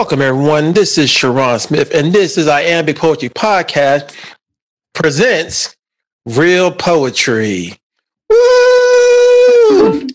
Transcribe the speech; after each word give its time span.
Welcome, 0.00 0.22
everyone. 0.22 0.72
This 0.72 0.96
is 0.96 1.10
Sharon 1.10 1.58
Smith, 1.58 1.92
and 1.92 2.10
this 2.10 2.38
is 2.38 2.48
our 2.48 2.60
Iambic 2.60 2.96
Poetry 2.96 3.28
Podcast 3.28 4.16
presents 4.94 5.76
Real 6.24 6.72
Poetry. 6.72 7.74
Woo! 8.30 10.08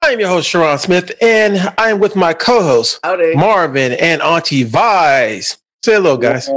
I'm 0.00 0.20
your 0.20 0.28
host, 0.28 0.48
Sharon 0.48 0.78
Smith, 0.78 1.10
and 1.20 1.74
I'm 1.76 1.98
with 1.98 2.14
my 2.14 2.34
co-host, 2.34 3.00
Marvin 3.34 3.94
and 3.94 4.22
Auntie 4.22 4.62
Vise. 4.62 5.58
Say 5.84 5.94
hello, 5.94 6.16
guys. 6.16 6.48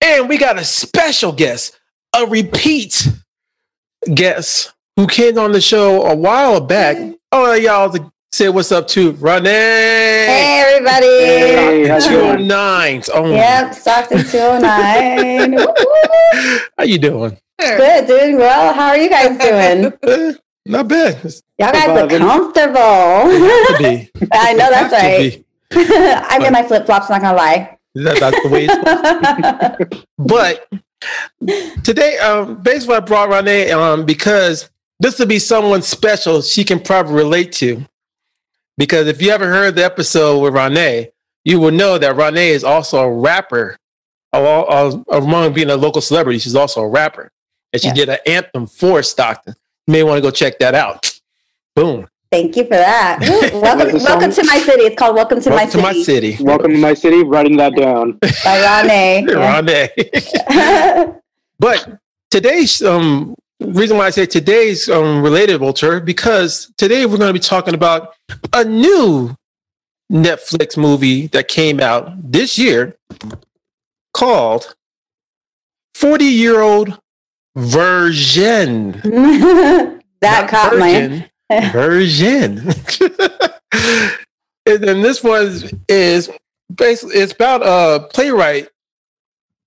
And 0.00 0.30
we 0.30 0.38
got 0.38 0.58
a 0.58 0.64
special 0.64 1.32
guest, 1.32 1.78
a 2.16 2.24
repeat 2.24 3.06
guest 4.14 4.72
who 4.96 5.06
came 5.06 5.38
on 5.38 5.52
the 5.52 5.60
show 5.60 6.06
a 6.06 6.16
while 6.16 6.62
back. 6.62 6.96
Oh, 7.32 7.52
y'all 7.52 7.92
to 7.92 8.10
say 8.32 8.48
what's 8.48 8.70
up 8.72 8.86
to 8.88 9.12
Renee. 9.12 9.48
Hey 9.50 10.62
everybody! 10.64 11.06
Hey, 11.06 11.88
how's 11.88 12.06
it 12.06 12.10
Two 12.10 12.20
going? 12.20 12.46
nines. 12.46 13.10
Oh, 13.12 13.30
Yep, 13.30 13.74
Stockton 13.74 14.18
209. 14.24 15.58
How 16.78 16.84
you 16.84 16.98
doing? 16.98 17.36
Good, 17.58 18.06
doing 18.06 18.36
well. 18.38 18.72
How 18.72 18.88
are 18.88 18.96
you 18.98 19.10
guys 19.10 19.36
doing? 19.38 19.92
Not 20.66 20.88
bad. 20.88 21.18
It's 21.24 21.42
Y'all 21.58 21.72
guys 21.72 21.88
look 21.88 22.10
comfortable. 22.20 22.78
be. 23.78 24.10
I 24.32 24.52
know 24.54 24.70
that's 24.70 24.92
right. 24.92 25.44
I'm 26.30 26.42
in 26.42 26.52
my 26.52 26.62
flip 26.62 26.86
flops, 26.86 27.10
not 27.10 27.20
gonna 27.22 27.36
lie. 27.36 27.76
That- 27.96 28.20
that's 28.20 28.42
the 28.42 28.48
way 28.48 28.66
it's 28.70 30.04
But 30.18 30.68
today, 31.82 32.18
um, 32.18 32.62
basically, 32.62 32.96
I 32.96 33.00
brought 33.00 33.30
Renee 33.30 33.70
um, 33.72 34.04
because 34.04 34.70
this 35.00 35.18
will 35.18 35.26
be 35.26 35.38
someone 35.40 35.82
special 35.82 36.40
she 36.42 36.62
can 36.64 36.78
probably 36.80 37.14
relate 37.14 37.52
to. 37.52 37.84
Because 38.80 39.08
if 39.08 39.20
you 39.20 39.30
ever 39.30 39.46
heard 39.46 39.74
the 39.76 39.84
episode 39.84 40.38
with 40.38 40.54
Renee, 40.54 41.10
you 41.44 41.60
will 41.60 41.70
know 41.70 41.98
that 41.98 42.16
Renee 42.16 42.48
is 42.48 42.64
also 42.64 43.00
a 43.00 43.12
rapper. 43.12 43.76
Al- 44.32 44.72
al- 44.72 45.04
Among 45.10 45.52
being 45.52 45.68
a 45.68 45.76
local 45.76 46.00
celebrity, 46.00 46.38
she's 46.38 46.54
also 46.54 46.80
a 46.80 46.88
rapper. 46.88 47.30
And 47.74 47.82
she 47.82 47.88
Yeah. 47.88 47.94
did 47.94 48.08
an 48.08 48.18
anthem 48.26 48.66
for 48.66 49.02
Stockton. 49.02 49.54
You 49.86 49.92
may 49.92 50.02
want 50.02 50.16
to 50.16 50.22
go 50.22 50.30
check 50.30 50.58
that 50.60 50.74
out. 50.74 51.12
Boom. 51.76 52.08
Thank 52.32 52.56
you 52.56 52.62
for 52.64 52.70
that. 52.70 53.18
Woo, 53.52 53.60
Welcome, 53.60 54.02
welcome 54.02 54.32
to 54.32 54.44
my 54.44 54.58
city. 54.60 54.84
It's 54.84 54.96
called 54.96 55.14
Welcome 55.14 55.42
to, 55.42 55.50
Welcome 55.50 55.82
my, 55.82 55.92
to 55.92 56.02
city 56.02 56.30
my 56.30 56.32
city. 56.32 56.42
welcome 56.44 56.70
to 56.72 56.78
my 56.78 56.94
city. 56.94 57.22
Writing 57.22 57.58
that 57.58 57.76
down. 57.76 58.18
by 58.44 58.82
Rane. 58.88 59.26
Renee. 59.26 59.90
But 61.58 61.98
today's 62.30 62.80
um 62.82 63.34
reason 63.60 63.96
why 63.96 64.06
I 64.06 64.10
say 64.10 64.26
today's 64.26 64.88
um 64.88 65.22
relatable 65.22 66.04
because 66.04 66.72
today 66.76 67.06
we're 67.06 67.18
going 67.18 67.28
to 67.28 67.34
be 67.34 67.38
talking 67.38 67.74
about 67.74 68.14
a 68.52 68.64
new 68.64 69.36
Netflix 70.10 70.76
movie 70.76 71.28
that 71.28 71.48
came 71.48 71.80
out 71.80 72.12
this 72.32 72.58
year 72.58 72.96
called 74.12 74.74
40 75.94 76.24
Year 76.24 76.60
Old 76.60 76.98
Virgin. 77.56 78.92
that 79.02 80.00
Not 80.22 80.48
caught 80.48 80.76
my. 80.78 80.92
Virgin. 80.92 81.26
Version. 81.72 82.58
and 84.66 84.82
then 84.82 85.02
this 85.02 85.22
one 85.22 85.62
is 85.88 86.30
basically 86.72 87.16
it's 87.16 87.32
about 87.32 87.62
a 87.62 88.06
playwright, 88.08 88.68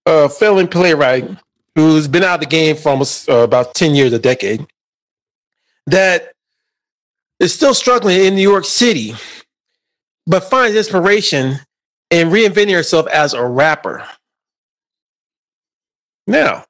a 0.06 0.30
failing 0.30 0.68
playwright 0.68 1.30
who's 1.76 2.08
been 2.08 2.24
out 2.24 2.36
of 2.36 2.40
the 2.42 2.46
game 2.46 2.76
for 2.76 2.90
almost 2.90 3.30
uh, 3.30 3.38
about 3.38 3.74
10 3.74 3.96
years, 3.96 4.14
a 4.14 4.20
decade, 4.20 4.66
that 5.88 6.34
is 7.40 7.54
still 7.54 7.74
struggling 7.74 8.20
in 8.20 8.36
New 8.36 8.42
York 8.42 8.66
City, 8.66 9.16
but 10.28 10.44
finds 10.44 10.78
inspiration 10.78 11.58
in 12.10 12.30
reinventing 12.30 12.74
herself 12.74 13.08
as 13.08 13.34
a 13.34 13.46
rapper. 13.46 14.08
Now, 16.28 16.66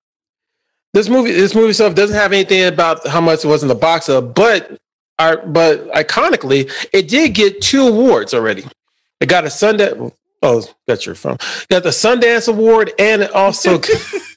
this 0.93 1.09
movie, 1.09 1.31
this 1.31 1.53
movie 1.53 1.69
itself 1.69 1.95
doesn't 1.95 2.15
have 2.15 2.33
anything 2.33 2.65
about 2.65 3.05
how 3.07 3.21
much 3.21 3.43
it 3.43 3.47
was 3.47 3.61
in 3.61 3.69
the 3.69 3.75
box 3.75 4.09
of, 4.09 4.33
but 4.33 4.79
are 5.19 5.37
but 5.45 5.91
iconically, 5.91 6.71
it 6.91 7.07
did 7.07 7.33
get 7.35 7.61
two 7.61 7.87
awards 7.87 8.33
already. 8.33 8.65
It 9.19 9.27
got 9.27 9.43
a 9.43 9.47
Sundance. 9.47 10.11
Oh, 10.41 10.63
that's 10.87 11.05
your 11.05 11.15
phone. 11.15 11.37
Got 11.69 11.83
the 11.83 11.89
Sundance 11.89 12.47
Award, 12.47 12.91
and 12.99 13.21
it 13.21 13.31
also 13.31 13.79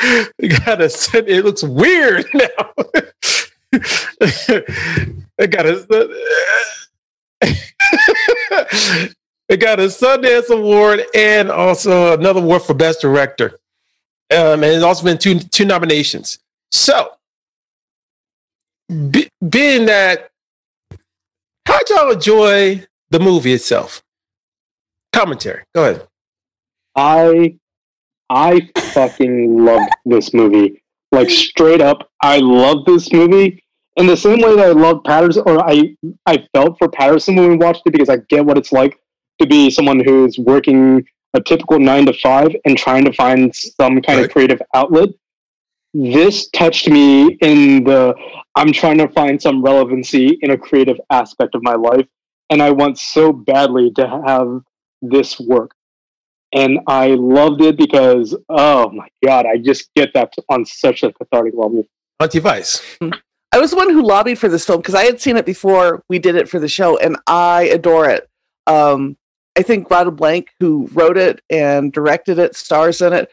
got 0.00 0.80
a. 0.80 0.90
It 1.14 1.44
looks 1.44 1.62
weird 1.62 2.26
now. 2.34 2.72
it 3.72 5.50
got 5.50 5.66
a. 5.66 5.86
it 9.48 9.56
got 9.58 9.80
a 9.80 9.84
Sundance 9.84 10.50
Award 10.50 11.04
and 11.14 11.50
also 11.50 12.18
another 12.18 12.40
award 12.40 12.62
for 12.62 12.74
Best 12.74 13.00
Director. 13.00 13.58
Um, 14.30 14.64
and 14.64 14.72
it's 14.72 14.84
also 14.84 15.04
been 15.04 15.18
two 15.18 15.38
two 15.38 15.64
nominations. 15.64 16.38
So, 16.70 17.12
be, 18.88 19.28
being 19.46 19.86
that, 19.86 20.30
how'd 21.66 21.88
y'all 21.90 22.10
enjoy 22.12 22.84
the 23.10 23.20
movie 23.20 23.52
itself? 23.52 24.02
Commentary. 25.12 25.64
Go 25.74 25.84
ahead. 25.84 26.08
I 26.96 27.58
I 28.34 28.70
fucking 28.94 29.62
love 29.64 29.82
this 30.06 30.32
movie. 30.32 30.82
Like 31.12 31.28
straight 31.28 31.82
up, 31.82 32.08
I 32.22 32.38
love 32.38 32.86
this 32.86 33.12
movie. 33.12 33.62
In 33.96 34.06
the 34.06 34.16
same 34.16 34.40
way 34.40 34.56
that 34.56 34.68
I 34.68 34.72
love 34.72 35.04
Paterson, 35.04 35.42
or 35.46 35.58
I 35.68 35.94
I 36.26 36.46
felt 36.54 36.78
for 36.78 36.88
Paterson 36.88 37.36
when 37.36 37.50
we 37.50 37.56
watched 37.56 37.82
it 37.84 37.92
because 37.92 38.08
I 38.08 38.16
get 38.30 38.46
what 38.46 38.56
it's 38.56 38.72
like 38.72 38.98
to 39.38 39.46
be 39.46 39.70
someone 39.70 40.02
who's 40.02 40.38
working 40.38 41.04
a 41.34 41.40
typical 41.42 41.78
nine 41.78 42.06
to 42.06 42.14
five 42.14 42.50
and 42.64 42.76
trying 42.76 43.04
to 43.04 43.12
find 43.12 43.54
some 43.54 44.00
kind 44.00 44.18
Right. 44.20 44.24
of 44.26 44.30
creative 44.32 44.62
outlet. 44.74 45.10
This 45.94 46.48
touched 46.50 46.88
me 46.88 47.34
in 47.42 47.84
the 47.84 48.14
I'm 48.54 48.72
trying 48.72 48.98
to 48.98 49.08
find 49.08 49.40
some 49.40 49.62
relevancy 49.62 50.38
in 50.40 50.50
a 50.52 50.56
creative 50.56 50.98
aspect 51.10 51.54
of 51.54 51.62
my 51.62 51.74
life, 51.74 52.06
and 52.48 52.62
I 52.62 52.70
want 52.70 52.98
so 52.98 53.30
badly 53.32 53.90
to 53.96 54.08
have 54.26 54.62
this 55.02 55.38
work 55.38 55.72
and 56.52 56.80
I 56.86 57.08
loved 57.08 57.62
it 57.62 57.76
because 57.76 58.36
oh 58.48 58.90
my 58.90 59.08
god, 59.24 59.46
I 59.46 59.58
just 59.58 59.92
get 59.94 60.12
that 60.14 60.34
on 60.48 60.64
such 60.64 61.02
a 61.02 61.12
cathartic 61.12 61.54
level. 61.54 61.86
Auntie 62.20 62.38
Vice. 62.38 62.82
I 63.52 63.58
was 63.58 63.70
the 63.70 63.76
one 63.76 63.90
who 63.90 64.02
lobbied 64.02 64.38
for 64.38 64.48
this 64.48 64.64
film 64.64 64.80
because 64.80 64.94
I 64.94 65.04
had 65.04 65.20
seen 65.20 65.36
it 65.36 65.44
before 65.44 66.02
we 66.08 66.18
did 66.18 66.36
it 66.36 66.48
for 66.48 66.58
the 66.58 66.68
show, 66.68 66.96
and 66.98 67.18
I 67.26 67.64
adore 67.64 68.08
it. 68.08 68.28
Um, 68.66 69.16
I 69.56 69.62
think 69.62 69.90
Radha 69.90 70.10
Blank, 70.10 70.48
who 70.60 70.88
wrote 70.92 71.18
it 71.18 71.42
and 71.50 71.92
directed 71.92 72.38
it, 72.38 72.56
stars 72.56 73.02
in 73.02 73.12
it, 73.12 73.30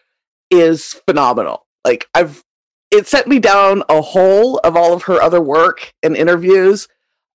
is 0.51 0.95
phenomenal. 1.07 1.65
Like 1.85 2.09
I've, 2.13 2.43
it 2.91 3.07
sent 3.07 3.27
me 3.27 3.39
down 3.39 3.83
a 3.87 4.01
hole 4.01 4.57
of 4.59 4.75
all 4.75 4.93
of 4.93 5.03
her 5.03 5.21
other 5.21 5.39
work 5.39 5.93
and 6.03 6.17
interviews, 6.17 6.87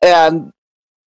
and 0.03 0.53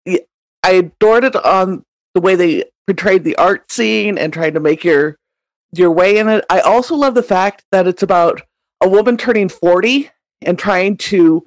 I 0.06 0.72
adored 0.72 1.24
it 1.24 1.36
on 1.36 1.84
the 2.14 2.20
way 2.20 2.34
they 2.34 2.64
portrayed 2.88 3.22
the 3.22 3.36
art 3.36 3.70
scene 3.70 4.16
and 4.16 4.32
trying 4.32 4.54
to 4.54 4.60
make 4.60 4.82
your 4.82 5.18
your 5.76 5.90
way 5.90 6.16
in 6.16 6.26
it. 6.26 6.42
I 6.48 6.60
also 6.60 6.96
love 6.96 7.14
the 7.14 7.22
fact 7.22 7.62
that 7.70 7.86
it's 7.86 8.02
about 8.02 8.40
a 8.80 8.88
woman 8.88 9.18
turning 9.18 9.50
forty 9.50 10.10
and 10.40 10.58
trying 10.58 10.96
to 10.96 11.46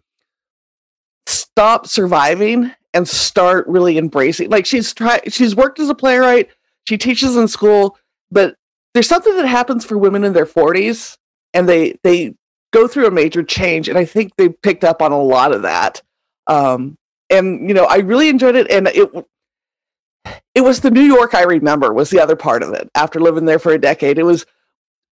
stop 1.26 1.88
surviving 1.88 2.72
and 2.94 3.08
start 3.08 3.68
really 3.68 3.98
embracing. 3.98 4.52
Like 4.52 4.68
she's 4.68 4.94
tried 4.94 5.34
she's 5.34 5.56
worked 5.56 5.80
as 5.80 5.90
a 5.90 5.96
playwright. 5.96 6.50
She 6.88 6.96
teaches 6.96 7.36
in 7.36 7.48
school 7.48 7.98
but 8.30 8.56
there's 8.94 9.08
something 9.10 9.36
that 9.38 9.48
happens 9.48 9.84
for 9.84 9.98
women 9.98 10.24
in 10.24 10.34
their 10.34 10.46
40s 10.46 11.18
and 11.56 11.68
they 11.68 11.98
they 12.04 12.36
go 12.72 12.88
through 12.88 13.08
a 13.08 13.12
major 13.12 13.44
change 13.44 13.90
and 13.90 13.98
i 13.98 14.06
think 14.06 14.36
they 14.36 14.50
picked 14.50 14.84
up 14.84 15.02
on 15.02 15.12
a 15.12 15.22
lot 15.22 15.52
of 15.54 15.64
that. 15.64 16.04
Um 16.46 16.98
and 17.32 17.68
you 17.68 17.74
know 17.74 17.86
i 17.86 17.98
really 17.98 18.30
enjoyed 18.30 18.56
it 18.56 18.70
and 18.70 18.88
it 18.90 19.10
it 20.56 20.62
was 20.62 20.80
the 20.82 20.92
new 20.92 21.02
york 21.02 21.34
i 21.34 21.44
remember 21.44 21.94
was 21.94 22.10
the 22.10 22.20
other 22.20 22.36
part 22.36 22.64
of 22.64 22.74
it 22.74 22.90
after 22.96 23.20
living 23.20 23.46
there 23.46 23.60
for 23.60 23.72
a 23.72 23.78
decade 23.80 24.18
it 24.18 24.24
was 24.24 24.46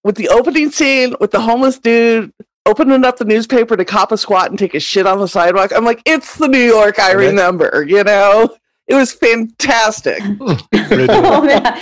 with 0.04 0.16
the 0.16 0.30
opening 0.30 0.70
scene 0.72 1.16
with 1.20 1.32
the 1.32 1.40
homeless 1.42 1.80
dude 1.80 2.32
opening 2.66 3.04
up 3.04 3.18
the 3.18 3.26
newspaper 3.26 3.76
to 3.76 3.84
cop 3.84 4.12
a 4.12 4.18
squat 4.18 4.50
and 4.50 4.60
take 4.60 4.76
a 4.76 4.80
shit 4.80 5.08
on 5.08 5.18
the 5.20 5.28
sidewalk. 5.28 5.72
I'm 5.76 5.84
like, 5.84 6.04
it's 6.06 6.36
the 6.38 6.48
New 6.48 6.60
York 6.64 7.00
I 7.00 7.14
Okay. 7.16 7.30
remember, 7.30 7.84
you 7.88 8.04
know? 8.04 8.56
It 8.88 8.94
was 8.94 9.12
fantastic. 9.12 10.22
Oh, 10.72 11.44
yeah. 11.48 11.82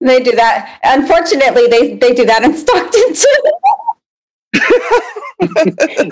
They 0.00 0.22
do 0.22 0.32
that. 0.32 0.78
Unfortunately, 0.84 1.66
they, 1.68 1.94
they 1.96 2.14
do 2.14 2.24
that 2.26 2.42
in 2.44 2.56
Stockton 2.56 3.14
too. 3.14 3.50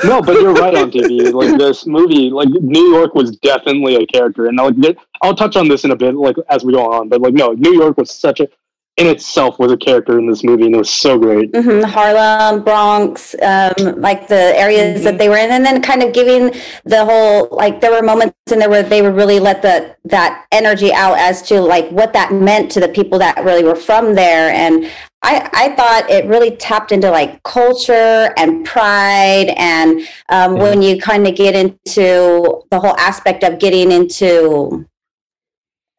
No, 0.04 0.22
but 0.22 0.34
you're 0.40 0.52
right 0.52 0.74
on 0.82 0.90
TV. 0.90 1.32
Like 1.32 1.58
this 1.58 1.86
movie, 1.86 2.30
like 2.30 2.48
New 2.48 2.92
York 2.92 3.14
was 3.14 3.36
definitely 3.38 3.96
a 3.96 4.06
character, 4.06 4.46
and 4.46 4.56
like 4.56 4.98
I'll 5.22 5.34
touch 5.34 5.56
on 5.56 5.68
this 5.68 5.84
in 5.84 5.90
a 5.90 5.96
bit, 5.96 6.14
like 6.14 6.36
as 6.48 6.64
we 6.64 6.72
go 6.72 6.92
on. 6.92 7.08
But 7.08 7.20
like, 7.20 7.34
no, 7.34 7.52
New 7.52 7.74
York 7.74 7.96
was 7.98 8.10
such 8.10 8.40
a 8.40 8.48
in 8.96 9.06
itself 9.06 9.58
was 9.58 9.70
a 9.70 9.76
character 9.76 10.18
in 10.18 10.26
this 10.26 10.42
movie, 10.42 10.64
and 10.64 10.74
it 10.74 10.78
was 10.78 10.88
so 10.90 11.18
great. 11.18 11.54
hmm 11.54 11.82
Harlem, 11.82 12.64
Bronx, 12.64 13.34
um, 13.42 14.00
like 14.00 14.26
the 14.26 14.58
areas 14.58 15.04
that 15.04 15.18
they 15.18 15.28
were 15.28 15.36
in, 15.36 15.50
and 15.50 15.64
then 15.66 15.82
kind 15.82 16.02
of 16.02 16.14
giving 16.14 16.52
the 16.84 17.04
whole 17.04 17.48
like 17.50 17.80
there 17.80 17.90
were 17.90 18.02
moments 18.02 18.34
in 18.50 18.58
there 18.58 18.70
where 18.70 18.82
they 18.82 19.02
would 19.02 19.14
really 19.14 19.38
let 19.38 19.60
the 19.60 19.94
that 20.04 20.46
energy 20.50 20.92
out 20.94 21.18
as 21.18 21.42
to 21.42 21.60
like 21.60 21.90
what 21.90 22.14
that 22.14 22.32
meant 22.32 22.70
to 22.70 22.80
the 22.80 22.88
people 22.88 23.18
that 23.18 23.44
really 23.44 23.64
were 23.64 23.76
from 23.76 24.14
there, 24.14 24.50
and 24.50 24.90
I 25.26 25.50
I 25.52 25.74
thought 25.74 26.08
it 26.08 26.24
really 26.26 26.52
tapped 26.56 26.92
into 26.92 27.10
like 27.10 27.42
culture 27.42 28.32
and 28.36 28.64
pride, 28.64 29.52
and 29.56 30.00
um, 30.28 30.54
when 30.54 30.82
you 30.82 31.00
kind 31.00 31.26
of 31.26 31.34
get 31.34 31.56
into 31.56 32.62
the 32.70 32.78
whole 32.78 32.96
aspect 32.96 33.42
of 33.42 33.58
getting 33.58 33.90
into 33.90 34.86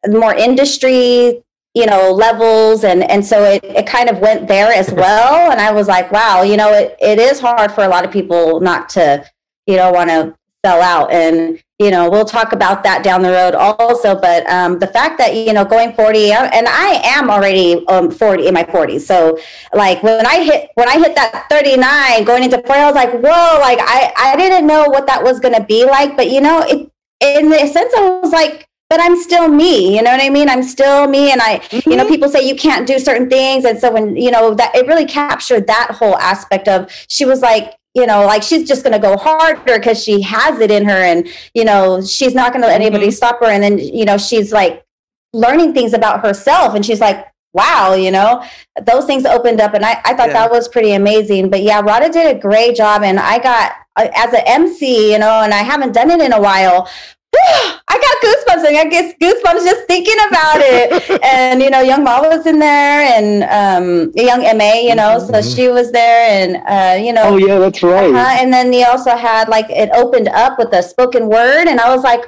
more 0.08 0.34
industry 0.34 1.42
you 1.74 1.86
know 1.86 2.12
levels 2.12 2.84
and 2.84 3.02
and 3.10 3.24
so 3.24 3.44
it, 3.44 3.62
it 3.64 3.86
kind 3.86 4.08
of 4.08 4.20
went 4.20 4.48
there 4.48 4.72
as 4.72 4.90
well 5.02 5.50
and 5.50 5.60
i 5.60 5.72
was 5.72 5.88
like 5.88 6.10
wow 6.12 6.42
you 6.42 6.56
know 6.56 6.72
it, 6.72 6.96
it 7.00 7.18
is 7.18 7.40
hard 7.40 7.72
for 7.72 7.82
a 7.82 7.88
lot 7.88 8.04
of 8.04 8.12
people 8.12 8.60
not 8.60 8.88
to 8.88 9.24
you 9.66 9.76
know 9.76 9.90
want 9.90 10.08
to 10.08 10.34
sell 10.64 10.82
out 10.82 11.12
and 11.12 11.62
you 11.78 11.90
know 11.90 12.10
we'll 12.10 12.24
talk 12.24 12.52
about 12.52 12.82
that 12.82 13.04
down 13.04 13.22
the 13.22 13.30
road 13.30 13.54
also 13.54 14.18
but 14.20 14.44
um, 14.50 14.78
the 14.80 14.88
fact 14.88 15.16
that 15.16 15.36
you 15.36 15.52
know 15.52 15.64
going 15.64 15.92
40 15.92 16.32
uh, 16.32 16.50
and 16.52 16.66
i 16.66 17.00
am 17.04 17.30
already 17.30 17.86
um, 17.86 18.10
40 18.10 18.48
in 18.48 18.54
my 18.54 18.64
40s 18.64 19.02
so 19.02 19.38
like 19.72 20.02
when 20.02 20.26
i 20.26 20.42
hit 20.42 20.70
when 20.74 20.88
i 20.88 20.98
hit 20.98 21.14
that 21.14 21.46
39 21.48 22.24
going 22.24 22.42
into 22.42 22.58
40 22.58 22.72
i 22.72 22.86
was 22.86 22.94
like 22.96 23.12
whoa 23.12 23.60
like 23.60 23.78
i 23.80 24.12
i 24.16 24.36
didn't 24.36 24.66
know 24.66 24.86
what 24.88 25.06
that 25.06 25.22
was 25.22 25.38
going 25.38 25.54
to 25.54 25.62
be 25.62 25.84
like 25.84 26.16
but 26.16 26.28
you 26.28 26.40
know 26.40 26.62
it 26.62 26.90
in 27.20 27.50
the 27.50 27.58
sense 27.58 27.94
i 27.94 28.18
was 28.20 28.32
like 28.32 28.68
but 28.90 29.00
I'm 29.02 29.20
still 29.20 29.48
me, 29.48 29.94
you 29.94 30.02
know 30.02 30.10
what 30.12 30.22
I 30.22 30.30
mean? 30.30 30.48
I'm 30.48 30.62
still 30.62 31.06
me. 31.06 31.30
And 31.30 31.42
I, 31.42 31.60
you 31.84 31.94
know, 31.94 32.08
people 32.08 32.26
say 32.26 32.48
you 32.48 32.56
can't 32.56 32.86
do 32.86 32.98
certain 32.98 33.28
things. 33.28 33.66
And 33.66 33.78
so 33.78 33.92
when, 33.92 34.16
you 34.16 34.30
know, 34.30 34.54
that 34.54 34.74
it 34.74 34.86
really 34.86 35.04
captured 35.04 35.66
that 35.66 35.90
whole 35.90 36.16
aspect 36.16 36.68
of 36.68 36.90
she 37.06 37.26
was 37.26 37.42
like, 37.42 37.74
you 37.98 38.06
know, 38.06 38.24
like 38.24 38.42
she's 38.42 38.66
just 38.66 38.82
going 38.84 38.92
to 38.92 38.98
go 38.98 39.16
harder 39.16 39.60
because 39.78 40.02
she 40.02 40.20
has 40.22 40.60
it 40.60 40.70
in 40.70 40.84
her 40.84 41.00
and, 41.10 41.28
you 41.54 41.64
know, 41.64 42.00
she's 42.02 42.34
not 42.34 42.52
going 42.52 42.62
to 42.62 42.68
let 42.68 42.80
anybody 42.80 43.10
stop 43.10 43.40
her. 43.40 43.46
And 43.46 43.62
then, 43.62 43.78
you 43.78 44.04
know, 44.04 44.16
she's 44.18 44.52
like 44.52 44.84
learning 45.32 45.74
things 45.74 45.92
about 45.92 46.24
herself 46.24 46.74
and 46.74 46.84
she's 46.84 47.00
like, 47.00 47.26
wow, 47.52 47.94
you 47.94 48.10
know, 48.10 48.44
those 48.82 49.04
things 49.06 49.24
opened 49.24 49.60
up. 49.60 49.74
And 49.74 49.84
I, 49.84 50.00
I 50.04 50.14
thought 50.14 50.28
Yeah. 50.28 50.34
that 50.34 50.50
was 50.50 50.68
pretty 50.68 50.92
amazing. 50.92 51.50
But 51.50 51.62
yeah, 51.62 51.80
Radha 51.80 52.08
did 52.10 52.36
a 52.36 52.38
great 52.38 52.76
job. 52.76 53.02
And 53.02 53.18
I 53.18 53.38
got, 53.38 53.72
uh, 53.96 54.08
as 54.14 54.32
an 54.32 54.42
MC, 54.46 55.12
you 55.12 55.18
know, 55.18 55.40
and 55.42 55.52
I 55.52 55.62
haven't 55.62 55.92
done 55.92 56.10
it 56.10 56.20
in 56.20 56.32
a 56.32 56.40
while. 56.40 56.88
I 57.90 57.96
got 58.06 58.16
goosebumps 58.24 58.68
and 58.68 58.76
I 58.76 58.84
get 58.84 59.18
goosebumps 59.20 59.64
just 59.64 59.86
thinking 59.86 60.16
about 60.28 60.56
it. 60.60 61.22
and 61.24 61.62
you 61.62 61.70
know, 61.70 61.80
young 61.80 62.00
M.A 62.06 62.28
was 62.28 62.46
in 62.46 62.58
there, 62.58 63.00
and 63.16 63.44
um, 63.44 64.12
young 64.14 64.44
M.A, 64.44 64.86
you 64.88 64.94
know, 64.94 65.18
so 65.18 65.32
Mhm. 65.32 65.54
she 65.54 65.68
was 65.68 65.90
there, 65.92 66.20
and 66.30 66.56
uh, 66.68 67.02
you 67.04 67.12
know, 67.12 67.22
Oh 67.24 67.36
yeah, 67.36 67.58
that's 67.58 67.82
right. 67.82 68.14
uh, 68.14 68.36
and 68.40 68.52
then 68.52 68.70
they 68.70 68.84
also 68.84 69.16
had 69.16 69.48
like 69.48 69.68
it 69.70 69.90
opened 69.94 70.28
up 70.28 70.58
with 70.58 70.72
a 70.72 70.82
spoken 70.82 71.28
word, 71.28 71.66
and 71.68 71.80
I 71.80 71.94
was 71.94 72.02
like, 72.04 72.24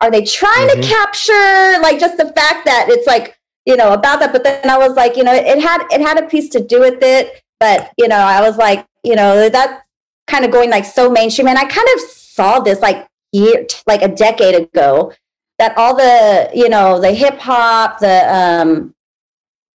are 0.00 0.10
they 0.10 0.22
trying 0.24 0.68
Mhm. 0.68 0.82
to 0.82 0.88
capture 0.88 1.82
like 1.82 1.98
just 1.98 2.16
the 2.16 2.26
fact 2.38 2.64
that 2.66 2.86
it's 2.88 3.06
like 3.06 3.36
you 3.66 3.76
know 3.76 3.92
about 3.92 4.20
that? 4.20 4.32
But 4.32 4.44
then 4.44 4.68
I 4.70 4.78
was 4.78 4.94
like, 4.94 5.16
you 5.16 5.24
know, 5.24 5.34
it 5.34 5.60
had 5.60 5.82
it 5.90 6.00
had 6.00 6.18
a 6.22 6.26
piece 6.26 6.48
to 6.50 6.60
do 6.60 6.80
with 6.80 7.02
it, 7.02 7.42
but 7.58 7.90
you 7.98 8.08
know, 8.08 8.16
I 8.16 8.40
was 8.40 8.56
like, 8.56 8.86
you 9.04 9.16
know, 9.16 9.48
that 9.48 9.82
kind 10.26 10.44
of 10.44 10.50
going 10.52 10.70
like 10.70 10.84
so 10.84 11.10
mainstream, 11.10 11.48
and 11.48 11.58
I 11.58 11.64
kind 11.64 11.88
of 11.94 12.00
saw 12.00 12.60
this 12.60 12.80
like 12.80 13.06
year 13.32 13.66
like 13.86 14.02
a 14.02 14.08
decade 14.08 14.54
ago 14.54 15.12
that 15.58 15.76
all 15.76 15.94
the 15.94 16.50
you 16.54 16.68
know 16.68 17.00
the 17.00 17.12
hip 17.12 17.38
hop 17.38 17.98
the 18.00 18.34
um 18.34 18.94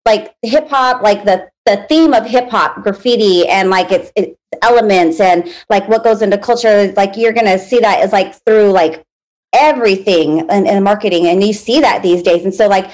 like 0.05 0.35
hip 0.41 0.67
hop 0.69 1.01
like 1.01 1.23
the 1.25 1.49
the 1.65 1.85
theme 1.87 2.13
of 2.13 2.25
hip 2.25 2.49
hop 2.49 2.83
graffiti 2.83 3.47
and 3.47 3.69
like 3.69 3.91
its, 3.91 4.11
its 4.15 4.37
elements 4.61 5.19
and 5.19 5.53
like 5.69 5.87
what 5.87 6.03
goes 6.03 6.21
into 6.21 6.37
culture 6.37 6.91
like 6.97 7.15
you're 7.15 7.33
gonna 7.33 7.57
see 7.57 7.79
that 7.79 8.03
is 8.03 8.11
like 8.11 8.33
through 8.45 8.69
like 8.71 9.05
everything 9.53 10.39
in, 10.49 10.67
in 10.67 10.83
marketing 10.83 11.27
and 11.27 11.43
you 11.43 11.53
see 11.53 11.79
that 11.79 12.03
these 12.03 12.23
days. 12.23 12.43
And 12.43 12.53
so 12.53 12.67
like 12.67 12.91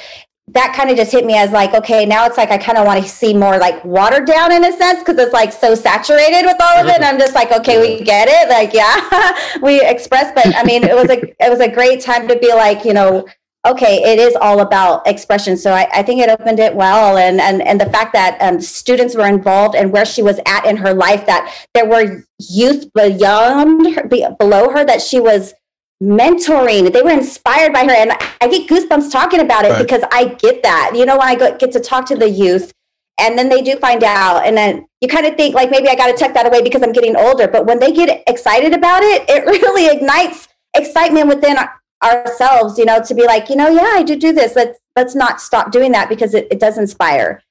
that 0.53 0.73
kind 0.75 0.89
of 0.89 0.97
just 0.97 1.11
hit 1.11 1.25
me 1.25 1.35
as 1.35 1.51
like 1.51 1.73
okay 1.73 2.05
now 2.05 2.25
it's 2.25 2.37
like 2.37 2.49
i 2.49 2.57
kind 2.57 2.77
of 2.77 2.85
want 2.85 3.01
to 3.01 3.09
see 3.09 3.33
more 3.33 3.57
like 3.57 3.83
watered 3.83 4.25
down 4.25 4.51
in 4.51 4.63
a 4.63 4.71
sense 4.71 4.99
because 4.99 5.17
it's 5.17 5.33
like 5.33 5.51
so 5.51 5.75
saturated 5.75 6.45
with 6.45 6.57
all 6.61 6.77
of 6.77 6.87
it 6.87 6.95
and 6.95 7.05
i'm 7.05 7.19
just 7.19 7.35
like 7.35 7.51
okay 7.51 7.79
we 7.79 8.03
get 8.03 8.27
it 8.29 8.49
like 8.49 8.73
yeah 8.73 9.37
we 9.61 9.81
express 9.81 10.31
but 10.33 10.55
i 10.55 10.63
mean 10.63 10.83
it 10.83 10.95
was 10.95 11.09
a 11.09 11.21
it 11.43 11.49
was 11.49 11.59
a 11.59 11.69
great 11.69 12.01
time 12.01 12.27
to 12.27 12.37
be 12.39 12.53
like 12.53 12.85
you 12.85 12.93
know 12.93 13.25
okay 13.67 14.01
it 14.03 14.17
is 14.17 14.35
all 14.37 14.61
about 14.61 15.05
expression 15.05 15.57
so 15.57 15.71
i, 15.71 15.87
I 15.93 16.03
think 16.03 16.21
it 16.21 16.29
opened 16.29 16.59
it 16.59 16.73
well 16.73 17.17
and 17.17 17.41
and 17.41 17.61
and 17.61 17.79
the 17.79 17.89
fact 17.89 18.13
that 18.13 18.37
um, 18.39 18.61
students 18.61 19.15
were 19.15 19.27
involved 19.27 19.75
and 19.75 19.91
where 19.91 20.05
she 20.05 20.21
was 20.21 20.39
at 20.45 20.65
in 20.65 20.77
her 20.77 20.93
life 20.93 21.25
that 21.25 21.53
there 21.73 21.85
were 21.85 22.23
youth 22.39 22.91
beyond 22.93 23.95
her, 23.95 24.07
be, 24.07 24.25
below 24.39 24.69
her 24.69 24.85
that 24.85 25.01
she 25.01 25.19
was 25.19 25.53
mentoring. 26.01 26.91
They 26.93 27.01
were 27.01 27.11
inspired 27.11 27.73
by 27.73 27.83
her 27.83 27.91
and 27.91 28.11
i 28.41 28.47
get 28.47 28.69
goosebumps 28.69 29.11
talking 29.11 29.41
about 29.41 29.65
it 29.65 29.71
Right. 29.71 29.81
because 29.81 30.01
i 30.11 30.25
get 30.25 30.63
that. 30.63 30.91
You 30.95 31.05
know 31.05 31.17
when 31.17 31.27
i 31.27 31.35
go, 31.35 31.55
get 31.57 31.71
to 31.73 31.79
talk 31.79 32.05
to 32.07 32.15
the 32.15 32.29
youth 32.29 32.71
and 33.19 33.37
then 33.37 33.49
they 33.49 33.61
do 33.61 33.75
find 33.79 34.03
out 34.03 34.45
and 34.45 34.55
then 34.55 34.87
you 35.01 35.09
kind 35.09 35.25
of 35.25 35.35
think 35.35 35.55
like 35.55 35.69
maybe 35.69 35.89
i 35.89 35.95
got 35.95 36.07
to 36.07 36.13
tuck 36.13 36.33
that 36.33 36.47
away 36.47 36.61
because 36.61 36.81
i'm 36.83 36.93
getting 36.93 37.15
older. 37.17 37.47
But 37.47 37.65
when 37.65 37.79
they 37.79 37.91
get 37.91 38.23
excited 38.27 38.73
about 38.73 39.03
it 39.03 39.25
it 39.27 39.45
really 39.63 39.87
ignites 39.95 40.47
excitement 40.73 41.27
within 41.27 41.57
ourselves 42.01 42.77
you 42.77 42.85
know 42.85 43.01
to 43.03 43.13
be 43.13 43.25
like 43.25 43.49
you 43.49 43.55
know 43.57 43.67
yeah 43.69 43.91
i 43.95 44.03
do 44.03 44.15
do 44.15 44.31
this. 44.31 44.55
Let's 44.55 44.79
let's 44.95 45.15
not 45.15 45.41
stop 45.41 45.71
doing 45.71 45.91
that 45.91 46.07
because 46.09 46.33
it, 46.33 46.47
it 46.51 46.59
does 46.59 46.77
inspire. 46.77 47.41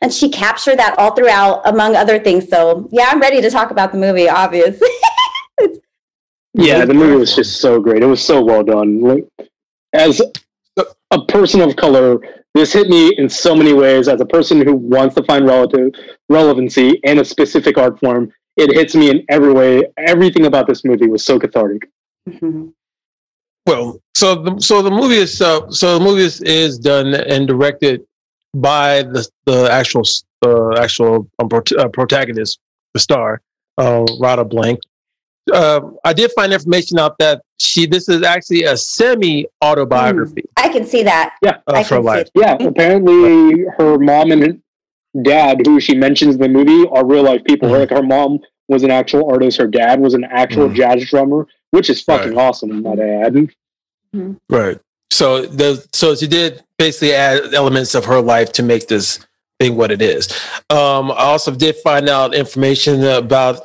And 0.00 0.12
she 0.12 0.28
captured 0.28 0.78
that 0.78 0.96
all 0.98 1.14
throughout 1.14 1.62
among 1.66 1.96
other 1.96 2.18
things. 2.18 2.48
So 2.50 2.86
yeah 2.92 3.08
i'm 3.10 3.20
ready 3.20 3.40
to 3.40 3.50
talk 3.50 3.70
about 3.70 3.92
the 3.92 3.98
movie 3.98 4.28
obviously 4.28 4.88
Yeah, 6.58 6.84
the 6.84 6.92
movie 6.94 7.16
was 7.16 7.34
just 7.36 7.60
so 7.60 7.80
great. 7.80 8.02
It 8.02 8.06
was 8.06 8.20
so 8.22 8.42
well 8.42 8.64
done. 8.64 9.00
Like, 9.00 9.24
as 9.92 10.20
a 11.12 11.24
person 11.26 11.60
of 11.60 11.76
color, 11.76 12.18
this 12.54 12.72
hit 12.72 12.88
me 12.88 13.14
in 13.16 13.28
so 13.28 13.54
many 13.54 13.72
ways. 13.72 14.08
As 14.08 14.20
a 14.20 14.26
person 14.26 14.60
who 14.60 14.74
wants 14.74 15.14
to 15.14 15.22
find 15.22 15.46
relative 15.46 15.92
relevancy 16.28 17.00
in 17.04 17.20
a 17.20 17.24
specific 17.24 17.78
art 17.78 18.00
form, 18.00 18.32
it 18.56 18.74
hits 18.74 18.96
me 18.96 19.08
in 19.08 19.24
every 19.28 19.52
way. 19.52 19.84
Everything 19.98 20.46
about 20.46 20.66
this 20.66 20.84
movie 20.84 21.06
was 21.06 21.24
so 21.24 21.38
cathartic. 21.38 21.88
Mhm. 22.28 22.72
Well, 23.66 24.00
so 24.16 24.34
the 24.34 24.58
so 24.60 24.82
the 24.82 24.90
movie 24.90 25.18
is 25.18 25.40
uh, 25.40 25.70
so 25.70 25.98
the 25.98 26.04
movie 26.04 26.22
is, 26.22 26.40
is 26.42 26.78
done 26.78 27.14
and 27.14 27.46
directed 27.46 28.02
by 28.54 29.02
the 29.02 29.28
the 29.46 29.70
actual 29.70 30.02
uh, 30.44 30.72
actual 30.78 31.28
um, 31.38 31.48
prot- 31.48 31.78
uh, 31.78 31.88
protagonist, 31.88 32.58
the 32.94 33.00
star, 33.00 33.42
uh, 33.76 34.04
Radha 34.20 34.44
Blank. 34.44 34.80
Uh, 35.52 35.80
I 36.04 36.12
did 36.12 36.30
find 36.32 36.52
information 36.52 36.98
out 36.98 37.16
that 37.18 37.42
she 37.58 37.86
this 37.86 38.08
is 38.08 38.22
actually 38.22 38.62
a 38.64 38.76
semi 38.76 39.46
autobiography 39.64 40.42
i 40.56 40.68
can 40.68 40.86
see 40.86 41.02
that 41.02 41.34
Yeah, 41.42 41.56
of 41.66 41.74
I 41.74 41.78
her 41.82 41.88
can 41.88 42.02
see 42.02 42.06
life. 42.06 42.28
yeah. 42.34 42.56
Apparently, 42.60 43.64
her 43.78 43.98
mom 43.98 44.30
and 44.32 44.62
dad, 45.22 45.62
who 45.66 45.80
she 45.80 45.94
mentions 45.96 46.34
in 46.36 46.40
the 46.40 46.48
movie, 46.48 46.88
are 46.92 47.04
real 47.04 47.22
life 47.24 47.42
people. 47.44 47.68
Mhm. 47.68 47.78
Like 47.80 47.90
her 47.90 48.02
mom 48.02 48.40
was 48.68 48.82
an 48.82 48.90
actual 48.90 49.30
artist. 49.30 49.58
Her 49.58 49.66
dad 49.66 50.00
was 50.00 50.14
an 50.14 50.24
actual 50.24 50.68
Mhm. 50.68 50.74
jazz 50.74 51.04
drummer, 51.08 51.46
which 51.70 51.88
is 51.90 52.00
fucking 52.02 52.34
Right. 52.34 52.44
awesome. 52.46 52.82
Might 52.82 53.00
I 53.00 53.08
add. 53.24 53.48
Right. 54.48 54.78
So 55.10 55.42
the 55.46 55.84
so 55.92 56.14
she 56.14 56.26
did 56.26 56.62
basically 56.78 57.14
add 57.14 57.54
elements 57.54 57.94
of 57.94 58.04
her 58.04 58.20
life 58.20 58.52
to 58.52 58.62
make 58.62 58.88
this 58.88 59.18
thing 59.58 59.76
what 59.76 59.90
it 59.90 60.00
is. 60.02 60.28
Um, 60.70 61.10
I 61.10 61.24
also 61.32 61.50
did 61.50 61.76
find 61.76 62.08
out 62.08 62.34
information 62.34 63.02
about. 63.04 63.62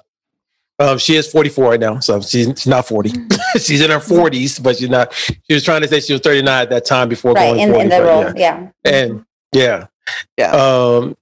Um, 0.84 0.98
she 0.98 1.16
is 1.16 1.32
44 1.32 1.70
right 1.70 1.80
now, 1.80 2.00
so 2.00 2.20
she's, 2.20 2.48
she's 2.48 2.68
not 2.68 2.86
40. 2.88 3.12
she's 3.56 3.80
in 3.80 3.90
her 3.90 4.00
40s, 4.00 4.62
but 4.62 4.78
she's 4.78 4.90
not. 4.90 5.14
She 5.14 5.54
was 5.54 5.64
trying 5.64 5.82
to 5.82 5.88
say 5.88 6.02
she 6.02 6.12
was 6.14 6.22
39 6.22 6.62
at 6.64 6.70
that 6.72 6.86
time 6.86 7.08
before 7.08 7.34
right 7.34 7.48
going 7.56 7.60
in, 7.62 7.70
40. 7.70 7.84
in 7.84 7.90
the 7.90 8.02
role 8.04 8.24
yeah. 8.24 8.34
yeah 8.36 8.70
And 8.84 9.26
yeah, 9.54 9.88
Yeah. 10.38 10.52
Um, 10.52 11.16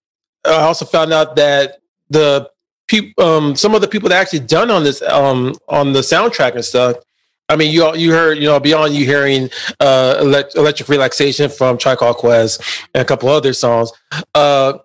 I 0.43 0.53
also 0.61 0.85
found 0.85 1.13
out 1.13 1.35
that 1.35 1.77
the 2.09 2.49
people, 2.87 3.23
um, 3.23 3.55
some 3.55 3.75
of 3.75 3.81
the 3.81 3.87
people 3.87 4.09
that 4.09 4.19
actually 4.19 4.39
done 4.39 4.71
on 4.71 4.83
this, 4.83 5.01
um, 5.03 5.53
on 5.69 5.93
the 5.93 5.99
soundtrack 5.99 6.55
and 6.55 6.65
stuff. 6.65 6.97
I 7.47 7.57
mean, 7.57 7.71
you 7.71 7.83
all- 7.83 7.95
you 7.97 8.11
heard, 8.13 8.37
you 8.37 8.45
know, 8.45 8.59
beyond 8.59 8.93
you 8.93 9.05
hearing 9.05 9.49
uh, 9.81 10.15
elect- 10.21 10.55
"Electric 10.55 10.87
Relaxation" 10.87 11.49
from 11.49 11.77
Tribe 11.77 11.97
Called 11.97 12.15
Quest 12.15 12.61
and 12.93 13.01
a 13.01 13.05
couple 13.05 13.27
other 13.29 13.51
songs. 13.53 13.91
Uh, 14.33 14.77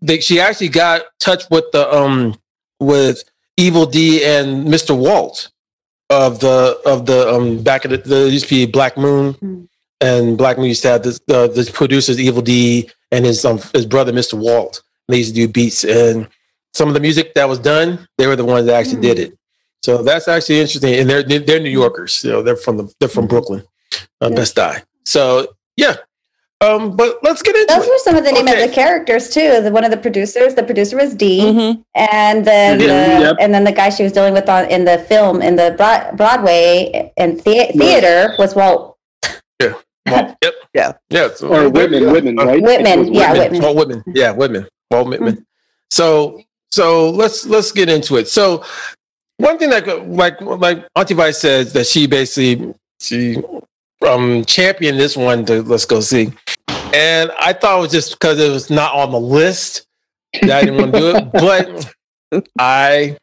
they, 0.00 0.20
she 0.20 0.40
actually 0.40 0.70
got 0.70 1.02
touch 1.20 1.44
with 1.50 1.64
the 1.72 1.94
um 1.94 2.34
with 2.80 3.22
Evil 3.56 3.86
Dee 3.86 4.24
and 4.24 4.66
Mr. 4.66 4.96
Walt 4.96 5.50
of 6.10 6.40
the 6.40 6.80
of 6.86 7.06
the 7.06 7.28
um 7.34 7.62
back 7.62 7.84
in 7.84 7.90
the, 7.90 7.96
the 7.98 8.30
used 8.30 8.48
to 8.48 8.54
be 8.54 8.66
Black 8.66 8.96
Moon 8.96 9.34
Mm. 9.34 9.68
and 10.00 10.38
Black 10.38 10.56
Moon 10.58 10.66
used 10.66 10.82
to 10.82 10.88
have 10.88 11.02
this 11.02 11.18
the 11.26 11.48
the 11.48 11.68
producers 11.72 12.20
Evil 12.20 12.42
Dee 12.42 12.90
and 13.10 13.24
his 13.24 13.44
um 13.44 13.58
his 13.74 13.86
brother 13.86 14.12
Mr. 14.12 14.34
Walt. 14.34 14.82
They 15.08 15.18
used 15.18 15.34
to 15.34 15.46
do 15.46 15.48
beats 15.52 15.84
and 15.84 16.28
some 16.74 16.88
of 16.88 16.94
the 16.94 17.00
music 17.00 17.32
that 17.34 17.48
was 17.48 17.58
done, 17.58 18.06
they 18.18 18.26
were 18.26 18.36
the 18.36 18.44
ones 18.44 18.66
that 18.66 18.74
actually 18.74 19.00
did 19.00 19.18
it. 19.18 19.38
So 19.82 20.02
that's 20.02 20.28
actually 20.28 20.60
interesting. 20.60 20.94
And 20.94 21.08
they're 21.08 21.22
they're 21.22 21.60
New 21.60 21.70
Yorkers. 21.70 22.22
You 22.24 22.32
know, 22.32 22.42
they're 22.42 22.56
from 22.56 22.76
the 22.76 22.92
they're 23.00 23.08
from 23.08 23.26
Brooklyn, 23.26 23.62
uh, 24.20 24.28
Yeah. 24.30 24.36
Best 24.36 24.58
Eye. 24.58 24.82
So 25.04 25.54
yeah. 25.76 25.96
Um, 26.62 26.96
but 26.96 27.18
let's 27.22 27.42
get 27.42 27.54
into 27.54 27.74
Those 27.74 27.84
it. 27.86 27.90
were 27.90 27.98
some 27.98 28.16
of 28.16 28.24
the 28.24 28.32
name 28.32 28.48
Okay. 28.48 28.62
of 28.64 28.68
the 28.70 28.74
characters 28.74 29.28
too. 29.28 29.60
The, 29.60 29.70
one 29.70 29.84
of 29.84 29.90
the 29.90 29.96
producers, 29.98 30.54
the 30.54 30.62
producer 30.62 30.96
was 30.96 31.14
D, 31.14 31.40
Mhm. 31.40 31.82
and 31.94 32.44
then 32.46 32.80
Yeah, 32.80 32.86
the, 33.18 33.24
yep. 33.26 33.36
and 33.40 33.52
then 33.52 33.64
the 33.64 33.72
guy 33.72 33.90
she 33.90 34.02
was 34.02 34.12
dealing 34.12 34.32
with 34.32 34.48
on 34.48 34.64
in 34.70 34.86
the 34.86 34.98
film 35.00 35.42
in 35.42 35.56
the 35.56 35.74
Broad, 35.76 36.16
Broadway 36.16 37.12
and 37.18 37.38
thea- 37.42 37.72
theater 37.72 38.34
was 38.38 38.54
Walt 38.54 38.96
Well, 39.60 39.82
yep. 40.42 40.54
Yeah. 40.72 40.92
Yeah. 41.10 41.28
so- 41.34 41.48
Or 41.48 41.68
Whitman, 41.68 42.04
yeah. 42.04 42.12
Whitman, 42.12 42.36
right? 42.36 42.62
Whitman. 42.62 43.12
Yeah, 43.12 43.32
Whitman. 43.32 43.38
Whitman. 43.42 43.62
Walt 43.62 43.76
Whitman. 43.76 44.02
Yeah, 44.14 44.30
Whitman. 44.30 44.66
Walt 44.90 45.08
Whitman. 45.08 45.46
So 45.90 46.40
so 46.70 47.10
let's 47.10 47.44
let's 47.46 47.70
get 47.70 47.88
into 47.90 48.16
it. 48.16 48.28
So 48.28 48.64
one 49.36 49.58
thing 49.58 49.68
that 49.70 49.86
like 50.08 50.40
like 50.40 50.86
Auntie 50.96 51.14
Vice 51.14 51.38
says 51.38 51.72
that 51.74 51.86
she 51.86 52.06
basically 52.06 52.72
she 53.00 53.36
um 54.06 54.44
championed 54.44 54.98
this 55.00 55.16
one 55.16 55.44
to 55.46 55.62
let's 55.62 55.84
go 55.84 56.00
see. 56.00 56.32
And 56.94 57.30
I 57.38 57.52
thought 57.52 57.78
it 57.78 57.82
was 57.82 57.92
just 57.92 58.12
because 58.12 58.38
it 58.40 58.50
was 58.50 58.70
not 58.70 58.94
on 58.94 59.10
the 59.10 59.20
list 59.20 59.86
that 60.42 60.50
I 60.50 60.64
didn't 60.64 60.76
want 60.80 60.94
to 60.94 61.00
do 61.00 61.16
it. 61.16 61.26
But 61.32 62.42
I 62.58 63.16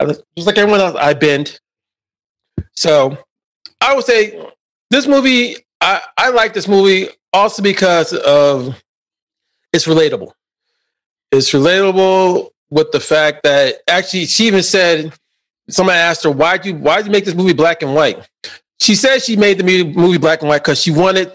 I 0.00 0.04
was 0.04 0.22
just 0.36 0.46
like 0.46 0.58
everyone 0.58 0.80
else, 0.80 0.96
I 0.96 1.14
bend. 1.14 1.58
So 2.72 3.16
I 3.80 3.94
would 3.94 4.04
say 4.04 4.46
this 4.90 5.06
movie, 5.06 5.56
I, 5.80 6.02
I 6.18 6.30
like 6.30 6.52
this 6.52 6.68
movie 6.68 7.08
also 7.32 7.62
because 7.62 8.12
of 8.12 8.82
it's 9.72 9.86
relatable. 9.86 10.32
It's 11.32 11.52
relatable 11.52 12.50
with 12.70 12.90
the 12.92 13.00
fact 13.00 13.42
that 13.44 13.76
actually 13.88 14.26
she 14.26 14.46
even 14.46 14.62
said 14.62 15.12
somebody 15.68 15.98
asked 15.98 16.24
her 16.24 16.30
why'd 16.30 16.64
you 16.64 16.74
why'd 16.74 17.06
you 17.06 17.12
make 17.12 17.24
this 17.24 17.34
movie 17.34 17.52
black 17.52 17.82
and 17.82 17.94
white? 17.94 18.28
She 18.80 18.94
said 18.94 19.22
she 19.22 19.36
made 19.36 19.58
the 19.58 19.64
movie 19.64 20.18
black 20.18 20.40
and 20.40 20.48
white 20.48 20.62
because 20.62 20.80
she 20.80 20.90
wanted 20.90 21.34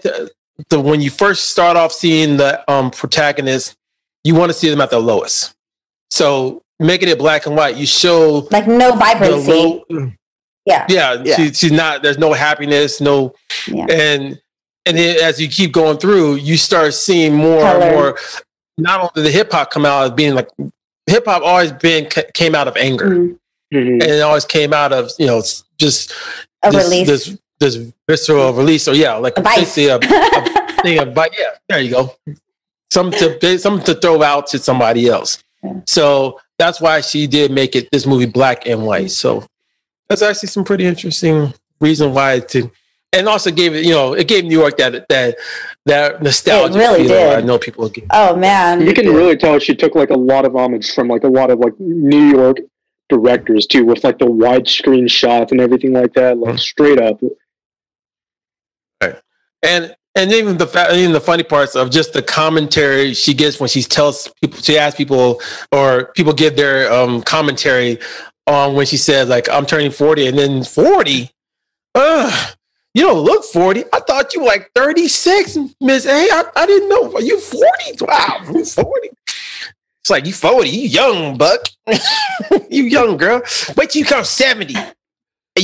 to, 0.58 0.64
to 0.70 0.80
when 0.80 1.00
you 1.00 1.10
first 1.10 1.50
start 1.50 1.76
off 1.76 1.92
seeing 1.92 2.36
the 2.36 2.68
um, 2.70 2.90
protagonist, 2.90 3.74
you 4.24 4.34
want 4.34 4.50
to 4.50 4.54
see 4.54 4.68
them 4.70 4.80
at 4.80 4.90
their 4.90 5.00
lowest. 5.00 5.54
So 6.10 6.62
making 6.78 7.08
it 7.08 7.18
black 7.18 7.46
and 7.46 7.56
white, 7.56 7.76
you 7.76 7.86
show 7.86 8.46
like 8.50 8.66
no 8.66 8.94
vibrancy. 8.94 9.50
low, 9.50 9.84
yeah, 10.66 10.86
yeah, 10.88 11.22
Yeah. 11.24 11.36
She, 11.36 11.52
she's 11.52 11.72
not. 11.72 12.02
There's 12.02 12.18
no 12.18 12.32
happiness, 12.32 13.00
no, 13.00 13.34
Yeah. 13.66 13.86
and 13.90 14.40
and 14.84 14.98
then 14.98 15.16
as 15.22 15.40
you 15.40 15.48
keep 15.48 15.72
going 15.72 15.98
through, 15.98 16.36
you 16.36 16.56
start 16.56 16.92
seeing 16.94 17.34
more 17.34 17.60
Color. 17.60 17.82
and 17.84 17.94
more. 17.96 18.18
Not 18.78 19.00
only 19.16 19.28
the 19.28 19.32
hip 19.32 19.52
hop 19.52 19.70
come 19.70 19.86
out 19.86 20.04
as 20.04 20.10
being 20.12 20.34
like 20.34 20.48
hip 21.06 21.24
hop 21.26 21.42
always 21.42 21.72
been 21.72 22.08
came 22.34 22.54
out 22.54 22.68
of 22.68 22.76
anger, 22.76 23.10
Mm. 23.10 23.38
Mhm. 23.72 23.92
and 23.94 24.02
it 24.02 24.20
always 24.20 24.44
came 24.44 24.72
out 24.72 24.92
of 24.92 25.10
you 25.18 25.26
know 25.26 25.40
just 25.78 26.12
a 26.62 26.70
this, 26.70 26.84
release. 26.84 27.06
this 27.06 27.38
this 27.62 27.92
visceral 28.08 28.52
release, 28.52 28.86
or 28.88 28.94
yeah, 28.94 29.14
like 29.14 29.38
A 29.38 29.42
vice. 29.42 29.58
basically 29.74 29.88
a, 29.88 29.96
a 29.96 30.82
thing 30.82 30.98
of 30.98 31.14
but 31.14 31.32
yeah, 31.38 31.50
there 31.68 31.80
you 31.80 31.90
go, 31.90 32.14
something 32.90 33.38
to 33.40 33.58
something 33.58 33.84
to 33.86 34.00
throw 34.00 34.22
out 34.22 34.46
to 34.48 34.58
somebody 34.58 35.08
else. 35.08 35.42
Yeah. 35.62 35.80
So 35.86 36.40
that's 36.58 36.80
why 36.80 37.00
she 37.00 37.26
did 37.26 37.50
make 37.50 37.74
it 37.76 37.88
this 37.92 38.06
movie 38.06 38.26
black 38.26 38.66
and 38.66 38.84
white. 38.86 39.10
So 39.10 39.44
that's 40.08 40.22
actually 40.22 40.48
some 40.48 40.64
pretty 40.64 40.84
interesting 40.84 41.54
reason 41.80 42.12
why 42.14 42.40
to, 42.40 42.70
and 43.12 43.28
also 43.28 43.50
gave 43.50 43.74
it, 43.74 43.84
you 43.84 43.92
know, 43.92 44.12
it 44.12 44.28
gave 44.28 44.44
New 44.44 44.58
York 44.60 44.76
that 44.78 45.08
that 45.08 45.36
that 45.86 46.22
nostalgia 46.22 46.78
really 46.78 47.04
feeling. 47.04 47.08
did. 47.08 47.38
I 47.38 47.40
know 47.40 47.58
people 47.58 47.88
get. 47.88 48.04
oh 48.10 48.36
man, 48.36 48.82
You 48.86 48.92
can 48.94 49.06
really 49.08 49.36
tell 49.36 49.58
she 49.58 49.74
took 49.74 49.94
like 49.94 50.10
a 50.10 50.18
lot 50.18 50.44
of 50.44 50.54
homage 50.56 50.92
from 50.94 51.08
like 51.08 51.24
a 51.24 51.28
lot 51.28 51.50
of 51.50 51.58
like 51.60 51.74
New 51.80 52.26
York 52.36 52.58
directors 53.08 53.66
too, 53.66 53.84
with 53.84 54.04
like 54.04 54.18
the 54.18 54.26
widescreen 54.26 55.10
shots 55.10 55.52
and 55.52 55.60
everything 55.60 55.92
like 55.92 56.12
that, 56.14 56.38
like 56.38 56.54
Mhm. 56.54 56.60
straight 56.60 57.00
up. 57.00 57.20
And 59.62 59.94
and 60.14 60.30
even 60.32 60.58
the 60.58 60.66
fa- 60.66 60.94
even 60.94 61.12
the 61.12 61.20
funny 61.20 61.42
parts 61.42 61.74
of 61.74 61.90
just 61.90 62.12
the 62.12 62.22
commentary 62.22 63.14
she 63.14 63.32
gets 63.34 63.58
when 63.60 63.68
she 63.68 63.82
tells 63.82 64.28
people 64.40 64.58
she 64.60 64.78
asks 64.78 64.96
people 64.96 65.40
or 65.70 66.06
people 66.14 66.32
give 66.32 66.56
their 66.56 66.92
um 66.92 67.22
commentary 67.22 67.98
on 68.46 68.74
when 68.74 68.86
she 68.86 68.96
says 68.96 69.28
like 69.28 69.48
I'm 69.48 69.66
turning 69.66 69.90
40 69.90 70.26
and 70.28 70.38
then 70.38 70.64
40 70.64 71.30
Ugh, 71.94 72.54
you 72.94 73.02
don't 73.02 73.20
look 73.20 73.44
40 73.44 73.84
I 73.92 74.00
thought 74.00 74.34
you 74.34 74.40
were 74.40 74.46
like 74.46 74.70
36 74.74 75.58
Miss 75.80 76.06
A. 76.06 76.28
I, 76.56 76.66
didn't 76.66 76.88
know. 76.88 77.14
Are 77.14 77.22
you 77.22 77.38
40 77.38 77.66
wow 78.00 78.40
you 78.52 78.64
40 78.64 79.10
it's 80.00 80.10
like 80.10 80.26
you 80.26 80.32
40 80.32 80.68
you 80.68 80.88
young 80.88 81.38
buck. 81.38 81.60
You 82.68 82.84
young 82.84 83.16
girl. 83.18 83.42
Wait 83.76 83.94
you 83.94 84.04
come 84.04 84.24
70 84.24 84.74
and 84.74 84.94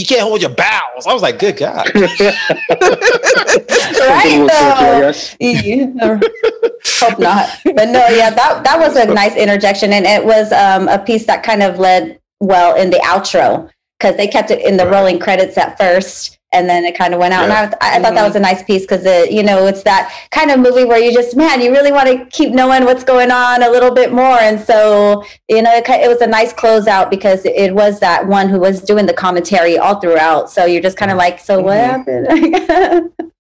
you 0.00 0.04
can't 0.06 0.20
hold 0.22 0.40
your 0.42 0.50
bowels. 0.50 1.06
I 1.06 1.12
was 1.12 1.22
like 1.22 1.38
good 1.38 1.56
God 1.56 1.90
With 4.10 4.50
though. 4.50 4.74
I 4.76 6.20
Hope 7.10 7.18
not. 7.18 7.48
But 7.64 7.88
no, 7.88 8.06
yeah, 8.08 8.30
that 8.30 8.62
that 8.64 8.78
was 8.78 8.96
a 8.96 9.06
nice 9.06 9.36
interjection, 9.36 9.92
and 9.92 10.06
it 10.06 10.24
was 10.24 10.52
um, 10.52 10.88
a 10.88 10.98
piece 10.98 11.26
that 11.26 11.42
kind 11.42 11.62
of 11.62 11.78
led 11.78 12.18
well 12.40 12.76
in 12.76 12.90
the 12.90 12.98
outro 12.98 13.70
because 13.98 14.16
they 14.16 14.28
kept 14.28 14.50
it 14.50 14.64
in 14.64 14.76
the 14.76 14.84
Right. 14.84 14.92
rolling 14.92 15.18
credits 15.18 15.58
at 15.58 15.76
first, 15.76 16.38
and 16.52 16.68
then 16.70 16.84
it 16.84 16.96
kind 16.96 17.12
of 17.14 17.20
went 17.20 17.34
out. 17.34 17.48
Yeah. 17.48 17.64
And 17.64 17.74
I, 17.80 17.96
I 17.96 18.00
thought 18.00 18.14
that 18.14 18.24
was 18.24 18.36
a 18.36 18.40
nice 18.40 18.62
piece 18.62 18.82
because 18.82 19.04
it, 19.04 19.32
you 19.32 19.42
know, 19.42 19.66
it's 19.66 19.82
that 19.82 20.12
kind 20.30 20.52
of 20.52 20.60
movie 20.60 20.84
where 20.84 21.00
you 21.00 21.12
just, 21.12 21.36
man, 21.36 21.60
you 21.60 21.72
really 21.72 21.90
want 21.90 22.08
to 22.08 22.24
keep 22.26 22.52
knowing 22.52 22.84
what's 22.84 23.02
going 23.02 23.32
on 23.32 23.62
a 23.64 23.68
little 23.70 23.90
bit 23.92 24.12
more, 24.12 24.38
and 24.38 24.60
so 24.60 25.24
you 25.48 25.62
know, 25.62 25.72
it, 25.74 25.88
it 25.88 26.08
was 26.08 26.20
a 26.20 26.26
nice 26.28 26.52
closeout 26.52 27.10
because 27.10 27.44
it 27.44 27.74
was 27.74 27.98
that 28.00 28.26
one 28.26 28.48
who 28.48 28.60
was 28.60 28.80
doing 28.82 29.06
the 29.06 29.12
commentary 29.14 29.78
all 29.78 29.98
throughout. 30.00 30.48
So 30.50 30.64
you're 30.64 30.82
just 30.82 30.96
kind 30.96 31.10
of 31.10 31.16
like, 31.16 31.40
so 31.40 31.60
what 31.60 31.76
happened? 31.78 33.10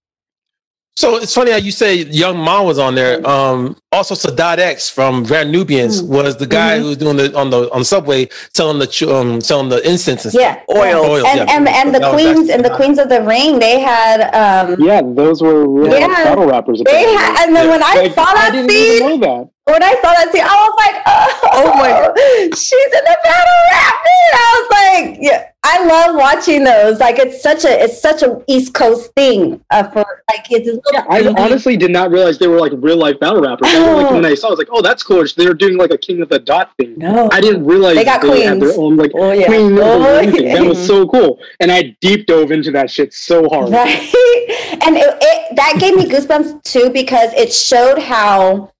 So 0.98 1.14
it's 1.16 1.32
funny 1.32 1.52
how 1.52 1.58
you 1.58 1.70
say 1.70 1.94
Young 2.22 2.38
M.A 2.40 2.60
was 2.64 2.76
on 2.80 2.96
there. 2.96 3.24
Um, 3.24 3.76
also, 3.92 4.16
Sadat 4.16 4.58
X 4.58 4.90
from 4.90 5.22
Brand 5.22 5.52
Nubians 5.52 6.02
Mm. 6.02 6.08
was 6.08 6.36
the 6.38 6.46
guy 6.46 6.72
Mhm. 6.76 6.80
who 6.82 6.86
was 6.88 6.96
doing 6.96 7.16
the 7.16 7.32
on 7.38 7.50
the 7.50 7.70
on 7.70 7.78
the 7.80 7.84
subway 7.84 8.28
selling 8.52 8.80
the 8.80 8.86
ch- 8.88 9.04
um, 9.04 9.40
selling 9.40 9.68
the 9.68 9.78
incense. 9.88 10.24
And 10.24 10.32
stuff. 10.32 10.42
yeah, 10.68 10.76
Oil. 10.76 11.04
Oil, 11.08 11.24
and 11.24 11.38
yeah. 11.38 11.54
and 11.56 11.68
and 11.68 11.94
the 11.94 12.00
queens 12.10 12.50
and 12.50 12.64
the 12.64 12.70
queens 12.70 12.98
of 12.98 13.08
the 13.10 13.22
ring 13.22 13.60
they 13.60 13.78
had 13.78 14.18
um 14.34 14.74
Yeah, 14.80 15.00
those 15.04 15.40
were 15.40 15.68
real 15.68 15.92
Yeah. 15.92 16.08
battle 16.08 16.46
rappers. 16.46 16.82
they 16.84 17.04
had 17.14 17.46
and 17.46 17.54
then 17.54 17.66
Yeah. 17.66 17.70
when 17.70 17.82
i 17.84 17.94
Like, 17.94 18.14
saw 18.16 18.24
I 18.24 18.34
that 18.34 18.52
didn't 18.52 18.70
scene 18.70 18.94
even 18.96 19.20
know 19.20 19.26
that. 19.28 19.48
When 19.70 19.82
i 19.82 19.92
saw 20.02 20.12
that 20.14 20.28
scene 20.32 20.42
i 20.42 20.54
was 20.66 20.74
like 20.78 21.02
oh, 21.06 21.40
Oh 21.52 21.74
my- 21.74 21.90
God. 21.90 22.14
she's 22.58 22.72
in 22.98 23.04
the 23.04 23.16
battle 23.24 23.60
rap 23.72 23.94
i 24.34 24.54
was 24.60 24.68
like 25.10 25.18
yeah 25.20 25.44
i 25.64 25.84
love 25.84 26.14
watching 26.16 26.62
those 26.64 26.98
like 27.00 27.18
it's 27.18 27.42
such 27.42 27.64
a 27.64 27.82
it's 27.84 28.00
such 28.00 28.22
a 28.22 28.42
east 28.46 28.74
coast 28.74 29.12
thing 29.14 29.60
uh, 29.70 29.82
for 29.90 30.04
like 30.30 30.46
it's 30.50 30.68
Yeah, 30.92 31.04
I 31.08 31.26
honestly 31.42 31.76
did 31.76 31.90
not 31.90 32.10
realize 32.10 32.38
they 32.38 32.48
were 32.48 32.58
like 32.60 32.72
real 32.76 32.96
life 32.98 33.18
battle 33.18 33.40
rappers. 33.40 33.68
Was, 33.72 33.74
like 33.74 34.06
Oh. 34.10 34.14
when 34.14 34.24
I 34.26 34.34
saw, 34.34 34.48
it, 34.48 34.50
I 34.50 34.52
was 34.52 34.58
like, 34.58 34.68
"Oh, 34.70 34.82
that's 34.82 35.02
cool." 35.02 35.24
They 35.36 35.46
were 35.46 35.54
doing 35.54 35.76
like 35.78 35.90
a 35.90 35.96
King 35.98 36.20
of 36.20 36.28
the 36.28 36.38
Dot 36.38 36.70
thing. 36.78 36.94
no 36.98 37.28
I 37.32 37.40
didn't 37.40 37.64
realize 37.64 37.96
They 37.96 38.04
got 38.04 38.22
had 38.22 38.30
queens. 38.30 38.60
their 38.60 38.78
own 38.78 38.96
like 38.96 39.12
oh 39.14 39.32
yeah 39.32 39.46
queen 39.46 39.78
oh, 39.80 40.30
thing. 40.30 40.52
That 40.52 40.64
was 40.64 40.86
so 40.86 41.06
cool, 41.08 41.38
and 41.60 41.72
I 41.72 41.96
deep 42.02 42.26
dove 42.26 42.50
into 42.52 42.70
that 42.72 42.90
shit 42.90 43.12
so 43.14 43.48
hard. 43.48 43.70
right 43.72 43.88
and 44.86 44.96
it, 44.96 45.16
it 45.22 45.56
that 45.56 45.76
gave 45.80 45.96
me 45.96 46.04
goosebumps 46.04 46.62
too 46.64 46.90
because 46.90 47.32
it 47.32 47.52
showed 47.52 47.98
how 47.98 48.70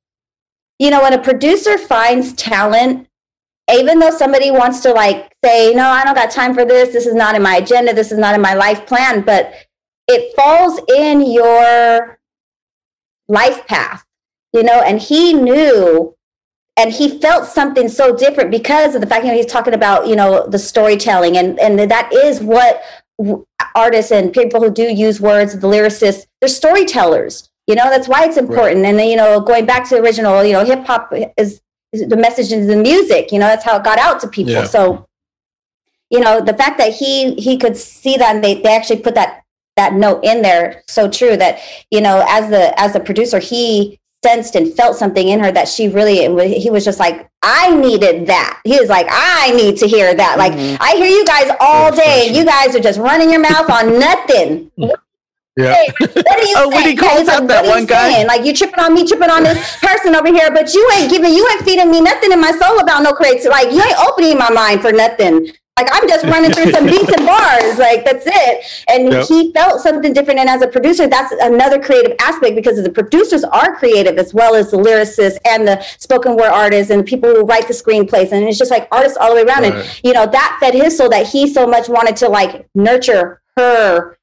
you 0.79 0.91
know 0.91 1.03
when 1.03 1.13
a 1.13 1.23
producer 1.23 1.79
finds 1.79 2.33
talent 2.35 3.07
even 3.71 3.99
though 3.99 4.11
somebody 4.11 4.51
wants 4.51 4.81
to 4.81 4.93
like 4.93 5.33
say 5.45 5.75
no 5.75 5.87
i 5.87 6.05
don't 6.05 6.15
got 6.15 6.31
time 6.31 6.55
for 6.55 6.65
this. 6.65 6.93
This 6.93 7.07
is 7.07 7.15
not 7.15 7.35
in 7.35 7.43
my 7.43 7.57
agenda. 7.57 7.93
This 7.93 8.13
is 8.13 8.19
not 8.19 8.35
in 8.35 8.41
my 8.41 8.55
life 8.55 8.87
plan 8.87 9.23
but 9.23 9.53
it 10.07 10.35
falls 10.35 10.81
in 10.97 11.31
your 11.31 12.19
life 13.29 13.67
path 13.67 14.05
you 14.53 14.63
know? 14.63 14.81
And 14.81 15.01
he 15.01 15.35
knew 15.35 16.15
and 16.77 16.93
he 16.93 17.19
felt 17.19 17.47
something 17.47 17.89
so 17.89 18.15
different 18.15 18.51
because 18.51 18.95
of 18.95 19.01
the 19.01 19.07
fact 19.07 19.25
that 19.25 19.35
he's 19.35 19.47
talking 19.47 19.75
about 19.75 20.07
you 20.07 20.15
know 20.15 20.47
the 20.47 20.59
storytelling 20.59 21.37
and 21.37 21.59
and 21.59 21.79
that 21.91 22.13
is 22.13 22.41
what 22.41 22.83
artists 23.75 24.13
and 24.13 24.33
people 24.33 24.63
who 24.63 24.71
do 24.71 24.85
use 24.85 25.21
words 25.21 25.59
the 25.59 25.67
lyricists 25.67 26.27
they're 26.41 26.49
storytellers 26.49 27.48
you 27.69 27.75
know 27.77 27.89
that's 27.91 28.09
why 28.09 28.25
it's 28.25 28.37
important. 28.37 28.85
And 28.85 28.99
then 28.99 29.09
you 29.09 29.17
know 29.17 29.41
going 29.41 29.67
back 29.67 29.89
to 29.89 29.95
the 29.97 30.03
original 30.03 30.43
you 30.45 30.55
know 30.55 30.65
hip 30.65 30.85
hop 30.87 31.13
is, 31.37 31.61
is 31.93 32.09
the 32.09 32.17
message 32.17 32.51
is 32.53 32.67
the 32.67 32.77
music 32.77 33.31
you 33.33 33.39
know 33.39 33.47
that's 33.47 33.65
how 33.65 33.77
it 33.79 33.85
got 33.85 33.99
out 33.99 34.21
to 34.23 34.29
people. 34.29 34.53
Yeah. 34.55 34.65
so 34.65 35.07
you 36.11 36.21
know 36.21 36.41
the 36.41 36.55
fact 36.55 36.79
that 36.79 36.93
he 36.95 37.35
he 37.35 37.57
could 37.59 37.77
see 37.77 38.17
that 38.17 38.35
and 38.35 38.43
they, 38.45 38.55
they 38.63 38.75
actually 38.75 39.01
put 39.01 39.15
that 39.15 39.43
that 39.77 39.93
note 39.93 40.25
in 40.25 40.43
there 40.43 40.83
so 40.89 41.09
true 41.09 41.37
that 41.37 41.61
you 41.91 42.01
know 42.01 42.25
as 42.29 42.51
the 42.51 42.79
as 42.81 42.93
the 42.95 43.01
producer 43.01 43.39
he 43.39 43.99
sensed 44.25 44.57
and 44.57 44.75
felt 44.75 44.97
something 44.97 45.29
in 45.29 45.39
her 45.39 45.53
that 45.53 45.69
she 45.69 45.87
really 45.89 46.19
he 46.59 46.71
was 46.71 46.85
just 46.85 46.99
like 46.99 47.29
i 47.43 47.73
needed 47.77 48.27
that. 48.27 48.61
He 48.65 48.77
was 48.81 48.89
like 48.89 49.07
i 49.11 49.53
need 49.53 49.77
to 49.79 49.87
hear 49.87 50.13
that. 50.15 50.39
Like 50.39 50.53
Mhm. 50.55 50.77
i 50.81 50.97
hear 50.97 51.07
you 51.07 51.25
guys 51.25 51.49
all 51.61 51.93
day. 51.95 52.31
you 52.37 52.45
guys 52.45 52.75
are 52.75 52.81
just 52.81 52.99
running 52.99 53.31
your 53.31 53.41
mouth 53.41 53.71
on 53.71 53.99
nothing 53.99 54.71
Yeah. 55.59 55.75
Hey, 55.75 55.89
what 56.01 56.39
are 56.39 56.45
you 56.47 56.55
Oh, 56.57 56.69
when 56.69 56.85
saying? 56.85 56.97
he 56.97 56.97
calls 56.97 57.27
Yeah, 57.27 57.35
out 57.35 57.41
he's 57.43 57.49
that 57.49 57.65
what 57.65 57.67
are 57.67 57.69
one 57.75 57.81
you 57.83 57.87
guy? 57.87 58.09
saying? 58.11 58.27
Like 58.29 58.45
you 58.47 58.55
tripping 58.55 58.79
on 58.81 58.95
me, 58.95 59.07
tripping 59.07 59.31
on 59.31 59.43
this 59.43 59.59
person 59.83 60.15
over 60.15 60.29
here, 60.29 60.51
but 60.53 60.73
you 60.73 60.89
ain't 60.95 61.11
giving, 61.11 61.33
you 61.35 61.47
ain't 61.53 61.63
feeding 61.63 61.91
me 61.91 62.01
nothing 62.01 62.33
in 62.33 62.41
my 62.41 62.53
soul 62.53 62.79
about 62.81 63.03
no 63.03 63.13
creativity. 63.13 63.49
Like 63.51 63.73
you 63.73 63.83
ain't 63.83 63.99
opening 64.09 64.39
my 64.39 64.51
mind 64.51 64.81
for 64.83 64.93
nothing. 64.93 65.49
Like 65.79 65.89
I'm 65.93 66.09
just 66.09 66.27
running 66.27 66.51
through 66.53 66.73
some 66.73 66.87
beats 66.87 67.13
and 67.13 67.25
bars, 67.25 67.79
like 67.79 68.05
that's 68.05 68.27
it. 68.27 68.65
And 68.89 69.13
Yep. 69.13 69.27
he 69.29 69.53
felt 69.53 69.81
something 69.81 70.13
different. 70.13 70.41
And 70.41 70.49
as 70.49 70.61
a 70.61 70.67
producer, 70.67 71.07
that's 71.07 71.33
another 71.41 71.81
creative 71.81 72.17
aspect 72.21 72.57
because 72.57 72.83
the 72.83 72.91
producers 72.91 73.45
are 73.45 73.77
creative 73.77 74.19
as 74.19 74.35
well 74.35 74.57
as 74.57 74.73
the 74.73 74.77
lyricists 74.77 75.39
and 75.47 75.69
the 75.69 75.81
spoken 75.99 76.37
word 76.37 76.51
artists 76.51 76.91
and 76.91 77.01
the 77.01 77.05
people 77.05 77.31
who 77.31 77.43
write 77.45 77.69
the 77.69 77.75
screenplays. 77.75 78.33
And 78.33 78.49
it's 78.49 78.59
just 78.59 78.73
like 78.73 78.89
artists 78.91 79.17
all 79.19 79.31
the 79.31 79.37
way 79.37 79.43
around. 79.43 79.67
And 79.67 79.89
you 80.03 80.13
know 80.13 80.27
that 80.27 80.57
fed 80.61 80.75
his 80.75 80.97
soul 80.99 81.09
that 81.11 81.29
he 81.29 81.47
so 81.53 81.65
much 81.67 81.89
wanted 81.89 82.17
to 82.17 82.29
like 82.29 82.69
nurture 82.75 83.41
her 83.57 84.18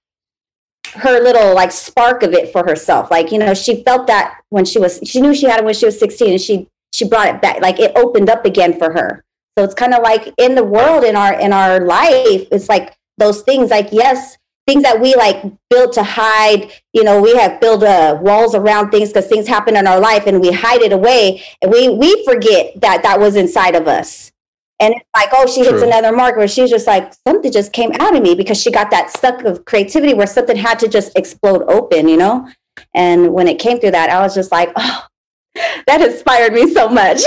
her 0.94 1.22
little 1.22 1.54
like 1.54 1.72
spark 1.72 2.24
of 2.24 2.34
it 2.34 2.52
for 2.52 2.64
herself. 2.64 3.12
Like 3.12 3.32
you 3.32 3.38
know 3.38 3.54
she 3.54 3.84
felt 3.84 4.08
that 4.08 4.42
when 4.50 4.66
she 4.66 4.80
was 4.80 5.00
she 5.04 5.22
knew 5.22 5.34
she 5.36 5.48
had 5.48 5.60
it 5.60 5.66
when 5.66 5.74
she 5.74 5.86
was 5.86 6.00
16 6.00 6.32
and 6.32 6.42
she 6.42 6.68
she 6.94 7.08
brought 7.08 7.28
it 7.28 7.42
back 7.42 7.62
like 7.62 7.80
it 7.80 7.92
opened 7.96 8.30
up 8.30 8.46
again 8.46 8.78
for 8.78 8.94
her. 8.94 9.24
So 9.58 9.64
it's 9.64 9.74
kind 9.74 9.94
of 9.94 10.04
like 10.04 10.34
in 10.38 10.56
the 10.56 10.64
world 10.64 11.04
in 11.04 11.16
our 11.16 11.40
in 11.40 11.54
our 11.54 11.80
life 11.80 12.48
it's 12.52 12.70
like 12.70 12.96
those 13.18 13.42
things 13.42 13.70
like 13.70 13.90
yes 13.92 14.38
things 14.68 14.84
that 14.84 15.00
we 15.00 15.16
like 15.16 15.44
build 15.70 15.94
to 15.94 16.04
hide 16.04 16.72
you 16.94 17.04
know 17.04 17.22
we 17.22 17.36
have 17.36 17.62
built 17.62 17.84
uh, 17.84 18.18
walls 18.22 18.56
around 18.56 18.92
things 18.92 19.10
because 19.10 19.28
things 19.28 19.48
happen 19.48 19.76
in 19.76 19.88
our 19.88 20.00
life 20.00 20.26
and 20.28 20.42
we 20.42 20.52
hide 20.52 20.82
it 20.82 20.92
away 20.92 21.44
and 21.62 21.72
we 21.72 21.90
we 21.90 22.24
forget 22.26 22.80
that 22.82 23.04
that 23.04 23.20
was 23.20 23.36
inside 23.36 23.76
of 23.76 23.88
us 23.88 24.32
and 24.80 24.94
it's 24.94 25.06
like 25.16 25.30
oh 25.34 25.46
she 25.48 25.62
hits 25.62 25.72
True. 25.72 25.84
another 25.84 26.16
mark 26.16 26.38
where 26.38 26.48
she's 26.48 26.70
just 26.70 26.88
like 26.88 27.14
something 27.28 27.52
just 27.52 27.74
came 27.74 27.92
out 28.00 28.16
of 28.16 28.22
me 28.22 28.36
because 28.36 28.62
she 28.62 28.72
got 28.72 28.92
that 28.92 29.10
stuck 29.10 29.44
of 29.44 29.66
creativity 29.66 30.14
where 30.14 30.28
something 30.28 30.58
had 30.58 30.80
to 30.80 30.88
just 30.88 31.18
explode 31.18 31.64
open 31.68 32.08
you 32.08 32.18
know 32.18 32.48
and 32.94 33.34
when 33.34 33.48
it 33.48 33.60
came 33.60 33.80
through 33.80 33.92
that 33.92 34.10
i 34.10 34.22
was 34.22 34.36
just 34.36 34.52
like 34.52 34.72
oh 34.76 35.06
that 35.88 36.02
inspired 36.02 36.54
me 36.54 36.72
so 36.74 36.90
much 36.90 37.22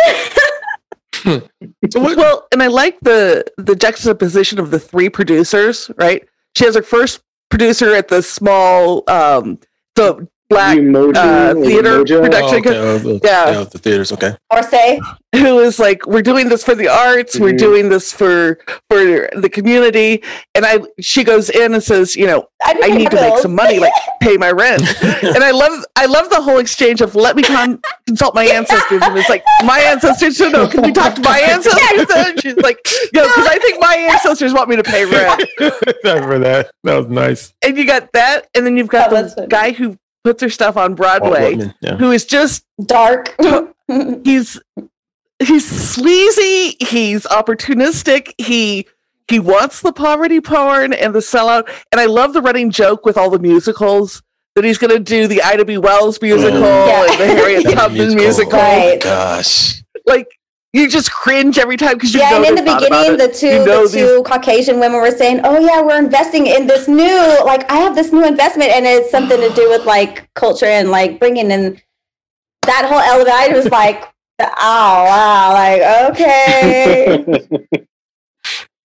Well, 1.95 2.47
and 2.52 2.62
I 2.62 2.67
like 2.69 2.99
the 3.00 3.45
the 3.57 3.75
juxtaposition 3.75 4.59
of 4.59 4.71
the 4.71 4.78
three 4.78 5.09
producers, 5.09 5.90
right? 5.97 6.26
She 6.57 6.64
has 6.64 6.75
her 6.75 6.83
first 6.83 7.21
producer 7.50 7.95
at 7.95 8.09
the 8.09 8.23
small 8.23 9.05
um 9.09 9.59
the 9.95 10.28
black 10.50 10.78
Emoji 10.78 11.14
uh, 11.17 11.55
theater 11.55 12.02
Mojo? 12.05 12.23
production 12.23 12.62
oh, 12.67 12.95
okay. 12.97 13.09
oh, 13.11 13.21
Yeah. 13.23 13.50
yeah, 13.50 13.64
the 13.64 13.78
theaters. 13.78 14.12
Okay. 14.12 14.35
or 14.50 14.62
say 14.62 14.99
who 15.35 15.59
is 15.61 15.78
like 15.78 16.07
we're 16.07 16.23
doing 16.23 16.49
this 16.49 16.64
for 16.64 16.75
the 16.75 16.88
arts 16.88 17.38
we're 17.38 17.52
Mhm. 17.52 17.59
doing 17.59 17.88
this 17.90 18.12
for 18.12 18.59
for 18.88 19.28
the 19.37 19.50
community 19.52 20.23
and 20.55 20.64
i 20.64 20.78
she 21.00 21.23
goes 21.23 21.50
in 21.50 21.75
and 21.75 21.83
says 21.83 22.17
you 22.17 22.26
know 22.26 22.49
i 22.64 22.73
pay 22.81 22.97
need 22.97 23.11
to 23.11 23.17
my 23.17 23.28
make 23.28 23.38
some 23.40 23.55
money 23.55 23.78
like 23.78 23.93
pay 24.23 24.38
my 24.38 24.50
rent 24.50 24.81
and 25.23 25.45
i 25.45 25.50
love 25.50 25.85
i 25.97 26.07
love 26.07 26.31
the 26.31 26.40
whole 26.40 26.57
exchange 26.59 27.02
of 27.02 27.14
let 27.14 27.37
me 27.37 27.43
con- 27.43 27.78
consult 28.07 28.35
my 28.35 28.45
ancestors 28.47 29.02
and 29.02 29.19
it's 29.19 29.28
like 29.28 29.45
my 29.67 29.81
ancestors 29.81 30.35
should 30.37 30.50
know 30.52 30.67
can 30.67 30.81
we 30.83 30.93
talk 30.93 31.14
to 31.14 31.21
my 31.21 31.38
ancestors 31.40 32.07
and 32.17 32.40
she's 32.40 32.57
like 32.57 32.78
you 33.12 33.21
know 33.21 33.28
because 33.28 33.47
i 33.47 33.59
think 33.59 33.78
my 33.81 33.97
ancestors 34.11 34.55
want 34.55 34.69
me 34.71 34.76
to 34.76 34.83
pay 34.83 35.05
rent 35.05 35.45
Remember 36.05 36.38
that? 36.38 36.71
That 36.85 36.95
was 36.97 37.09
nice. 37.09 37.52
and 37.62 37.76
you 37.76 37.85
got 37.87 38.11
that 38.12 38.47
and 38.55 38.64
then 38.64 38.76
you've 38.78 38.88
got 38.88 39.11
That 39.11 39.23
was 39.25 39.35
the 39.35 39.47
guy 39.47 39.73
who 39.73 39.97
puts 40.28 40.42
her 40.42 40.50
stuff 40.50 40.76
on 40.76 40.94
broadway 40.94 41.54
Whitman, 41.54 41.75
yeah. 41.80 41.97
who 41.97 42.11
is 42.12 42.26
just 42.26 42.64
dark 42.85 43.35
he's 44.25 44.61
he's 45.38 45.66
sleazy 45.66 46.76
he's 46.80 47.23
opportunistic 47.25 48.35
he 48.38 48.87
he 49.28 49.38
wants 49.38 49.80
the 49.80 49.92
poverty 49.92 50.40
porn 50.40 50.92
and 50.92 51.14
the 51.14 51.20
sellout 51.20 51.66
and 51.92 52.00
i 52.00 52.05
love 52.05 52.35
the 52.35 52.42
running 52.42 52.70
joke 52.70 53.07
with 53.07 53.16
all 53.16 53.31
the 53.31 53.38
musicals 53.38 54.22
that 54.55 54.64
he's 54.64 54.76
going 54.76 54.90
to 54.90 54.98
do 54.98 55.26
the 55.26 55.40
ida 55.42 55.64
b 55.64 55.79
wells 55.79 56.20
musical 56.20 56.61
Yeah. 56.61 57.07
and 57.11 57.20
the 57.20 57.26
harriet 57.26 57.62
Yeah, 57.64 57.70
tubman 57.74 57.98
musical. 58.14 58.24
musical 58.24 58.59
Right. 58.59 58.96
Oh 58.96 58.98
gosh. 59.05 59.83
like 60.07 60.26
you 60.72 60.88
just 60.88 61.11
cringe 61.11 61.59
every 61.59 61.76
time 61.76 61.94
because 61.94 62.12
you 62.12 62.20
yeah, 62.20 62.31
know 62.31 62.37
and 62.38 62.46
in 62.46 62.54
the 62.57 62.61
they've 62.62 62.70
thought 62.70 62.87
about 62.87 63.02
beginning, 63.02 63.26
the 63.26 63.33
two 63.33 63.46
You 63.46 63.64
know 63.64 63.87
the 63.87 63.98
two 63.98 64.22
Caucasian 64.24 64.78
women 64.81 65.00
were 65.00 65.11
saying, 65.11 65.40
"Oh 65.44 65.59
yeah, 65.59 65.81
we're 65.81 65.98
investing 65.98 66.46
in 66.46 66.66
this 66.66 66.88
new 66.88 67.16
like 67.44 67.70
I 67.70 67.76
have 67.76 67.94
this 67.94 68.12
new 68.12 68.24
investment, 68.26 68.70
and 68.70 68.85
it's 68.87 69.11
something 69.11 69.40
to 69.40 69.54
do 69.54 69.68
with 69.70 69.87
like 69.87 70.28
culture 70.35 70.66
and 70.66 70.90
like 70.90 71.18
bringing 71.18 71.50
in 71.50 71.81
that 72.66 72.85
whole 72.87 73.00
element." 73.00 73.35
I 73.35 73.48
was 73.48 73.66
like, 73.70 74.04
"Oh 74.40 74.46
wow, 75.04 75.52
like 75.54 76.11
okay." 76.11 77.24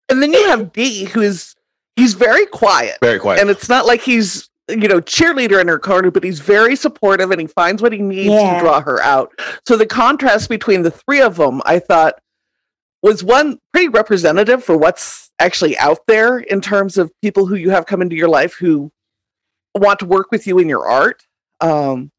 and 0.10 0.22
then 0.22 0.32
you 0.32 0.48
have 0.48 0.72
d 0.72 1.06
who 1.06 1.22
is 1.22 1.56
he's 1.96 2.14
very 2.14 2.46
quiet 2.48 2.98
Very 3.02 3.20
quiet. 3.20 3.42
and 3.42 3.50
it's 3.50 3.70
not 3.70 3.86
like 3.86 4.02
he's 4.02 4.50
you 4.82 4.88
know 4.88 5.00
cheerleader 5.02 5.60
in 5.62 5.68
her 5.68 5.80
corner 5.80 6.10
but 6.12 6.24
he's 6.24 6.40
very 6.40 6.76
supportive 6.76 7.32
and 7.32 7.40
he 7.42 7.48
finds 7.48 7.82
what 7.82 7.94
he 7.94 8.00
needs 8.00 8.30
Yeah. 8.34 8.56
to 8.56 8.60
draw 8.60 8.82
her 8.82 9.02
out 9.02 9.32
so 9.68 9.78
the 9.78 9.86
contrast 9.86 10.50
between 10.50 10.82
the 10.84 10.92
three 10.92 11.22
of 11.22 11.36
them 11.38 11.62
i 11.66 11.80
thought 11.80 12.16
was 13.02 13.24
one 13.24 13.60
pretty 13.74 13.90
representative 13.90 14.64
for 14.64 14.78
what's 14.78 15.30
actually 15.40 15.78
out 15.78 16.00
there 16.08 16.40
in 16.40 16.62
terms 16.62 16.98
of 16.98 17.12
people 17.22 17.46
who 17.46 17.56
you 17.56 17.70
have 17.70 17.86
come 17.86 18.02
into 18.02 18.16
your 18.16 18.30
life 18.30 18.54
who 18.56 18.92
want 19.76 20.00
to 20.00 20.06
work 20.06 20.32
with 20.32 20.48
you 20.48 20.60
in 20.60 20.70
your 20.70 20.88
art 20.88 21.24
um 21.62 22.10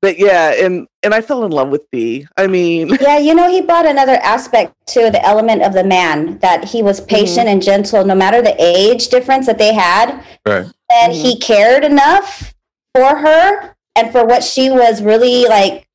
but 0.00 0.18
yeah 0.18 0.52
and 0.52 0.88
and 1.04 1.14
i 1.14 1.20
fell 1.20 1.44
in 1.44 1.52
love 1.52 1.68
with 1.68 1.88
b 1.92 2.26
i 2.36 2.46
mean 2.46 2.88
yeah, 3.00 3.18
you 3.18 3.34
know, 3.34 3.48
he 3.50 3.60
brought 3.60 3.86
another 3.86 4.14
aspect 4.22 4.74
to 4.88 5.10
the 5.10 5.24
element 5.24 5.62
of 5.62 5.72
the 5.74 5.84
man 5.84 6.38
that 6.38 6.64
he 6.64 6.82
was 6.82 7.00
patient 7.02 7.46
and 7.48 7.62
gentle, 7.62 8.04
no 8.04 8.14
matter 8.14 8.42
the 8.42 8.54
age 8.58 9.08
difference 9.08 9.46
that 9.46 9.58
they 9.58 9.72
had. 9.72 10.24
right. 10.46 10.66
And 10.94 11.12
he 11.12 11.38
cared 11.38 11.84
enough 11.84 12.54
for 12.94 13.16
her 13.16 13.74
and 13.96 14.10
for 14.12 14.24
what 14.26 14.42
she 14.44 14.70
was 14.70 15.02
really 15.02 15.46
like 15.46 15.86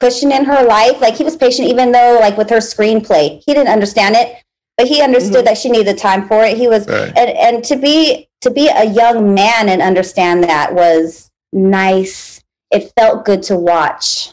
pushing 0.00 0.32
in 0.32 0.44
her 0.44 0.64
life. 0.64 1.00
Like 1.00 1.14
he 1.16 1.24
was 1.24 1.36
patient 1.36 1.68
even 1.68 1.92
though 1.92 2.18
like 2.20 2.36
with 2.36 2.50
her 2.50 2.58
screenplay. 2.58 3.42
He 3.44 3.54
didn't 3.54 3.68
understand 3.72 4.16
it 4.16 4.36
but 4.78 4.86
he 4.86 5.02
understood 5.02 5.46
that 5.46 5.58
she 5.58 5.70
needed 5.70 5.98
time 5.98 6.26
for 6.26 6.42
it. 6.44 6.56
He 6.56 6.66
was 6.66 6.86
Right. 6.88 7.12
and 7.16 7.30
and 7.30 7.64
to 7.64 7.76
be 7.76 8.28
to 8.40 8.50
be 8.50 8.68
a 8.68 8.84
young 8.84 9.34
man 9.34 9.68
and 9.68 9.80
understand 9.82 10.42
that 10.44 10.74
was 10.74 11.30
nice. 11.52 12.42
It 12.70 12.90
felt 12.98 13.24
good 13.24 13.42
to 13.44 13.56
watch. 13.56 14.32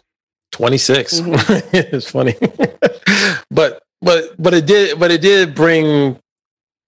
26 0.54 1.20
Mm-hmm. 1.20 1.70
it's 1.96 2.10
funny. 2.10 2.36
But 3.52 3.84
but 4.02 4.42
but 4.42 4.54
it 4.54 4.66
did 4.66 4.98
but 5.00 5.12
it 5.12 5.22
did 5.22 5.54
bring 5.54 6.18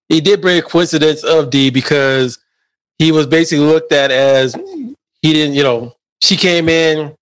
he 0.10 0.22
did 0.22 0.42
bring 0.42 0.58
a 0.58 0.62
coincidence 0.62 1.24
of 1.24 1.50
d 1.50 1.70
because 1.70 2.40
he 3.02 3.12
was 3.12 3.26
basically 3.28 3.66
looked 3.66 3.92
at 3.92 4.12
as 4.12 4.54
he 5.22 5.34
didn't 5.34 5.56
you 5.56 5.64
know 5.64 5.94
she 6.22 6.36
came 6.38 6.70
in 6.70 7.16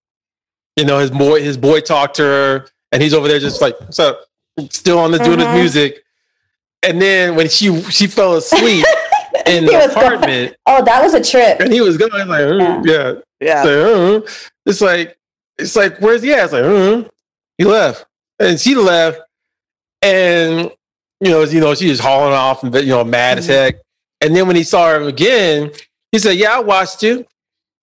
you 0.76 0.86
know 0.86 1.00
his 1.00 1.12
boy 1.12 1.42
his 1.42 1.58
boy 1.58 1.80
talked 1.80 2.16
to 2.18 2.24
her 2.24 2.66
and 2.92 3.02
he's 3.02 3.14
over 3.14 3.28
there 3.28 3.40
just 3.40 3.62
like 3.62 3.80
what's 3.80 4.00
up? 4.00 4.20
Still 4.70 5.00
on 5.00 5.12
the 5.12 5.20
doing 5.20 5.40
his 5.40 5.48
music. 5.56 6.04
And 6.84 7.02
then 7.02 7.36
when 7.36 7.48
she 7.50 7.82
she 7.92 8.08
fell 8.08 8.36
asleep 8.36 8.86
in 9.46 9.64
He 9.64 9.70
the 9.70 9.74
was 9.78 9.94
going- 9.94 10.06
apartment. 10.14 10.56
Oh 10.66 10.84
that 10.84 11.02
was 11.04 11.14
a 11.14 11.24
trip. 11.24 11.60
And 11.62 11.72
he 11.72 11.82
was 11.82 11.98
going 11.98 12.28
like 12.28 12.42
"Mm, 12.46 12.86
yeah. 12.86 13.14
Yeah. 13.42 13.64
It's 13.64 13.72
like, 13.72 14.28
uh, 14.28 14.32
it's 14.66 14.82
like, 14.82 15.18
it's 15.58 15.76
like, 15.76 15.98
where's 16.00 16.22
he 16.22 16.34
at? 16.34 16.46
It's 16.46 16.54
like, 16.54 16.64
uh, 16.64 17.10
he 17.58 17.64
left, 17.66 18.06
and 18.40 18.60
she 18.60 18.76
left, 18.76 19.20
and 20.02 20.72
you 21.22 21.32
know, 21.32 21.44
you 21.44 21.60
know, 21.60 21.76
she 21.76 21.90
was 21.90 22.00
hauling 22.00 22.34
off 22.34 22.64
and 22.64 22.74
you 22.76 22.88
know, 22.88 23.04
mad 23.04 23.38
as 23.38 23.48
heck. 23.48 23.76
And 24.22 24.36
then 24.36 24.48
when 24.48 24.56
he 24.56 24.64
saw 24.64 24.90
her 24.90 25.02
again, 25.02 25.72
he 26.12 26.20
said, 26.20 26.38
"Yeah, 26.38 26.58
I 26.58 26.60
watched 26.60 27.04
you. 27.04 27.26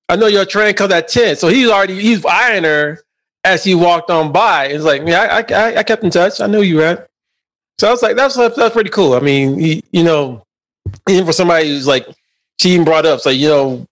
I 0.08 0.16
know 0.16 0.26
your 0.26 0.44
train 0.44 0.74
comes 0.74 0.92
at 0.92 1.08
10. 1.08 1.36
So 1.36 1.48
he's 1.48 1.68
already 1.68 2.00
he's 2.00 2.24
eyeing 2.24 2.64
her 2.64 3.02
as 3.44 3.64
he 3.64 3.74
walked 3.74 4.10
on 4.10 4.32
by. 4.32 4.66
It's 4.66 4.84
like, 4.84 5.02
yeah, 5.06 5.22
I, 5.22 5.54
I, 5.54 5.76
I 5.78 5.82
kept 5.82 6.04
in 6.04 6.10
touch. 6.10 6.40
I 6.40 6.46
knew 6.46 6.62
you 6.62 6.82
at. 6.82 7.08
So 7.78 7.88
I 7.88 7.90
was 7.90 8.02
like, 8.02 8.16
that's 8.16 8.36
that's 8.36 8.72
pretty 8.72 8.90
cool. 8.90 9.14
I 9.14 9.20
mean, 9.20 9.58
he, 9.58 9.84
you 9.92 10.04
know, 10.04 10.44
even 11.08 11.26
for 11.26 11.32
somebody 11.32 11.68
who's 11.68 11.86
like, 11.86 12.06
she 12.58 12.70
even 12.70 12.84
brought 12.84 13.04
up, 13.04 13.20
so, 13.20 13.30
you 13.30 13.48
know, 13.48 13.86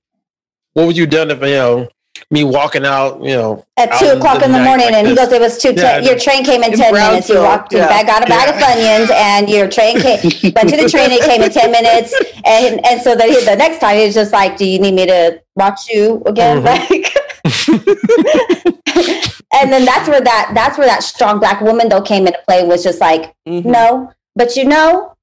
what 0.73 0.87
would 0.87 0.97
you 0.97 1.07
done 1.07 1.31
if 1.31 1.41
you 1.41 1.47
know 1.47 1.89
me 2.31 2.45
walking 2.45 2.85
out, 2.85 3.21
you 3.23 3.35
know, 3.37 3.65
at 3.77 3.91
out 3.91 3.99
two 4.01 4.11
in 4.11 4.19
o'clock 4.19 4.39
the 4.39 4.47
in 4.47 4.53
the 4.53 4.59
night 4.59 4.65
morning, 4.67 4.87
like 4.87 4.95
and 4.97 5.07
he 5.09 5.15
goes, 5.15 5.31
"It 5.33 5.41
was 5.41 5.59
two. 5.59 5.73
Yeah, 5.73 6.01
ten. 6.01 6.05
Your 6.05 6.19
train 6.19 6.45
came 6.45 6.63
in, 6.63 6.73
In 6.73 6.79
ten 6.79 6.95
minutes. 6.95 7.29
You 7.29 7.39
walked, 7.41 7.73
you 7.73 7.79
yeah. 7.79 7.89
bag, 7.89 8.07
got 8.07 8.23
a 8.25 8.27
bag 8.27 8.49
of 8.49 8.63
onions, 8.63 9.11
and 9.15 9.49
your 9.49 9.69
train 9.69 10.01
came. 10.01 10.21
went 10.55 10.69
to 10.71 10.77
the 10.77 10.89
train. 10.89 11.11
It 11.11 11.23
came 11.23 11.43
in 11.43 11.51
ten 11.51 11.71
minutes, 11.71 12.15
and 12.45 12.85
and 12.87 13.01
so 13.03 13.15
then 13.15 13.31
he, 13.31 13.45
the 13.45 13.57
next 13.57 13.79
time 13.79 13.99
he's 13.99 14.15
just 14.15 14.33
like, 14.33 14.57
"Do 14.57 14.65
you 14.65 14.79
need 14.79 14.95
me 14.95 15.07
to 15.07 15.41
watch 15.57 15.89
you 15.89 16.23
again?" 16.27 16.63
Mhm. 16.63 16.65
Like, 16.65 17.15
and 19.55 19.73
then 19.73 19.85
that's 19.85 20.09
where 20.09 20.21
that 20.21 20.53
that's 20.55 20.79
where 20.79 20.87
that 20.87 21.03
strong 21.03 21.39
black 21.39 21.61
woman 21.61 21.89
though 21.89 22.03
came 22.03 22.27
into 22.27 22.39
play. 22.49 22.65
Was 22.65 22.83
just 22.83 23.01
like, 23.01 23.35
Mhm. 23.47 23.65
no, 23.67 24.13
but 24.35 24.57
you 24.57 24.65
know, 24.65 25.15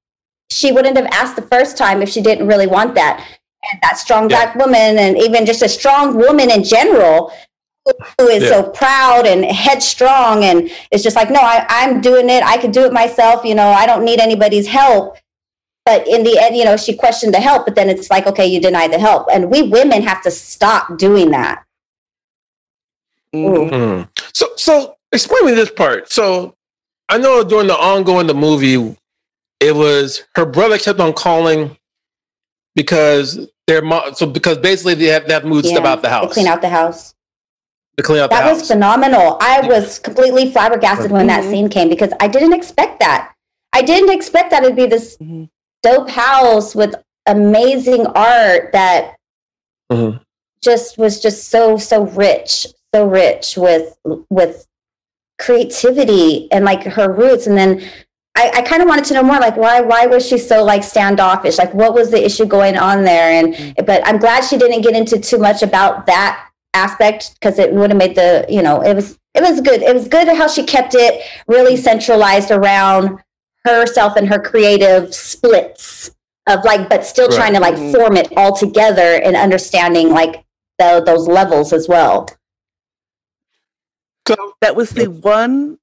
she 0.50 0.72
wouldn't 0.72 0.96
have 0.96 1.06
asked 1.12 1.36
the 1.36 1.42
first 1.42 1.76
time 1.76 2.02
if 2.02 2.08
she 2.08 2.20
didn't 2.20 2.46
really 2.46 2.66
want 2.66 2.94
that. 2.94 3.24
And 3.70 3.80
that 3.82 3.98
strong 3.98 4.28
Yeah. 4.28 4.36
black 4.46 4.54
woman, 4.56 4.98
and 4.98 5.16
even 5.18 5.46
just 5.46 5.62
a 5.62 5.68
strong 5.68 6.16
woman 6.16 6.50
in 6.50 6.64
general, 6.64 7.32
who- 7.84 7.92
who 8.18 8.28
is 8.28 8.48
so 8.48 8.62
proud 8.62 9.26
and 9.26 9.44
headstrong, 9.44 10.44
and 10.44 10.70
it's 10.90 11.02
just 11.02 11.16
like, 11.16 11.30
no, 11.30 11.40
I, 11.40 11.64
I'm 11.68 12.00
doing 12.00 12.30
it. 12.30 12.42
I 12.44 12.56
could 12.58 12.72
do 12.72 12.84
it 12.84 12.92
myself. 12.92 13.44
You 13.44 13.54
know, 13.54 13.68
I 13.68 13.86
don't 13.86 14.04
need 14.04 14.20
anybody's 14.20 14.68
help. 14.68 15.16
But 15.84 16.06
in 16.06 16.22
the 16.22 16.38
end, 16.38 16.56
you 16.56 16.64
know, 16.64 16.76
she 16.76 16.94
questioned 16.96 17.34
the 17.34 17.40
help, 17.40 17.64
but 17.66 17.74
then 17.74 17.88
it's 17.90 18.08
like, 18.08 18.26
okay, 18.28 18.46
you 18.46 18.60
deny 18.60 18.86
the 18.86 18.98
help, 19.00 19.26
and 19.32 19.50
we 19.50 19.62
women 19.62 20.02
have 20.02 20.22
to 20.22 20.30
stop 20.30 20.96
doing 20.96 21.32
that. 21.32 21.64
Mhm. 23.34 23.70
Mm. 23.70 24.08
So, 24.32 24.50
so 24.56 24.96
explain 25.10 25.46
me 25.46 25.52
this 25.52 25.70
part. 25.70 26.12
So, 26.12 26.54
I 27.08 27.18
know 27.18 27.42
during 27.42 27.66
the 27.66 27.76
ongoing 27.76 28.26
the 28.28 28.34
movie, 28.34 28.96
it 29.58 29.74
was 29.74 30.22
her 30.36 30.46
brother 30.46 30.78
kept 30.78 31.00
on 31.00 31.12
calling 31.14 31.76
because 32.76 33.48
their 33.66 33.82
mom. 33.82 34.14
So 34.14 34.26
because 34.26 34.58
basically 34.58 34.94
they 34.94 35.06
have, 35.06 35.26
they 35.26 35.32
have 35.34 35.42
to 35.42 35.48
move 35.48 35.64
stuff 35.66 35.82
Yeah, 35.84 35.92
out 35.92 36.02
the 36.02 36.08
to 36.08 36.14
house. 36.14 36.32
clean 36.34 36.46
out 36.46 36.60
the 36.60 36.68
house. 36.68 37.14
To 37.96 38.02
clean 38.02 38.20
out 38.20 38.30
That 38.30 38.44
the 38.46 38.54
was 38.54 38.66
phenomenal. 38.66 39.36
I 39.40 39.60
was 39.66 39.98
completely 39.98 40.50
flabbergasted 40.50 41.10
when 41.10 41.26
that 41.26 41.44
Mhm. 41.44 41.50
scene 41.50 41.68
came 41.68 41.88
because 41.88 42.12
I 42.20 42.28
didn't 42.28 42.54
expect 42.54 43.00
that. 43.00 43.32
I 43.72 43.82
didn't 43.82 44.10
expect 44.10 44.50
that 44.50 44.62
it'd 44.64 44.76
be 44.76 44.86
this 44.86 45.16
Mhm. 45.18 45.48
dope 45.82 46.08
house 46.10 46.74
with 46.74 46.94
amazing 47.26 48.06
art 48.08 48.72
that 48.72 49.16
Mhm. 49.90 50.20
just 50.62 50.98
was 50.98 51.20
just 51.20 51.48
so 51.50 51.76
so 51.76 52.02
rich, 52.04 52.66
so 52.94 53.04
rich 53.04 53.56
with 53.56 53.96
with 54.30 54.66
creativity 55.38 56.50
and 56.52 56.64
like 56.64 56.84
her 56.84 57.10
roots. 57.12 57.46
And 57.46 57.58
then 57.58 57.82
I, 58.34 58.50
I 58.54 58.62
kind 58.62 58.82
of 58.82 58.88
wanted 58.88 59.04
to 59.06 59.14
know 59.14 59.22
more, 59.22 59.38
like 59.38 59.56
why 59.56 59.80
why 59.80 60.06
was 60.06 60.26
she 60.26 60.38
so 60.38 60.64
like 60.64 60.82
standoffish? 60.82 61.58
Like 61.58 61.72
what 61.74 61.92
was 61.94 62.10
the 62.10 62.24
issue 62.24 62.46
going 62.46 62.76
on 62.78 63.04
there? 63.04 63.30
And 63.30 63.74
but 63.86 64.06
I'm 64.06 64.18
glad 64.18 64.42
she 64.44 64.56
didn't 64.56 64.80
get 64.82 64.96
into 64.96 65.18
too 65.18 65.38
much 65.38 65.62
about 65.62 66.06
that 66.06 66.48
aspect 66.74 67.34
because 67.34 67.58
it 67.58 67.72
would 67.72 67.90
have 67.90 67.98
made 67.98 68.14
the 68.14 68.46
you 68.48 68.62
know 68.62 68.80
it 68.82 68.94
was 68.94 69.18
it 69.34 69.42
was 69.42 69.60
good. 69.60 69.82
It 69.82 69.94
was 69.94 70.08
good 70.08 70.28
how 70.28 70.46
she 70.48 70.64
kept 70.64 70.94
it 70.94 71.22
really 71.46 71.76
centralized 71.76 72.50
around 72.50 73.18
herself 73.64 74.16
and 74.16 74.28
her 74.28 74.38
creative 74.40 75.14
splits 75.14 76.10
of 76.48 76.64
like, 76.64 76.88
but 76.88 77.04
still 77.04 77.28
Right. 77.28 77.36
trying 77.36 77.52
to 77.54 77.60
like 77.60 77.74
Mhm. 77.76 77.92
form 77.92 78.16
it 78.16 78.32
all 78.36 78.56
together 78.56 79.20
and 79.22 79.36
understanding 79.36 80.10
like 80.10 80.44
the, 80.78 81.02
those 81.04 81.28
levels 81.28 81.72
as 81.72 81.86
well. 81.88 82.28
So 84.26 84.54
that 84.60 84.74
was 84.74 84.90
the 84.90 85.06
one 85.08 85.78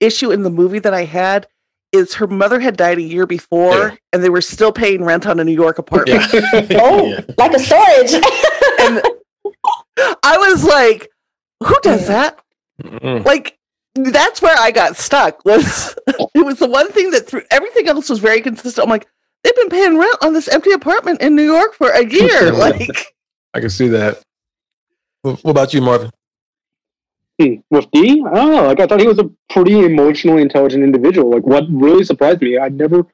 issue 0.00 0.30
in 0.30 0.42
the 0.42 0.50
movie 0.50 0.78
that 0.80 0.94
I 0.94 1.04
had 1.04 1.46
is 1.94 2.14
her 2.14 2.26
mother 2.26 2.58
had 2.60 2.76
died 2.76 2.98
a 2.98 3.02
year 3.02 3.26
before 3.26 3.72
Yeah. 3.74 3.94
and 4.12 4.22
they 4.24 4.28
were 4.30 4.40
still 4.40 4.72
paying 4.72 5.04
rent 5.04 5.26
on 5.26 5.38
a 5.40 5.44
New 5.44 5.52
York 5.52 5.78
apartment. 5.78 6.22
yeah. 6.32 6.66
Oh, 6.82 7.06
Yeah. 7.06 7.20
like 7.38 7.54
a 7.54 7.58
storage. 7.58 8.12
and 8.80 9.02
I 10.22 10.36
was 10.38 10.64
like, 10.64 11.08
who 11.62 11.74
does 11.82 12.06
that? 12.08 12.38
Mm. 12.82 13.24
Like 13.24 13.56
that's 13.94 14.42
where 14.42 14.56
I 14.58 14.70
got 14.72 14.96
stuck 14.96 15.44
was 15.44 15.94
it 16.08 16.44
was 16.44 16.58
the 16.58 16.68
one 16.68 16.90
thing 16.90 17.10
that 17.12 17.26
through 17.28 17.42
everything 17.50 17.86
else 17.88 18.10
was 18.10 18.18
very 18.18 18.40
consistent. 18.40 18.84
I'm 18.84 18.90
like, 18.90 19.06
they've 19.44 19.54
been 19.54 19.68
paying 19.68 19.96
rent 19.96 20.16
on 20.22 20.32
this 20.32 20.48
empty 20.48 20.72
apartment 20.72 21.20
in 21.22 21.36
New 21.36 21.44
York 21.44 21.74
for 21.74 21.90
a 21.90 22.04
year. 22.04 22.50
like 22.52 23.14
I 23.54 23.60
can 23.60 23.70
see 23.70 23.86
that. 23.88 24.20
What 25.22 25.42
what 25.44 25.52
about 25.52 25.72
you, 25.72 25.80
Marvin? 25.80 26.10
Hmm, 27.40 27.54
With 27.70 27.90
D, 27.90 28.20
know. 28.20 28.66
Like 28.66 28.80
I 28.80 28.86
thought 28.86 29.00
he 29.00 29.08
was 29.08 29.18
a 29.18 29.30
pretty 29.50 29.80
emotionally 29.80 30.42
intelligent 30.42 30.84
individual. 30.84 31.30
Like 31.30 31.44
what 31.46 31.64
really 31.68 32.04
surprised 32.04 32.40
me, 32.40 32.58
I 32.58 32.68
never 32.68 33.04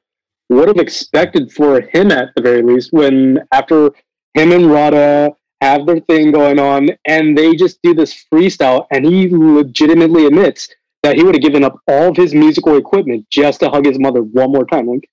would 0.50 0.68
have 0.68 0.76
expected 0.76 1.50
for 1.52 1.80
him 1.80 2.11
at 2.11 2.30
the 2.35 2.42
very 2.42 2.62
least 2.62 2.92
when 2.92 3.38
after 3.52 3.90
him 4.35 4.52
and 4.52 4.70
Radha 4.70 5.33
have 5.61 5.87
their 5.87 6.00
thing 6.00 6.33
going 6.33 6.59
on 6.59 6.90
and 7.06 7.37
they 7.37 7.54
just 7.54 7.78
do 7.83 7.94
this 7.94 8.24
freestyle 8.33 8.87
and 8.90 9.04
he 9.06 9.28
legitimately 9.30 10.26
admits 10.26 10.68
that 11.02 11.16
he 11.16 11.22
would 11.22 11.35
have 11.35 11.42
given 11.42 11.64
up 11.64 11.78
all 11.87 12.09
of 12.11 12.16
his 12.16 12.35
musical 12.35 12.76
equipment 12.76 13.26
just 13.30 13.61
to 13.61 13.68
hug 13.70 13.87
his 13.87 13.98
mother 13.98 14.22
one 14.22 14.52
more 14.52 14.66
time. 14.66 14.87
Like 14.87 15.09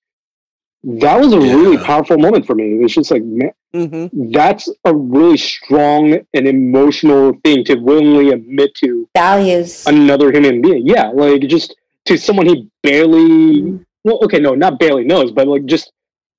that 0.84 1.18
was 1.20 1.32
a 1.32 1.40
really 1.40 1.76
powerful 1.78 2.18
moment 2.18 2.46
for 2.46 2.54
me. 2.54 2.74
It 2.78 2.82
was 2.82 2.94
just 2.94 3.10
like, 3.10 3.22
man, 3.24 3.50
mhm. 3.74 4.32
that's 4.32 4.68
a 4.84 4.94
really 4.94 5.36
strong 5.36 6.18
and 6.34 6.46
emotional 6.48 7.32
thing 7.44 7.64
to 7.64 7.74
willingly 7.76 8.30
admit 8.30 8.74
to 8.76 9.08
Values. 9.16 9.84
another 9.86 10.30
human 10.32 10.62
being. 10.62 10.86
Yeah, 10.86 11.08
like 11.08 11.42
just 11.42 11.74
to 12.06 12.16
someone 12.16 12.46
he 12.46 12.68
barely 12.82 13.78
well, 14.04 14.20
okay, 14.24 14.38
no, 14.38 14.54
not 14.54 14.78
barely 14.78 15.04
knows, 15.04 15.32
but 15.32 15.48
like 15.48 15.66
just 15.66 15.92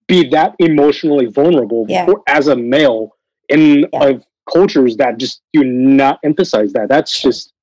be 0.08 0.28
that 0.30 0.56
emotionally 0.60 1.26
vulnerable 1.28 1.86
Yeah. 1.88 2.06
for, 2.06 2.22
as 2.28 2.48
a 2.48 2.56
male 2.56 3.16
in 3.50 3.86
Yeah. 3.94 4.14
cultures 4.52 4.98
that 4.98 5.18
just 5.18 5.42
do 5.54 5.64
not 5.64 6.20
emphasize 6.24 6.74
that. 6.74 6.90
That's 6.90 7.22
just 7.22 7.54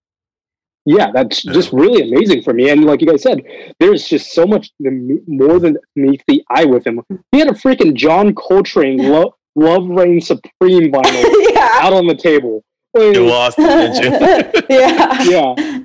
yeah, 0.87 1.11
that's 1.12 1.42
just 1.42 1.72
really 1.72 2.09
amazing 2.09 2.42
for 2.42 2.55
me. 2.55 2.70
And 2.70 2.85
like 2.85 3.01
you 3.01 3.09
guys 3.09 3.22
said, 3.22 3.40
there's 3.81 4.09
just 4.09 4.33
so 4.33 4.46
much 4.46 4.70
more 4.81 5.59
than 5.59 5.77
meets 5.96 6.22
the 6.29 6.42
eye 6.49 6.64
with 6.64 6.87
him. 6.87 7.03
He 7.33 7.40
had 7.40 7.49
a 7.49 7.53
freaking 7.53 7.94
John 7.94 8.35
Coltrane 8.35 8.99
Lo- 8.99 9.35
Love 9.57 9.88
Reign 9.88 10.20
Supreme 10.20 10.40
vinyl 10.92 11.53
yeah. 11.53 11.79
out 11.81 11.92
on 11.92 12.07
the 12.07 12.14
table. 12.14 12.62
Like, 12.94 13.16
You 13.16 13.27
lost 13.27 13.59
it, 13.59 14.01
didn't 14.01 14.61
you? 14.70 14.77
yeah. 14.77 15.22
yeah. 15.57 15.81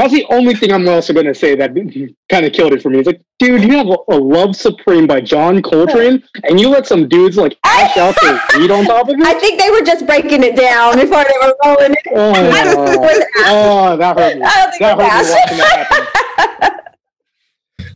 That's 0.00 0.14
the 0.14 0.24
only 0.30 0.54
thing 0.54 0.72
I'm 0.72 0.88
also 0.88 1.12
going 1.12 1.26
to 1.26 1.34
say 1.34 1.54
that 1.56 1.74
kind 2.30 2.46
of 2.46 2.52
killed 2.54 2.72
it 2.72 2.80
for 2.80 2.88
me. 2.88 3.00
It's 3.00 3.06
like, 3.06 3.20
dude, 3.38 3.62
you 3.62 3.76
have 3.76 3.86
a, 3.86 3.96
a 4.08 4.16
Love 4.16 4.56
Supreme 4.56 5.06
by 5.06 5.20
John 5.20 5.60
Coltrane, 5.60 6.22
and 6.44 6.58
you 6.58 6.70
let 6.70 6.86
some 6.86 7.06
dudes 7.06 7.36
like 7.36 7.58
ash 7.64 7.98
out 7.98 8.14
their 8.22 8.40
weed 8.58 8.70
on 8.70 8.86
top 8.86 9.10
of 9.10 9.16
I 9.20 9.34
think 9.34 9.60
they 9.60 9.68
were 9.68 9.82
just 9.82 10.06
breaking 10.06 10.42
it 10.42 10.56
down 10.56 10.94
before 10.94 11.22
they 11.22 11.34
were 11.46 11.54
rolling 11.66 11.92
it. 11.92 11.98
I 12.16 12.64
don't 12.64 12.98
Oh, 13.46 13.92
oh, 13.92 13.96
that 13.98 14.18
hurt 14.18 14.38
me. 14.38 14.42
I 14.42 14.54
don't 14.56 14.70
think 14.70 14.80
That 14.80 14.98
hurt 14.98 15.12
was 15.12 15.28
me 15.28 15.28
watching 15.44 15.58
that 15.58 15.86
happen. 15.86 16.86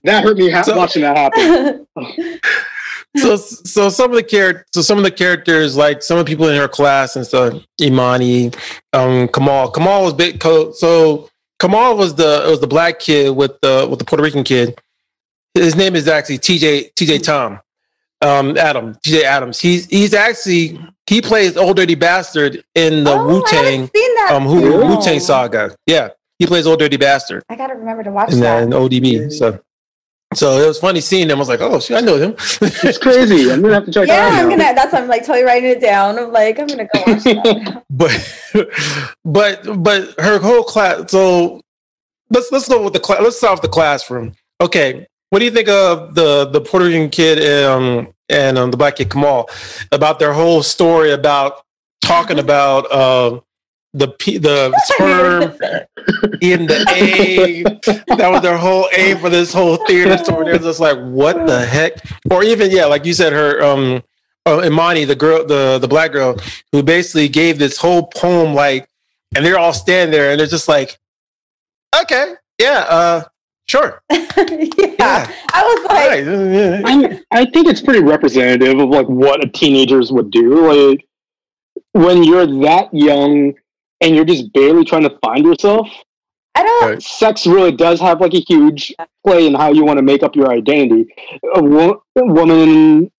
That 0.04 0.24
hurt 0.24 0.36
me 0.36 0.50
ha- 0.50 0.62
So- 0.62 0.76
watching 0.76 1.02
that 1.02 1.16
happen. 1.16 1.86
so 3.16 3.36
so 3.36 3.88
some 3.88 4.10
of 4.10 4.16
the 4.16 4.22
characters 4.22 4.66
so 4.74 4.82
some 4.82 4.98
of 4.98 5.04
the 5.04 5.10
characters 5.10 5.74
like 5.76 6.02
some 6.02 6.18
of 6.18 6.26
the 6.26 6.30
people 6.30 6.48
in 6.48 6.56
her 6.56 6.66
class 6.66 7.14
and 7.14 7.24
stuff 7.24 7.62
imani 7.80 8.50
um 8.92 9.28
kamal 9.28 9.70
kamal 9.70 10.02
was 10.02 10.12
big 10.14 10.40
co- 10.40 10.72
so 10.72 11.30
kamal 11.64 11.96
was 11.96 12.14
the 12.14 12.44
it 12.46 12.50
was 12.50 12.60
the 12.60 12.66
black 12.66 12.98
kid 12.98 13.34
with 13.34 13.52
the 13.62 13.86
with 13.88 13.98
the 13.98 14.04
puerto 14.04 14.22
rican 14.22 14.44
kid. 14.44 14.78
His 15.54 15.74
name 15.76 15.96
is 15.96 16.08
actually 16.08 16.38
tj 16.38 16.92
tj 16.94 17.22
tom. 17.22 17.60
Um 18.20 18.56
adam 18.58 18.94
tj 19.06 19.22
Atoms. 19.22 19.58
He's 19.60 19.86
he's 19.86 20.12
actually 20.14 20.78
he 21.06 21.20
plays 21.22 21.56
old 21.56 21.76
dirty 21.76 21.94
bastard 21.94 22.62
in 22.74 23.04
the 23.04 23.12
Oh, 23.12 23.44
seen 23.46 23.88
that. 24.16 24.30
um 24.32 24.44
Wu- 24.46 24.86
wu-tang 24.86 25.20
saga. 25.20 25.74
Yeah 25.86 26.10
he 26.38 26.46
plays 26.46 26.66
old 26.66 26.80
dirty 26.80 26.96
bastard. 26.96 27.42
I 27.48 27.56
gotta 27.56 27.74
remember 27.74 28.02
to 28.02 28.10
watch 28.10 28.32
in 28.32 28.40
that. 28.40 28.62
in 28.64 28.70
odb 28.70 29.32
so 29.32 29.58
so 30.34 30.58
it 30.58 30.66
was 30.66 30.78
funny 30.78 31.00
seeing 31.00 31.28
them. 31.28 31.38
i 31.38 31.40
was 31.40 31.48
like 31.48 31.60
oh 31.60 31.80
shit, 31.80 31.96
i 31.96 32.00
know 32.00 32.16
him 32.16 32.34
It's 32.38 32.98
crazy. 32.98 33.50
I'm 33.50 33.60
going 33.60 33.70
to 33.70 33.74
have 33.74 33.84
to 33.86 33.92
check 33.92 34.08
Yeah, 34.08 34.26
out. 34.26 34.32
I'm 34.34 34.48
now. 34.48 34.56
gonna. 34.56 34.74
That's 34.74 34.92
why 34.92 35.00
I'm 35.00 35.08
like 35.08 35.22
totally 35.24 35.44
writing 35.44 35.70
it 35.70 35.80
down. 35.80 36.18
I'm 36.18 36.32
like, 36.32 36.58
I'm 36.58 36.66
gonna 36.66 36.88
go 36.92 37.02
watch 37.06 37.22
that. 37.24 37.82
but 37.90 39.14
but 39.24 39.82
but 39.82 40.20
her 40.20 40.38
whole 40.38 40.62
class 40.64 41.10
so 41.10 41.60
let's 42.30 42.50
let's 42.52 42.68
go 42.68 42.82
with 42.82 42.92
the 42.92 43.00
class 43.00 43.20
let's 43.20 43.36
start 43.36 43.54
with 43.54 43.62
the 43.62 43.68
classroom 43.68 44.32
okay 44.60 45.06
what 45.30 45.38
do 45.40 45.44
you 45.44 45.50
think 45.50 45.68
of 45.68 46.14
the 46.14 46.46
the 46.46 46.60
puerto 46.60 46.86
rican 46.86 47.10
kid 47.10 47.38
um 47.64 48.08
and 48.28 48.56
um, 48.58 48.70
the 48.70 48.76
black 48.76 48.96
kid 48.96 49.10
kamal 49.10 49.48
about 49.92 50.18
their 50.18 50.32
whole 50.32 50.62
story 50.62 51.10
about 51.12 51.62
talking 52.00 52.38
about 52.38 52.90
uh 52.90 53.40
the 53.94 54.08
P, 54.08 54.38
the 54.38 54.76
sperm 54.84 55.42
in 56.40 56.66
the 56.66 56.84
egg 56.88 57.64
that 58.18 58.28
was 58.28 58.42
their 58.42 58.58
whole 58.58 58.88
aim 58.96 59.18
for 59.18 59.30
this 59.30 59.52
whole 59.52 59.76
theater 59.86 60.18
story. 60.18 60.46
They're 60.46 60.58
just 60.58 60.80
like 60.80 60.98
what 60.98 61.46
the 61.46 61.64
heck? 61.64 61.94
Or 62.30 62.42
even 62.42 62.70
yeah 62.70 62.86
like 62.86 63.06
you 63.06 63.14
said 63.14 63.32
her 63.32 63.62
um 63.62 64.02
uh, 64.46 64.60
imani 64.64 65.04
the 65.04 65.16
girl 65.16 65.46
the 65.46 65.78
the 65.78 65.88
black 65.88 66.12
girl 66.12 66.36
who 66.72 66.82
basically 66.82 67.28
gave 67.28 67.58
this 67.58 67.78
whole 67.78 68.08
poem 68.08 68.54
like 68.54 68.88
and 69.34 69.44
they're 69.46 69.58
all 69.58 69.72
standing 69.72 70.12
there 70.12 70.32
and 70.32 70.40
they're 70.40 70.46
just 70.46 70.68
like 70.68 70.98
okay 72.02 72.34
yeah 72.58 72.84
uh 72.88 73.24
sure. 73.66 74.02
Yeah. 74.76 74.96
yeah. 74.98 75.32
I 75.52 75.62
was 75.62 75.84
like, 75.84 76.08
right. 76.08 76.24
Yeah. 76.26 76.82
I'm, 76.84 77.24
I 77.30 77.44
think 77.50 77.68
it's 77.68 77.80
pretty 77.80 78.00
representative 78.00 78.78
of 78.78 78.88
like 78.88 79.08
what 79.08 79.44
a 79.44 79.48
teenagers 79.48 80.10
would 80.10 80.30
do. 80.30 80.66
Like 80.66 81.06
when 81.92 82.24
you're 82.24 82.46
that 82.46 82.88
young 82.92 83.54
and 84.00 84.14
you're 84.14 84.24
just 84.24 84.52
barely 84.52 84.84
trying 84.84 85.02
to 85.02 85.18
find 85.22 85.44
yourself, 85.44 85.88
I 86.54 86.62
don't. 86.62 86.90
Right. 86.90 87.02
sex 87.02 87.46
really 87.46 87.72
does 87.72 88.00
have 88.00 88.20
like 88.20 88.34
a 88.34 88.40
huge 88.40 88.94
play 89.26 89.46
in 89.46 89.54
how 89.54 89.72
you 89.72 89.84
want 89.84 89.98
to 89.98 90.02
make 90.02 90.22
up 90.22 90.36
your 90.36 90.50
identity. 90.50 91.12
A, 91.54 91.62
wo- 91.62 92.02
a 92.16 92.24
woman, 92.24 93.10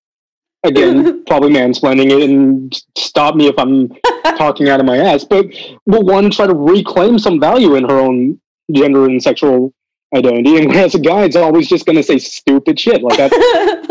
again, 0.64 1.24
probably 1.28 1.50
mansplaining 1.50 2.12
it, 2.12 2.30
and 2.30 2.82
stop 2.98 3.36
me 3.36 3.48
if 3.48 3.56
I'm 3.58 3.90
talking 4.38 4.70
out 4.70 4.80
of 4.80 4.86
my 4.86 4.98
ass, 4.98 5.26
but 5.26 5.48
will 5.86 6.04
one 6.04 6.30
try 6.30 6.48
to 6.48 6.54
reclaim 6.54 7.20
some 7.20 7.40
value 7.40 7.76
in 7.76 7.84
her 7.84 8.00
own 8.00 8.40
gender 8.72 9.06
and 9.06 9.22
sexual 9.22 9.74
identity, 10.16 10.58
and 10.58 10.68
whereas 10.70 10.96
a 10.96 11.00
guy 11.00 11.24
is 11.24 11.36
always 11.36 11.68
just 11.68 11.86
going 11.86 11.98
to 11.98 12.04
say 12.04 12.18
stupid 12.18 12.80
shit 12.80 13.02
like 13.02 13.18
that. 13.18 13.32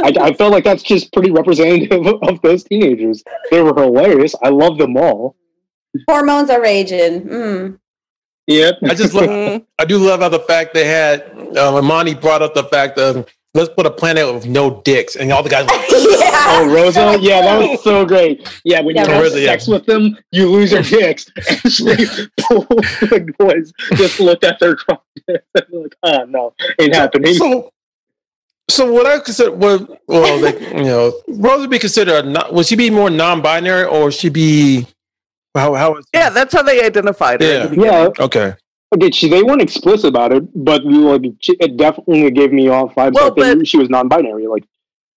I, 0.02 0.28
I 0.28 0.32
felt 0.38 0.52
like 0.52 0.64
that's 0.64 0.82
just 0.82 1.12
pretty 1.12 1.30
representative 1.30 2.06
of, 2.06 2.22
of 2.22 2.40
those 2.40 2.64
teenagers. 2.64 3.22
They 3.50 3.60
were 3.60 3.74
hilarious. 3.74 4.34
I 4.42 4.48
love 4.48 4.78
them 4.78 4.96
all. 4.96 5.36
Hormones 6.08 6.50
are 6.50 6.60
raging. 6.62 7.22
Mm. 7.22 7.78
Yep. 8.46 8.74
i 8.84 8.94
just 8.94 9.14
love 9.14 9.24
Mhm. 9.24 9.64
i 9.78 9.86
do 9.86 9.96
love 9.96 10.20
how 10.20 10.28
the 10.28 10.38
fact 10.40 10.74
they 10.74 10.84
had 10.84 11.22
um 11.56 11.76
imani 11.82 12.12
brought 12.14 12.42
up 12.42 12.52
the 12.52 12.64
fact 12.64 12.98
of 12.98 13.26
let's 13.54 13.70
put 13.72 13.86
a 13.86 13.90
planet 13.90 14.34
with 14.34 14.44
no 14.46 14.82
dicks 14.82 15.16
and 15.16 15.32
all 15.32 15.42
the 15.42 15.48
guys 15.48 15.66
like, 15.66 15.80
yeah. 15.90 16.44
Oh, 16.60 16.70
Rosa? 16.70 17.16
Yeah, 17.22 17.40
that 17.40 17.58
was 17.70 17.82
so 17.82 18.04
great. 18.04 18.46
Yeah, 18.64 18.80
when 18.82 18.96
Yeah, 18.96 19.04
you 19.06 19.10
have 19.12 19.22
Rosa, 19.22 19.40
yeah. 19.40 19.46
sex 19.46 19.66
with 19.66 19.86
them, 19.86 20.18
you 20.30 20.50
lose 20.50 20.72
your 20.72 20.82
dicks. 20.82 21.24
And 21.48 21.72
she, 21.72 21.84
the 22.36 23.34
boys 23.38 23.72
just 23.96 24.20
looked 24.20 24.44
at 24.44 24.58
their 24.60 24.76
crotch 24.76 25.00
like, 25.54 25.94
oh, 26.02 26.24
no, 26.28 26.52
ain't 26.80 26.94
happening. 26.94 27.32
So, 27.34 27.70
So 28.68 28.92
what 28.92 29.06
I 29.06 29.20
consider, 29.20 29.52
well, 29.52 29.86
well, 30.06 30.38
like 30.38 30.60
you 30.60 30.84
know, 30.84 31.12
Rosa 31.28 31.66
be 31.68 31.78
considered. 31.78 32.26
A 32.26 32.28
not, 32.28 32.52
would 32.52 32.66
she 32.66 32.76
be 32.76 32.90
more 32.90 33.08
non-binary, 33.08 33.84
or 33.84 34.10
she 34.10 34.28
be 34.28 34.86
how? 35.54 35.74
How? 35.74 35.96
Is, 35.96 36.06
Yeah, 36.14 36.30
that's 36.30 36.52
how 36.52 36.62
they 36.62 36.84
identified 36.84 37.42
her. 37.42 37.46
at 37.62 37.70
the 37.70 37.76
Yeah, 37.76 38.08
Okay. 38.18 38.54
okay. 38.94 39.10
She, 39.10 39.28
they 39.28 39.42
weren't 39.42 39.62
explicit 39.62 40.06
about 40.06 40.32
it, 40.32 40.44
but 40.54 40.84
like 40.84 41.22
she, 41.40 41.52
it 41.60 41.76
definitely 41.76 42.30
gave 42.30 42.52
me 42.52 42.68
off 42.68 42.94
vibes 42.94 43.14
Well, 43.14 43.28
like 43.36 43.58
but- 43.58 43.66
she 43.68 43.76
was 43.78 43.88
non-binary. 43.90 44.46
Like, 44.46 44.64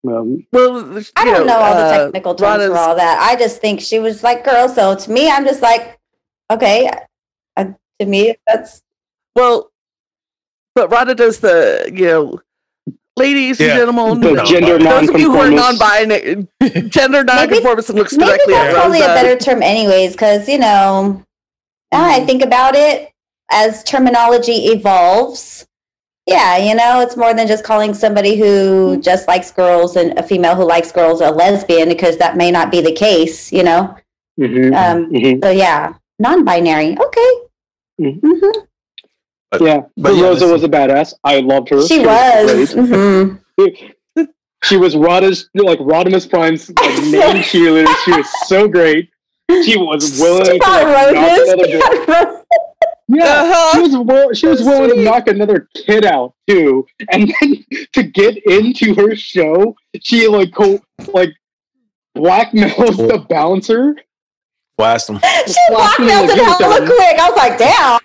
um, 0.07 0.45
Well, 0.53 1.03
I 1.15 1.25
don't 1.25 1.47
know, 1.47 1.57
all 1.57 1.73
the 1.75 1.81
uh, 1.81 2.03
technical 2.05 2.35
terms 2.35 2.59
Rana's- 2.59 2.69
for 2.69 2.77
all 2.77 2.95
that. 2.95 3.19
I 3.21 3.35
just 3.35 3.59
think 3.61 3.81
she 3.81 3.99
was 3.99 4.23
like 4.23 4.43
girl. 4.45 4.69
So 4.69 4.95
to 4.95 5.11
me, 5.11 5.29
I'm 5.29 5.45
just 5.45 5.61
like, 5.61 5.99
okay. 6.51 6.89
Uh, 7.55 7.65
to 7.99 8.05
me, 8.05 8.35
that's 8.47 8.81
Well, 9.35 9.71
but 10.75 10.91
Radha 10.91 11.15
does 11.15 11.39
the 11.39 11.91
you 11.93 12.05
know, 12.05 12.41
ladies 13.17 13.59
Yeah. 13.59 13.67
and 13.71 13.77
gentlemen, 13.79 14.21
the 14.21 14.31
no, 14.33 14.45
gender 14.45 14.77
those 14.77 15.09
of 15.09 15.19
you 15.19 15.31
who 15.31 15.37
are 15.39 15.49
non-binary, 15.51 16.47
gender 16.89 17.23
non-conformist 17.23 17.89
and 17.89 17.97
looks 17.97 18.13
maybe 18.13 18.27
directly 18.29 18.53
at 18.53 18.63
that's 18.63 18.73
probably 18.75 18.99
a 19.01 19.07
better 19.07 19.35
term, 19.37 19.61
anyways. 19.63 20.13
Because 20.13 20.47
you 20.47 20.57
know, 20.59 21.23
now 21.91 22.05
I 22.09 22.23
think 22.25 22.41
about 22.43 22.75
it 22.75 23.11
as 23.51 23.83
terminology 23.83 24.67
evolves. 24.67 25.65
Yeah, 26.25 26.57
you 26.57 26.75
know, 26.75 26.99
it's 26.99 27.15
more 27.15 27.33
than 27.33 27.47
just 27.47 27.63
calling 27.63 27.93
somebody 27.93 28.35
who 28.37 28.99
just 29.01 29.27
likes 29.29 29.49
girls 29.51 29.95
and 29.95 30.17
a 30.19 30.23
female 30.23 30.55
who 30.55 30.65
likes 30.65 30.91
girls 30.91 31.21
a 31.21 31.31
lesbian 31.31 31.87
because 31.87 32.17
that 32.17 32.35
may 32.35 32.51
not 32.51 32.69
be 32.69 32.81
the 32.81 32.91
case. 32.91 33.51
You 33.51 33.63
know, 33.63 33.95
Mhm, 34.39 34.75
um, 34.75 35.09
mhm. 35.11 35.43
so 35.43 35.49
yeah, 35.49 35.93
non-binary. 36.19 36.97
Okay. 36.99 37.31
Mhm. 38.01 38.66
Mhm. 39.53 39.65
Yeah, 39.65 39.77
but 39.79 39.89
but 39.97 40.15
yeah, 40.15 40.23
Rosa 40.23 40.39
this- 40.45 40.51
was 40.53 40.63
a 40.63 40.69
badass. 40.69 41.13
I 41.23 41.39
loved 41.39 41.69
her. 41.69 41.81
She 41.87 41.99
was. 41.99 42.73
great. 42.73 42.85
Mhm. 42.87 43.39
She 44.63 44.75
was 44.75 44.95
Radha's 44.95 45.49
like 45.53 45.77
Rodimus 45.79 46.27
Prime's 46.27 46.69
like, 46.69 47.01
main 47.03 47.43
cheerleader. 47.43 47.93
She 48.03 48.11
was 48.11 48.27
so 48.47 48.67
great. 48.67 49.07
She 49.63 49.77
was 49.77 50.19
willing 50.19 50.45
She 50.45 50.59
to 50.59 50.69
like, 50.69 51.13
knock 51.13 51.47
another 51.47 51.67
girl. 52.07 52.43
Yeah, 53.09 53.23
Uh-huh. 53.23 53.71
she 53.75 53.81
was 53.83 53.97
will- 53.97 54.33
she 54.33 54.47
was 54.47 54.61
willing 54.63 54.89
sweet. 54.89 54.97
to 54.99 55.03
knock 55.05 55.27
another 55.29 55.69
kid 55.75 56.05
out 56.05 56.33
too, 56.49 56.85
and 57.11 57.31
then 57.39 57.63
to 57.93 58.03
get 58.03 58.35
into 58.45 58.93
her 58.95 59.15
show, 59.15 59.75
she 60.01 60.27
like 60.27 60.53
co- 60.53 60.81
like 61.13 61.29
blackmails 62.17 62.97
the 62.97 63.25
bouncer. 63.29 63.95
Blast 64.77 65.07
them. 65.07 65.19
She 65.47 65.53
Blast 65.69 65.99
me 65.99 66.05
blackmailed 66.07 66.27
like 66.29 66.37
it 66.37 66.37
you 66.37 66.43
hella 66.43 66.85
quick. 66.85 67.19
I 67.19 67.29
was 67.29 67.37
like, 67.37 67.57
damn. 67.57 67.99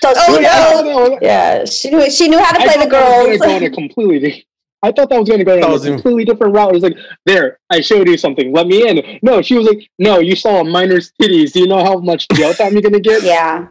So 0.00 0.14
she 0.14 0.30
Oh, 0.30 0.32
knows. 0.34 0.42
yeah. 0.42 0.82
no, 0.82 1.18
Yeah, 1.20 1.64
she 1.64 1.90
knew 1.90 2.10
she 2.10 2.28
knew 2.28 2.38
how 2.38 2.52
to 2.52 2.58
play 2.58 2.74
thought 2.74 2.84
the 2.84 2.90
that 2.90 3.28
was 3.28 3.38
gonna 3.38 3.50
go 3.50 3.56
in 3.56 3.64
a 3.64 3.70
completely. 3.74 4.46
I 4.82 4.92
thought 4.92 5.10
that 5.10 5.18
was 5.18 5.28
going 5.28 5.40
to 5.40 5.44
go 5.44 5.54
in 5.56 5.60
That 5.60 5.68
a 5.68 5.72
was 5.72 5.84
in- 5.84 5.92
completely 5.94 6.24
different 6.24 6.54
route. 6.54 6.70
It 6.70 6.74
was 6.74 6.82
like, 6.82 6.96
there, 7.26 7.58
I 7.68 7.82
showed 7.82 8.08
you 8.08 8.16
something. 8.16 8.50
Let 8.50 8.66
me 8.66 8.88
in. 8.88 9.18
No, 9.20 9.42
she 9.42 9.54
was 9.58 9.66
like, 9.66 9.86
no, 9.98 10.20
you 10.20 10.34
saw 10.34 10.60
a 10.60 10.64
minor's 10.64 11.12
titties. 11.20 11.52
Do 11.52 11.60
you 11.60 11.66
know 11.66 11.84
how 11.84 11.98
much 11.98 12.26
jail 12.32 12.54
time 12.54 12.72
you're 12.72 12.80
going 12.80 12.94
to 12.94 13.00
get? 13.00 13.22
Yeah, 13.22 13.66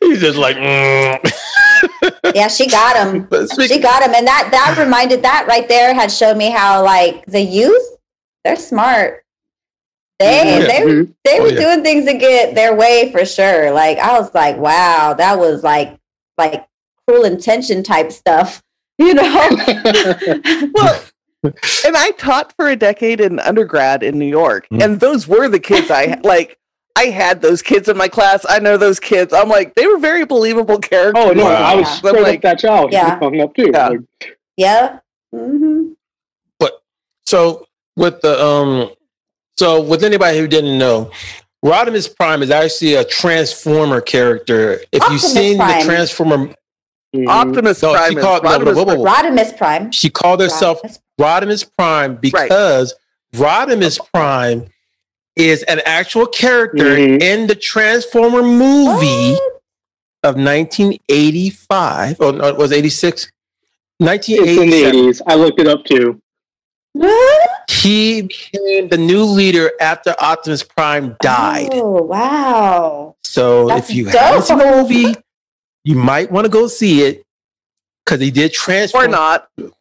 He's 0.00 0.18
just 0.20 0.36
like. 0.38 0.56
Mm. 0.56 1.32
yeah, 2.34 2.48
she 2.48 2.66
got 2.66 2.96
him. 2.96 3.24
But 3.30 3.50
She 3.68 3.78
got 3.78 4.02
him, 4.02 4.14
and 4.16 4.26
that 4.26 4.48
that 4.50 4.76
reminded 4.84 5.22
that 5.22 5.46
right 5.46 5.68
there 5.68 5.94
had 5.94 6.10
showed 6.10 6.36
me 6.36 6.50
how 6.50 6.82
like 6.82 7.24
the 7.26 7.40
youth, 7.40 7.96
they're 8.44 8.56
smart. 8.56 9.21
They 10.22 10.58
Yeah. 10.60 10.66
they 10.66 10.80
Mhm. 10.80 11.14
they 11.24 11.38
Oh, 11.38 11.42
were 11.42 11.48
yeah. 11.52 11.60
doing 11.60 11.82
things 11.82 12.04
to 12.06 12.14
get 12.14 12.54
their 12.54 12.74
way 12.74 13.10
for 13.12 13.24
sure. 13.24 13.70
Like 13.72 13.98
I 13.98 14.18
was 14.18 14.32
like, 14.34 14.56
wow, 14.56 15.14
that 15.14 15.38
was 15.38 15.62
like 15.64 15.96
like 16.38 16.64
cruel 17.06 17.24
intention 17.24 17.82
type 17.82 18.12
stuff, 18.12 18.62
you 18.98 19.14
know. 19.14 19.22
Well, 20.74 21.02
and 21.44 21.96
I 21.96 22.12
taught 22.18 22.52
for 22.56 22.68
a 22.68 22.76
decade 22.76 23.20
in 23.20 23.40
undergrad 23.40 24.02
in 24.04 24.18
New 24.18 24.26
York, 24.26 24.66
Mm. 24.72 24.84
and 24.84 25.00
those 25.00 25.26
were 25.26 25.48
the 25.48 25.60
kids 25.60 25.90
I 25.90 26.18
like. 26.24 26.58
I 26.94 27.04
had 27.06 27.40
those 27.40 27.62
kids 27.62 27.88
in 27.88 27.96
my 27.96 28.06
class. 28.06 28.44
I 28.46 28.58
know 28.58 28.76
those 28.76 29.00
kids. 29.00 29.32
I'm 29.32 29.48
like, 29.48 29.74
they 29.74 29.86
were 29.86 29.96
very 29.96 30.26
believable 30.26 30.78
characters. 30.78 31.24
Oh, 31.26 31.32
no, 31.32 31.44
Wow. 31.44 31.54
I 31.54 31.74
was 31.74 31.88
Yeah. 31.88 31.94
straight 31.94 32.22
Like- 32.22 32.36
up 32.36 32.42
that 32.42 32.58
child. 32.58 32.92
Yeah. 32.92 33.18
Hung 33.18 33.40
up 33.40 33.54
too. 33.54 33.70
Yeah. 33.72 33.88
Like, 33.88 34.00
yeah. 34.58 34.98
hmm 35.32 35.92
But 36.58 36.82
so 37.24 37.64
with 37.96 38.20
the 38.20 38.38
um, 38.44 38.90
so 39.56 39.80
with 39.82 40.02
anybody 40.04 40.38
who 40.38 40.46
didn't 40.48 40.78
know, 40.78 41.10
Rodimus 41.64 42.14
Prime 42.14 42.42
is 42.42 42.50
actually 42.50 42.94
a 42.94 43.04
Transformer 43.04 44.00
character. 44.00 44.80
If 44.90 45.02
you've 45.10 45.20
seen 45.20 45.58
Prime. 45.58 45.78
the 45.80 45.84
Transformer, 45.84 46.54
mhm. 47.14 47.28
Optimus 47.28 47.82
no, 47.82 47.92
Prime. 47.92 48.10
she 48.10 48.16
called 48.16 48.42
no, 48.44 48.50
no, 48.50 48.64
Rodimus 48.64 48.74
whoa, 48.74 48.84
whoa, 48.84 48.94
whoa. 48.96 49.04
Rodimus 49.04 49.56
Prime. 49.56 49.92
she 49.92 50.10
called 50.10 50.40
herself 50.40 50.80
Rodimus- 50.82 50.98
Rodimus 51.20 51.70
Prime 51.78 52.16
because 52.16 52.94
Rodimus 53.34 54.00
Prime 54.12 54.66
is 55.36 55.62
an 55.64 55.80
actual 55.86 56.26
character 56.26 56.96
Mhm. 56.96 57.22
in 57.22 57.46
the 57.46 57.54
Transformer 57.54 58.42
movie 58.42 59.32
What? 59.34 59.62
of 60.24 60.36
1985. 60.36 62.16
Oh, 62.20 62.30
no, 62.32 62.46
it 62.48 62.56
was 62.56 62.72
86. 62.72 63.30
It's 64.00 64.28
in 64.28 64.68
the 64.70 64.84
80s. 64.84 65.22
I 65.26 65.36
looked 65.36 65.60
it 65.60 65.68
up 65.68 65.84
too. 65.84 66.20
What? 66.94 67.50
He 67.70 68.22
became 68.22 68.88
the 68.88 68.98
new 68.98 69.24
leader 69.24 69.70
after 69.80 70.14
Optimus 70.18 70.62
Prime 70.62 71.16
died. 71.20 71.70
Oh 71.72 72.02
wow. 72.02 73.16
So 73.24 73.68
That's 73.68 73.88
if 73.90 73.96
you 73.96 74.04
dope. 74.04 74.14
haven't 74.14 74.42
seen 74.42 74.58
the 74.58 74.66
movie, 74.66 75.14
you 75.84 75.96
might 75.96 76.30
want 76.30 76.44
to 76.44 76.50
go 76.50 76.66
see 76.66 77.02
it 77.02 77.24
because 78.04 78.20
he 78.20 78.30
did 78.30 78.52
transform. 78.52 79.04
or 79.04 79.08
transform. 79.08 79.66
not. 79.66 79.72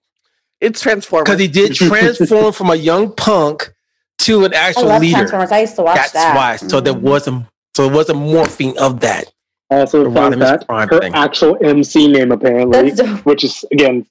It's 0.62 0.80
Transformers. 0.82 1.26
Because 1.26 1.40
he 1.42 1.48
did 1.48 1.74
transform 1.76 2.54
from 2.54 2.70
a 2.70 2.76
young 2.76 3.12
punk 3.14 3.74
to 4.20 4.46
an 4.46 4.54
I 4.54 4.58
actual 4.58 4.86
love 4.86 5.02
leader. 5.02 5.18
Transformers. 5.18 5.52
I 5.52 5.60
used 5.62 5.76
to 5.76 5.82
watch 5.82 5.96
That's 5.96 6.12
that. 6.14 6.36
why. 6.36 6.56
So 6.58 6.80
there 6.80 6.94
Mhm. 6.94 7.02
was 7.02 7.28
a 7.28 7.48
so 7.76 7.88
there 7.88 7.96
was 7.98 8.10
a 8.10 8.14
morphing 8.14 8.76
of 8.78 9.00
that. 9.02 9.26
Also, 9.70 10.04
The 10.04 10.12
fun 10.12 10.38
fact, 10.40 10.68
Prime 10.68 10.88
her 10.90 11.00
thing. 11.00 11.14
actual 11.16 11.58
MC 11.66 12.08
name 12.08 12.32
apparently, 12.32 12.92
which 13.24 13.44
is 13.44 13.66
again 13.72 14.06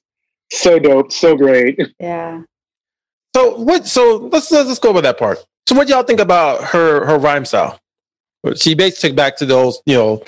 so 0.51 0.77
dope, 0.79 1.11
so 1.11 1.35
great. 1.35 1.79
Yeah. 1.99 2.41
So 3.35 3.55
what? 3.57 3.87
So 3.87 4.29
let's 4.31 4.51
let's, 4.51 4.67
let's 4.67 4.79
go 4.79 4.89
over 4.89 5.01
that 5.01 5.17
part. 5.17 5.39
So 5.67 5.75
what 5.75 5.87
y'all 5.89 6.03
think 6.03 6.19
about 6.19 6.63
her 6.65 7.05
her 7.05 7.17
rhyme 7.17 7.45
style? 7.45 7.79
She 8.55 8.73
basically 8.73 9.09
took 9.09 9.15
back 9.15 9.37
to 9.37 9.45
those, 9.45 9.81
you 9.85 9.95
know, 9.95 10.23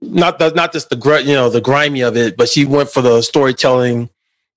not 0.00 0.38
the 0.38 0.50
not 0.50 0.72
just 0.72 0.90
the 0.90 0.96
gr- 0.96 1.18
you 1.18 1.34
know 1.34 1.50
the 1.50 1.60
grimy 1.60 2.02
of 2.02 2.16
it, 2.16 2.36
but 2.36 2.48
she 2.48 2.64
went 2.64 2.90
for 2.90 3.02
the 3.02 3.20
storytelling 3.22 4.08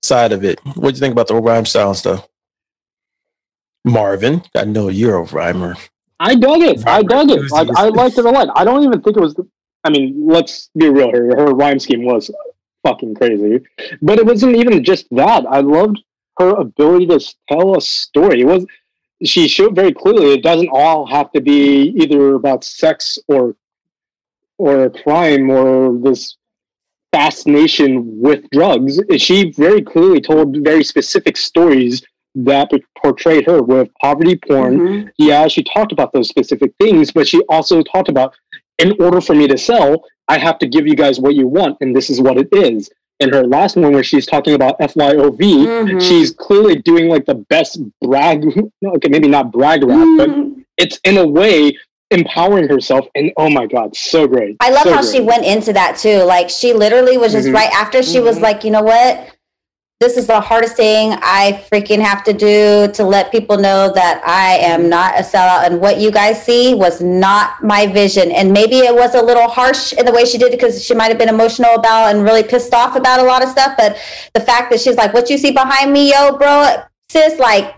side 0.02 0.32
of 0.32 0.44
it. 0.44 0.60
What 0.76 0.90
do 0.90 0.96
you 0.96 1.00
think 1.00 1.12
about 1.12 1.28
the 1.28 1.34
rhyme 1.34 1.66
style 1.66 1.88
and 1.88 1.96
stuff? 1.96 2.28
Marvin, 3.84 4.42
I 4.54 4.64
know 4.64 4.88
you're 4.88 5.16
a 5.16 5.22
rhymer. 5.24 5.74
I 6.20 6.36
dug 6.36 6.62
it. 6.62 6.86
I 6.86 7.02
dug 7.02 7.30
it. 7.30 7.40
Is- 7.40 7.52
I 7.52 7.88
liked 7.88 8.16
it 8.16 8.24
a 8.24 8.30
lot. 8.30 8.48
I 8.54 8.64
don't 8.64 8.84
even 8.84 9.02
think 9.02 9.16
it 9.16 9.20
was. 9.20 9.34
I 9.84 9.90
mean, 9.90 10.24
let's 10.26 10.70
be 10.78 10.88
real. 10.88 11.10
Her 11.10 11.36
her 11.36 11.46
rhyme 11.46 11.80
scheme 11.80 12.04
was 12.04 12.30
fucking 12.86 13.16
crazy, 13.16 13.60
but 14.00 14.18
it 14.20 14.26
wasn't 14.26 14.56
even 14.56 14.84
just 14.84 15.06
that. 15.10 15.44
I 15.50 15.60
loved 15.60 15.98
her 16.38 16.50
ability 16.50 17.06
to 17.08 17.20
tell 17.48 17.76
a 17.76 17.80
story. 17.80 18.40
It 18.42 18.46
was. 18.46 18.66
She 19.24 19.46
showed 19.46 19.76
very 19.76 19.92
clearly 19.92 20.34
it 20.34 20.42
doesn't 20.42 20.68
all 20.72 21.06
have 21.06 21.30
to 21.32 21.40
be 21.40 21.90
either 22.02 22.34
about 22.34 22.64
sex 22.64 23.18
or 23.28 23.54
or 24.58 24.90
crime 24.90 25.50
or 25.50 25.96
this 25.98 26.36
fascination 27.12 28.20
with 28.20 28.48
drugs. 28.50 29.00
She 29.18 29.52
very 29.52 29.82
clearly 29.82 30.20
told 30.20 30.56
very 30.64 30.82
specific 30.84 31.36
stories 31.36 32.02
that 32.34 32.70
portrayed 33.02 33.46
her 33.46 33.62
with 33.62 33.90
poverty 34.00 34.36
porn 34.36 34.78
Mhm. 34.78 35.10
yeah, 35.18 35.46
she 35.48 35.62
talked 35.62 35.92
about 35.92 36.12
those 36.12 36.28
specific 36.28 36.72
things, 36.80 37.10
but 37.12 37.28
she 37.28 37.40
also 37.50 37.82
talked 37.82 38.08
about 38.08 38.34
in 38.78 38.94
order 39.00 39.20
for 39.20 39.34
me 39.34 39.46
to 39.48 39.58
sell, 39.58 40.02
I 40.28 40.38
have 40.38 40.58
to 40.60 40.66
give 40.66 40.86
you 40.86 40.94
guys 40.94 41.20
what 41.20 41.34
you 41.34 41.46
want, 41.46 41.76
and 41.82 41.94
this 41.94 42.08
is 42.08 42.20
what 42.22 42.38
it 42.38 42.48
is. 42.52 42.90
In 43.22 43.32
her 43.32 43.44
last 43.46 43.76
one, 43.76 43.92
where 43.92 44.02
she's 44.02 44.26
talking 44.26 44.54
about 44.54 44.78
FYOV, 44.80 45.38
Mhm. 45.38 46.00
she's 46.02 46.32
clearly 46.32 46.74
doing 46.76 47.08
like 47.08 47.24
the 47.24 47.36
best 47.36 47.78
brag, 48.00 48.42
okay, 48.84 49.08
maybe 49.08 49.28
not 49.28 49.52
brag 49.52 49.84
rap, 49.84 50.08
but 50.16 50.28
Mhm. 50.28 50.64
it's 50.76 50.98
in 51.04 51.18
a 51.18 51.26
way 51.26 51.76
empowering 52.10 52.68
herself. 52.68 53.06
And 53.14 53.30
oh 53.36 53.48
my 53.48 53.66
God, 53.66 53.96
so 53.96 54.26
great. 54.26 54.56
I 54.60 54.70
love 54.70 54.82
So 54.82 54.92
how 54.92 55.02
she 55.02 55.20
went 55.20 55.44
into 55.44 55.72
that 55.72 55.96
too. 55.96 56.24
Like 56.24 56.50
she 56.50 56.72
literally 56.72 57.16
was 57.16 57.32
just 57.32 57.48
Mhm. 57.48 57.54
right 57.54 57.70
after 57.72 58.02
she 58.02 58.18
was 58.20 58.38
Mhm. 58.38 58.42
like, 58.42 58.64
you 58.64 58.70
know 58.72 58.82
what? 58.82 59.20
This 60.02 60.16
is 60.16 60.26
the 60.26 60.40
hardest 60.40 60.74
thing 60.74 61.12
I 61.22 61.64
freaking 61.70 62.00
have 62.00 62.24
to 62.24 62.32
do 62.32 62.90
to 62.92 63.04
let 63.04 63.30
people 63.30 63.56
know 63.56 63.92
that 63.94 64.20
I 64.26 64.56
am 64.56 64.88
not 64.88 65.14
a 65.14 65.22
sellout. 65.22 65.64
And 65.64 65.80
what 65.80 66.00
you 66.00 66.10
guys 66.10 66.44
see 66.44 66.74
was 66.74 67.00
not 67.00 67.62
my 67.62 67.86
vision. 67.86 68.32
And 68.32 68.52
maybe 68.52 68.78
it 68.78 68.92
was 68.92 69.14
a 69.14 69.22
little 69.22 69.46
harsh 69.46 69.92
in 69.92 70.04
the 70.04 70.10
way 70.10 70.24
she 70.24 70.38
did 70.38 70.52
it 70.52 70.58
because 70.58 70.84
she 70.84 70.92
might 70.92 71.10
have 71.10 71.18
been 71.18 71.28
emotional 71.28 71.76
about 71.76 72.12
and 72.12 72.24
really 72.24 72.42
pissed 72.42 72.74
off 72.74 72.96
about 72.96 73.20
a 73.20 73.22
lot 73.22 73.44
of 73.44 73.48
stuff. 73.50 73.74
But 73.78 73.96
the 74.34 74.40
fact 74.40 74.72
that 74.72 74.80
she's 74.80 74.96
like, 74.96 75.14
what 75.14 75.30
you 75.30 75.38
see 75.38 75.52
behind 75.52 75.92
me, 75.92 76.10
yo, 76.10 76.36
bro, 76.36 76.82
sis, 77.08 77.38
like, 77.38 77.76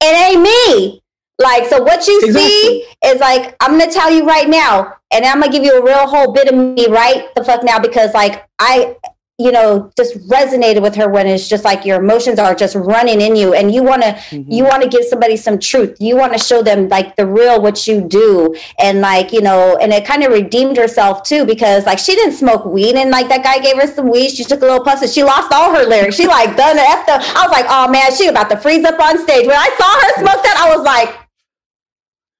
it 0.00 0.14
ain't 0.14 0.42
me. 0.42 1.02
Like, 1.40 1.66
so 1.66 1.82
what 1.82 2.06
you 2.06 2.32
see 2.32 2.86
is 3.04 3.18
like, 3.18 3.56
I'm 3.60 3.76
gonna 3.76 3.90
tell 3.90 4.12
you 4.12 4.24
right 4.24 4.48
now, 4.48 4.94
and 5.12 5.24
I'm 5.24 5.40
gonna 5.40 5.50
give 5.50 5.64
you 5.64 5.76
a 5.76 5.84
real 5.84 6.06
whole 6.06 6.32
bit 6.32 6.46
of 6.46 6.54
me 6.54 6.86
right 6.86 7.34
the 7.34 7.42
fuck 7.42 7.64
now 7.64 7.80
because 7.80 8.14
like 8.14 8.48
I 8.60 8.94
you 9.38 9.50
know 9.50 9.90
just 9.96 10.16
resonated 10.28 10.80
with 10.80 10.94
her 10.94 11.08
when 11.08 11.26
it's 11.26 11.48
just 11.48 11.64
like 11.64 11.84
your 11.84 12.00
emotions 12.00 12.38
are 12.38 12.54
just 12.54 12.76
running 12.76 13.20
in 13.20 13.34
you 13.34 13.52
and 13.52 13.74
you 13.74 13.82
want 13.82 14.00
to 14.00 14.08
mm-hmm. 14.08 14.48
you 14.50 14.62
want 14.62 14.80
to 14.80 14.88
give 14.88 15.04
somebody 15.04 15.36
some 15.36 15.58
truth. 15.58 15.96
You 15.98 16.16
want 16.16 16.32
to 16.34 16.38
show 16.38 16.62
them 16.62 16.88
like 16.88 17.16
the 17.16 17.26
real 17.26 17.60
what 17.60 17.84
you 17.88 18.00
do 18.00 18.54
and 18.78 19.00
like 19.00 19.32
you 19.32 19.40
know 19.40 19.76
and 19.78 19.92
it 19.92 20.04
kind 20.04 20.22
of 20.22 20.32
redeemed 20.32 20.76
herself 20.76 21.24
too 21.24 21.44
because 21.44 21.84
like 21.84 21.98
she 21.98 22.14
didn't 22.14 22.34
smoke 22.34 22.64
weed 22.64 22.94
and 22.94 23.10
like 23.10 23.28
that 23.28 23.42
guy 23.42 23.58
gave 23.58 23.76
her 23.76 23.92
some 23.92 24.08
weed. 24.08 24.28
She 24.30 24.44
took 24.44 24.62
a 24.62 24.66
little 24.66 24.84
puff 24.84 25.02
and 25.02 25.10
she 25.10 25.24
lost 25.24 25.52
all 25.52 25.74
her 25.74 25.84
lyrics. 25.84 26.14
She 26.14 26.28
like 26.28 26.56
done 26.56 26.78
it. 26.78 26.84
I 26.84 27.42
was 27.42 27.50
like 27.50 27.66
oh 27.68 27.90
man 27.90 28.14
she 28.14 28.28
about 28.28 28.48
to 28.50 28.56
freeze 28.56 28.84
up 28.84 29.00
on 29.00 29.18
stage. 29.18 29.48
When 29.48 29.56
I 29.56 29.68
saw 29.76 30.00
her 30.00 30.22
smoke 30.22 30.44
that 30.44 30.64
I 30.64 30.76
was 30.76 30.84
like 30.84 31.23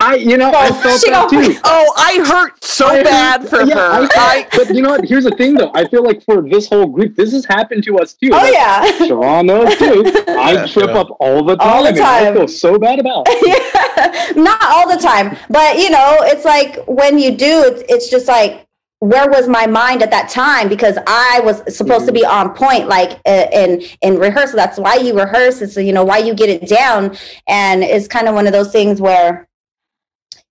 I, 0.01 0.17
you 0.17 0.37
know, 0.37 0.51
I 0.51 0.71
felt 0.71 1.03
that 1.03 1.31
too. 1.31 1.59
Oh, 1.65 1.93
I 1.97 2.25
hurt 2.27 2.63
so 2.63 2.89
I, 2.89 3.03
bad 3.03 3.49
for 3.49 3.63
yeah, 3.63 3.75
her. 3.75 4.09
I, 4.17 4.47
but 4.53 4.75
you 4.75 4.83
know 4.83 4.91
what? 4.91 5.05
Here's 5.05 5.25
the 5.25 5.31
thing, 5.31 5.55
though. 5.55 5.71
I 5.75 5.87
feel 5.87 6.03
like 6.03 6.23
for 6.25 6.43
this 6.43 6.69
whole 6.69 6.87
group, 6.87 7.15
this 7.15 7.33
has 7.33 7.45
happened 7.45 7.85
to 7.85 7.99
us 7.99 8.15
too. 8.15 8.31
Oh 8.33 8.37
like, 8.37 8.53
yeah, 8.53 8.85
Sharon 9.07 9.47
knows 9.47 9.77
too. 9.77 10.03
I 10.29 10.67
trip 10.67 10.91
yeah. 10.91 10.99
up 10.99 11.17
all 11.21 11.45
the 11.45 11.57
time. 11.57 11.69
All 11.69 11.85
the 11.85 11.93
time. 11.93 12.33
I 12.33 12.35
feel 12.35 12.49
so 12.49 12.79
bad 12.79 12.99
about. 12.99 13.27
It. 13.29 14.33
yeah, 14.37 14.43
not 14.43 14.63
all 14.65 14.89
the 14.89 15.01
time, 15.01 15.37
but 15.49 15.79
you 15.79 15.91
know, 15.91 16.19
it's 16.23 16.45
like 16.45 16.85
when 16.87 17.19
you 17.19 17.37
do, 17.37 17.63
it's, 17.65 17.83
it's 17.89 18.11
just 18.11 18.27
like 18.27 18.67
where 18.99 19.29
was 19.29 19.49
my 19.49 19.67
mind 19.67 20.03
at 20.03 20.11
that 20.11 20.31
time 20.31 20.67
because 20.67 20.97
i 21.07 21.39
was 21.45 21.59
supposed 21.77 22.07
mm-hmm. 22.07 22.07
to 22.07 22.13
be 22.13 22.25
on 22.25 22.55
point 22.55 22.89
like 22.89 23.21
uh, 23.27 23.47
in 23.53 23.83
in 24.01 24.19
rehearsal 24.19 24.57
that's 24.57 24.79
why 24.79 24.95
you 24.95 25.15
rehearse 25.15 25.61
it's 25.61 25.77
you 25.77 25.93
know 25.93 26.05
why 26.05 26.17
you 26.17 26.33
get 26.33 26.49
it 26.49 26.67
down 26.67 27.15
and 27.47 27.83
it's 27.83 28.09
kind 28.09 28.29
of 28.29 28.35
one 28.35 28.47
of 28.47 28.53
those 28.55 28.73
things 28.73 29.03
where 29.03 29.47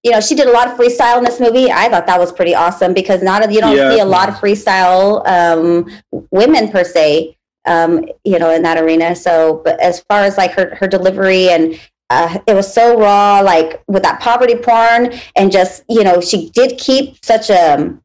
you 0.04 0.12
know, 0.12 0.20
she 0.20 0.36
did 0.36 0.48
a 0.48 0.52
lot 0.52 0.68
of 0.68 0.78
freestyle 0.78 1.18
in 1.18 1.24
this 1.24 1.39
movie. 1.39 1.72
I 1.72 1.88
thought 1.89 2.06
that 2.08 2.20
was 2.20 2.32
pretty 2.32 2.54
awesome 2.54 2.94
because 2.94 3.24
not 3.24 3.50
you 3.52 3.62
don't 3.62 3.76
yeah. 3.76 3.92
see 3.92 4.00
a 4.00 4.06
lot 4.06 4.28
of 4.28 4.36
freestyle 4.36 5.26
um, 5.26 5.89
women 6.30 6.70
per 6.70 6.84
se, 6.84 7.38
um, 7.66 8.06
you 8.26 8.38
know, 8.38 8.52
in 8.52 8.63
that 8.63 8.78
arena. 8.78 9.16
So, 9.16 9.62
but 9.63 9.80
as 9.80 10.02
far 10.10 10.24
as 10.24 10.38
like 10.38 10.52
her 10.52 10.76
her 10.76 10.88
delivery 10.88 11.50
and 11.50 11.80
uh, 12.10 12.38
it 12.46 12.54
was 12.54 12.72
so 12.72 13.00
raw, 13.00 13.39
like 13.39 13.82
with 13.88 14.04
that 14.04 14.20
poverty 14.20 14.56
porn, 14.56 15.13
and 15.38 15.52
just 15.52 15.84
you 15.88 16.04
know, 16.04 16.20
she 16.20 16.50
did 16.50 16.78
keep 16.78 17.24
such 17.24 17.50
a 17.50 17.98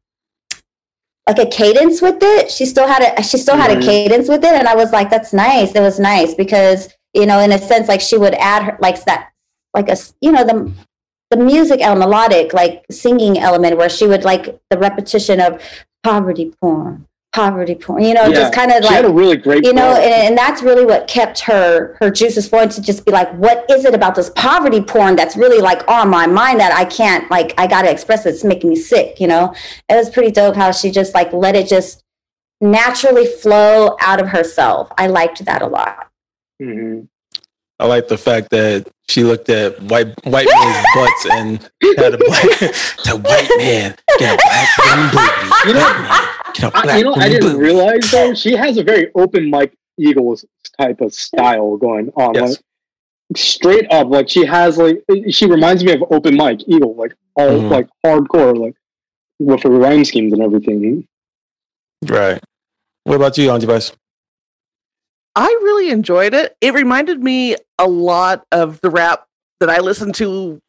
like 1.27 1.37
a 1.37 1.45
cadence 1.45 2.01
with 2.01 2.17
it. 2.21 2.49
She 2.49 2.65
still 2.65 2.87
had 2.87 3.19
a 3.19 3.21
she 3.21 3.37
still 3.37 3.57
had 3.57 3.77
a 3.77 3.81
cadence 3.81 4.29
with 4.29 4.43
it, 4.45 4.53
and 4.53 4.69
I 4.69 4.75
was 4.75 4.93
like, 4.93 5.09
that's 5.09 5.33
nice. 5.33 5.75
It 5.75 5.81
was 5.81 5.99
nice 5.99 6.33
because 6.33 6.87
you 7.13 7.25
know, 7.25 7.39
in 7.39 7.51
a 7.51 7.57
sense, 7.57 7.89
like 7.89 7.99
she 7.99 8.17
would 8.17 8.35
add 8.35 8.63
her 8.63 8.77
like 8.79 9.03
that 9.03 9.31
like 9.73 9.89
a 9.89 9.97
you 10.21 10.31
know 10.31 10.43
the 10.43 10.71
the 11.29 11.37
music 11.37 11.79
element, 11.81 12.09
melodic, 12.09 12.53
like 12.53 12.85
singing 12.89 13.37
element, 13.37 13.77
where 13.77 13.89
she 13.89 14.07
would 14.07 14.23
like 14.23 14.59
the 14.69 14.77
repetition 14.77 15.39
of 15.39 15.61
poverty 16.03 16.53
porn, 16.59 17.07
poverty 17.31 17.75
porn. 17.75 18.03
You 18.03 18.15
know, 18.15 18.25
yeah. 18.25 18.33
just 18.33 18.53
kind 18.53 18.71
of 18.71 18.83
like 18.83 18.91
had 18.91 19.05
a 19.05 19.13
really 19.13 19.37
great, 19.37 19.63
you 19.63 19.73
know, 19.73 19.95
and, 19.95 20.13
and, 20.13 20.37
that's 20.37 20.63
really 20.63 20.85
what 20.85 21.07
kept 21.07 21.41
her 21.41 21.95
her 21.99 22.09
juices 22.09 22.47
flowing 22.47 22.69
to 22.69 22.81
just 22.81 23.05
be 23.05 23.11
like, 23.11 23.31
what 23.33 23.69
is 23.69 23.85
it 23.85 23.93
about 23.93 24.15
this 24.15 24.31
poverty 24.31 24.81
porn 24.81 25.15
that's 25.15 25.37
really 25.37 25.61
like 25.61 25.87
on 25.87 26.09
my 26.09 26.25
mind 26.25 26.59
that 26.59 26.73
I 26.73 26.85
can't 26.85 27.29
like 27.29 27.53
I 27.57 27.67
got 27.67 27.83
to 27.83 27.91
express 27.91 28.25
it. 28.25 28.29
It's 28.29 28.43
making 28.43 28.71
me 28.71 28.75
sick. 28.75 29.19
You 29.19 29.27
know, 29.27 29.53
it 29.87 29.95
was 29.95 30.09
pretty 30.09 30.31
dope 30.31 30.55
how 30.55 30.71
she 30.71 30.89
just 30.89 31.13
like 31.13 31.31
let 31.31 31.55
it 31.55 31.67
just 31.67 32.03
naturally 32.61 33.25
flow 33.25 33.95
out 34.01 34.19
of 34.19 34.27
herself. 34.27 34.91
I 34.97 35.07
liked 35.07 35.45
that 35.45 35.61
a 35.61 35.67
lot. 35.67 36.09
Mm-hmm. 36.61 37.05
I 37.79 37.85
like 37.85 38.07
the 38.09 38.17
fact 38.17 38.49
that 38.49 38.87
she 39.07 39.23
looked 39.23 39.49
at 39.49 39.81
white 39.83 40.07
white 40.25 40.47
men's 40.47 40.85
butts 40.95 41.25
and 41.31 41.71
had 41.97 42.13
a 42.13 42.17
black 42.17 42.43
the 43.05 43.21
white 43.23 43.49
man 43.57 43.95
get 44.17 44.35
a 44.35 44.41
black 44.45 44.69
booty. 44.77 45.69
You 45.69 45.73
know, 45.73 46.71
I, 46.73 46.97
you 46.97 47.03
know, 47.05 47.15
I 47.15 47.29
didn't 47.29 47.57
realize 47.57 48.11
though 48.11 48.33
she 48.33 48.55
has 48.55 48.77
a 48.77 48.83
very 48.83 49.11
Open 49.15 49.49
Mike 49.49 49.73
Eagle's 49.97 50.45
type 50.79 51.01
of 51.01 51.13
style 51.13 51.77
going 51.77 52.11
on. 52.15 52.35
Yes. 52.35 52.49
Like, 52.49 52.59
straight 53.35 53.91
up, 53.91 54.07
like 54.07 54.29
she 54.29 54.45
has 54.45 54.77
like 54.77 55.03
she 55.29 55.45
reminds 55.45 55.83
me 55.83 55.93
of 55.93 56.03
Open 56.11 56.35
Mike 56.35 56.61
Eagle, 56.67 56.95
like 56.95 57.15
all 57.35 57.49
mm-hmm. 57.49 57.67
like 57.69 57.87
hardcore, 58.05 58.57
like 58.57 58.75
with 59.39 59.63
her 59.63 59.69
rhyme 59.69 60.03
schemes 60.03 60.33
and 60.33 60.41
everything. 60.41 61.07
Right. 62.05 62.41
What 63.03 63.15
about 63.15 63.37
you, 63.37 63.49
on 63.49 63.59
device? 63.59 63.91
I 65.39 65.45
really 65.63 65.89
enjoyed 65.89 66.33
it. 66.33 66.57
It 66.59 66.73
reminded 66.73 67.23
me 67.23 67.55
a 67.77 67.87
lot 67.87 68.45
of 68.51 68.81
the 68.81 68.89
rap 68.89 69.25
that 69.61 69.69
I 69.69 69.79
listened 69.79 70.15
to 70.15 70.61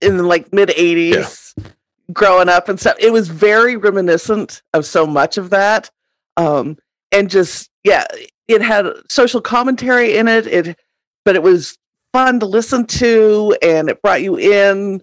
in 0.00 0.16
the 0.16 0.24
like 0.24 0.52
mid 0.52 0.70
80s 0.70 1.54
yeah. 1.56 1.64
growing 2.12 2.48
up 2.48 2.68
and 2.68 2.78
stuff. 2.80 2.96
It 2.98 3.12
was 3.12 3.28
very 3.28 3.76
reminiscent 3.76 4.62
of 4.74 4.84
so 4.84 5.06
much 5.06 5.38
of 5.38 5.50
that. 5.50 5.90
Um, 6.36 6.76
and 7.12 7.30
just 7.30 7.70
yeah, 7.84 8.04
it 8.48 8.62
had 8.62 8.86
social 9.08 9.40
commentary 9.40 10.16
in 10.16 10.26
it. 10.26 10.48
It 10.48 10.76
but 11.24 11.36
it 11.36 11.42
was 11.44 11.78
fun 12.12 12.40
to 12.40 12.46
listen 12.46 12.84
to 12.84 13.56
and 13.62 13.88
it 13.88 14.02
brought 14.02 14.22
you 14.22 14.36
in 14.36 15.02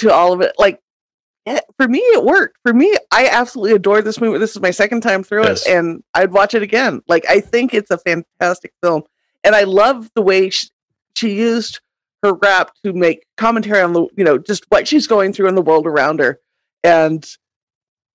to 0.00 0.12
all 0.12 0.32
of 0.32 0.40
it. 0.40 0.52
Like 0.58 0.80
Eh, 1.46 1.60
for 1.76 1.88
me, 1.88 1.98
it 1.98 2.24
worked. 2.24 2.58
For 2.62 2.72
me, 2.72 2.96
I 3.12 3.28
absolutely 3.28 3.76
adore 3.76 4.00
this 4.00 4.20
movie. 4.20 4.38
This 4.38 4.52
is 4.52 4.62
my 4.62 4.70
second 4.70 5.02
time 5.02 5.22
through 5.22 5.44
yes. 5.44 5.66
it, 5.66 5.76
and 5.76 6.02
I'd 6.14 6.32
watch 6.32 6.54
it 6.54 6.62
again. 6.62 7.02
Like, 7.06 7.24
I 7.28 7.40
think 7.40 7.74
it's 7.74 7.90
a 7.90 7.98
fantastic 7.98 8.72
film, 8.82 9.02
and 9.42 9.54
I 9.54 9.64
love 9.64 10.10
the 10.14 10.22
way 10.22 10.48
she, 10.50 10.68
she 11.14 11.34
used 11.34 11.80
her 12.22 12.32
rap 12.32 12.72
to 12.82 12.94
make 12.94 13.26
commentary 13.36 13.82
on 13.82 13.92
the, 13.92 14.06
you 14.16 14.24
know, 14.24 14.38
just 14.38 14.64
what 14.70 14.88
she's 14.88 15.06
going 15.06 15.34
through 15.34 15.48
in 15.48 15.54
the 15.54 15.62
world 15.62 15.86
around 15.86 16.20
her, 16.20 16.40
and 16.82 17.26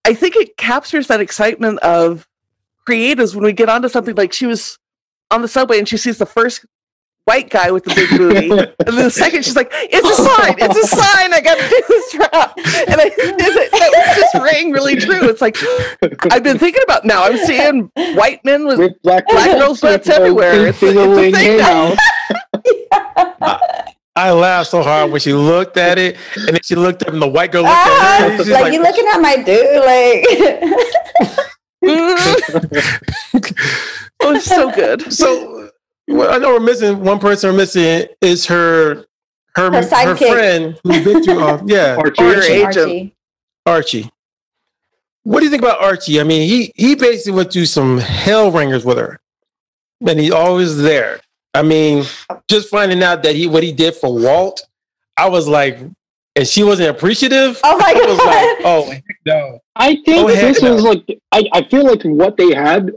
I 0.05 0.15
think 0.15 0.35
it 0.35 0.57
captures 0.57 1.07
that 1.07 1.21
excitement 1.21 1.79
of 1.79 2.27
creatives 2.87 3.35
when 3.35 3.43
we 3.43 3.53
get 3.53 3.69
onto 3.69 3.89
something 3.89 4.15
like 4.15 4.33
she 4.33 4.47
was 4.47 4.79
on 5.29 5.43
the 5.43 5.47
subway 5.47 5.77
and 5.77 5.87
she 5.87 5.97
sees 5.97 6.17
the 6.17 6.25
first 6.25 6.65
white 7.29 7.49
guy 7.51 7.69
with 7.69 7.83
the 7.83 7.93
big 7.93 8.09
booty. 8.17 8.49
and 8.49 8.97
then 8.97 9.05
the 9.05 9.11
second, 9.11 9.45
she's 9.45 9.55
like, 9.55 9.69
"It's 9.71 10.09
a 10.09 10.15
sign! 10.15 10.55
It's 10.57 10.75
a 10.75 10.87
sign! 10.87 11.31
I 11.31 11.41
got 11.41 11.59
to 11.59 11.69
do 11.69 11.83
this 11.87 12.11
drop." 12.11 12.57
And 12.57 12.99
I 12.99 13.11
it, 13.15 13.71
that 13.71 14.15
just 14.15 14.33
rang 14.43 14.71
really 14.71 14.95
true. 14.95 15.29
It's 15.29 15.41
like 15.41 15.55
I've 16.33 16.41
been 16.43 16.57
thinking 16.57 16.81
about 16.83 17.05
now. 17.05 17.21
I'm 17.23 17.37
seeing 17.37 17.91
white 18.15 18.43
men 18.43 18.65
with, 18.65 18.79
with 18.79 18.99
black, 19.03 19.27
black 19.27 19.59
girls' 19.59 19.79
butts 19.79 20.09
everywhere. 20.09 20.65
It's, 20.67 20.81
it's 20.81 20.97
a 20.97 21.31
thing 21.31 21.57
now. 21.57 21.95
I, 23.41 23.93
I 24.15 24.31
laughed 24.31 24.71
so 24.71 24.81
hard 24.81 25.11
when 25.11 25.21
she 25.21 25.33
looked 25.33 25.77
at 25.77 25.99
it, 25.99 26.17
and 26.35 26.49
then 26.49 26.61
she 26.63 26.73
looked 26.75 27.03
up, 27.03 27.13
and 27.13 27.21
the 27.21 27.27
white 27.27 27.51
girl 27.51 27.61
looked 27.63 27.75
at 27.75 28.21
her. 28.21 28.29
Like, 28.37 28.47
ah, 28.47 28.61
like, 28.63 28.73
you 28.73 28.81
looking 28.81 29.05
at 29.07 29.21
my 29.21 29.35
dude, 29.37 29.83
like. 29.85 30.25
oh, 34.21 34.35
it's 34.35 34.45
so 34.45 34.69
good. 34.71 35.13
So 35.13 35.68
well, 36.09 36.33
I 36.33 36.37
know 36.37 36.53
we're 36.53 36.59
missing 36.59 37.01
one 37.01 37.19
person. 37.19 37.51
We're 37.51 37.57
missing 37.57 38.07
is 38.21 38.45
her 38.47 39.05
her 39.55 39.71
her, 39.71 39.81
her 39.81 40.15
friend 40.15 40.79
who's 40.83 41.03
been 41.03 41.23
through. 41.23 41.39
Uh, 41.39 41.61
yeah, 41.65 41.95
Archie. 41.97 42.23
Archie. 42.23 42.63
Archie. 42.63 43.15
Archie. 43.65 44.09
What 45.23 45.39
do 45.39 45.45
you 45.45 45.51
think 45.51 45.61
about 45.61 45.83
Archie? 45.83 46.19
I 46.19 46.23
mean, 46.23 46.47
he 46.49 46.73
he 46.75 46.95
basically 46.95 47.33
went 47.33 47.53
through 47.53 47.65
some 47.65 47.99
hell 47.99 48.51
ringers 48.51 48.85
with 48.85 48.97
her, 48.97 49.19
and 50.05 50.19
he's 50.19 50.31
always 50.31 50.77
there. 50.77 51.19
I 51.53 51.61
mean, 51.61 52.05
just 52.47 52.69
finding 52.69 53.03
out 53.03 53.23
that 53.23 53.35
he 53.35 53.47
what 53.47 53.63
he 53.63 53.71
did 53.71 53.95
for 53.95 54.13
Walt, 54.13 54.65
I 55.17 55.29
was 55.29 55.47
like, 55.47 55.79
and 56.35 56.47
she 56.47 56.63
wasn't 56.63 56.89
appreciative. 56.89 57.59
Oh 57.63 57.77
my 57.77 57.93
god! 57.93 58.09
Like, 58.25 58.65
oh 58.65 58.93
no! 59.25 59.59
I 59.75 59.95
think 60.05 60.25
oh, 60.25 60.27
this 60.27 60.61
no. 60.61 60.73
was 60.73 60.83
like 60.83 61.19
I, 61.31 61.43
I 61.53 61.63
feel 61.69 61.85
like 61.85 62.01
what 62.03 62.37
they 62.37 62.53
had 62.53 62.91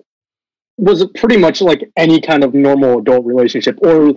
was 0.83 1.07
pretty 1.15 1.37
much 1.37 1.61
like 1.61 1.89
any 1.97 2.21
kind 2.21 2.43
of 2.43 2.55
normal 2.55 2.99
adult 2.99 3.25
relationship. 3.25 3.79
Or 3.83 4.13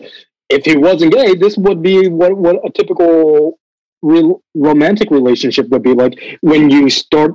if 0.50 0.66
he 0.66 0.76
wasn't 0.76 1.14
gay, 1.14 1.36
this 1.36 1.58
would 1.58 1.82
be 1.82 2.08
what 2.08 2.36
what 2.36 2.58
a 2.66 2.72
typical 2.72 3.60
real 4.02 4.42
romantic 4.56 5.12
relationship 5.12 5.70
would 5.70 5.84
be 5.84 5.94
like 5.94 6.14
when 6.42 6.70
you 6.70 6.90
start 6.90 7.34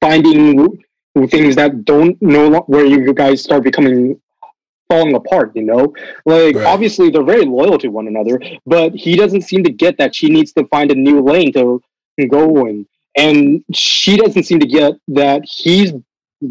finding 0.00 0.82
things 1.28 1.54
that 1.56 1.84
don't 1.84 2.20
know 2.20 2.60
where 2.66 2.84
you 2.84 3.12
guys 3.14 3.42
start 3.42 3.62
becoming 3.62 4.20
falling 4.88 5.14
apart 5.14 5.52
you 5.54 5.62
know 5.62 5.94
like 6.26 6.56
right. 6.56 6.66
obviously 6.66 7.10
they're 7.10 7.22
very 7.22 7.44
loyal 7.44 7.78
to 7.78 7.88
one 7.88 8.08
another 8.08 8.40
but 8.66 8.92
he 8.92 9.14
doesn't 9.16 9.42
seem 9.42 9.62
to 9.62 9.70
get 9.70 9.96
that 9.96 10.14
she 10.14 10.28
needs 10.28 10.52
to 10.52 10.66
find 10.66 10.90
a 10.90 10.94
new 10.94 11.22
lane 11.22 11.52
to 11.52 11.80
go 12.28 12.66
in 12.66 12.86
and 13.16 13.64
she 13.72 14.16
doesn't 14.16 14.42
seem 14.42 14.58
to 14.58 14.66
get 14.66 14.94
that 15.06 15.42
he's 15.44 15.92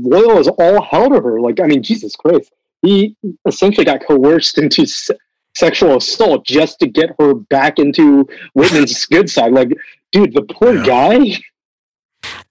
loyal 0.01 0.37
as 0.37 0.47
all 0.47 0.81
hell 0.81 1.09
to 1.09 1.21
her. 1.21 1.39
Like, 1.39 1.59
I 1.59 1.67
mean, 1.67 1.83
Jesus 1.83 2.15
Christ. 2.15 2.51
He 2.81 3.15
essentially 3.47 3.85
got 3.85 4.05
coerced 4.05 4.57
into 4.61 4.85
se- 4.85 5.17
sexual 5.55 5.97
assault 5.97 6.45
just 6.45 6.79
to 6.79 6.87
get 6.87 7.15
her 7.19 7.33
back 7.33 7.79
into 7.79 8.27
Whitman's 8.53 9.05
good 9.11 9.29
side. 9.29 9.53
Like, 9.53 9.71
dude, 10.11 10.33
the 10.33 10.43
poor 10.43 10.75
yeah. 10.75 10.85
guy. 10.85 11.19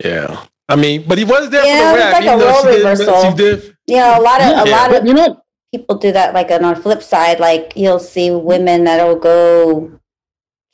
Yeah. 0.05 0.47
I 0.69 0.77
mean, 0.77 1.05
but 1.07 1.19
he 1.19 1.25
was 1.25 1.51
there 1.51 1.65
yeah, 1.67 1.93
for 1.93 1.99
the 1.99 2.05
rap. 2.05 2.13
Like 2.15 2.25
a 2.25 2.45
role 2.45 2.65
reversal. 2.65 3.35
Did, 3.35 3.77
yeah, 3.87 4.19
a 4.19 4.23
lot 4.23 4.41
of 4.41 4.49
yeah. 4.49 4.65
a 4.65 4.67
lot 4.71 4.95
of 4.95 5.07
you 5.07 5.13
know 5.13 5.43
people 5.73 5.97
do 5.97 6.13
that. 6.13 6.33
Like 6.33 6.51
on 6.51 6.63
the 6.63 6.77
flip 6.77 7.03
side, 7.03 7.41
like 7.41 7.73
you'll 7.77 7.99
see 7.99 8.31
women 8.31 8.85
that'll 8.85 9.19
go 9.19 10.01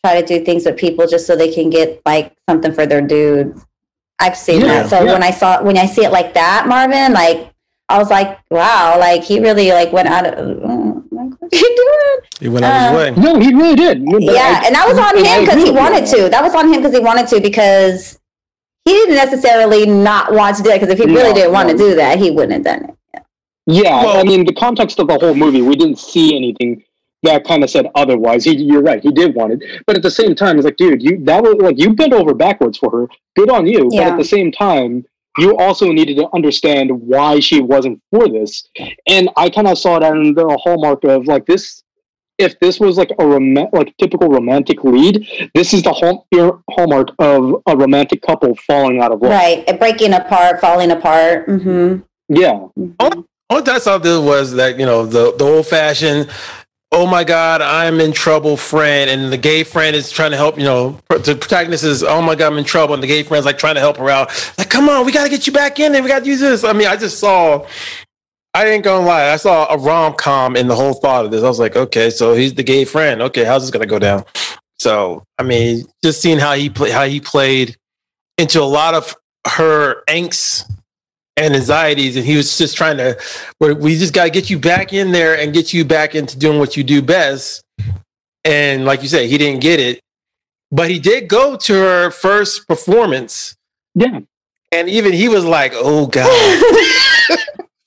try 0.05 0.21
to 0.21 0.27
do 0.27 0.45
things 0.45 0.65
with 0.65 0.77
people 0.77 1.07
just 1.07 1.27
so 1.27 1.35
they 1.35 1.53
can 1.53 1.71
get 1.71 2.01
like 2.07 2.33
something 2.49 2.73
for 2.73 2.87
their 2.87 3.03
dude. 3.03 3.61
I've 4.21 4.37
seen 4.37 4.61
yeah, 4.63 4.67
that. 4.83 4.91
So 4.91 5.03
yeah. 5.05 5.13
when 5.13 5.23
I 5.23 5.31
saw 5.31 5.63
when 5.63 5.77
I 5.79 5.87
see 5.87 6.05
it 6.05 6.11
like 6.11 6.35
that, 6.35 6.67
Marvin, 6.67 7.13
like 7.13 7.53
I 7.89 7.99
was 7.99 8.11
like, 8.11 8.39
wow, 8.51 8.97
like 8.99 9.23
he 9.23 9.41
really 9.41 9.71
like 9.73 9.93
went 9.93 10.09
out 10.09 10.27
of. 10.27 10.35
uh, 10.39 11.01
like, 11.11 11.31
what 11.41 11.53
are 11.55 11.57
you 11.57 11.77
doing? 11.77 12.29
He 12.41 12.49
went 12.49 12.65
out 12.65 12.75
Uh, 12.75 13.05
his 13.09 13.17
way. 13.17 13.23
No, 13.23 13.39
he 13.41 13.55
really 13.55 13.75
did. 13.77 14.05
But 14.07 14.23
yeah, 14.23 14.61
I- 14.63 14.67
and 14.67 14.75
that 14.75 14.87
was 14.87 14.99
on 14.99 15.17
him 15.17 15.45
because 15.45 15.63
he 15.63 15.71
wanted 15.71 16.07
to. 16.07 16.29
That 16.29 16.43
was 16.43 16.55
on 16.55 16.69
him 16.73 16.81
because 16.81 16.93
he 16.95 17.01
wanted 17.01 17.27
to 17.29 17.41
because 17.41 18.19
he 18.85 18.93
didn't 18.93 19.17
necessarily 19.17 19.87
not 19.87 20.33
want 20.33 20.57
to 20.57 20.63
do 20.63 20.71
it. 20.71 20.81
Because 20.81 20.91
if 20.91 20.99
he 20.99 21.07
really 21.07 21.31
No, 21.31 21.35
didn't 21.35 21.53
want 21.53 21.69
no. 21.69 21.73
to 21.77 21.79
do 21.79 21.95
that, 21.97 22.19
he 22.19 22.31
wouldn't 22.31 22.53
have 22.53 22.65
done 22.65 22.91
it. 22.91 23.23
Yeah, 23.67 24.03
Well- 24.05 24.19
I 24.19 24.23
mean, 24.25 24.45
the 24.47 24.55
context 24.55 24.99
of 24.99 25.09
the 25.09 25.19
whole 25.19 25.35
movie, 25.35 25.63
we 25.63 25.77
didn't 25.77 25.99
see 25.99 26.35
anything 26.37 26.83
that 27.23 27.45
kind 27.45 27.65
of 27.65 27.71
said 27.71 27.87
otherwise. 27.95 28.45
He, 28.45 28.57
you're 28.57 28.83
right, 28.83 29.03
he 29.03 29.11
did 29.11 29.35
want 29.35 29.53
it, 29.55 29.83
but 29.87 29.97
at 29.97 30.03
the 30.03 30.11
same 30.11 30.35
time, 30.35 30.57
it's 30.57 30.65
like, 30.65 30.77
dude, 30.77 31.03
you 31.03 31.23
that 31.25 31.43
was 31.43 31.55
like 31.55 31.79
you 31.79 31.95
bent 31.95 32.13
over 32.13 32.35
backwards 32.35 32.79
for 32.79 32.91
her. 32.91 33.09
Good 33.37 33.51
on 33.51 33.67
you, 33.67 33.89
but 33.91 34.01
at 34.01 34.19
the 34.19 34.25
same 34.25 34.53
time, 34.53 35.05
you 35.39 35.57
also 35.57 35.91
needed 35.93 36.17
to 36.17 36.29
understand 36.35 36.91
why 36.91 37.41
she 37.41 37.61
wasn't 37.61 38.01
for 38.11 38.29
this. 38.29 38.69
And 39.07 39.31
I 39.37 39.49
kind 39.51 39.69
of 39.69 39.79
saw 39.79 39.99
that 39.99 40.13
in 40.13 40.35
the 40.35 40.59
hallmark 40.63 41.05
of 41.05 41.27
like 41.27 41.47
this. 41.47 41.83
If 42.39 42.57
this 42.61 42.79
was 42.79 42.97
like 42.97 43.11
a 43.19 43.27
rom- 43.27 43.69
like 43.73 43.97
typical 43.97 44.29
romantic 44.29 44.85
lead, 44.85 45.27
this 45.55 45.75
is 45.75 45.83
the 45.83 45.93
hall- 45.93 46.25
hallmark 46.71 47.09
of 47.19 47.61
a 47.67 47.77
romantic 47.77 48.23
couple 48.23 48.55
falling 48.65 49.01
out 49.01 49.11
of 49.11 49.21
love. 49.21 49.33
Right, 49.33 49.79
breaking 49.81 50.13
apart, 50.13 50.61
falling 50.61 50.93
apart. 50.93 51.49
Mm-hmm. 51.49 52.03
Yeah, 52.29 52.69
All 53.01 53.69
I 53.69 53.79
saw 53.79 53.99
this 53.99 54.21
was 54.21 54.53
that 54.53 54.79
you 54.79 54.87
know 54.87 55.07
the 55.07 55.35
the 55.37 55.45
old 55.45 55.67
fashioned. 55.67 56.31
Oh 56.91 57.07
my 57.07 57.23
God, 57.23 57.61
I'm 57.61 58.01
in 58.01 58.13
trouble, 58.13 58.57
friend, 58.57 59.11
and 59.11 59.31
the 59.31 59.37
gay 59.37 59.63
friend 59.63 59.95
is 59.95 60.11
trying 60.11 60.31
to 60.31 60.39
help. 60.39 60.57
You 60.57 60.65
know, 60.65 60.99
the 61.11 61.37
protagonist 61.39 61.85
is, 61.85 62.03
oh 62.03 62.23
my 62.23 62.35
God, 62.35 62.53
I'm 62.53 62.59
in 62.59 62.65
trouble, 62.65 62.95
and 62.95 63.03
the 63.03 63.07
gay 63.07 63.23
friend's 63.23 63.45
like 63.45 63.59
trying 63.59 63.75
to 63.75 63.81
help 63.81 63.99
her 63.99 64.09
out. 64.09 64.29
Like, 64.57 64.71
come 64.71 64.89
on, 64.89 65.05
we 65.05 65.13
got 65.13 65.25
to 65.25 65.31
get 65.31 65.47
you 65.47 65.53
back 65.53 65.79
in, 65.79 65.95
and 65.95 66.03
we 66.03 66.09
got 66.09 66.25
to 66.25 66.29
use 66.29 66.41
this. 66.41 66.65
I 66.65 66.73
mean, 66.73 66.89
I 66.89 66.97
just 66.97 67.19
saw. 67.19 67.67
I 68.55 68.67
ain't 68.67 68.83
gonna 68.83 69.07
lie, 69.07 69.31
I 69.31 69.37
saw 69.37 69.73
a 69.73 69.79
rom 69.79 70.15
com 70.15 70.57
in 70.57 70.67
the 70.67 70.75
whole 70.75 70.95
thought 70.95 71.27
of 71.27 71.31
this. 71.31 71.45
I 71.45 71.49
was 71.49 71.61
like, 71.61 71.77
okay, 71.77 72.09
so 72.09 72.35
he's 72.35 72.55
the 72.55 72.63
gay 72.63 72.85
friend. 72.85 73.21
Okay, 73.23 73.45
how's 73.45 73.63
this 73.63 73.71
gonna 73.71 73.87
go 73.87 73.99
down? 73.99 74.25
So, 74.79 75.23
I 75.39 75.43
mean, 75.43 75.85
just 76.03 76.23
seeing 76.23 76.39
how 76.39 76.55
he 76.55 76.71
play, 76.71 76.91
how 76.91 77.05
he 77.05 77.21
played 77.21 77.77
into 78.39 78.63
a 78.63 78.65
lot 78.65 78.95
of 78.95 79.15
her 79.47 80.03
angst 80.07 80.65
and 81.39 81.55
anxieties, 81.55 82.17
and 82.17 82.27
he 82.27 82.37
was 82.37 82.59
just 82.59 82.77
trying 82.77 82.97
to 82.99 83.17
we 83.61 83.97
just 83.97 84.13
got 84.13 84.25
to 84.25 84.31
get 84.31 84.51
you 84.51 84.59
back 84.59 84.93
in 84.93 85.13
there 85.13 85.39
and 85.39 85.55
get 85.55 85.73
you 85.73 85.85
back 85.85 86.15
into 86.15 86.39
doing 86.39 86.59
what 86.59 86.77
you 86.77 86.85
do 86.85 87.01
best. 87.01 87.63
And 88.45 88.85
like 88.85 89.03
you 89.03 89.09
said, 89.09 89.29
he 89.29 89.39
didn't 89.39 89.61
get 89.61 89.81
it, 89.81 90.01
but 90.71 90.91
he 90.91 90.99
did 90.99 91.29
go 91.29 91.57
to 91.57 91.75
her 91.75 92.11
first 92.11 92.67
performance, 92.67 93.57
yeah. 93.95 94.21
and 94.73 94.89
even 94.89 95.13
he 95.13 95.29
was 95.29 95.45
like, 95.45 95.73
"Oh 95.75 96.07
God." 96.07 96.29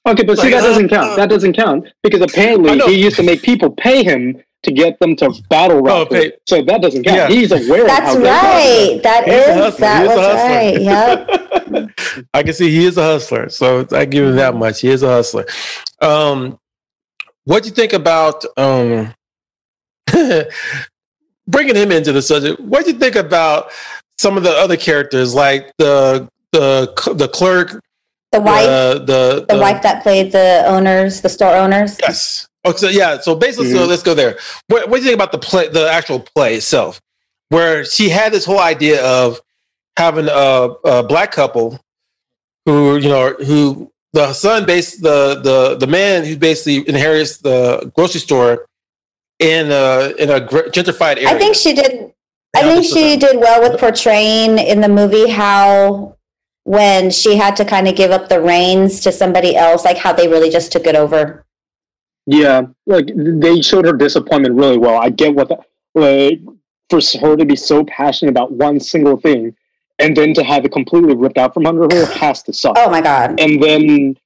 Okay, 0.08 0.24
but 0.24 0.38
see 0.38 0.52
Like, 0.52 0.54
that 0.54 0.68
doesn't 0.68 0.92
uh, 0.92 0.96
count. 0.96 1.16
That 1.16 1.30
doesn't 1.30 1.54
count 1.54 1.88
because 2.02 2.22
apparently 2.22 2.80
he 2.80 3.00
used 3.00 3.18
to 3.18 3.24
make 3.24 3.44
people 3.44 3.70
pay 3.70 4.04
him 4.04 4.42
to 4.64 4.72
get 4.72 5.00
them 5.00 5.16
to 5.18 5.32
battle 5.50 5.82
rap. 5.82 5.96
Oh, 5.96 6.06
pay- 6.06 6.26
him. 6.26 6.32
So 6.48 6.62
that 6.64 6.82
doesn't 6.82 7.04
count. 7.04 7.18
Yeah. 7.18 7.28
He's 7.30 7.52
aware 7.52 7.86
That's 7.88 8.16
of 8.16 8.22
how 8.24 8.30
right. 8.30 9.00
That 9.04 9.28
is 9.28 9.34
He's 9.36 9.48
a 9.48 9.52
is 9.52 9.78
hustler. 9.80 9.86
that 9.88 10.02
He 10.02 10.06
is 10.06 10.12
a 10.12 10.18
was 10.18 10.36
right. 10.50 11.92
Yep. 12.12 12.28
I 12.34 12.44
can 12.44 12.54
see 12.54 12.70
he 12.70 12.86
is 12.86 12.98
a 12.98 13.04
hustler, 13.04 13.50
so 13.50 13.88
I 13.92 14.06
give 14.06 14.28
him 14.28 14.36
that 14.36 14.56
much. 14.56 14.82
He 14.82 14.90
is 14.90 15.04
a 15.04 15.08
hustler. 15.08 15.46
Um, 16.02 16.60
what 17.46 17.64
do 17.64 17.70
you 17.70 17.76
think 17.76 17.94
about 17.94 18.44
um, 18.58 19.14
bringing 21.48 21.76
him 21.76 21.92
into 21.92 22.12
the 22.12 22.22
subject? 22.22 22.60
What 22.60 22.86
do 22.86 22.92
you 22.92 23.00
think 23.00 23.16
about 23.16 23.72
some 24.18 24.38
of 24.38 24.44
the 24.44 24.52
other 24.52 24.78
characters, 24.78 25.34
like 25.34 25.72
the 25.78 26.30
the 26.52 26.94
the 27.16 27.28
clerk, 27.30 27.82
The 28.32 28.42
wife, 28.42 28.66
the 28.66 29.04
the, 29.48 29.56
the 29.56 29.60
wife 29.60 29.82
that 29.84 30.04
played 30.04 30.32
the 30.32 30.64
owners, 30.68 31.22
the 31.22 31.30
store 31.30 31.56
owners. 31.56 31.98
Yes. 32.02 32.48
Oh, 32.64 32.74
so 32.74 32.90
yeah. 32.90 33.20
So 33.20 33.36
basically, 33.36 33.72
so 33.72 33.80
Mhm. 33.80 33.88
let's 33.88 34.04
go 34.04 34.14
there. 34.14 34.38
What, 34.68 34.90
what 34.90 34.98
do 34.98 35.02
you 35.04 35.08
think 35.10 35.16
about 35.16 35.32
the 35.32 35.40
play, 35.40 35.68
the 35.68 35.90
actual 35.90 36.20
play 36.20 36.56
itself, 36.56 37.02
where 37.50 37.84
she 37.86 38.10
had 38.10 38.32
this 38.32 38.46
whole 38.46 38.60
idea 38.60 39.04
of 39.04 39.42
having 39.98 40.28
a, 40.28 40.70
a 40.86 41.04
black 41.04 41.32
couple 41.32 41.80
who, 42.66 42.98
you 42.98 43.10
know, 43.10 43.34
who 43.34 43.92
the 44.14 44.34
son 44.34 44.66
based 44.66 45.02
the 45.02 45.40
the 45.42 45.76
the 45.78 45.88
man 45.88 46.24
who 46.26 46.36
basically 46.38 46.88
inherits 46.88 47.38
the 47.38 47.92
grocery 47.96 48.20
store 48.20 48.66
in 49.40 49.72
a 49.72 50.14
in 50.20 50.30
a 50.30 50.42
gentrified 50.70 51.18
area. 51.18 51.30
I 51.30 51.38
think 51.40 51.56
she 51.56 51.74
did. 51.74 52.14
I 52.56 52.62
think 52.64 52.84
she 52.84 53.14
is 53.14 53.18
did 53.18 53.40
well 53.40 53.62
with 53.62 53.80
portraying 53.80 54.60
in 54.60 54.82
the 54.82 54.90
movie 54.90 55.30
how 55.30 56.18
when 56.64 57.10
she 57.10 57.36
had 57.38 57.56
to 57.56 57.66
kind 57.66 57.88
of 57.88 57.96
give 57.96 58.12
up 58.12 58.30
the 58.30 58.40
reins 58.40 59.00
to 59.00 59.12
somebody 59.12 59.56
else, 59.56 59.84
like 59.84 59.98
how 59.98 60.14
they 60.14 60.28
really 60.28 60.50
just 60.50 60.72
took 60.72 60.86
it 60.86 60.96
over. 60.96 61.44
Yeah, 62.32 62.62
like 62.86 63.10
they 63.16 63.62
showed 63.62 63.86
her 63.86 63.94
disappointment 63.94 64.56
really 64.56 64.78
well. 64.78 64.98
I 65.02 65.10
get 65.10 65.36
what 65.36 65.50
the, 65.50 65.58
like 65.96 66.40
for 66.90 67.00
her 67.20 67.36
to 67.36 67.46
be 67.46 67.56
so 67.56 67.84
passionate 67.86 68.32
about 68.32 68.54
one 68.54 68.80
single 68.80 69.18
thing, 69.18 69.56
and 70.00 70.16
then 70.16 70.34
to 70.36 70.44
have 70.44 70.64
it 70.64 70.72
completely 70.72 71.16
ripped 71.16 71.38
out 71.38 71.54
from 71.54 71.66
under 71.66 71.84
her 71.94 72.06
has 72.14 72.42
to 72.44 72.54
suck. 72.54 72.76
Oh 72.78 72.90
my 72.90 73.02
god! 73.02 73.40
And 73.40 73.62
then 73.62 74.18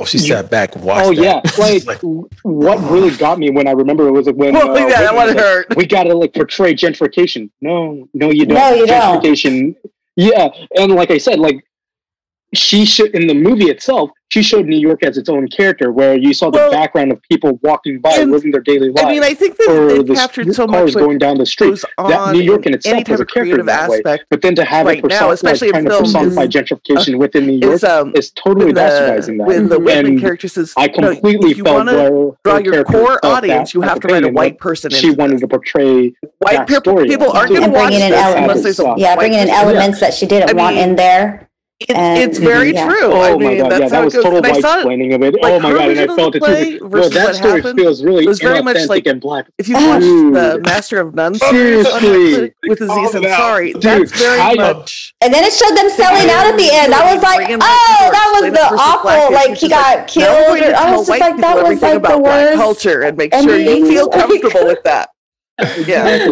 Oh, 0.00 0.04
she 0.04 0.18
sat 0.18 0.48
back 0.48 0.76
and 0.76 0.84
watched. 0.84 1.06
oh 1.06 1.12
that. 1.14 1.42
yeah, 1.58 1.66
She's 1.72 1.84
like, 1.92 1.98
what 2.42 2.78
really 2.88 3.10
got 3.16 3.36
me 3.40 3.50
when 3.50 3.66
I 3.66 3.72
remember 3.72 4.06
it 4.06 4.12
was 4.12 4.26
like 4.26 4.36
when 4.36 4.54
Well, 4.54 4.70
uh, 4.70 4.78
yeah, 4.86 5.00
that 5.00 5.14
one 5.14 5.26
was 5.26 5.34
like, 5.34 5.44
hurt. 5.44 5.76
we 5.76 5.86
gotta 5.86 6.14
like 6.14 6.34
portray 6.34 6.72
gentrification. 6.74 7.50
No, 7.60 8.08
no, 8.14 8.30
you 8.30 8.46
don't. 8.46 8.54
No, 8.58 8.74
you 8.74 8.86
don't. 8.86 9.20
gentrification. 9.24 9.74
Yeah, 10.16 10.50
and 10.76 10.92
like 10.92 11.10
I 11.10 11.18
said, 11.18 11.38
like 11.40 11.64
she 12.54 12.84
should 12.84 13.14
in 13.14 13.26
the 13.26 13.34
movie 13.34 13.66
itself, 13.70 14.10
she 14.30 14.42
showed 14.42 14.66
New 14.66 14.78
York 14.78 15.02
as 15.02 15.16
its 15.16 15.28
own 15.30 15.48
character, 15.48 15.90
where 15.90 16.14
you 16.14 16.34
saw 16.34 16.50
the 16.50 16.58
Well, 16.58 16.70
background 16.70 17.12
of 17.12 17.22
people 17.30 17.58
walking 17.62 17.98
by, 17.98 18.14
and- 18.16 18.30
living 18.30 18.50
their 18.50 18.60
daily 18.60 18.90
lives, 18.90 19.02
I 19.06 19.10
mean, 19.10 19.24
I 19.24 19.32
think 19.32 19.56
or 19.68 19.86
that 19.88 19.96
the 19.96 20.02
they 20.04 20.14
captured 20.14 20.54
so 20.54 20.66
cars 20.66 20.86
much 20.86 20.94
what 20.96 21.06
going 21.06 21.18
down 21.18 21.38
the 21.38 21.46
street. 21.46 21.82
That 21.96 22.32
New 22.34 22.40
York 22.42 22.66
in 22.66 22.74
itself 22.74 22.92
any 22.94 23.00
was 23.10 23.20
a 23.20 23.24
character 23.24 23.40
creative 23.40 23.60
in 23.60 23.66
that 23.66 23.88
way. 23.88 23.96
aspect 23.98 24.24
But 24.30 24.42
then 24.42 24.54
to 24.56 24.64
have 24.64 24.84
right 24.86 24.98
it 24.98 25.02
person- 25.04 25.18
now, 25.18 25.30
especially 25.30 25.68
like, 25.68 25.80
in 25.80 25.84
kind 25.86 25.86
of 25.88 25.92
films, 26.10 26.12
personify 26.12 26.42
is- 26.42 26.48
gentrification 26.48 27.18
within 27.18 27.46
New 27.46 27.54
York 27.58 27.74
is 27.74 27.84
um 27.84 28.12
is 28.14 28.30
totally 28.32 28.72
bastardizing 28.72 29.38
that. 29.38 29.46
when 29.46 29.68
the 29.70 29.78
Whitman 29.78 30.06
And 30.06 30.20
character 30.20 30.48
says, 30.48 30.74
I 30.76 30.88
completely 30.88 31.52
if 31.52 31.58
you 31.58 31.64
felt 31.64 31.86
want 31.86 31.88
to 31.88 32.36
draw 32.44 32.58
your 32.58 32.84
core 32.84 33.24
audience, 33.24 33.72
you 33.72 33.80
have 33.80 33.98
to 34.00 34.08
write 34.08 34.24
a 34.24 34.28
white 34.28 34.58
person. 34.58 34.90
She 34.90 35.10
wanted 35.10 35.40
to 35.40 35.48
portray 35.48 36.12
white 36.38 36.66
that 36.66 36.68
people. 36.68 36.96
People 37.04 37.32
aren't 37.32 37.48
going 37.48 37.60
to 37.60 37.64
And 37.66 37.72
watch 37.72 37.88
bringing 37.88 38.02
in 38.04 38.10
this 38.10 38.20
elements, 38.20 38.58
unless 38.60 38.76
there's 38.76 38.98
yeah, 39.00 39.16
bringing 39.16 39.38
in 39.40 39.48
elements 39.48 40.00
that 40.00 40.12
she 40.12 40.26
didn't 40.26 40.54
want 40.56 40.76
in 40.76 40.96
there. 40.96 41.47
It, 41.80 41.90
And- 41.90 42.18
it's 42.20 42.38
very 42.38 42.72
Yeah. 42.74 42.88
true. 42.88 43.12
Oh 43.12 43.20
I 43.20 43.36
my 43.36 43.56
god, 43.56 43.70
that's 43.70 43.80
yeah, 43.82 43.88
that 43.90 44.04
was 44.04 44.12
goes. 44.14 44.24
total 44.24 44.38
And 44.44 44.48
white 44.48 44.64
explaining 44.64 45.12
of 45.14 45.22
it. 45.22 45.34
like, 45.40 45.52
oh 45.52 45.60
my 45.60 45.70
god, 45.72 45.88
and 45.90 46.00
I 46.00 46.06
felt 46.16 46.34
it 46.34 46.40
too. 46.40 46.44
play 46.44 46.78
Well, 46.82 47.08
that 47.08 47.24
what 47.24 47.34
story 47.36 47.60
happened 47.60 47.78
feels 47.78 48.02
really 48.02 48.24
it 48.24 48.28
was 48.28 48.40
very 48.40 48.60
much 48.62 48.88
like- 48.88 49.06
and 49.06 49.20
black. 49.20 49.46
If 49.58 49.68
you 49.68 49.74
watch 49.76 50.00
the 50.02 50.60
Master 50.64 50.98
of 50.98 51.14
None 51.14 51.36
series 51.36 51.86
Seriously. 51.86 52.08
Netflix 52.08 52.52
with 52.68 52.80
Aziz 52.80 52.88
Call 52.90 53.14
it. 53.14 53.22
Ansari, 53.22 53.72
Dude, 53.74 53.82
that's 53.82 54.10
very 54.20 54.40
I- 54.40 54.54
much. 54.54 55.14
And 55.20 55.32
then 55.32 55.44
it 55.44 55.52
showed 55.52 55.76
them 55.76 55.88
selling 55.90 56.28
out 56.30 56.46
at 56.46 56.56
the 56.58 56.68
end. 56.72 56.92
I 56.92 57.14
was 57.14 57.22
like, 57.22 57.48
oh, 57.48 57.56
that 57.58 58.28
was 58.32 58.40
the 58.42 58.46
it 58.48 58.54
versus 58.54 58.70
black 58.70 59.04
awful. 59.04 59.32
Like 59.34 59.56
he 59.56 59.68
got 59.68 60.08
killed. 60.08 60.58
Or, 60.60 60.74
I 60.74 60.90
was 60.96 61.06
just 61.06 61.10
like, 61.20 61.36
that 61.36 61.54
was 61.56 61.64
everything 61.64 61.90
like 61.92 62.02
the 62.02 62.08
about 62.08 62.18
black 62.24 62.44
worst. 62.44 62.56
culture 62.56 63.02
and 63.02 63.16
make 63.16 63.32
sure 63.32 63.56
you 63.56 63.86
feel 63.86 64.08
comfortable 64.18 64.66
with 64.66 64.82
that. 64.82 65.10
Yeah. 65.86 66.26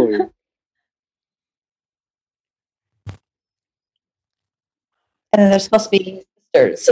And 5.32 5.42
then 5.42 5.50
they're 5.50 5.58
supposed 5.60 5.84
to 5.84 5.90
be 5.90 6.24
sisters. 6.54 6.88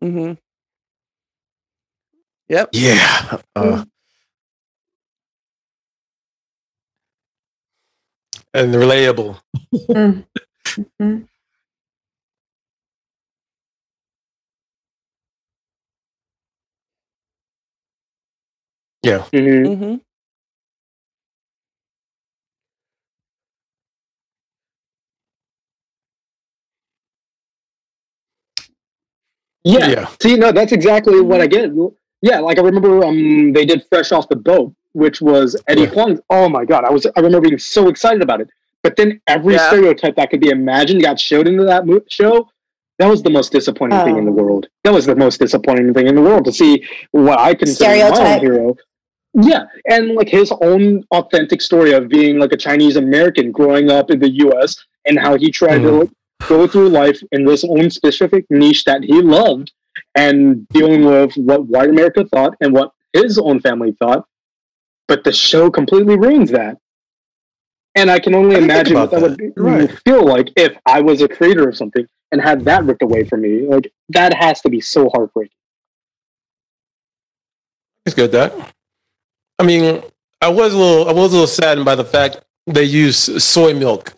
hmm 0.00 0.32
Yep. 2.48 2.70
Yeah. 2.72 3.38
Uh, 3.56 3.84
and 8.54 8.74
relatable. 8.74 9.40
Mm. 9.74 10.24
Mhm. 11.00 11.28
Yeah. 19.02 19.26
Mhm. 19.32 19.74
hmm 19.78 20.09
Yeah. 29.64 29.88
Yeah. 29.88 30.06
See, 30.22 30.36
no, 30.36 30.52
that's 30.52 30.72
exactly 30.72 31.20
what 31.20 31.40
I 31.40 31.46
get. 31.46 31.70
Yeah, 32.22 32.38
like 32.40 32.58
I 32.58 32.62
remember 32.62 33.04
um 33.04 33.52
they 33.52 33.64
did 33.64 33.84
Fresh 33.90 34.12
Off 34.12 34.28
the 34.28 34.36
Boat, 34.36 34.74
which 34.92 35.20
was 35.20 35.56
Eddie 35.68 35.82
Yeah. 35.82 35.86
Huang. 35.88 36.18
Oh 36.30 36.48
my 36.48 36.64
god, 36.64 36.84
I 36.84 36.90
was 36.90 37.06
I 37.06 37.20
remember 37.20 37.40
being 37.48 37.58
so 37.58 37.88
excited 37.88 38.22
about 38.22 38.40
it. 38.40 38.48
But 38.82 38.96
then 38.96 39.20
every 39.26 39.54
Yeah. 39.54 39.68
stereotype 39.68 40.16
that 40.16 40.30
could 40.30 40.40
be 40.40 40.48
imagined 40.50 41.02
got 41.02 41.20
showed 41.20 41.46
into 41.46 41.64
that 41.64 41.86
mo- 41.86 42.00
show. 42.08 42.48
That 42.98 43.08
was 43.08 43.22
the 43.22 43.30
most 43.30 43.50
disappointing 43.52 43.98
thing 44.04 44.18
in 44.18 44.24
the 44.26 44.30
Oh. 44.30 44.34
world. 44.34 44.68
That 44.84 44.92
was 44.92 45.06
the 45.06 45.16
most 45.16 45.38
disappointing 45.40 45.92
thing 45.94 46.06
in 46.06 46.14
the 46.14 46.20
world 46.22 46.44
to 46.46 46.52
see 46.52 46.84
what 47.12 47.38
I 47.38 47.54
consider 47.54 47.90
my 47.90 48.34
own 48.34 48.40
hero. 48.40 48.76
Yeah, 49.34 49.64
and 49.88 50.14
like 50.16 50.28
his 50.28 50.52
own 50.60 51.04
authentic 51.12 51.62
story 51.62 51.92
of 51.92 52.08
being 52.08 52.38
like 52.38 52.52
a 52.52 52.56
Chinese 52.56 52.96
American 52.96 53.52
growing 53.52 53.90
up 53.90 54.10
in 54.10 54.18
the 54.18 54.28
U.S. 54.46 54.76
and 55.06 55.18
how 55.18 55.36
he 55.36 55.50
tried 55.50 55.78
to 55.78 55.90
like, 55.92 56.10
go 56.48 56.66
through 56.66 56.88
life 56.88 57.20
in 57.32 57.44
this 57.44 57.64
own 57.64 57.90
specific 57.90 58.46
niche 58.50 58.84
that 58.84 59.02
he 59.02 59.20
loved, 59.20 59.72
and 60.14 60.68
dealing 60.68 61.04
with 61.04 61.34
what 61.36 61.66
white 61.66 61.88
America 61.90 62.24
thought 62.24 62.54
and 62.60 62.72
what 62.72 62.92
his 63.12 63.38
own 63.38 63.60
family 63.60 63.92
thought. 63.98 64.26
But 65.08 65.24
the 65.24 65.32
show 65.32 65.70
completely 65.70 66.16
ruins 66.16 66.50
that. 66.50 66.78
And 67.96 68.10
I 68.10 68.20
can 68.20 68.34
only 68.34 68.56
I 68.56 68.60
imagine 68.60 68.94
what 68.96 69.10
that, 69.10 69.20
that. 69.20 69.38
would 69.38 69.52
Right. 69.56 69.98
feel 70.04 70.24
like 70.24 70.50
if 70.56 70.76
I 70.86 71.00
was 71.00 71.22
a 71.22 71.28
creator 71.28 71.68
of 71.68 71.76
something 71.76 72.06
and 72.32 72.40
had 72.40 72.64
that 72.64 72.84
ripped 72.84 73.02
away 73.02 73.24
from 73.24 73.42
me. 73.42 73.66
Like 73.66 73.92
that 74.10 74.32
has 74.34 74.60
to 74.62 74.70
be 74.70 74.80
so 74.80 75.08
heartbreaking. 75.12 75.56
It's 78.06 78.14
good 78.14 78.32
that. 78.32 78.54
I 79.58 79.64
mean, 79.64 80.02
I 80.40 80.48
was 80.48 80.72
a 80.72 80.78
little, 80.78 81.08
I 81.08 81.12
was 81.12 81.32
a 81.32 81.36
little 81.36 81.46
saddened 81.46 81.84
by 81.84 81.94
the 81.96 82.04
fact 82.04 82.40
they 82.66 82.84
use 82.84 83.44
soy 83.44 83.74
milk. 83.74 84.14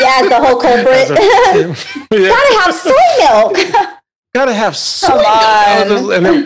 Yeah, 0.00 0.22
the 0.28 0.36
whole 0.40 0.60
culprit. 0.60 1.10
a- 1.10 1.16
yeah. 2.16 2.28
Gotta 2.28 2.60
have 2.62 2.74
soy 2.74 2.90
milk. 3.20 3.56
gotta 4.34 4.52
have 4.54 4.76
soy 4.76 5.08
Come 5.08 5.18
milk. 5.18 5.26
I 5.28 5.82
was 5.82 5.92
on. 5.92 5.98
just- 5.98 6.12
and 6.16 6.26
then 6.26 6.36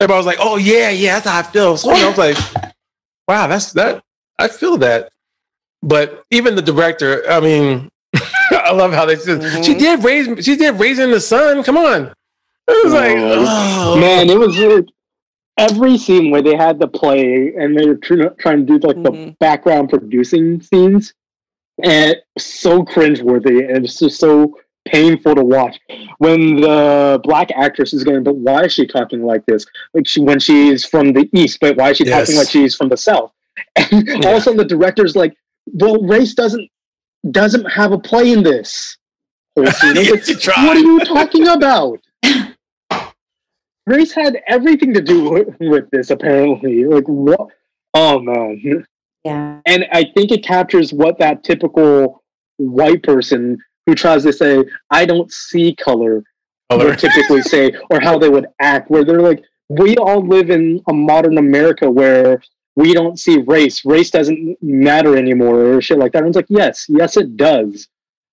everybody 0.00 0.16
was 0.18 0.26
like, 0.26 0.38
"Oh 0.40 0.56
yeah, 0.56 0.90
yeah, 0.90 1.14
that's 1.18 1.26
how 1.28 1.38
I 1.38 1.42
feel." 1.42 1.76
So 1.76 1.90
I 1.90 2.08
was 2.08 2.18
like, 2.18 2.36
"Wow, 3.28 3.46
that's 3.46 3.72
that." 3.72 4.02
I 4.38 4.48
feel 4.48 4.76
that. 4.78 5.10
But 5.82 6.24
even 6.30 6.56
the 6.56 6.62
director, 6.62 7.22
I 7.30 7.40
mean, 7.40 7.88
I 8.50 8.72
love 8.72 8.92
how 8.92 9.06
they 9.06 9.16
said 9.16 9.42
she 9.64 9.74
Mhm. 9.74 9.78
did 9.78 10.04
raise, 10.04 10.44
she 10.44 10.56
did 10.56 10.78
raising 10.78 11.10
the 11.10 11.20
sun. 11.20 11.62
Come 11.62 11.76
on, 11.78 12.12
it 12.68 12.84
was 12.84 12.92
like, 12.92 13.16
oh, 13.16 13.96
Man, 13.98 14.28
it 14.28 14.38
was 14.38 14.58
like 14.58 14.84
every 15.58 15.96
scene 15.98 16.30
where 16.30 16.42
they 16.42 16.54
had 16.56 16.78
the 16.78 16.88
play 16.88 17.52
and 17.56 17.76
they 17.78 17.86
were 17.86 17.96
tr- 17.96 18.28
trying 18.38 18.66
to 18.66 18.78
do 18.78 18.86
like 18.86 19.02
the 19.02 19.10
Mhm. 19.10 19.38
background 19.38 19.88
producing 19.90 20.60
scenes, 20.62 21.12
and 21.84 22.16
so 22.38 22.82
cringeworthy 22.84 23.68
and 23.74 23.84
it's 23.84 23.98
just 23.98 24.18
so 24.20 24.56
painful 24.86 25.34
to 25.34 25.44
watch. 25.44 25.78
When 26.18 26.56
the 26.60 27.20
black 27.24 27.50
actress 27.54 27.92
is 27.92 28.02
going, 28.04 28.22
but 28.22 28.36
why 28.36 28.64
is 28.64 28.72
she 28.72 28.86
talking 28.86 29.22
like 29.24 29.44
this? 29.46 29.66
Like 29.94 30.06
she 30.06 30.20
when 30.20 30.40
she's 30.40 30.84
from 30.84 31.12
the 31.12 31.28
east, 31.34 31.58
but 31.60 31.76
why 31.76 31.90
is 31.90 31.98
she 31.98 32.04
Yes. 32.04 32.26
talking 32.28 32.36
like 32.36 32.48
she's 32.50 32.74
from 32.74 32.88
the 32.88 32.96
south? 32.96 33.32
And 33.92 34.06
Yeah. 34.24 34.32
also 34.32 34.54
the 34.54 34.64
director's 34.64 35.14
like, 35.16 35.34
well, 35.66 36.00
race 36.02 36.34
doesn't 36.34 36.68
doesn't 37.30 37.64
have 37.66 37.92
a 37.92 37.98
play 37.98 38.32
in 38.32 38.42
this. 38.42 38.96
whole 39.56 39.66
scene. 39.70 39.96
I 39.96 40.00
was 40.00 40.10
like, 40.10 40.24
She 40.24 40.34
what 40.66 40.76
are 40.76 40.80
you 40.80 41.00
talking 41.00 41.48
about? 41.48 41.98
Race 43.86 44.12
had 44.12 44.38
everything 44.46 44.94
to 44.94 45.00
do 45.00 45.30
with, 45.30 45.48
with 45.60 45.90
this, 45.90 46.10
apparently. 46.10 46.84
Like, 46.84 47.04
what? 47.06 47.48
Oh, 47.94 48.20
man. 48.20 48.84
Yeah. 49.24 49.60
And 49.66 49.86
I 49.92 50.06
think 50.16 50.32
it 50.32 50.44
captures 50.44 50.92
what 50.92 51.18
that 51.18 51.44
typical 51.44 52.22
white 52.56 53.02
person 53.02 53.58
who 53.86 53.94
tries 53.94 54.22
to 54.24 54.32
say, 54.32 54.64
I 54.90 55.04
don't 55.04 55.30
see 55.32 55.74
color, 55.74 56.22
Color. 56.70 56.86
would 56.86 56.98
typically 56.98 57.42
say, 57.42 57.72
or 57.90 58.00
how 58.00 58.18
they 58.18 58.28
would 58.28 58.46
act, 58.60 58.90
where 58.90 59.04
they're 59.04 59.20
like, 59.20 59.42
we 59.68 59.96
all 59.96 60.26
live 60.26 60.50
in 60.50 60.82
a 60.88 60.92
modern 60.92 61.38
America 61.38 61.90
where 61.90 62.42
we 62.76 62.94
don't 62.94 63.18
see 63.18 63.38
race. 63.46 63.84
Race 63.84 64.10
doesn't 64.10 64.56
matter 64.62 65.16
anymore, 65.16 65.74
or 65.74 65.82
shit 65.82 65.98
like 65.98 66.12
that. 66.12 66.18
And 66.18 66.28
it's 66.28 66.36
like, 66.36 66.46
yes, 66.48 66.86
yes, 66.88 67.16
it 67.16 67.36
does. 67.36 67.88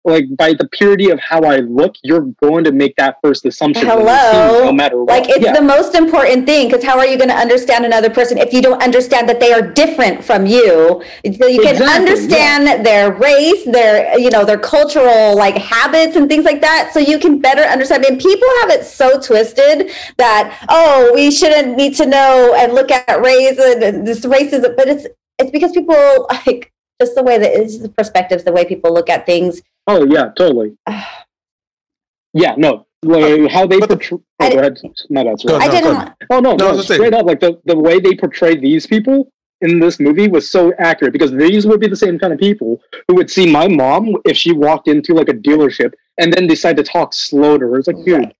Like 0.08 0.26
by 0.38 0.54
the 0.54 0.66
purity 0.70 1.10
of 1.10 1.20
how 1.20 1.42
I 1.44 1.58
look, 1.58 1.96
you're 2.02 2.28
going 2.42 2.64
to 2.64 2.72
make 2.72 2.96
that 2.96 3.18
first 3.22 3.46
assumption. 3.46 3.88
Hello? 3.88 4.64
no 4.64 4.72
matter 4.72 4.98
what. 5.04 5.10
Like 5.10 5.30
it's 5.30 5.44
Yeah. 5.44 5.52
the 5.52 5.62
most 5.62 5.96
important 5.96 6.46
thing 6.46 6.70
because 6.70 6.84
how 6.84 6.98
are 6.98 7.06
you 7.06 7.18
going 7.18 7.30
to 7.30 7.36
understand 7.36 7.86
another 7.86 8.10
person 8.10 8.38
if 8.38 8.54
you 8.54 8.62
don't 8.62 8.82
understand 8.82 9.28
that 9.28 9.42
they 9.42 9.52
are 9.52 9.62
different 9.62 10.24
from 10.24 10.46
you? 10.46 11.04
So 11.40 11.46
you 11.48 11.62
can 11.62 11.76
Exactly, 11.76 11.88
understand 11.88 12.86
their 12.86 13.12
race, 13.12 13.66
their 13.66 14.18
you 14.18 14.30
know 14.30 14.46
their 14.46 14.58
cultural 14.58 15.36
like 15.36 15.58
habits 15.58 16.16
and 16.16 16.30
things 16.30 16.46
like 16.46 16.62
that, 16.62 16.92
so 16.94 17.00
you 17.00 17.20
can 17.20 17.40
better 17.40 17.64
understand. 17.64 18.06
And 18.06 18.18
people 18.18 18.48
have 18.62 18.70
it 18.72 18.86
so 18.86 19.20
twisted 19.20 19.92
that 20.18 20.66
oh 20.70 21.12
we 21.14 21.32
shouldn't 21.32 21.76
need 21.76 21.96
to 21.96 22.06
know 22.06 22.56
and 22.58 22.74
look 22.74 22.92
at 22.92 23.22
race 23.22 23.60
and 23.60 24.08
this 24.08 24.22
racism, 24.26 24.74
but 24.78 24.88
it's 24.88 25.06
it's 25.38 25.52
because 25.52 25.74
people 25.74 26.28
like 26.48 26.72
just 27.02 27.14
the 27.16 27.24
way 27.24 27.38
that 27.38 27.52
is 27.52 27.80
the 27.82 27.90
perspectives, 27.90 28.46
the 28.46 28.54
way 28.54 28.64
people 28.64 28.94
look 28.94 29.10
at 29.10 29.26
things. 29.26 29.62
Oh 29.88 30.06
yeah, 30.06 30.30
totally. 30.38 30.78
yeah, 32.34 32.56
no. 32.58 32.86
Like 33.04 33.52
how 33.52 33.68
they 33.68 33.80
But 33.80 33.90
the- 33.90 33.96
portray. 33.98 34.18
Oh, 34.40 34.46
I 34.46 34.48
Oh, 34.48 34.54
go 34.54 34.60
ahead. 34.60 34.80
No, 35.10 35.24
that's 35.24 35.46
I 35.48 35.66
no, 35.68 35.72
didn't. 35.72 36.14
Oh 36.30 36.40
no, 36.40 36.56
No, 36.56 36.72
no, 36.74 36.82
straight 36.82 37.14
up, 37.14 37.26
like 37.26 37.40
the, 37.40 37.60
the 37.66 37.78
way 37.78 38.00
they 38.00 38.16
portray 38.16 38.56
these 38.56 38.86
people 38.88 39.32
in 39.62 39.80
this 39.80 40.00
movie 40.00 40.28
was 40.28 40.50
so 40.50 40.74
accurate 40.78 41.14
because 41.14 41.32
these 41.32 41.66
would 41.66 41.80
be 41.80 41.88
the 41.88 41.96
same 41.96 42.20
kind 42.20 42.32
of 42.34 42.40
people 42.40 42.80
who 43.08 43.16
would 43.16 43.30
see 43.30 43.52
my 43.52 43.68
mom 43.68 44.16
if 44.26 44.36
she 44.38 44.52
walked 44.52 44.88
into 44.88 45.14
like 45.14 45.30
a 45.30 45.34
dealership 45.34 45.94
and 46.20 46.32
then 46.34 46.48
decide 46.48 46.78
to 46.78 46.84
talk 46.84 47.14
slow 47.14 47.58
to 47.58 47.66
her. 47.66 47.78
It's 47.80 47.88
like, 47.88 48.04
dude, 48.06 48.20
Right. 48.20 48.36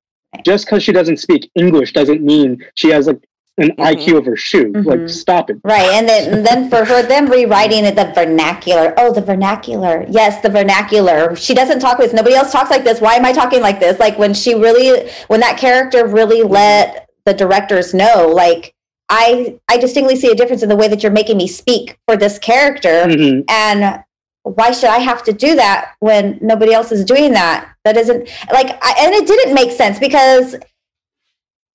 just 0.46 0.66
because 0.66 0.84
she 0.84 0.92
doesn't 0.92 1.18
speak 1.18 1.50
English 1.56 1.94
doesn't 1.94 2.22
mean 2.22 2.64
she 2.76 2.90
has 2.90 3.08
like 3.08 3.24
an 3.58 3.70
Mhm. 3.72 3.76
IQ 3.80 4.18
of 4.18 4.26
her 4.26 4.36
shoe. 4.36 4.72
Like, 4.76 5.00
Mhm. 5.00 5.10
stop 5.10 5.50
it. 5.50 5.58
Right, 5.64 5.90
and 5.94 6.08
then 6.08 6.34
and 6.34 6.46
then 6.46 6.70
for 6.70 6.86
her, 6.86 7.02
them 7.02 7.26
rewriting 7.28 7.86
it, 7.86 7.96
the 7.96 8.12
vernacular. 8.14 8.94
Oh, 8.98 9.12
the 9.12 9.22
vernacular. 9.22 10.06
Yes, 10.10 10.42
the 10.42 10.50
vernacular. 10.50 11.36
She 11.36 11.54
doesn't 11.54 11.80
talk 11.80 11.98
with 11.98 12.14
Nobody 12.14 12.36
else 12.36 12.52
talks 12.52 12.70
like 12.70 12.84
this. 12.84 13.02
Why 13.02 13.16
am 13.16 13.26
I 13.26 13.32
talking 13.34 13.62
like 13.62 13.80
this? 13.80 14.00
Like 14.00 14.18
when 14.20 14.34
she 14.34 14.54
really, 14.56 15.10
when 15.28 15.40
that 15.42 15.58
character 15.58 16.06
really 16.08 16.44
let 16.44 17.08
the 17.26 17.34
directors 17.34 17.94
know, 17.94 18.28
like 18.34 18.74
I, 19.10 19.56
I 19.70 19.78
distinctly 19.78 20.16
see 20.18 20.30
a 20.32 20.36
difference 20.36 20.64
in 20.64 20.70
the 20.70 20.76
way 20.76 20.88
that 20.90 21.02
you're 21.02 21.12
making 21.12 21.38
me 21.38 21.48
speak 21.48 21.98
for 22.08 22.18
this 22.18 22.38
character, 22.38 23.06
Mhm. 23.06 23.44
and 23.50 24.00
why 24.44 24.72
should 24.72 24.90
I 24.90 24.98
have 25.00 25.24
to 25.24 25.34
do 25.34 25.56
that 25.56 25.92
when 26.00 26.38
nobody 26.42 26.74
else 26.74 26.92
is 26.92 27.06
doing 27.06 27.32
that? 27.34 27.66
That 27.86 27.96
isn't 27.98 28.28
like, 28.52 28.78
I, 28.82 28.96
and 29.06 29.14
it 29.16 29.26
didn't 29.28 29.54
make 29.54 29.72
sense 29.72 29.98
because 30.00 30.56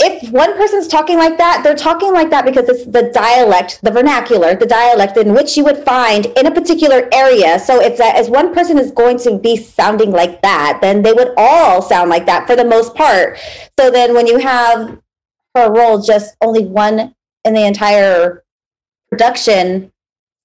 if 0.02 0.30
one 0.32 0.56
person's 0.56 0.88
talking 0.88 1.16
like 1.16 1.38
that, 1.38 1.62
they're 1.62 1.74
talking 1.74 2.12
like 2.12 2.30
that 2.30 2.44
because 2.44 2.68
it's 2.68 2.84
the 2.86 3.10
dialect, 3.14 3.80
the 3.82 3.90
vernacular, 3.90 4.56
the 4.56 4.66
dialect 4.66 5.16
in 5.16 5.32
which 5.32 5.56
you 5.56 5.64
would 5.64 5.84
find 5.84 6.26
in 6.26 6.46
a 6.46 6.50
particular 6.50 7.08
area. 7.12 7.58
So 7.58 7.80
if 7.80 7.98
that 7.98 8.16
as 8.16 8.28
one 8.28 8.52
person 8.52 8.78
is 8.78 8.90
going 8.90 9.18
to 9.18 9.38
be 9.38 9.56
sounding 9.56 10.10
like 10.10 10.42
that, 10.42 10.78
then 10.82 11.02
they 11.02 11.12
would 11.12 11.32
all 11.36 11.82
sound 11.82 12.10
like 12.10 12.26
that 12.26 12.46
for 12.46 12.56
the 12.56 12.64
most 12.64 12.94
part. 12.94 13.38
So 13.78 13.90
then 13.90 14.14
when 14.14 14.26
you 14.26 14.38
have 14.38 14.98
her 15.54 15.70
role 15.70 16.02
just 16.02 16.36
only 16.40 16.64
one 16.66 17.14
in 17.44 17.54
the 17.54 17.64
entire 17.64 18.42
production 19.10 19.92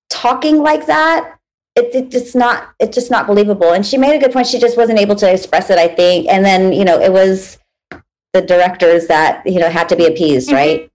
talking 0.10 0.58
like 0.58 0.86
that, 0.86 1.40
it, 1.76 2.14
it 2.14 2.36
not 2.36 2.70
it's 2.80 2.96
just 2.96 3.12
not 3.12 3.28
believable. 3.28 3.72
And 3.72 3.86
she 3.86 3.98
made 3.98 4.16
a 4.16 4.20
good 4.20 4.34
point. 4.34 4.48
She 4.48 4.60
just 4.60 4.78
wasn't 4.78 5.00
able 5.00 5.16
to 5.16 5.32
express 5.32 5.70
it, 5.70 5.78
I 5.78 5.88
think. 5.88 6.28
And 6.28 6.44
then, 6.44 6.74
you 6.74 6.84
know, 6.84 7.00
it 7.00 7.12
was 7.12 7.58
the 8.34 8.42
directors 8.42 9.08
that 9.08 9.46
you 9.46 9.60
know 9.60 9.70
had 9.70 9.90
to 9.90 9.96
be 9.96 10.06
appeased, 10.06 10.52
right? 10.52 10.90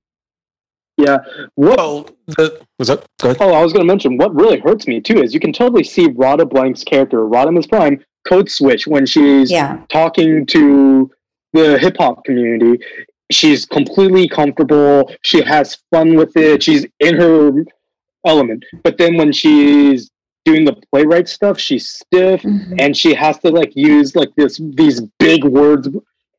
Yeah. 0.98 1.18
What 1.54 1.80
Oh, 1.80 2.06
the, 2.26 2.60
was 2.78 2.88
that? 2.88 3.04
Go 3.20 3.30
ahead. 3.30 3.38
Oh, 3.40 3.52
I 3.54 3.62
was 3.62 3.72
going 3.72 3.84
to 3.84 3.86
mention 3.90 4.18
what 4.18 4.34
really 4.34 4.58
hurts 4.60 4.86
me 4.86 5.00
too 5.00 5.22
is 5.22 5.32
you 5.32 5.40
can 5.40 5.52
totally 5.52 5.84
see 5.84 6.08
Radha 6.14 6.44
Blank's 6.44 6.84
character, 6.84 7.20
RadhaMUSPrime, 7.20 8.02
code 8.28 8.50
switch 8.50 8.86
when 8.86 9.06
she's 9.06 9.50
Yeah, 9.50 9.78
talking 9.90 10.44
to 10.46 11.10
the 11.54 11.78
hip 11.78 11.96
hop 11.98 12.24
community. 12.24 12.82
She's 13.30 13.64
completely 13.64 14.28
comfortable. 14.28 15.10
She 15.22 15.42
has 15.42 15.78
fun 15.90 16.14
with 16.14 16.36
it. 16.36 16.62
She's 16.62 16.84
in 17.00 17.16
her 17.16 17.64
element. 18.26 18.64
But 18.84 18.98
then 18.98 19.16
when 19.16 19.32
she's 19.32 20.10
doing 20.44 20.64
the 20.66 20.76
playwright 20.92 21.28
stuff, 21.28 21.58
she's 21.58 21.88
stiff 21.88 22.42
Mhm. 22.42 22.76
and 22.78 22.96
she 22.96 23.14
has 23.14 23.38
to 23.38 23.50
like 23.50 23.74
use 23.74 24.14
like 24.14 24.28
this 24.36 24.60
these 24.74 25.00
big 25.18 25.44
words 25.44 25.88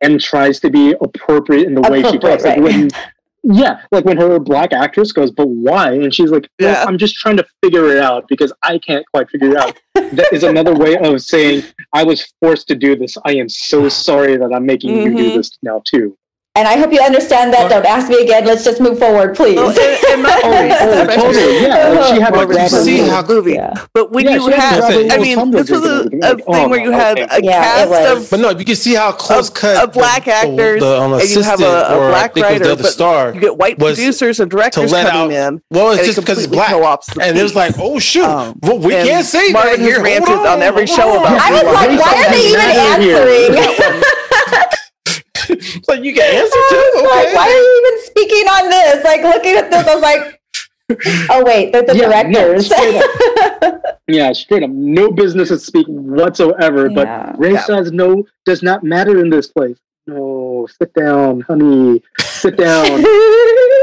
and 0.04 0.20
tries 0.22 0.60
to 0.60 0.70
be 0.70 0.94
appropriate 1.02 1.66
in 1.66 1.74
the 1.74 1.82
way 1.82 2.02
she 2.02 2.18
Appropriate, 2.18 2.30
talks. 2.38 2.44
Like 2.44 2.60
when 2.60 2.90
yeah, 3.44 3.82
like 3.92 4.06
when 4.06 4.18
her 4.18 4.40
black 4.40 4.72
actress 4.74 5.12
goes, 5.12 5.32
but 5.32 5.48
why? 5.48 5.94
And 5.94 6.14
she's 6.14 6.30
like, 6.32 6.48
well, 6.60 6.72
Yeah. 6.72 6.86
I'm 6.88 6.98
just 6.98 7.16
trying 7.16 7.38
to 7.38 7.46
figure 7.64 7.88
it 7.90 7.98
out 8.00 8.28
because 8.28 8.54
I 8.64 8.78
can't 8.78 9.06
quite 9.14 9.30
figure 9.30 9.52
it 9.52 9.58
out. 9.58 9.78
that 9.96 10.28
is 10.32 10.44
another 10.44 10.74
way 10.76 10.96
of 10.98 11.22
saying 11.22 11.64
I 11.94 12.04
was 12.04 12.32
forced 12.40 12.68
to 12.70 12.76
do 12.76 12.96
this. 12.96 13.18
I 13.26 13.36
am 13.36 13.50
so 13.50 13.90
sorry 14.08 14.38
that 14.38 14.54
I'm 14.54 14.66
making 14.66 14.96
you 14.96 15.16
do 15.16 15.32
Mhm. 15.32 15.34
this 15.36 15.58
now 15.64 15.82
too. 15.86 16.18
And 16.56 16.68
I 16.68 16.78
hope 16.78 16.94
you 16.94 17.02
understand 17.02 17.52
that. 17.54 17.70
Don't 17.70 17.86
ask 17.86 18.10
me 18.10 18.22
again. 18.22 18.46
Let's 18.46 18.64
just 18.64 18.80
move 18.80 19.00
forward, 19.00 19.36
please. 19.36 19.56
Well, 19.56 19.70
and, 19.70 19.80
and 20.14 20.22
not 20.24 20.40
Oh, 20.44 21.08
oh, 21.10 21.16
totally. 21.16 21.62
Yeah, 21.64 21.90
like 21.90 22.14
she 22.16 22.22
had 22.22 22.32
Well, 22.34 22.42
to 22.42 22.48
but 22.48 22.50
you 22.50 22.54
grab 22.54 22.72
her 22.72 22.84
see 22.84 22.98
how 23.00 23.26
movie. 23.26 23.54
yeah. 23.54 23.74
But 23.94 24.12
when 24.12 24.26
Yeah, 24.26 24.36
you 24.36 24.52
she 24.52 24.52
had 24.52 24.56
to 24.56 24.62
had, 24.62 24.80
grab 24.94 25.10
her 25.10 25.16
I 25.16 25.18
mean, 25.18 25.52
this 25.52 25.70
was 25.72 25.84
a, 25.84 26.02
a 26.22 26.36
thing 26.36 26.44
oh, 26.48 26.68
where 26.70 26.80
you 26.80 26.92
no, 26.92 26.98
had 26.98 27.20
okay. 27.20 27.38
a 27.38 27.44
Yeah, 27.44 27.64
cast 27.64 27.92
of 28.18 28.30
But 28.30 28.40
no, 28.40 28.50
you 28.52 28.66
can 28.66 28.76
see 28.76 28.94
how 28.94 29.12
close 29.14 29.50
of- 29.50 29.56
cut 29.56 29.84
of 29.84 29.94
black 29.94 30.26
the, 30.26 30.32
the- 30.32 30.36
actors, 30.36 30.82
the, 30.82 31.02
um, 31.02 31.14
and 31.14 31.30
you 31.30 31.42
have 31.42 31.60
a- 31.62 31.64
a 31.66 31.98
black 32.10 32.34
think 32.36 32.46
it 32.46 32.50
writer, 32.50 32.64
the 32.66 32.72
other 32.74 32.84
but 32.84 32.92
star. 32.92 33.34
you 33.34 33.40
get 33.42 33.58
white 33.58 33.80
producers 33.80 34.40
and 34.40 34.52
directors 34.52 34.92
coming 34.92 35.12
out- 35.12 35.32
in. 35.32 35.62
Well, 35.72 35.90
it's 35.92 36.02
and 36.02 36.04
it 36.10 36.14
just 36.14 36.20
because 36.20 36.38
it's 36.38 36.48
black, 36.54 36.70
co-ops 36.70 37.10
and 37.18 37.36
it 37.36 37.42
was 37.42 37.56
like, 37.56 37.74
oh 37.80 37.98
shoot, 37.98 38.26
Um, 38.26 38.60
well, 38.62 38.78
we 38.78 38.92
can't 38.92 39.26
say 39.26 39.52
Marvin 39.52 39.80
that 39.80 39.80
here. 39.80 39.94
Hold 39.96 40.06
ranted 40.06 40.46
on 40.46 40.62
every 40.62 40.86
show 40.86 41.10
on. 41.10 41.18
about 41.26 41.42
I 41.42 41.52
was 41.52 41.64
like, 41.64 42.00
why 42.00 42.26
are 42.26 42.32
they 42.32 42.48
even 42.48 43.58
answering? 43.58 44.70
It's 45.50 45.88
like 45.88 46.04
you 46.04 46.14
can 46.14 46.24
answer 46.24 46.56
I 46.56 46.68
too. 46.70 47.02
was 47.02 47.12
like, 47.26 47.36
why 47.36 47.48
are 47.48 47.50
you 47.52 47.86
even 47.86 48.06
speaking 48.06 48.48
on 48.48 48.70
this? 48.70 49.04
Like 49.04 49.22
looking 49.24 49.56
at 49.56 49.72
this, 49.72 49.88
I 49.88 49.94
was 49.96 50.04
like, 50.04 50.40
Oh 51.30 51.44
wait, 51.46 51.72
they're 51.72 51.84
the 51.84 51.96
Yeah, 51.96 52.24
no, 52.24 52.54
directors. 52.54 52.66
straight 52.68 53.02
Yeah, 54.08 54.34
straight 54.34 54.64
up, 54.64 54.70
no 54.70 55.12
business 55.12 55.50
at 55.52 55.62
speak 55.62 55.88
whatsoever. 55.88 56.90
But 56.90 57.08
Yeah. 57.08 57.34
race 57.38 57.54
Yeah. 57.54 57.64
size 57.66 57.92
no 57.92 58.26
does 58.46 58.62
not 58.64 58.84
matter 58.84 59.20
in 59.20 59.30
this 59.30 59.48
place. 59.48 59.78
No, 60.06 60.68
sit 60.78 60.94
down, 60.94 61.40
honey. 61.42 62.02
Sit 62.20 62.58
down. 62.58 62.86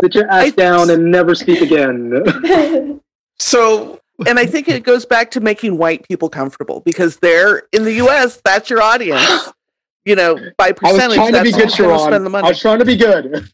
Sit 0.02 0.14
your 0.14 0.26
ass 0.30 0.44
I- 0.46 0.50
down 0.50 0.90
and 0.90 1.10
never 1.10 1.34
speak 1.34 1.62
again. 1.62 3.00
So 3.38 3.98
and 4.26 4.38
I 4.38 4.44
think 4.44 4.68
it 4.68 4.82
goes 4.82 5.06
back 5.06 5.30
to 5.30 5.40
making 5.40 5.78
white 5.78 6.06
people 6.06 6.28
comfortable 6.28 6.80
because 6.84 7.16
they're 7.16 7.62
in 7.72 7.84
the 7.84 7.94
U.S. 7.94 8.38
That's 8.44 8.68
your 8.68 8.82
audience. 8.82 9.48
You 10.06 10.16
know, 10.16 10.36
by 10.56 10.72
percentage, 10.72 10.82
I 10.82 11.06
was 11.06 11.16
percentage, 11.16 11.16
trying 11.16 11.26
to 11.28 11.32
that's 11.32 11.44
be 11.44 11.52
good, 11.52 11.64
who's 11.68 11.76
gonna 11.76 11.98
Sharon. 11.98 12.12
spend 12.12 12.26
the 12.26 12.30
I 12.30 12.32
money. 12.32 12.48
was 12.48 12.60
trying 12.60 12.78
to 12.78 12.84
be 12.84 12.96
good. 12.96 13.50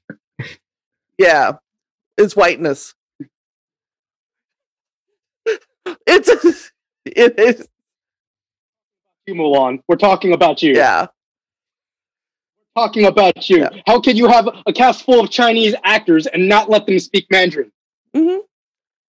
Yeah, 1.19 1.53
it's 2.17 2.37
whiteness. 2.37 2.95
It's 6.07 6.29
it 7.05 7.39
is 7.39 7.69
You, 9.27 9.35
Mulan. 9.35 9.81
We're 9.89 9.97
talking 9.97 10.33
about 10.33 10.63
you. 10.63 10.75
yeah. 10.75 11.07
Talking 12.77 13.07
about 13.07 13.49
you. 13.49 13.59
Yeah. 13.59 13.71
How 13.87 14.01
can 14.01 14.17
you 14.17 14.29
have 14.29 14.49
a 14.67 14.73
cast 14.73 15.05
full 15.05 15.21
of 15.25 15.31
Chinese 15.31 15.75
actors 15.85 16.27
and 16.27 16.49
not 16.49 16.69
let 16.69 16.87
them 16.87 16.99
speak 16.99 17.27
Mandarin? 17.31 17.73
hmm 18.15 18.37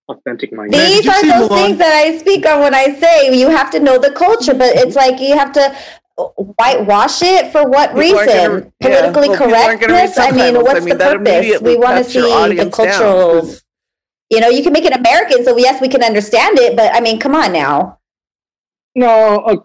Authentic 0.07 0.53
Mandarin. 0.53 0.71
These 0.87 1.07
are 1.07 1.13
see 1.19 1.29
those 1.29 1.49
Mulan? 1.49 1.65
things 1.65 1.77
that 1.79 1.93
I 1.93 2.17
speak 2.17 2.45
on 2.45 2.61
when 2.61 2.73
I 2.73 2.93
say 2.99 3.37
you 3.37 3.49
have 3.49 3.69
to 3.71 3.79
know 3.79 3.97
the 3.99 4.11
culture, 4.11 4.53
but 4.53 4.75
it's 4.75 4.95
like 4.95 5.19
you 5.19 5.37
have 5.37 5.51
to 5.53 5.75
whitewash 6.17 7.21
it 7.21 7.51
for 7.51 7.67
what 7.69 7.89
People 7.89 8.01
reason? 8.01 8.25
gonna- 8.27 8.71
yeah, 8.81 9.11
Politically 9.11 9.29
well, 9.29 9.37
people 9.37 9.55
aren't 9.55 9.81
gonna 9.81 9.93
read 9.93 10.13
correctness? 10.15 10.17
I 10.17 10.31
mean, 10.31 10.55
what's 10.63 10.81
I 10.81 10.85
mean, 10.85 10.97
the 10.97 11.03
purpose? 11.05 11.61
We 11.61 11.77
want 11.77 11.97
to 11.97 12.03
see 12.03 12.55
the 12.55 12.69
cultural. 12.71 13.41
down, 13.43 13.55
You 14.29 14.39
know, 14.41 14.49
you 14.49 14.63
can 14.63 14.73
make 14.73 14.83
it 14.85 14.93
American, 14.93 15.45
so 15.45 15.57
yes, 15.57 15.79
we 15.81 15.87
can 15.87 16.03
understand 16.03 16.59
it, 16.59 16.75
but 16.75 16.93
I 16.93 16.99
mean, 17.01 17.19
come 17.19 17.35
on 17.35 17.53
now. 17.53 17.99
No. 18.95 19.39
Uh, 19.39 19.55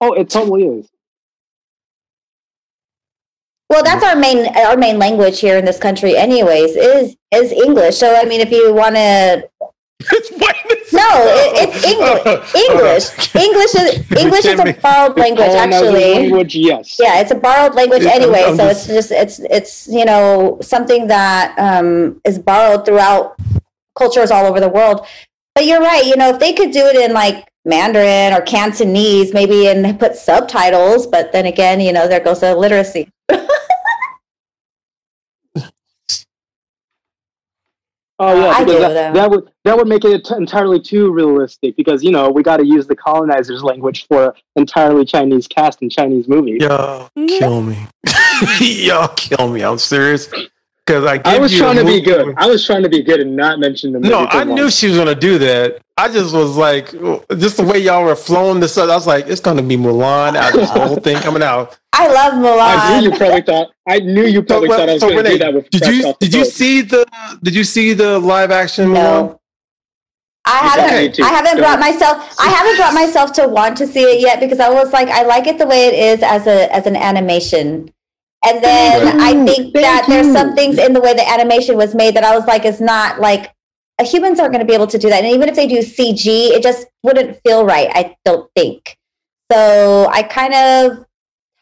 oh, 0.00 0.12
it 0.14 0.28
totally 0.28 0.64
is. 0.64 0.88
Well, 3.70 3.82
that's 3.82 4.04
our 4.04 4.16
main 4.16 4.46
our 4.56 4.76
main 4.76 4.98
language 4.98 5.40
here 5.40 5.56
in 5.56 5.64
this 5.64 5.78
country, 5.78 6.16
anyways, 6.16 6.76
is 6.76 7.16
is 7.32 7.52
English. 7.52 7.96
So 7.96 8.14
I 8.14 8.24
mean, 8.24 8.40
if 8.40 8.50
you 8.50 8.74
want 8.74 8.96
to 8.96 9.48
it's 10.00 10.30
whiteness. 10.32 10.53
No, 11.04 11.10
it- 11.26 11.68
it's 11.68 11.84
English. 11.92 12.54
English. 12.68 13.34
English 13.46 13.74
is 13.74 13.88
English 14.24 14.44
is 14.44 14.58
a 14.60 14.72
borrowed 14.80 15.16
language, 15.18 15.54
actually. 15.64 16.14
Language, 16.14 16.54
yes. 16.56 16.96
Yeah, 16.98 17.20
it's 17.20 17.30
a 17.30 17.34
borrowed 17.46 17.74
language 17.74 18.04
I'm- 18.04 18.22
anyway. 18.22 18.44
I'm 18.46 18.56
so 18.56 18.68
just- 18.68 18.88
it's 18.88 19.08
just 19.08 19.10
it's 19.12 19.38
it's 19.50 19.88
you 19.88 20.04
know 20.04 20.58
something 20.62 21.06
that 21.08 21.54
um, 21.58 22.20
is 22.24 22.38
borrowed 22.38 22.84
throughout 22.86 23.36
cultures 23.96 24.30
all 24.30 24.46
over 24.46 24.60
the 24.60 24.68
world. 24.68 25.06
But 25.54 25.66
you're 25.66 25.80
right. 25.80 26.04
You 26.04 26.16
know, 26.16 26.30
if 26.30 26.38
they 26.40 26.52
could 26.52 26.72
do 26.72 26.84
it 26.86 26.96
in 26.96 27.12
like 27.12 27.46
Mandarin 27.64 28.32
or 28.36 28.42
Cantonese, 28.42 29.32
maybe 29.32 29.68
and 29.68 29.98
put 29.98 30.16
subtitles. 30.16 31.06
But 31.06 31.30
then 31.32 31.46
again, 31.46 31.80
you 31.80 31.92
know, 31.92 32.08
there 32.08 32.20
goes 32.20 32.40
the 32.40 32.54
literacy. 32.56 33.08
Oh 38.20 38.32
yeah, 38.40 38.48
I 38.50 38.64
do, 38.64 38.78
that, 38.78 39.12
that 39.14 39.30
would 39.30 39.50
that 39.64 39.76
would 39.76 39.88
make 39.88 40.04
it 40.04 40.24
t- 40.24 40.34
entirely 40.36 40.80
too 40.80 41.10
realistic. 41.12 41.74
Because 41.76 42.04
you 42.04 42.12
know 42.12 42.30
we 42.30 42.42
got 42.44 42.58
to 42.58 42.66
use 42.66 42.86
the 42.86 42.94
colonizers' 42.94 43.62
language 43.64 44.06
for 44.06 44.34
entirely 44.54 45.04
Chinese 45.04 45.48
cast 45.48 45.82
and 45.82 45.90
Chinese 45.90 46.28
movies. 46.28 46.62
Y'all 46.62 47.10
Mhm. 47.18 47.28
kill 47.38 47.60
me. 47.62 47.76
Y'all 48.60 49.08
kill 49.08 49.48
me. 49.48 49.62
I'm 49.62 49.78
serious. 49.78 50.28
Because 50.86 51.06
I, 51.06 51.18
I 51.24 51.38
was 51.38 51.50
you 51.52 51.60
trying 51.60 51.76
to 51.76 51.84
be 51.84 52.00
good. 52.02 52.26
with- 52.26 52.36
I 52.38 52.46
was 52.46 52.64
trying 52.66 52.82
to 52.82 52.90
be 52.90 53.02
good 53.02 53.18
and 53.20 53.34
not 53.34 53.58
mention 53.58 53.92
the 53.92 54.00
movie. 54.00 54.10
No, 54.10 54.26
for 54.26 54.36
I 54.36 54.44
knew 54.44 54.70
she 54.70 54.88
was 54.88 54.98
gonna 54.98 55.14
do 55.14 55.38
that. 55.38 55.78
I 55.96 56.08
just 56.12 56.34
was 56.34 56.56
like, 56.58 56.90
just 57.38 57.56
the 57.56 57.62
way 57.64 57.78
y'all 57.78 58.04
were 58.04 58.14
flowing 58.16 58.60
this 58.60 58.76
up. 58.76 58.90
I 58.90 58.94
was 58.94 59.06
like, 59.06 59.26
it's 59.26 59.40
gonna 59.40 59.62
be 59.62 59.76
Mulan. 59.78 60.36
I, 60.36 60.50
the 60.50 60.66
whole 60.66 60.96
thing 60.96 61.16
coming 61.18 61.42
out. 61.42 61.78
I 61.94 62.08
love 62.08 62.34
Mulan. 62.34 62.58
I 62.60 63.00
knew 63.00 63.10
you 63.10 63.16
probably 63.16 63.40
thought. 63.42 63.68
I 63.88 63.98
knew 64.00 64.24
you 64.26 64.42
probably 64.42 64.68
So, 64.68 64.76
thought 64.76 64.88
I 64.90 64.92
was 64.94 65.00
so 65.00 65.08
going 65.08 65.24
to 65.24 65.30
Renee, 65.30 65.38
do 65.38 65.44
that 65.44 65.54
with. 65.54 65.70
did 65.70 65.86
you 65.86 66.14
did 66.20 66.34
you 66.34 66.44
see 66.44 66.82
the 66.82 67.06
did 67.42 67.54
you 67.54 67.64
see 67.64 67.94
the 67.94 68.18
live 68.18 68.50
action 68.50 68.88
Mulan? 68.90 68.94
No. 68.94 69.40
I 70.46 70.58
haven't. 70.58 71.12
Okay. 71.12 71.22
I 71.22 71.28
haven't 71.28 71.56
brought 71.56 71.80
myself. 71.80 72.36
I 72.38 72.48
haven't 72.48 72.76
brought 72.76 72.92
myself 72.92 73.32
to 73.34 73.48
want 73.48 73.78
to 73.78 73.86
see 73.86 74.02
it 74.02 74.20
yet 74.20 74.40
because 74.40 74.60
I 74.60 74.68
was 74.68 74.92
like, 74.92 75.08
I 75.08 75.22
like 75.22 75.46
it 75.46 75.56
the 75.56 75.66
way 75.66 75.86
it 75.86 75.94
is 75.94 76.22
as 76.22 76.46
a 76.46 76.70
as 76.74 76.86
an 76.86 76.96
animation, 76.96 77.90
and 78.46 78.62
then 78.62 79.06
Thank 79.06 79.20
I 79.20 79.44
think 79.44 79.72
Thank 79.72 79.74
that 79.74 80.06
there's 80.08 80.32
some 80.32 80.54
things 80.54 80.78
in 80.78 80.92
the 80.92 81.00
way 81.00 81.14
the 81.14 81.28
animation 81.28 81.76
was 81.76 81.94
made 81.94 82.14
that 82.16 82.24
I 82.24 82.36
was 82.36 82.46
like, 82.46 82.64
is 82.64 82.80
not 82.80 83.20
like 83.20 83.52
uh, 83.98 84.04
humans 84.04 84.40
aren't 84.40 84.52
going 84.52 84.64
to 84.64 84.70
be 84.70 84.74
able 84.74 84.86
to 84.88 84.98
do 84.98 85.08
that, 85.08 85.24
and 85.24 85.32
even 85.32 85.48
if 85.48 85.54
they 85.54 85.66
do 85.66 85.78
CG, 85.78 86.26
it 86.26 86.62
just 86.62 86.86
wouldn't 87.02 87.40
feel 87.44 87.64
right. 87.64 87.88
I 87.92 88.16
don't 88.24 88.50
think. 88.54 88.96
So 89.52 90.08
I 90.10 90.22
kind 90.22 90.54
of 90.54 91.06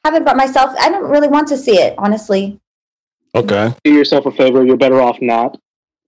haven't 0.04 0.24
brought 0.24 0.36
myself. 0.36 0.74
I 0.80 0.88
don't 0.88 1.10
really 1.10 1.28
want 1.28 1.48
to 1.48 1.56
see 1.56 1.78
it, 1.78 1.94
honestly. 1.98 2.60
Okay. 3.34 3.74
do 3.82 3.92
yourself 3.92 4.26
a 4.26 4.30
favor. 4.30 4.64
You're 4.64 4.76
better 4.76 5.00
off 5.00 5.20
not 5.20 5.58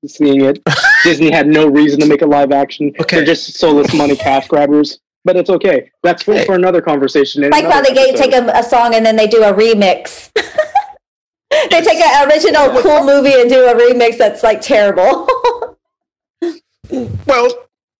seeing 0.07 0.43
it. 0.43 0.59
Disney 1.05 1.31
had 1.31 1.47
no 1.47 1.66
reason 1.66 2.01
to 2.01 2.07
make 2.07 2.22
a 2.22 2.27
live 2.27 2.53
action. 2.53 2.93
Okay. 3.01 3.16
They're 3.16 3.25
just 3.25 3.55
soulless 3.55 3.95
money 3.95 4.16
cash 4.16 4.49
grabbers. 4.49 5.01
But 5.25 5.37
it's 5.37 5.49
okay. 5.51 5.91
That's 6.03 6.22
for, 6.22 6.39
for 6.45 6.55
another 6.55 6.83
conversation. 6.83 7.43
in 7.45 7.51
like 7.51 7.64
how 7.64 7.81
they 7.81 7.95
get, 7.95 8.16
take 8.16 8.35
a, 8.35 8.45
a 8.55 8.62
song 8.62 8.95
and 8.95 9.05
then 9.07 9.16
they 9.16 9.27
do 9.27 9.43
a 9.43 9.53
remix. 9.55 10.31
they 11.51 11.81
take 11.81 11.99
an 12.01 12.29
original 12.29 12.68
cool 12.83 13.05
movie 13.05 13.41
and 13.41 13.49
do 13.49 13.64
a 13.66 13.75
remix 13.75 14.18
that's 14.18 14.43
like 14.43 14.61
terrible. 14.61 15.27
Well, 17.27 17.49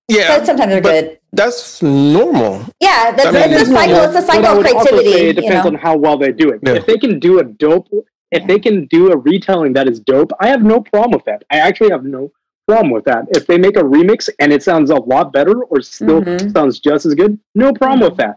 yeah, 0.09 0.37
but 0.37 0.47
sometimes 0.47 0.71
they're 0.71 0.83
but- 0.83 1.01
good. 1.05 1.19
that's 1.33 1.83
normal. 1.83 2.67
Yeah, 2.81 3.13
that's, 3.13 3.27
I 3.27 3.33
mean, 3.33 3.53
it's 3.59 3.63
a 3.63 3.73
cycle. 3.73 3.97
It's 3.97 4.11
a 4.11 4.13
But 4.21 4.27
cycle 4.27 4.47
of 4.47 4.57
would 4.59 4.67
also 4.67 4.89
creativity. 4.91 5.13
say 5.13 5.29
it 5.31 5.37
you 5.37 5.43
depends 5.43 5.65
know? 5.65 5.71
on 5.71 5.75
how 5.77 5.97
well 5.97 6.19
they 6.19 6.33
do 6.33 6.51
it. 6.51 6.61
Yeah. 6.63 6.75
If 6.75 6.87
they 6.87 6.99
can 6.99 7.19
do 7.19 7.39
a 7.41 7.45
dope, 7.45 7.89
if 8.31 8.47
they 8.47 8.59
can 8.59 8.85
do 8.87 9.11
a 9.11 9.17
retelling 9.17 9.73
that 9.73 9.89
is 9.89 10.01
dope, 10.01 10.33
I 10.39 10.49
have 10.49 10.63
no 10.63 10.81
problem 10.81 11.13
with 11.13 11.25
that. 11.25 11.45
I 11.51 11.59
actually 11.59 11.91
have 11.91 12.05
no 12.05 12.31
problem 12.67 12.91
with 12.91 13.05
that. 13.05 13.25
If 13.31 13.47
they 13.47 13.59
make 13.59 13.77
a 13.77 13.83
remix 13.83 14.29
and 14.39 14.53
it 14.53 14.63
sounds 14.63 14.91
a 14.91 14.97
lot 14.97 15.33
better 15.33 15.63
or 15.65 15.81
still 15.83 16.23
Mhm. 16.23 16.53
sounds 16.53 16.79
just 16.81 17.07
as 17.07 17.15
good, 17.15 17.39
no 17.55 17.73
problem 17.73 18.01
with 18.01 18.17
that. 18.19 18.37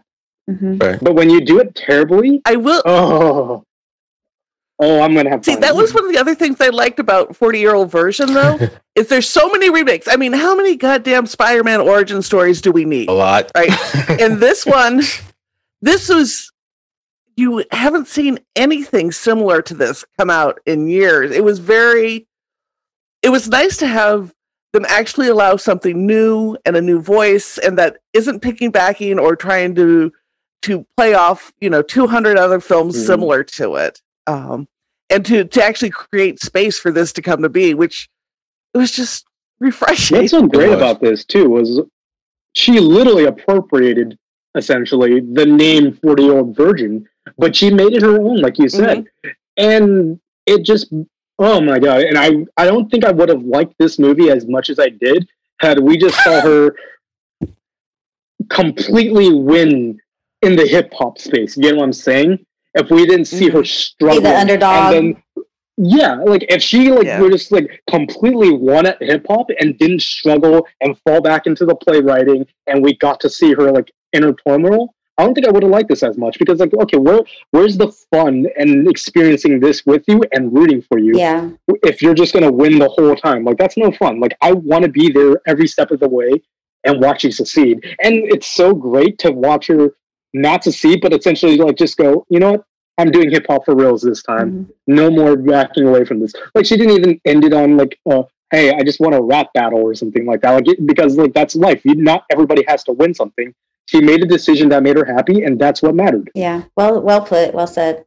Mhm. 0.50 1.00
But 1.02 1.14
when 1.14 1.30
you 1.30 1.40
do 1.40 1.58
it 1.60 1.74
terribly, 1.74 2.40
I 2.44 2.56
will. 2.56 2.82
oh, 2.84 3.62
oh, 4.80 5.00
I'm 5.00 5.14
gonna 5.14 5.30
have 5.30 5.44
See, 5.44 5.52
fun. 5.52 5.60
that 5.62 5.74
was 5.74 5.92
one 5.92 6.04
of 6.04 6.10
the 6.12 6.18
other 6.18 6.34
things 6.34 6.60
I 6.60 6.68
liked 6.68 6.98
about 7.00 7.34
40 7.36 7.58
year 7.58 7.74
old 7.74 7.90
version, 7.90 8.32
though, 8.32 8.58
is 8.94 9.08
there's 9.08 9.28
so 9.28 9.48
many 9.48 9.70
remakes. 9.70 10.06
I 10.08 10.16
mean, 10.16 10.32
how 10.32 10.54
many 10.54 10.76
goddamn 10.76 11.26
Spider 11.26 11.64
Man 11.64 11.80
origin 11.80 12.22
stories 12.22 12.60
do 12.60 12.70
we 12.70 12.84
need? 12.84 13.08
A 13.08 13.12
lot. 13.12 13.50
Right. 13.56 13.70
And 14.20 14.38
this 14.40 14.64
one, 14.66 15.02
this 15.82 16.08
was, 16.08 16.50
you 17.36 17.64
haven't 17.72 18.08
seen 18.08 18.38
anything 18.56 19.10
similar 19.12 19.62
to 19.62 19.74
this 19.74 20.04
come 20.18 20.28
out 20.30 20.60
in 20.66 20.86
years. 20.88 21.30
It 21.32 21.42
was 21.44 21.58
very, 21.58 22.26
it 23.22 23.30
was 23.30 23.48
nice 23.48 23.76
to 23.78 23.86
have 23.86 24.32
them 24.72 24.84
actually 24.88 25.28
allow 25.28 25.56
something 25.56 26.06
new 26.06 26.56
and 26.66 26.76
a 26.76 26.80
new 26.82 27.00
voice 27.00 27.58
and 27.58 27.78
that 27.78 27.98
isn't 28.12 28.40
picking 28.40 28.70
backing 28.70 29.18
or 29.18 29.34
trying 29.34 29.74
to 29.74 30.12
to 30.62 30.84
play 30.96 31.14
off 31.14 31.52
you 31.60 31.70
know 31.70 31.82
200 31.82 32.36
other 32.36 32.60
films 32.60 32.94
Mhm. 32.96 33.06
similar 33.06 33.44
to 33.44 33.76
it 33.76 34.00
um 34.26 34.68
and 35.10 35.24
to 35.26 35.44
to 35.44 35.62
actually 35.62 35.90
create 35.90 36.40
space 36.40 36.78
for 36.78 36.90
this 36.92 37.12
to 37.14 37.22
come 37.22 37.42
to 37.42 37.48
be 37.48 37.74
which 37.74 38.08
it 38.74 38.78
was 38.78 38.90
just 38.92 39.24
refreshing 39.60 40.18
What's 40.18 40.30
so 40.32 40.46
great 40.46 40.72
about 40.72 41.00
this 41.00 41.24
too 41.24 41.48
was 41.48 41.80
she 42.54 42.78
literally 42.80 43.24
appropriated 43.24 44.18
essentially 44.54 45.20
the 45.20 45.46
name 45.46 45.92
40 46.02 46.22
year 46.22 46.32
old 46.38 46.56
virgin, 46.56 47.06
but 47.36 47.54
she 47.54 47.70
made 47.72 47.92
it 47.92 48.02
her 48.02 48.18
own, 48.20 48.38
like 48.40 48.58
you 48.58 48.68
said. 48.68 49.06
And 49.56 50.18
it 50.46 50.64
just 50.64 50.92
oh 51.38 51.60
my 51.60 51.78
god. 51.78 52.02
And 52.02 52.18
I 52.18 52.46
I 52.56 52.66
don't 52.66 52.90
think 52.90 53.04
I 53.04 53.10
would 53.10 53.28
have 53.28 53.42
liked 53.42 53.74
this 53.78 53.98
movie 53.98 54.30
as 54.30 54.46
much 54.46 54.70
as 54.70 54.78
I 54.78 54.88
did 54.88 55.28
had 55.60 55.78
we 55.80 55.96
just 55.96 56.16
saw 56.22 56.40
her 56.48 56.74
completely 58.48 59.32
win 59.32 59.98
in 60.42 60.56
the 60.56 60.66
hip 60.66 60.92
hop 60.94 61.18
space. 61.18 61.56
You 61.56 61.64
get 61.64 61.76
what 61.76 61.84
I'm 61.84 61.92
saying? 61.92 62.44
If 62.74 62.90
we 62.90 63.06
didn't 63.06 63.26
see 63.26 63.48
mm. 63.48 63.54
her 63.54 63.64
struggle 63.64 64.22
the 64.22 64.38
underdog. 64.38 64.94
and 64.94 65.14
then 65.16 65.22
yeah, 65.80 66.16
like 66.16 66.44
if 66.48 66.60
she 66.62 66.90
like 66.90 67.06
Yeah. 67.06 67.20
were 67.20 67.30
just 67.30 67.52
like 67.52 67.82
completely 67.88 68.50
won 68.50 68.86
at 68.86 69.00
hip 69.00 69.26
hop 69.28 69.46
and 69.60 69.78
didn't 69.78 70.02
struggle 70.02 70.66
and 70.80 70.98
fall 71.06 71.20
back 71.20 71.46
into 71.46 71.64
the 71.64 71.74
playwriting, 71.74 72.46
and 72.66 72.82
we 72.82 72.96
got 72.96 73.20
to 73.20 73.30
see 73.30 73.52
her 73.54 73.70
like 73.70 73.92
inner 74.12 74.34
turmoil, 74.46 74.94
I 75.18 75.24
don't 75.24 75.34
think 75.34 75.46
I 75.46 75.50
would 75.50 75.64
have 75.64 75.72
liked 75.72 75.88
this 75.88 76.02
as 76.04 76.16
much 76.16 76.38
because 76.38 76.60
like 76.60 76.72
okay, 76.74 76.96
where 76.96 77.20
where's 77.50 77.76
the 77.76 77.88
fun 78.12 78.46
and 78.56 78.88
experiencing 78.88 79.58
this 79.60 79.84
with 79.84 80.04
you 80.06 80.22
and 80.32 80.52
rooting 80.56 80.80
for 80.80 80.98
you 80.98 81.18
Yeah. 81.18 81.50
if 81.82 82.00
you're 82.00 82.14
just 82.14 82.32
gonna 82.32 82.52
win 82.52 82.78
the 82.78 82.88
whole 82.88 83.16
time? 83.16 83.44
Like 83.44 83.58
that's 83.58 83.76
no 83.76 83.90
fun. 83.92 84.20
Like 84.20 84.36
I 84.40 84.52
want 84.52 84.84
to 84.84 84.90
be 84.90 85.10
there 85.10 85.40
every 85.46 85.66
step 85.66 85.90
of 85.90 86.00
the 86.00 86.08
way 86.08 86.30
and 86.84 87.00
watch 87.02 87.24
you 87.24 87.32
succeed, 87.32 87.84
and 88.02 88.14
it's 88.32 88.46
so 88.46 88.72
great 88.74 89.18
to 89.18 89.32
watch 89.32 89.66
her 89.66 89.90
not 90.32 90.62
succeed, 90.62 91.00
but 91.00 91.12
essentially 91.12 91.56
like 91.56 91.76
just 91.76 91.96
go, 91.96 92.24
you 92.28 92.38
know 92.38 92.52
what? 92.52 92.64
I'm 92.98 93.10
doing 93.10 93.30
hip 93.30 93.46
hop 93.48 93.64
for 93.64 93.74
reals 93.74 94.02
this 94.02 94.22
time. 94.22 94.50
Mhm. 94.52 94.66
No 94.88 95.10
more 95.10 95.36
backing 95.36 95.86
away 95.86 96.04
from 96.04 96.20
this. 96.20 96.32
Like 96.54 96.66
she 96.66 96.76
didn't 96.76 96.96
even 96.98 97.20
end 97.24 97.44
it 97.44 97.52
on 97.52 97.76
like, 97.76 97.98
uh, 98.10 98.22
hey, 98.52 98.72
I 98.72 98.82
just 98.82 99.00
want 99.00 99.14
a 99.14 99.22
rap 99.22 99.52
battle 99.54 99.80
or 99.80 99.94
something 99.94 100.26
like 100.26 100.40
that. 100.42 100.52
Like 100.52 100.68
it, 100.68 100.86
because 100.86 101.16
like 101.16 101.32
that's 101.32 101.54
life. 101.56 101.80
You, 101.84 101.94
not 101.94 102.24
everybody 102.30 102.64
has 102.68 102.84
to 102.84 102.92
win 102.92 103.14
something. 103.14 103.54
She 103.88 104.02
made 104.02 104.22
a 104.22 104.26
decision 104.26 104.68
that 104.68 104.82
made 104.82 104.98
her 104.98 105.04
happy, 105.06 105.44
and 105.44 105.58
that's 105.58 105.80
what 105.80 105.94
mattered. 105.94 106.30
Yeah. 106.34 106.64
Well, 106.76 107.00
well 107.00 107.22
put. 107.22 107.54
Well 107.54 107.66
said. 107.66 108.04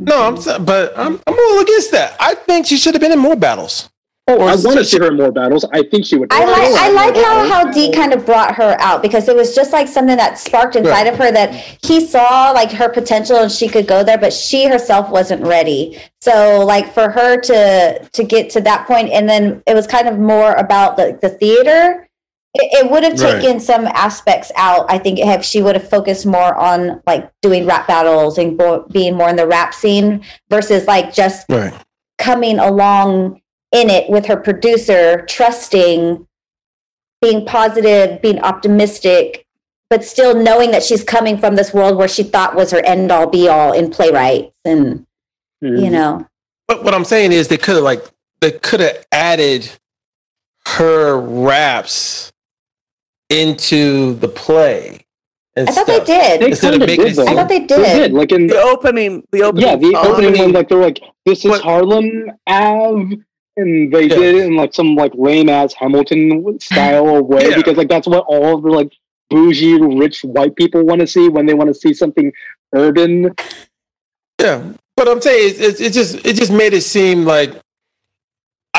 No, 0.00 0.24
I'm 0.24 0.36
s- 0.38 0.58
but 0.58 0.92
I'm 0.98 1.20
I'm 1.24 1.34
a 1.34 1.36
little 1.36 1.60
against 1.60 1.92
that. 1.92 2.16
I 2.18 2.34
think 2.34 2.66
she 2.66 2.76
should 2.76 2.94
have 2.94 3.00
been 3.00 3.12
in 3.12 3.18
more 3.20 3.36
battles. 3.36 3.90
Oh, 4.26 4.38
Or 4.38 4.48
I 4.48 4.56
want 4.56 4.78
to 4.78 4.84
see 4.84 4.98
her 4.98 5.06
in 5.06 5.16
more 5.18 5.30
battles. 5.30 5.64
I 5.72 5.84
think 5.84 6.04
she 6.04 6.16
would. 6.16 6.32
I 6.32 6.44
like 6.44 6.72
I 6.72 6.90
like 6.90 7.14
how 7.16 7.48
how 7.48 7.70
Dee 7.70 7.92
kind 7.92 8.12
of 8.12 8.26
brought 8.26 8.56
her 8.56 8.76
out 8.80 9.02
because 9.02 9.28
it 9.28 9.36
was 9.36 9.54
just 9.54 9.72
like 9.72 9.86
something 9.86 10.16
that 10.16 10.36
sparked 10.36 10.74
inside 10.74 11.06
of 11.06 11.16
her 11.16 11.30
that 11.30 11.54
he 11.84 12.04
saw 12.04 12.50
like 12.50 12.72
her 12.72 12.88
potential 12.88 13.36
and 13.36 13.52
she 13.52 13.68
could 13.68 13.86
go 13.86 14.02
there, 14.02 14.18
but 14.18 14.32
she 14.32 14.66
herself 14.66 15.10
wasn't 15.10 15.46
ready. 15.46 15.96
So 16.22 16.64
like 16.66 16.92
for 16.92 17.08
her 17.08 17.40
to 17.40 18.08
to 18.12 18.24
get 18.24 18.50
to 18.50 18.60
that 18.62 18.88
point, 18.88 19.10
and 19.10 19.28
then 19.28 19.62
it 19.68 19.74
was 19.74 19.86
kind 19.86 20.08
of 20.08 20.18
more 20.18 20.54
about 20.54 20.96
the 20.96 21.16
the 21.22 21.28
theater. 21.28 22.08
It, 22.54 22.84
it 22.84 22.90
would 22.90 23.04
have 23.04 23.20
Right. 23.20 23.40
taken 23.40 23.60
some 23.60 23.86
aspects 23.86 24.50
out. 24.56 24.86
I 24.88 24.98
think 24.98 25.18
if 25.20 25.44
she 25.44 25.62
would 25.62 25.76
have 25.76 25.88
focused 25.88 26.26
more 26.26 26.54
on 26.56 27.00
like 27.06 27.30
doing 27.42 27.64
rap 27.66 27.86
battles 27.86 28.38
and 28.38 28.58
bo- 28.58 28.86
being 28.90 29.14
more 29.14 29.28
in 29.28 29.36
the 29.36 29.46
rap 29.46 29.72
scene 29.72 30.24
versus 30.50 30.86
like 30.86 31.12
just 31.14 31.46
Right. 31.48 31.72
coming 32.18 32.58
along 32.58 33.40
in 33.72 33.88
it 33.88 34.10
with 34.10 34.26
her 34.26 34.36
producer, 34.36 35.24
trusting, 35.28 36.26
being 37.22 37.46
positive, 37.46 38.20
being 38.20 38.40
optimistic, 38.40 39.46
but 39.88 40.04
still 40.04 40.34
knowing 40.34 40.72
that 40.72 40.82
she's 40.82 41.04
coming 41.04 41.38
from 41.38 41.54
this 41.54 41.72
world 41.72 41.96
where 41.96 42.08
she 42.08 42.24
thought 42.24 42.56
was 42.56 42.72
her 42.72 42.84
end 42.84 43.12
all 43.12 43.28
be 43.28 43.46
all 43.48 43.72
in 43.72 43.90
playwrights 43.90 44.50
and 44.64 45.06
Mhm. 45.62 45.84
you 45.84 45.90
know. 45.90 46.26
But 46.66 46.82
what 46.82 46.94
I'm 46.94 47.04
saying 47.04 47.30
is 47.30 47.46
they 47.46 47.56
could 47.58 47.76
have 47.76 47.84
like 47.84 48.02
they 48.40 48.52
could 48.52 48.80
have 48.80 49.04
added 49.12 49.70
her 50.66 51.16
raps 51.16 52.32
into 53.30 54.14
the 54.14 54.28
play. 54.28 54.98
And 55.56 55.68
I 55.68 55.72
thought 55.72 55.86
they 55.86 56.04
did. 56.04 56.40
They 56.40 56.46
Instead 56.50 56.74
of 56.74 56.80
kinda 56.80 56.86
making 56.86 57.04
did, 57.06 57.16
seem- 57.16 57.28
I 57.28 57.34
thought 57.34 57.48
they 57.48 57.58
They 57.60 57.66
did. 57.66 57.82
did. 57.98 58.12
Like 58.12 58.32
in 58.32 58.46
The 58.46 58.60
opening, 58.62 59.22
the 59.32 59.42
opening. 59.42 59.66
yeah, 59.66 59.76
the 59.76 59.92
song. 59.92 60.06
opening 60.06 60.32
mean- 60.32 60.42
one, 60.42 60.52
like 60.52 60.68
they're 60.68 60.78
like, 60.78 61.00
"This 61.26 61.44
is 61.44 61.50
What- 61.50 61.60
Harlem 61.62 62.30
Ave," 62.46 63.18
and 63.56 63.92
they 63.92 64.02
Yeah. 64.02 64.08
did 64.16 64.34
it 64.36 64.44
in 64.46 64.56
like 64.56 64.72
some 64.74 64.94
like 64.94 65.12
lame 65.14 65.48
ass 65.48 65.74
Hamilton 65.74 66.58
style 66.60 67.20
way 67.22 67.48
Yeah. 67.50 67.56
because 67.56 67.76
like 67.76 67.88
that's 67.88 68.06
what 68.06 68.24
all 68.28 68.58
the 68.60 68.70
like 68.70 68.92
bougie 69.28 69.74
rich 69.80 70.22
white 70.24 70.54
people 70.56 70.84
want 70.84 71.00
to 71.00 71.06
see 71.06 71.28
when 71.28 71.46
they 71.46 71.54
want 71.54 71.68
to 71.68 71.74
see 71.74 71.92
something 71.94 72.32
urban. 72.74 73.34
Yeah, 74.40 74.62
but 74.96 75.08
I'm 75.08 75.20
saying 75.20 75.54
it, 75.56 75.60
it, 75.60 75.80
it 75.80 75.92
just 75.92 76.24
it 76.24 76.34
just 76.34 76.52
made 76.52 76.72
it 76.74 76.82
seem 76.82 77.24
like 77.24 77.52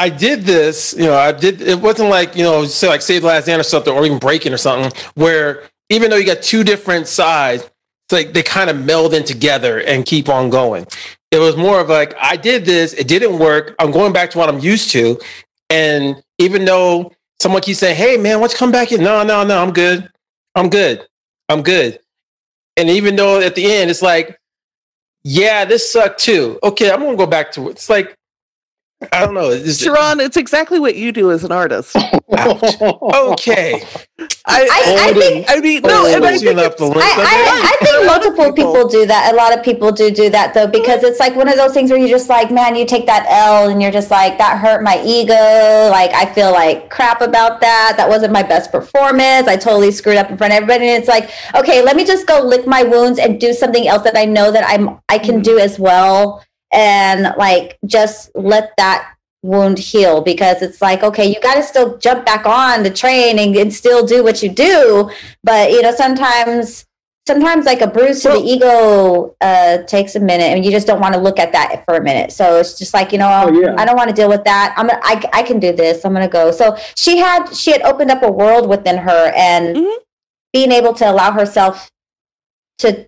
I 0.01 0.09
did 0.09 0.41
this. 0.41 0.95
You 0.97 1.03
know, 1.03 1.15
I 1.15 1.31
did. 1.31 1.61
It 1.61 1.79
wasn't 1.79 2.09
like 2.09 2.35
you 2.35 2.43
know, 2.43 2.65
say 2.65 2.87
like 2.87 3.03
Save 3.03 3.21
the 3.21 3.27
Last 3.27 3.45
Dance 3.45 3.59
or 3.59 3.69
something, 3.69 3.93
or 3.93 4.03
even 4.03 4.17
Breaking 4.17 4.51
or 4.51 4.57
something, 4.57 4.91
where 5.13 5.69
even 5.89 6.09
though 6.09 6.15
you 6.15 6.25
got 6.25 6.41
two 6.41 6.63
different 6.63 7.07
sides, 7.07 7.63
it's 7.63 8.11
like 8.11 8.33
they 8.33 8.41
kind 8.41 8.71
of 8.71 8.83
meld 8.83 9.13
in 9.13 9.23
together 9.23 9.79
and 9.79 10.03
keep 10.03 10.27
on 10.27 10.49
going. 10.49 10.87
It 11.29 11.37
was 11.37 11.55
more 11.55 11.79
of 11.79 11.89
like 11.89 12.15
I 12.19 12.35
did 12.35 12.65
this, 12.65 12.93
it 12.93 13.07
didn't 13.07 13.37
work. 13.37 13.75
I'm 13.77 13.91
going 13.91 14.11
back 14.11 14.31
to 14.31 14.39
what 14.39 14.49
I'm 14.49 14.57
used 14.57 14.89
to, 14.93 15.19
and 15.69 16.15
even 16.39 16.65
though 16.65 17.11
someone 17.39 17.61
keeps 17.61 17.77
saying, 17.77 17.95
"Hey, 17.95 18.17
man, 18.17 18.41
let's 18.41 18.57
come 18.57 18.71
back 18.71 18.87
here," 18.87 18.97
no, 18.97 19.21
no, 19.21 19.43
no, 19.43 19.61
I'm 19.61 19.71
good. 19.71 20.09
I'm 20.55 20.69
good. 20.69 21.05
I'm 21.47 21.61
good. 21.61 21.99
And 22.75 22.89
even 22.89 23.15
though 23.15 23.39
at 23.39 23.53
the 23.53 23.71
end 23.71 23.91
it's 23.91 24.01
like 24.01 24.39
yeah, 25.23 25.65
this 25.65 25.91
sucked 25.91 26.19
too. 26.19 26.57
Okay, 26.63 26.89
I'm 26.89 27.01
gonna 27.01 27.15
go 27.15 27.27
back 27.27 27.51
to 27.51 27.67
it. 27.67 27.73
It's 27.73 27.89
like 27.89 28.17
I 29.11 29.25
don't 29.25 29.33
know. 29.33 29.49
It's 29.49 29.79
just, 29.79 29.83
Sharon, 29.83 30.19
it's 30.19 30.37
exactly 30.37 30.79
what 30.79 30.95
you 30.95 31.11
do 31.11 31.31
as 31.31 31.43
an 31.43 31.51
artist. 31.51 31.95
okay. 31.95 33.83
I, 34.45 34.67
I, 34.69 35.09
I 35.09 35.13
think 35.13 35.45
I 35.49 35.59
mean, 35.59 35.81
no, 35.81 36.03
oh, 36.03 36.15
and 36.15 36.23
I 36.23 36.37
think 36.37 36.57
up 36.59 36.77
the 36.77 36.85
link. 36.85 36.97
I, 36.97 37.15
I, 37.17 37.77
I 37.81 37.85
think 37.85 38.05
multiple 38.05 38.53
people 38.53 38.87
do 38.87 39.05
that. 39.07 39.33
A 39.33 39.35
lot 39.35 39.57
of 39.57 39.63
people 39.63 39.91
do 39.91 40.11
do 40.11 40.29
that 40.29 40.53
though, 40.53 40.67
because 40.67 41.03
it's 41.03 41.19
like 41.19 41.35
one 41.35 41.47
of 41.47 41.55
those 41.55 41.73
things 41.73 41.89
where 41.89 41.99
you're 41.99 42.09
just 42.09 42.29
like, 42.29 42.51
man, 42.51 42.75
you 42.75 42.85
take 42.85 43.07
that 43.07 43.25
L 43.27 43.69
and 43.69 43.81
you're 43.81 43.91
just 43.91 44.11
like, 44.11 44.37
that 44.37 44.59
hurt 44.59 44.83
my 44.83 45.01
ego. 45.03 45.33
Like, 45.89 46.11
I 46.11 46.31
feel 46.33 46.51
like 46.51 46.89
crap 46.91 47.21
about 47.21 47.59
that. 47.61 47.95
That 47.97 48.07
wasn't 48.07 48.33
my 48.33 48.43
best 48.43 48.71
performance. 48.71 49.47
I 49.47 49.57
totally 49.57 49.91
screwed 49.91 50.17
up 50.17 50.29
in 50.29 50.37
front 50.37 50.53
of 50.53 50.57
everybody. 50.57 50.89
And 50.89 50.99
it's 50.99 51.09
like, 51.09 51.31
okay, 51.55 51.81
let 51.83 51.95
me 51.95 52.05
just 52.05 52.27
go 52.27 52.41
lick 52.41 52.67
my 52.67 52.83
wounds 52.83 53.17
and 53.17 53.39
do 53.39 53.53
something 53.53 53.87
else 53.87 54.03
that 54.03 54.15
I 54.15 54.25
know 54.25 54.51
that 54.51 54.63
I'm, 54.67 54.99
I 55.09 55.17
can 55.17 55.41
mm. 55.41 55.43
do 55.43 55.57
as 55.57 55.79
well. 55.79 56.43
And 56.71 57.33
like, 57.37 57.77
just 57.85 58.31
let 58.35 58.71
that 58.77 59.15
wound 59.43 59.79
heal 59.79 60.21
because 60.21 60.61
it's 60.61 60.81
like, 60.81 61.03
okay, 61.03 61.25
you 61.25 61.39
got 61.41 61.55
to 61.55 61.63
still 61.63 61.97
jump 61.97 62.25
back 62.25 62.45
on 62.45 62.83
the 62.83 62.89
train 62.91 63.39
and, 63.39 63.55
and 63.55 63.73
still 63.73 64.05
do 64.05 64.23
what 64.23 64.41
you 64.43 64.49
do. 64.49 65.09
But, 65.43 65.71
you 65.71 65.81
know, 65.81 65.93
sometimes 65.93 66.85
sometimes 67.27 67.65
like 67.67 67.81
a 67.81 67.87
bruise 67.87 68.21
to 68.23 68.29
Well- 68.29 68.41
the 68.41 68.47
ego 68.47 69.35
uh, 69.41 69.83
takes 69.83 70.15
a 70.15 70.19
minute 70.19 70.45
and 70.55 70.65
you 70.65 70.71
just 70.71 70.87
don't 70.87 70.99
want 70.99 71.13
to 71.13 71.19
look 71.19 71.37
at 71.37 71.51
that 71.51 71.85
for 71.85 71.95
a 71.95 72.01
minute 72.03 72.31
so 72.31 72.57
it's 72.57 72.77
just 72.79 72.95
like 72.95 73.11
you 73.11 73.19
know 73.19 73.29
Oh, 73.47 73.61
yeah. 73.61 73.75
i 73.77 73.85
don't 73.85 73.95
want 73.95 74.09
to 74.09 74.15
deal 74.15 74.27
with 74.27 74.43
that 74.45 74.73
i'm 74.75 74.87
gonna, 74.87 74.99
I, 75.03 75.23
I 75.31 75.43
can 75.43 75.59
do 75.59 75.71
this 75.71 76.03
i'm 76.03 76.13
gonna 76.13 76.27
go 76.27 76.49
so 76.51 76.75
she 76.95 77.19
had 77.19 77.45
she 77.53 77.71
had 77.71 77.83
opened 77.83 78.09
up 78.09 78.23
a 78.23 78.31
world 78.31 78.67
within 78.67 78.97
her 78.97 79.31
and 79.35 79.75
Mhm. 79.77 79.97
being 80.51 80.71
able 80.71 80.93
to 80.95 81.09
allow 81.09 81.31
herself 81.31 81.91
to 82.79 83.07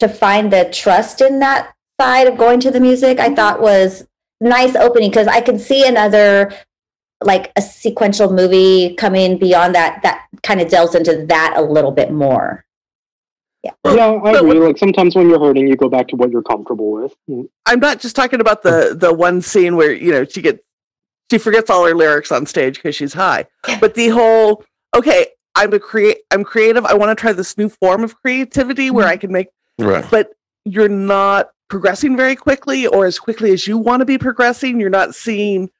to 0.00 0.06
find 0.08 0.52
the 0.52 0.68
trust 0.70 1.22
in 1.22 1.38
that 1.40 1.72
side 2.00 2.26
of 2.26 2.36
going 2.36 2.60
to 2.60 2.70
the 2.70 2.80
music 2.80 3.18
i 3.18 3.34
thought 3.34 3.60
was 3.60 4.06
nice 4.40 4.74
opening 4.76 5.10
because 5.10 5.26
i 5.26 5.40
could 5.40 5.60
see 5.60 5.86
another 5.86 6.52
like 7.22 7.50
a 7.56 7.62
sequential 7.62 8.32
movie 8.32 8.94
coming 8.96 9.38
beyond 9.38 9.74
that 9.74 10.00
that 10.02 10.26
kind 10.42 10.60
of 10.60 10.68
delves 10.68 10.94
into 10.94 11.24
that 11.26 11.54
a 11.56 11.62
little 11.62 11.92
bit 11.92 12.12
more 12.12 12.66
yeah, 13.84 14.20
I 14.24 14.38
agree. 14.38 14.58
Like 14.58 14.78
sometimes 14.78 15.16
when 15.16 15.28
you're 15.28 15.40
hurting, 15.40 15.66
you 15.66 15.76
go 15.76 15.88
back 15.88 16.08
to 16.08 16.16
what 16.16 16.30
you're 16.30 16.42
comfortable 16.42 16.92
with. 16.92 17.14
Mm. 17.28 17.48
I'm 17.66 17.80
not 17.80 18.00
just 18.00 18.16
talking 18.16 18.40
about 18.40 18.62
the 18.62 18.96
the 18.98 19.12
one 19.12 19.42
scene 19.42 19.76
where 19.76 19.92
you 19.92 20.12
know 20.12 20.24
she 20.24 20.42
gets 20.42 20.60
she 21.30 21.38
forgets 21.38 21.70
all 21.70 21.84
her 21.84 21.94
lyrics 21.94 22.30
on 22.30 22.46
stage 22.46 22.76
because 22.76 22.94
she's 22.94 23.14
high, 23.14 23.46
but 23.80 23.94
the 23.94 24.08
whole 24.08 24.64
okay, 24.94 25.28
I'm 25.54 25.72
a 25.72 25.78
create 25.78 26.18
I'm 26.30 26.44
creative. 26.44 26.84
I 26.84 26.94
want 26.94 27.16
to 27.16 27.20
try 27.20 27.32
this 27.32 27.56
new 27.58 27.68
form 27.68 28.04
of 28.04 28.16
creativity 28.22 28.90
where 28.90 29.04
mm-hmm. 29.04 29.12
I 29.12 29.16
can 29.16 29.32
make, 29.32 29.48
Right. 29.78 30.04
but 30.10 30.30
you're 30.64 30.88
not 30.88 31.50
progressing 31.68 32.16
very 32.16 32.36
quickly 32.36 32.86
or 32.86 33.06
as 33.06 33.18
quickly 33.18 33.52
as 33.52 33.66
you 33.66 33.78
want 33.78 34.00
to 34.00 34.04
be 34.06 34.18
progressing. 34.18 34.78
You're 34.80 34.90
not 34.90 35.14
seeing 35.14 35.70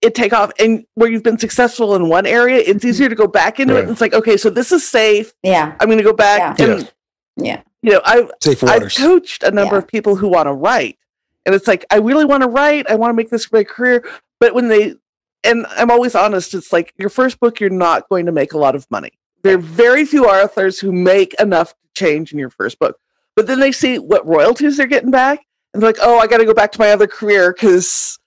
it 0.00 0.14
take 0.16 0.32
off, 0.32 0.50
and 0.58 0.84
where 0.94 1.08
you've 1.08 1.22
been 1.22 1.38
successful 1.38 1.94
in 1.94 2.08
one 2.08 2.26
area, 2.26 2.56
it's 2.66 2.84
easier 2.84 3.08
to 3.08 3.14
go 3.14 3.28
back 3.28 3.60
into 3.60 3.74
it. 3.74 3.76
Right. 3.76 3.82
And 3.84 3.92
it's 3.92 4.00
like 4.00 4.14
okay, 4.14 4.36
so 4.36 4.50
this 4.50 4.72
is 4.72 4.86
safe. 4.88 5.32
yeah 5.42 5.76
I'm 5.80 5.86
going 5.86 5.98
to 5.98 6.04
go 6.04 6.12
back 6.12 6.58
Yeah. 6.58 6.66
and 6.72 6.92
yeah 7.36 7.62
you 7.82 7.92
know 7.92 8.00
I 8.04 8.28
Safe 8.40 8.62
I've 8.64 8.92
coached 8.94 9.42
a 9.44 9.50
number 9.52 9.76
Yeah. 9.76 9.78
of 9.78 9.86
people 9.88 10.16
who 10.16 10.28
want 10.28 10.48
to 10.48 10.52
write, 10.52 10.98
and 11.46 11.54
it's 11.54 11.68
like 11.68 11.84
I 11.90 11.98
really 11.98 12.24
want 12.24 12.42
to 12.42 12.48
write. 12.48 12.90
I 12.90 12.96
want 12.96 13.10
to 13.10 13.14
make 13.14 13.30
this 13.30 13.50
my 13.52 13.62
career, 13.64 14.04
but 14.40 14.54
when 14.54 14.66
they 14.68 14.96
and 15.44 15.66
I'm 15.70 15.90
always 15.90 16.14
honest, 16.16 16.52
it's 16.54 16.72
like 16.72 16.92
your 16.98 17.08
first 17.08 17.38
book, 17.40 17.58
you're 17.60 17.70
not 17.70 18.08
going 18.08 18.26
to 18.26 18.32
make 18.32 18.52
a 18.54 18.58
lot 18.58 18.74
of 18.74 18.88
money. 18.90 19.10
There 19.42 19.54
are 19.54 19.58
very 19.58 20.04
few 20.04 20.26
authors 20.26 20.78
who 20.80 20.92
make 20.92 21.34
enough 21.40 21.70
to 21.74 21.76
change 21.96 22.32
in 22.32 22.38
your 22.38 22.50
first 22.50 22.78
book, 22.78 22.96
but 23.36 23.46
then 23.46 23.60
they 23.60 23.72
see 23.72 23.98
what 23.98 24.26
royalties 24.26 24.76
they're 24.76 24.86
getting 24.86 25.10
back, 25.10 25.40
and 25.74 25.82
they're 25.82 25.88
like, 25.90 25.98
"Oh, 26.02 26.18
I 26.18 26.26
got 26.26 26.38
to 26.38 26.44
go 26.44 26.54
back 26.54 26.72
to 26.72 26.78
my 26.80 26.90
other 26.90 27.06
career 27.06 27.52
because 27.52 28.18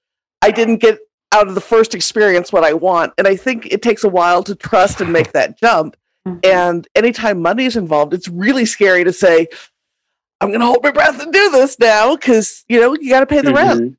I 0.41 0.51
didn't 0.51 0.77
get 0.77 0.99
out 1.33 1.47
of 1.47 1.55
the 1.55 1.61
first 1.61 1.93
experience 1.95 2.51
what 2.53 2.63
I 2.63 2.73
want." 2.73 3.13
And 3.17 3.27
I 3.27 3.35
think 3.35 3.67
it 3.71 3.81
takes 3.81 4.03
a 4.03 4.09
while 4.09 4.43
to 4.43 4.55
trust 4.55 5.01
and 5.01 5.11
make 5.13 5.31
that 5.33 5.59
jump. 5.59 5.95
Mhm. 6.27 6.45
And 6.45 6.87
anytime 6.95 7.41
money 7.41 7.65
is 7.65 7.75
involved, 7.77 8.13
it's 8.13 8.27
really 8.27 8.65
scary 8.65 9.03
to 9.03 9.13
say, 9.13 9.47
I'm 10.41 10.49
going 10.49 10.59
to 10.59 10.65
hold 10.65 10.83
my 10.83 10.91
breath 10.91 11.21
and 11.21 11.31
do 11.31 11.49
this 11.51 11.77
now 11.79 12.15
because, 12.15 12.65
you 12.67 12.79
know, 12.81 12.95
you 12.99 13.09
got 13.09 13.21
to 13.21 13.25
pay 13.25 13.41
the 13.41 13.53
rent. 13.53 13.95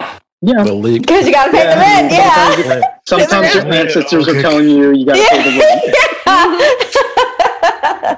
Mhm. 0.00 0.20
Yeah. 0.44 0.62
The 0.64 0.74
league. 0.74 1.02
because 1.02 1.26
you 1.26 1.32
got 1.32 1.46
to 1.46 1.52
pay 1.52 1.62
the 1.62 1.76
rent 1.76 2.12
yeah 2.12 2.80
Sometimes, 3.06 3.30
sometimes 3.30 3.54
your 3.54 3.66
Yeah. 3.66 3.74
ancestors 3.80 4.28
are 4.28 4.40
telling 4.42 4.68
you 4.68 4.92
you 4.92 5.06
got 5.06 5.14
to 5.16 5.26
pay 5.30 5.42
the 5.42 5.58
rent. 5.58 5.96
yeah. 6.26 6.81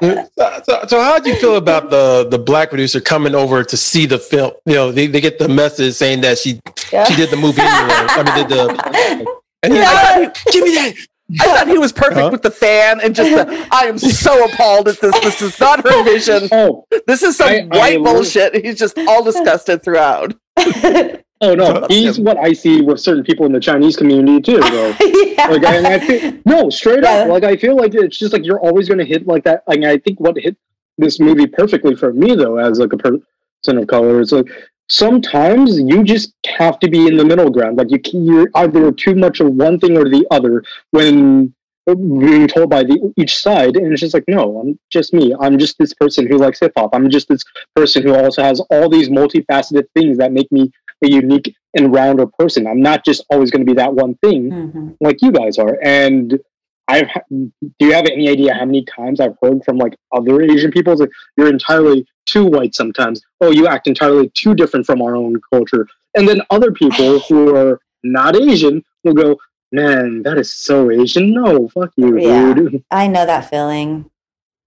So, 0.03 0.29
so, 0.65 0.85
so 0.89 1.01
how 1.03 1.19
do 1.19 1.29
you 1.31 1.37
feel 1.37 1.57
about 1.57 1.91
the 1.91 2.27
the 2.31 2.39
black 2.39 2.71
producer 2.71 3.01
coming 3.01 3.35
over 3.35 3.63
to 3.65 3.77
see 3.77 4.07
the 4.07 4.19
film? 4.19 4.53
You 4.67 4.75
know, 4.75 4.93
they, 4.93 5.07
they 5.07 5.21
get 5.21 5.39
the 5.39 5.49
message 5.49 5.95
saying 5.95 6.23
that 6.23 6.39
she 6.39 6.61
she 7.07 7.15
did 7.17 7.31
the 7.31 7.37
movie 7.37 7.61
anyway. 7.61 8.07
I 8.09 8.23
mean, 8.25 8.35
did 8.35 8.49
the 8.49 9.39
and 9.63 9.73
he's 9.73 9.83
I 9.85 10.19
like, 10.21 10.45
give 10.47 10.65
me 10.65 10.75
that. 10.75 10.95
I 11.41 11.45
thought 11.57 11.69
he 11.69 11.79
was 11.79 11.91
perfect 11.93 12.21
Huh? 12.21 12.29
with 12.33 12.43
the 12.43 12.51
fan 12.51 13.01
and 13.01 13.15
just 13.15 13.31
the, 13.31 13.67
I 13.73 13.85
am 13.87 13.97
so 13.99 14.45
appalled 14.45 14.89
at 14.89 15.01
this. 15.01 15.19
This 15.21 15.41
is 15.41 15.59
not 15.59 15.83
her 15.83 16.05
vision. 16.05 16.49
Oh, 16.53 16.85
This 17.07 17.23
is 17.23 17.37
some 17.39 17.49
I- 17.49 17.67
I 17.73 17.79
white 17.79 18.01
will- 18.01 18.13
bullshit. 18.15 18.63
He's 18.63 18.79
just 18.79 18.99
all 19.09 19.25
disgusted 19.25 19.83
throughout. 19.83 20.35
oh 21.41 21.55
no, 21.55 21.87
he's 21.89 22.19
what 22.19 22.37
I 22.39 22.53
see 22.53 22.81
with 22.81 23.01
certain 23.01 23.25
people 23.25 23.47
in 23.47 23.53
the 23.53 23.61
Chinese 23.61 23.97
community 23.97 24.41
too, 24.41 24.61
though. 24.61 24.97
yeah. 25.01 25.49
Like, 25.49 25.65
I, 25.65 25.77
and 25.77 25.87
I 25.87 25.99
feel, 25.99 26.39
no, 26.45 26.71
straight 26.71 27.05
up. 27.05 27.29
Like, 27.29 27.45
I 27.45 27.57
feel 27.57 27.77
like 27.77 27.95
it's 27.95 28.19
just 28.19 28.33
like 28.33 28.45
you're 28.45 28.61
always 28.61 28.89
going 28.89 28.99
to 28.99 29.05
hit 29.05 29.27
like 29.27 29.45
that. 29.45 29.65
Like, 29.67 29.83
I 29.83 29.99
think 29.99 30.21
what 30.21 30.37
hit 30.37 30.57
this 30.99 31.21
movie 31.21 31.47
perfectly 31.47 31.95
for 31.95 32.13
me, 32.13 32.35
though, 32.35 32.57
as 32.59 32.79
like 32.79 32.93
a 32.93 32.97
person 32.97 33.23
of 33.67 33.87
color. 33.87 34.21
is 34.21 34.33
like 34.33 34.49
sometimes 34.89 35.79
you 35.79 36.05
just 36.05 36.35
have 36.47 36.79
to 36.79 36.89
be 36.89 37.07
in 37.07 37.17
the 37.17 37.25
middle 37.25 37.51
ground. 37.51 37.79
Like 37.79 37.91
you, 37.91 38.01
you're 38.13 38.51
either 38.55 38.93
too 38.93 39.15
much 39.15 39.41
of 39.41 39.55
one 39.55 39.79
thing 39.79 39.97
or 39.97 40.09
the 40.09 40.27
other 40.31 40.65
when 40.91 41.55
being 41.87 42.49
told 42.49 42.71
by 42.71 42.83
the 42.83 43.13
each 43.17 43.39
side, 43.39 43.77
and 43.77 43.93
it's 43.93 44.01
just 44.01 44.15
like, 44.15 44.25
no, 44.27 44.59
I'm 44.59 44.79
just 44.91 45.13
me. 45.13 45.35
I'm 45.39 45.59
just 45.59 45.79
this 45.79 45.93
person 45.93 46.27
who 46.27 46.39
likes 46.39 46.61
hip 46.61 46.73
hop. 46.77 46.91
I'm 46.95 47.11
just 47.11 47.29
this 47.29 47.45
person 47.77 48.03
who 48.03 48.15
also 48.15 48.43
has 48.43 48.61
all 48.71 48.89
these 48.89 49.11
multifaceted 49.11 49.87
things 49.95 50.17
that 50.19 50.33
make 50.33 50.51
me 50.51 50.73
a 51.03 51.09
unique 51.09 51.55
and 51.75 51.93
rounder 51.93 52.27
person. 52.27 52.67
I'm 52.67 52.81
not 52.81 53.05
just 53.05 53.25
always 53.31 53.51
going 53.51 53.65
to 53.67 53.71
be 53.73 53.77
that 53.77 53.95
one 53.95 54.15
thing 54.17 54.51
Mm-hmm. 54.51 54.89
like 55.01 55.19
you 55.23 55.33
guys 55.33 55.59
are. 55.59 55.79
And 55.83 56.39
I've 56.87 57.09
do 57.31 57.51
you 57.81 57.93
have 57.93 58.05
any 58.07 58.29
idea 58.29 58.53
how 58.55 58.65
many 58.67 58.85
times 58.85 59.19
I've 59.19 59.37
heard 59.43 59.65
from 59.65 59.79
like 59.79 59.97
other 60.13 60.43
Asian 60.43 60.71
people 60.71 60.97
that 60.97 61.09
you're 61.37 61.49
entirely 61.49 62.07
too 62.27 62.45
white 62.45 62.75
sometimes. 62.75 63.23
Oh, 63.41 63.51
you 63.51 63.67
act 63.67 63.87
entirely 63.87 64.29
too 64.35 64.55
different 64.55 64.85
from 64.87 65.01
our 65.03 65.17
own 65.17 65.41
culture. 65.53 65.87
And 66.15 66.29
then 66.29 66.43
other 66.51 66.71
people 66.73 67.19
who 67.29 67.57
are 67.57 67.81
not 68.03 68.37
Asian 68.37 68.85
will 69.03 69.15
go, 69.15 69.37
Man, 69.73 70.23
that 70.23 70.39
is 70.39 70.53
so 70.53 70.91
Asian. 70.91 71.33
No, 71.33 71.69
fuck 71.69 71.91
you, 71.97 72.21
Yeah. 72.21 72.55
dude. 72.55 72.85
I 72.91 73.09
know 73.09 73.27
that 73.27 73.51
feeling. 73.51 74.09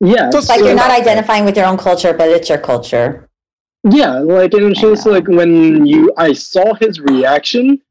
Yeah. 0.01 0.29
It's 0.33 0.49
like 0.49 0.59
so- 0.59 0.65
you're 0.65 0.75
not 0.75 0.91
identifying 0.91 1.45
with 1.45 1.55
your 1.55 1.65
own 1.67 1.77
culture, 1.77 2.13
but 2.13 2.29
it's 2.29 2.49
your 2.49 2.57
culture. 2.57 3.26
Yeah, 3.89 4.19
like 4.19 4.53
and 4.53 4.71
it's 4.71 4.79
I 4.79 4.81
just 4.81 5.05
like 5.05 5.27
when 5.27 5.85
you 5.85 6.13
I 6.17 6.33
saw 6.33 6.73
his 6.73 6.99
reaction, 6.99 7.81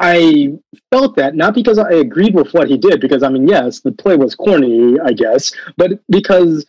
I 0.00 0.54
felt 0.90 1.16
that 1.16 1.34
not 1.36 1.54
because 1.54 1.78
I 1.78 1.92
agreed 1.92 2.34
with 2.34 2.52
what 2.52 2.68
he 2.68 2.76
did, 2.76 3.00
because 3.00 3.22
I 3.22 3.28
mean, 3.28 3.46
yes, 3.46 3.80
the 3.80 3.92
play 3.92 4.16
was 4.16 4.34
corny, 4.34 4.98
I 5.00 5.12
guess, 5.12 5.52
but 5.76 6.00
because 6.10 6.66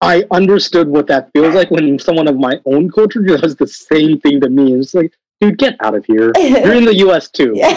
I 0.00 0.24
understood 0.30 0.88
what 0.88 1.06
that 1.06 1.30
feels 1.32 1.54
like 1.54 1.70
when 1.70 1.98
someone 1.98 2.28
of 2.28 2.36
my 2.36 2.60
own 2.66 2.90
culture 2.90 3.22
does 3.22 3.56
the 3.56 3.66
same 3.66 4.20
thing 4.20 4.40
to 4.40 4.50
me. 4.50 4.74
It's 4.74 4.94
like, 4.94 5.12
dude, 5.40 5.58
get 5.58 5.76
out 5.80 5.94
of 5.94 6.04
here. 6.04 6.32
You're 6.36 6.74
in 6.74 6.84
the 6.84 6.94
US 7.06 7.30
too. 7.30 7.52
Yeah. 7.54 7.74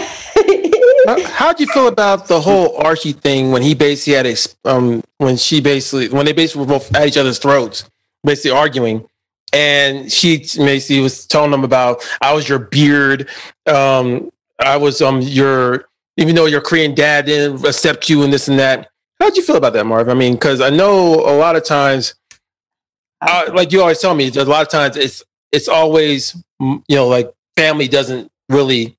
How, 1.05 1.23
how'd 1.23 1.59
you 1.59 1.67
feel 1.67 1.87
about 1.87 2.27
the 2.27 2.41
whole 2.41 2.75
Archie 2.77 3.13
thing 3.13 3.51
when 3.51 3.61
he 3.61 3.73
basically 3.73 4.13
had 4.13 4.25
a, 4.25 4.35
um, 4.65 5.01
when 5.17 5.37
she 5.37 5.61
basically, 5.61 6.09
when 6.09 6.25
they 6.25 6.33
basically 6.33 6.61
were 6.61 6.67
both 6.67 6.93
at 6.93 7.07
each 7.07 7.17
other's 7.17 7.39
throats, 7.39 7.85
basically 8.23 8.51
arguing. 8.51 9.08
And 9.53 10.11
she 10.11 10.37
basically 10.57 11.01
was 11.01 11.25
telling 11.25 11.51
them 11.51 11.63
about, 11.63 12.03
I 12.21 12.33
was 12.33 12.47
your 12.47 12.59
beard. 12.59 13.27
Um, 13.65 14.31
I 14.59 14.77
was 14.77 15.01
um 15.01 15.21
your, 15.21 15.85
even 16.17 16.35
though 16.35 16.45
your 16.45 16.61
Korean 16.61 16.93
dad 16.93 17.25
didn't 17.25 17.65
accept 17.65 18.09
you 18.09 18.23
and 18.23 18.31
this 18.31 18.47
and 18.47 18.59
that. 18.59 18.89
How'd 19.19 19.35
you 19.35 19.43
feel 19.43 19.57
about 19.57 19.73
that, 19.73 19.85
Marv? 19.85 20.07
I 20.09 20.13
mean, 20.13 20.33
because 20.33 20.61
I 20.61 20.69
know 20.69 21.15
a 21.15 21.35
lot 21.35 21.55
of 21.55 21.65
times, 21.65 22.15
uh, 23.21 23.49
like 23.53 23.71
you 23.71 23.81
always 23.81 23.99
tell 23.99 24.15
me, 24.15 24.29
a 24.29 24.45
lot 24.45 24.61
of 24.61 24.69
times 24.69 24.95
it's 24.95 25.23
it's 25.51 25.67
always 25.67 26.41
you 26.59 26.83
know 26.89 27.07
like 27.07 27.31
family 27.57 27.87
doesn't 27.87 28.31
really 28.49 28.97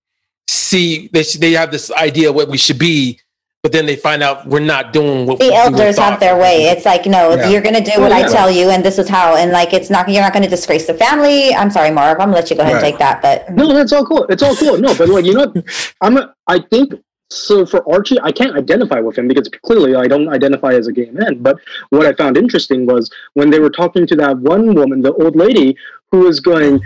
see 0.49 1.09
they 1.13 1.23
they 1.23 1.53
have 1.53 1.71
this 1.71 1.91
idea 1.93 2.29
of 2.31 2.35
what 2.35 2.49
we 2.49 2.59
should 2.59 2.79
be, 2.79 3.19
but 3.63 3.73
then 3.73 3.85
they 3.85 3.97
find 3.97 4.23
out 4.23 4.47
we're 4.47 4.61
not 4.61 4.93
doing 4.93 5.27
what 5.27 5.39
the 5.39 5.45
we 5.47 5.51
were 5.51 5.57
elders 5.57 5.99
have 5.99 6.19
their 6.19 6.39
way. 6.39 6.65
It's 6.65 6.87
like, 6.87 7.05
no, 7.05 7.35
Yeah. 7.35 7.51
you're 7.51 7.61
going 7.61 7.75
to 7.75 7.83
do 7.83 8.01
what 8.01 8.11
I 8.11 8.27
tell 8.27 8.51
you, 8.51 8.71
and 8.71 8.83
this 8.83 8.99
is 8.99 9.07
how. 9.09 9.37
And 9.37 9.53
like, 9.53 9.75
it's 9.75 9.91
not, 9.91 10.09
you're 10.09 10.23
not 10.23 10.33
going 10.33 10.43
to 10.45 10.49
disgrace 10.49 10.87
the 10.87 10.95
family. 10.95 11.55
I'm 11.55 11.71
sorry, 11.71 11.91
Marv. 11.91 12.19
I'm 12.21 12.31
going 12.31 12.37
to 12.37 12.37
let 12.37 12.51
you 12.51 12.57
go 12.57 12.63
ahead 12.63 12.77
and 12.77 12.83
take 12.83 12.99
that. 12.99 13.21
But 13.21 13.53
No, 13.53 13.73
that's 13.75 13.93
all 13.93 14.05
cool. 14.07 14.25
It's 14.31 14.43
all 14.43 14.57
cool. 14.57 14.79
No, 14.79 14.95
but 14.97 15.09
like 15.11 15.27
you 15.27 15.35
know, 15.35 15.53
I'm. 16.01 16.17
A, 16.17 16.35
I 16.47 16.61
think 16.61 16.95
so. 17.29 17.67
For 17.67 17.87
Archie, 17.93 18.19
I 18.23 18.33
can't 18.33 18.57
identify 18.57 18.99
with 19.01 19.19
him 19.19 19.29
because 19.29 19.49
clearly 19.63 19.95
I 19.95 20.07
don't 20.09 20.31
identify 20.31 20.73
as 20.73 20.87
a 20.87 20.93
gay 20.93 21.11
man. 21.11 21.43
But 21.43 21.59
what 21.91 22.07
I 22.07 22.15
found 22.15 22.39
interesting 22.39 22.87
was 22.87 23.11
when 23.35 23.51
they 23.51 23.61
were 23.61 23.71
talking 23.71 24.07
to 24.07 24.17
that 24.17 24.39
one 24.39 24.75
woman, 24.75 25.03
the 25.03 25.13
old 25.13 25.37
lady, 25.37 25.77
who 26.11 26.21
was 26.21 26.41
going. 26.41 26.81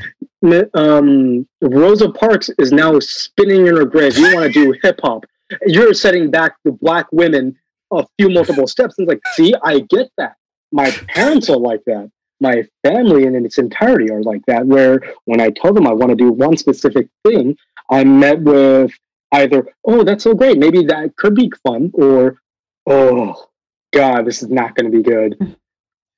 Um, 0.74 1.48
Rosa 1.62 2.10
Parks 2.10 2.50
is 2.58 2.70
now 2.70 2.98
spinning 2.98 3.66
in 3.66 3.76
her 3.76 3.86
grave. 3.86 4.18
You 4.18 4.34
want 4.34 4.52
to 4.52 4.52
do 4.52 4.74
hip 4.82 5.00
hop? 5.02 5.24
You're 5.66 5.94
setting 5.94 6.30
back 6.30 6.56
the 6.64 6.72
black 6.72 7.06
women 7.12 7.56
a 7.92 8.06
few 8.18 8.28
multiple 8.28 8.66
steps. 8.66 8.94
And 8.98 9.08
it's 9.08 9.14
like, 9.14 9.34
see, 9.34 9.54
I 9.62 9.80
get 9.80 10.10
that. 10.18 10.36
My 10.72 10.90
parents 10.90 11.48
are 11.48 11.56
like 11.56 11.80
that 11.86 12.10
my 12.40 12.62
family 12.84 13.24
in 13.24 13.34
its 13.44 13.58
entirety 13.58 14.10
are 14.10 14.22
like 14.22 14.42
that 14.46 14.66
where 14.66 15.00
when 15.24 15.40
i 15.40 15.50
tell 15.50 15.72
them 15.72 15.86
i 15.86 15.92
want 15.92 16.10
to 16.10 16.16
do 16.16 16.30
one 16.30 16.56
specific 16.56 17.08
thing 17.26 17.56
i'm 17.90 18.18
met 18.18 18.40
with 18.40 18.92
either 19.32 19.66
oh 19.86 20.02
that's 20.04 20.24
so 20.24 20.34
great 20.34 20.58
maybe 20.58 20.84
that 20.84 21.14
could 21.16 21.34
be 21.34 21.50
fun 21.66 21.90
or 21.94 22.40
oh 22.86 23.48
god 23.92 24.26
this 24.26 24.42
is 24.42 24.50
not 24.50 24.74
going 24.74 24.90
to 24.90 24.96
be 24.96 25.02
good 25.02 25.56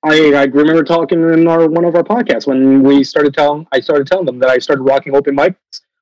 I, 0.05 0.35
I 0.35 0.45
remember 0.45 0.85
talking 0.85 1.21
in 1.33 1.49
our 1.49 1.69
one 1.69 1.85
of 1.85 1.97
our 1.97 2.05
podcasts 2.05 2.47
when 2.47 2.83
we 2.83 3.03
started 3.03 3.35
telling 3.35 3.67
I 3.73 3.81
started 3.81 4.07
telling 4.07 4.27
them 4.27 4.39
that 4.39 4.51
I 4.51 4.59
started 4.59 4.83
rocking 4.83 5.17
open 5.17 5.35
mics. 5.35 5.57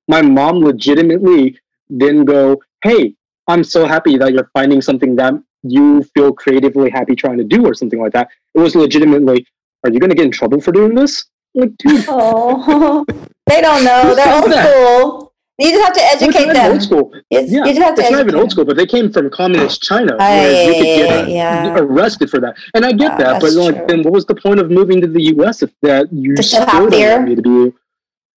My 0.08 0.20
mom 0.20 0.58
legitimately 0.58 1.58
didn't 1.96 2.26
go, 2.26 2.60
"Hey, 2.82 3.14
I'm 3.48 3.64
so 3.64 3.86
happy 3.86 4.16
that 4.18 4.32
you're 4.32 4.50
finding 4.52 4.80
something 4.82 5.16
that 5.16 5.34
you 5.62 6.02
feel 6.14 6.32
creatively 6.32 6.90
happy 6.90 7.14
trying 7.14 7.38
to 7.38 7.44
do 7.44 7.64
or 7.66 7.74
something 7.74 8.00
like 8.00 8.12
that." 8.12 8.28
It 8.54 8.60
was 8.60 8.74
legitimately, 8.74 9.46
"Are 9.84 9.90
you 9.90 9.98
going 10.00 10.10
to 10.10 10.16
get 10.16 10.26
in 10.26 10.32
trouble 10.32 10.60
for 10.60 10.72
doing 10.72 10.94
this?" 10.94 11.24
Like, 11.54 11.76
dude, 11.78 12.04
oh, 12.08 13.04
they 13.46 13.60
don't 13.60 13.84
know. 13.84 14.14
They're 14.14 14.34
old 14.34 14.52
school. 14.52 15.30
You 15.56 15.70
just 15.70 15.84
have 15.84 15.94
to 15.94 16.02
educate 16.02 16.52
them. 16.52 16.72
old 16.72 16.82
school. 16.82 17.12
It's, 17.30 17.52
Yeah, 17.52 17.60
you 17.64 17.74
just 17.74 17.80
have 17.80 17.94
to 17.94 18.02
It's 18.02 18.10
not 18.10 18.22
even 18.22 18.34
old 18.34 18.50
school, 18.50 18.64
but 18.64 18.76
they 18.76 18.86
came 18.86 19.12
from 19.12 19.30
communist 19.30 19.82
China, 19.84 20.16
Ah, 20.18 20.28
where 20.30 20.66
you 20.66 20.72
could 20.74 20.82
get 20.82 21.28
yeah. 21.28 21.76
arrested 21.78 22.28
for 22.28 22.40
that. 22.40 22.56
And 22.74 22.84
I 22.84 22.90
get 22.90 23.18
that, 23.18 23.40
but 23.40 23.52
like, 23.52 23.76
true. 23.76 23.84
then 23.86 24.02
what 24.02 24.12
was 24.12 24.24
the 24.26 24.34
point 24.34 24.58
of 24.58 24.68
moving 24.72 25.00
to 25.00 25.06
the 25.06 25.22
U.S. 25.36 25.62
if 25.62 25.70
that 25.82 26.12
you 26.12 26.34
To 26.34 26.42
still 26.42 26.66
don't 26.66 26.90
fear? 26.90 27.18
want 27.18 27.28
me 27.28 27.34
to 27.36 27.42
be? 27.42 27.72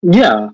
Yeah, 0.02 0.50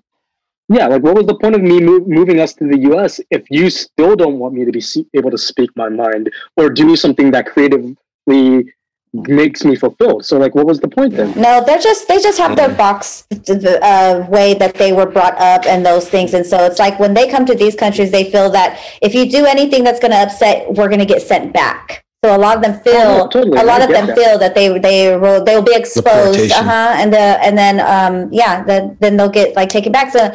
yeah. 0.69 0.87
Like, 0.87 1.03
what 1.03 1.15
was 1.15 1.27
the 1.27 1.37
point 1.37 1.55
of 1.55 1.62
me 1.62 1.81
moving 1.81 2.41
us 2.41 2.55
to 2.55 2.65
the 2.65 2.79
U.S. 2.91 3.21
if 3.31 3.45
you 3.51 3.71
still 3.71 4.17
don't 4.17 4.39
want 4.39 4.55
me 4.55 4.65
to 4.65 4.73
be 4.73 4.81
se- 4.81 5.07
able 5.15 5.31
to 5.31 5.39
speak 5.39 5.71
my 5.77 5.89
mind 5.89 6.33
or 6.57 6.71
do 6.71 6.97
something 6.97 7.31
that 7.33 7.47
creatively 7.47 8.73
makes 9.12 9.65
me 9.65 9.77
fulfilled? 9.77 10.25
So, 10.25 10.39
like, 10.39 10.55
what 10.55 10.67
was 10.67 10.81
the 10.81 10.89
point 10.89 11.15
then? 11.15 11.33
No, 11.41 11.62
they're 11.65 11.79
just 11.79 12.09
they 12.09 12.21
just 12.21 12.39
have 12.39 12.57
their 12.57 12.75
box 12.75 13.27
uh, 13.31 14.27
way 14.29 14.55
that 14.55 14.75
they 14.77 14.93
were 14.93 15.07
brought 15.07 15.37
up 15.39 15.67
and 15.67 15.85
those 15.85 16.09
things, 16.09 16.35
and 16.35 16.47
so 16.47 16.65
it's 16.65 16.79
like 16.79 16.99
when 16.99 17.15
they 17.15 17.29
come 17.29 17.45
to 17.47 17.55
these 17.55 17.75
countries, 17.75 18.11
they 18.11 18.31
feel 18.31 18.51
that 18.51 18.81
if 19.03 19.15
you 19.15 19.31
do 19.31 19.45
anything 19.45 19.85
that's 19.85 20.01
going 20.01 20.12
to 20.12 20.19
upset, 20.19 20.73
we're 20.73 20.89
going 20.89 21.01
to 21.01 21.07
get 21.07 21.23
sent 21.23 21.53
back. 21.53 22.04
So 22.25 22.35
a 22.35 22.39
lot 22.39 22.57
of 22.57 22.62
them 22.62 22.81
feel 22.81 22.95
Oh, 22.97 23.18
no, 23.18 23.29
totally. 23.29 23.61
a 23.61 23.64
lot 23.64 23.83
I 23.83 23.85
of 23.85 23.91
them 23.91 24.07
that. 24.07 24.16
feel 24.16 24.39
that 24.39 24.55
they 24.55 24.79
they 24.79 25.14
will 25.14 25.45
they 25.45 25.55
will 25.57 25.62
be 25.62 25.75
exposed, 25.75 26.53
uh 26.53 26.62
huh, 26.62 26.95
and 26.97 27.12
the 27.12 27.18
and 27.18 27.59
then 27.59 27.81
um 27.81 28.33
yeah, 28.33 28.64
then 28.64 28.97
then 29.01 29.18
they'll 29.18 29.29
get 29.29 29.55
like 29.55 29.68
taken 29.68 29.93
back. 29.93 30.11
So 30.11 30.35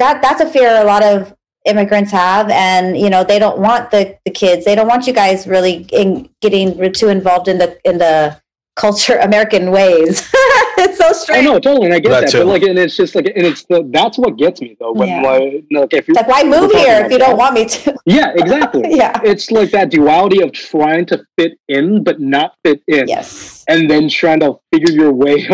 that 0.00 0.20
that's 0.20 0.42
a 0.42 0.46
fear 0.46 0.68
a 0.82 0.84
lot 0.84 1.02
of 1.02 1.34
immigrants 1.64 2.12
have 2.12 2.50
and 2.50 2.94
you 2.98 3.08
know 3.08 3.24
they 3.24 3.38
don't 3.38 3.58
want 3.58 3.90
the, 3.90 4.18
the 4.26 4.30
kids 4.30 4.66
they 4.66 4.74
don't 4.74 4.86
want 4.86 5.06
you 5.06 5.14
guys 5.14 5.46
really 5.46 5.86
in, 5.92 6.28
getting 6.42 6.92
too 6.92 7.08
involved 7.08 7.48
in 7.48 7.56
the 7.56 7.78
in 7.88 7.96
the 7.96 8.38
culture 8.76 9.16
american 9.18 9.70
ways 9.70 10.28
it's 10.78 10.98
so 10.98 11.12
strange. 11.12 11.46
I 11.46 11.48
know, 11.48 11.58
totally, 11.60 11.86
and 11.86 11.94
I 11.94 12.00
get 12.00 12.10
That 12.10 12.20
that, 12.22 12.30
too. 12.30 12.38
but 12.38 12.46
like, 12.48 12.62
and 12.62 12.76
it's 12.78 12.96
just 12.96 13.14
like, 13.14 13.26
and 13.26 13.46
it's 13.46 13.64
the 13.66 13.88
that's 13.92 14.18
what 14.18 14.36
gets 14.36 14.60
me 14.60 14.76
though. 14.80 14.92
When 14.92 15.08
Yeah. 15.08 15.22
like, 15.22 15.64
like 15.70 15.92
if 15.94 16.08
you, 16.08 16.14
it's 16.14 16.16
like 16.16 16.26
why 16.28 16.42
move 16.42 16.72
here 16.72 17.04
if 17.04 17.12
you 17.12 17.18
don't 17.18 17.36
want 17.36 17.54
me 17.54 17.64
to 17.66 17.94
yeah, 18.06 18.32
exactly. 18.34 18.82
yeah 19.02 19.20
it's 19.24 19.50
like 19.52 19.70
that 19.70 19.90
duality 19.90 20.42
of 20.42 20.50
trying 20.52 21.06
to 21.06 21.24
fit 21.38 21.52
in 21.68 22.02
but 22.02 22.20
not 22.20 22.54
fit 22.64 22.82
in 22.88 23.06
yes 23.08 23.64
and 23.68 23.88
then 23.88 24.08
trying 24.08 24.40
to 24.40 24.58
figure 24.72 24.92
your 24.92 25.12
way 25.12 25.46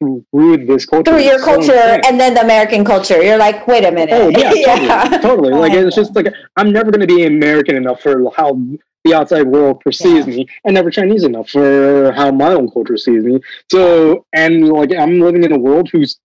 through 0.00 0.66
this 0.66 0.84
culture 0.84 1.10
through 1.12 1.20
your 1.22 1.34
It's 1.34 1.44
so 1.44 1.54
culture 1.56 1.72
insane. 1.72 2.00
and 2.06 2.20
then 2.20 2.34
the 2.34 2.42
american 2.42 2.84
culture 2.84 3.22
you're 3.22 3.38
like 3.38 3.66
wait 3.66 3.84
a 3.84 3.90
minute 3.92 4.10
oh 4.12 4.28
yeah 4.28 4.50
totally 4.50 5.18
totally 5.20 5.52
like 5.52 5.72
oh, 5.72 5.86
it's 5.86 5.96
just 5.96 6.14
like 6.14 6.26
i'm 6.56 6.72
never 6.72 6.90
going 6.90 7.06
to 7.06 7.12
be 7.16 7.24
american 7.24 7.76
enough 7.76 8.00
for 8.02 8.30
how 8.36 8.58
the 9.04 9.14
outside 9.14 9.46
world 9.46 9.80
perceives 9.80 10.26
me 10.26 10.46
and 10.64 10.74
never 10.74 10.90
chinese 10.90 11.24
enough 11.24 11.48
for 11.50 12.12
how 12.12 12.30
my 12.30 12.52
own 12.52 12.70
culture 12.70 12.96
sees 12.96 13.24
me 13.24 13.40
so 13.70 14.24
and 14.34 14.68
like 14.68 14.92
i'm 14.98 15.20
living 15.20 15.44
in 15.44 15.52
a 15.52 15.58
world 15.58 15.88
who's 15.90 16.18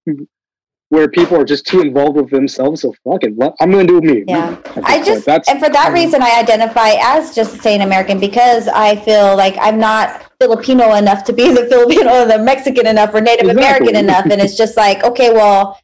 where 0.89 1.09
people 1.09 1.35
are 1.37 1.43
just 1.43 1.65
too 1.65 1.81
involved 1.81 2.15
with 2.15 2.29
themselves 2.29 2.81
so 2.81 2.93
fuck 3.03 3.23
it 3.23 3.33
i'm 3.59 3.71
going 3.71 3.87
to 3.87 3.99
do 3.99 4.07
me 4.13 4.23
Yeah. 4.27 4.57
I 4.83 5.03
just 5.03 5.25
that's 5.25 5.49
and 5.49 5.59
for 5.59 5.69
that 5.69 5.91
reason 5.93 6.21
I 6.21 6.39
identify 6.39 6.91
as 7.01 7.33
just 7.33 7.61
saying 7.61 7.81
American 7.81 8.19
because 8.19 8.67
I 8.67 8.95
feel 8.95 9.35
like 9.35 9.55
I'm 9.59 9.79
not 9.79 10.31
Filipino 10.39 10.93
enough 10.95 11.23
to 11.25 11.33
be 11.33 11.51
the 11.51 11.65
Filipino 11.69 12.21
or 12.21 12.25
the 12.25 12.39
Mexican 12.39 12.87
enough 12.87 13.13
or 13.13 13.21
Native 13.21 13.49
Exactly. 13.49 13.89
American 13.89 13.95
enough. 13.95 14.25
And 14.25 14.41
it's 14.41 14.55
just 14.55 14.77
like, 14.77 15.03
okay, 15.03 15.31
well, 15.33 15.79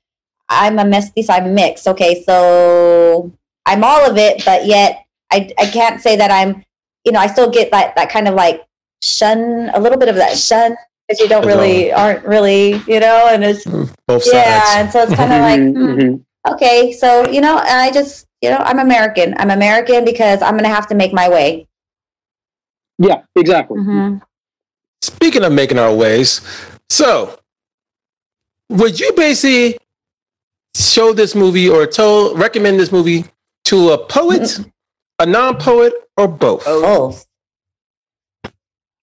I'm 0.50 0.78
a 0.80 0.86
mestizo, 0.86 1.34
I'm 1.34 1.56
mixed. 1.56 1.88
Okay, 1.88 2.24
so 2.24 3.32
I'm 3.66 3.84
all 3.84 4.10
of 4.10 4.18
it, 4.18 4.44
but 4.46 4.66
yet 4.66 5.06
I 5.32 5.52
I 5.58 5.66
can't 5.66 6.02
say 6.02 6.16
that 6.18 6.32
I'm 6.32 6.64
you 7.06 7.12
know, 7.12 7.20
I 7.20 7.28
still 7.28 7.50
get 7.50 7.72
that 7.72 7.96
that 7.96 8.10
kind 8.10 8.28
of 8.28 8.36
like 8.36 8.64
shun 9.04 9.70
a 9.74 9.80
little 9.80 9.98
bit 9.98 10.10
of 10.10 10.16
that 10.16 10.38
shun 10.38 10.76
because 11.08 11.20
you 11.20 11.28
don't 11.28 11.46
really 11.46 11.92
aren't 11.92 12.26
really, 12.26 12.82
you 12.88 13.00
know, 13.00 13.28
and 13.30 13.44
it's 13.44 13.66
Both 13.66 14.26
yeah, 14.32 14.64
sides. 14.64 14.76
and 14.76 14.92
so 14.92 15.02
it's 15.04 15.16
kind 15.16 15.34
of 15.34 15.42
like 15.50 15.60
mhm. 15.60 16.24
okay, 16.50 16.92
so 16.94 17.28
you 17.30 17.42
know, 17.42 17.58
and 17.58 17.80
I 17.82 17.92
just 17.92 18.28
you 18.42 18.50
know, 18.50 18.58
I'm 18.58 18.80
American. 18.80 19.34
I'm 19.38 19.52
American 19.52 20.04
because 20.06 20.42
I'm 20.42 20.56
gonna 20.58 20.68
have 20.70 20.88
to 20.88 20.96
make 20.96 21.14
my 21.14 21.30
way. 21.30 21.68
yeah 23.00 23.24
exactly 23.36 23.80
Mm-hmm. 23.80 24.18
Speaking 25.02 25.44
of 25.44 25.52
making 25.52 25.80
our 25.80 25.94
ways, 25.94 26.40
so 26.90 27.38
would 28.70 29.00
you 29.00 29.12
basically 29.14 29.78
show 30.76 31.12
this 31.14 31.36
movie 31.36 31.68
or 31.70 31.86
tell 31.86 32.34
recommend 32.36 32.80
this 32.80 32.92
movie 32.92 33.26
to 33.66 33.90
a 33.92 33.98
poet, 33.98 34.60
a 35.24 35.26
non-poet, 35.26 35.94
or 36.18 36.28
both? 36.28 36.64
Oh, 36.68 37.18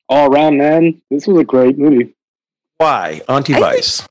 All 0.09 0.31
around, 0.31 0.59
man. 0.59 1.01
This 1.11 1.27
was 1.27 1.39
a 1.39 1.45
great 1.45 1.79
movie. 1.79 2.15
Why? 2.77 3.23
Auntie 3.29 3.55
I 3.55 3.61
Vice? 3.61 4.07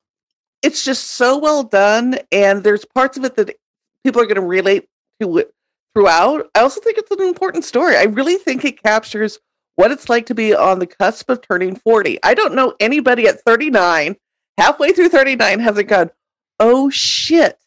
it's 0.61 0.83
just 0.83 1.11
so 1.11 1.37
well 1.37 1.63
done 1.63 2.17
and 2.31 2.63
there's 2.63 2.83
parts 2.83 3.17
of 3.17 3.23
it 3.23 3.35
that 3.35 3.55
people 4.03 4.21
are 4.21 4.25
going 4.25 4.35
to 4.35 4.41
relate 4.41 4.87
to 5.21 5.37
it 5.37 5.53
throughout 5.93 6.49
i 6.55 6.59
also 6.59 6.81
think 6.81 6.97
it's 6.97 7.11
an 7.11 7.21
important 7.21 7.63
story 7.63 7.95
i 7.95 8.03
really 8.03 8.35
think 8.35 8.65
it 8.65 8.81
captures 8.83 9.39
what 9.77 9.89
it's 9.91 10.09
like 10.09 10.25
to 10.25 10.35
be 10.35 10.53
on 10.53 10.79
the 10.79 10.85
cusp 10.85 11.29
of 11.29 11.41
turning 11.41 11.75
40 11.77 12.19
i 12.23 12.33
don't 12.33 12.55
know 12.55 12.73
anybody 12.79 13.25
at 13.25 13.39
39 13.41 14.17
halfway 14.57 14.91
through 14.91 15.09
39 15.09 15.59
hasn't 15.59 15.87
gone 15.87 16.11
oh 16.59 16.89
shit 16.89 17.57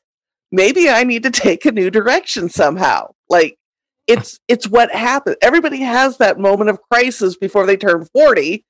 maybe 0.51 0.90
i 0.90 1.03
need 1.03 1.22
to 1.22 1.30
take 1.30 1.64
a 1.64 1.72
new 1.72 1.90
direction 1.90 2.49
somehow 2.51 3.11
like 3.30 3.57
it's 4.12 4.38
it's 4.48 4.68
what 4.68 4.90
happens 4.90 5.36
everybody 5.42 5.80
has 5.80 6.18
that 6.18 6.38
moment 6.38 6.70
of 6.70 6.80
crisis 6.90 7.36
before 7.36 7.66
they 7.66 7.76
turn 7.76 8.06
40 8.12 8.64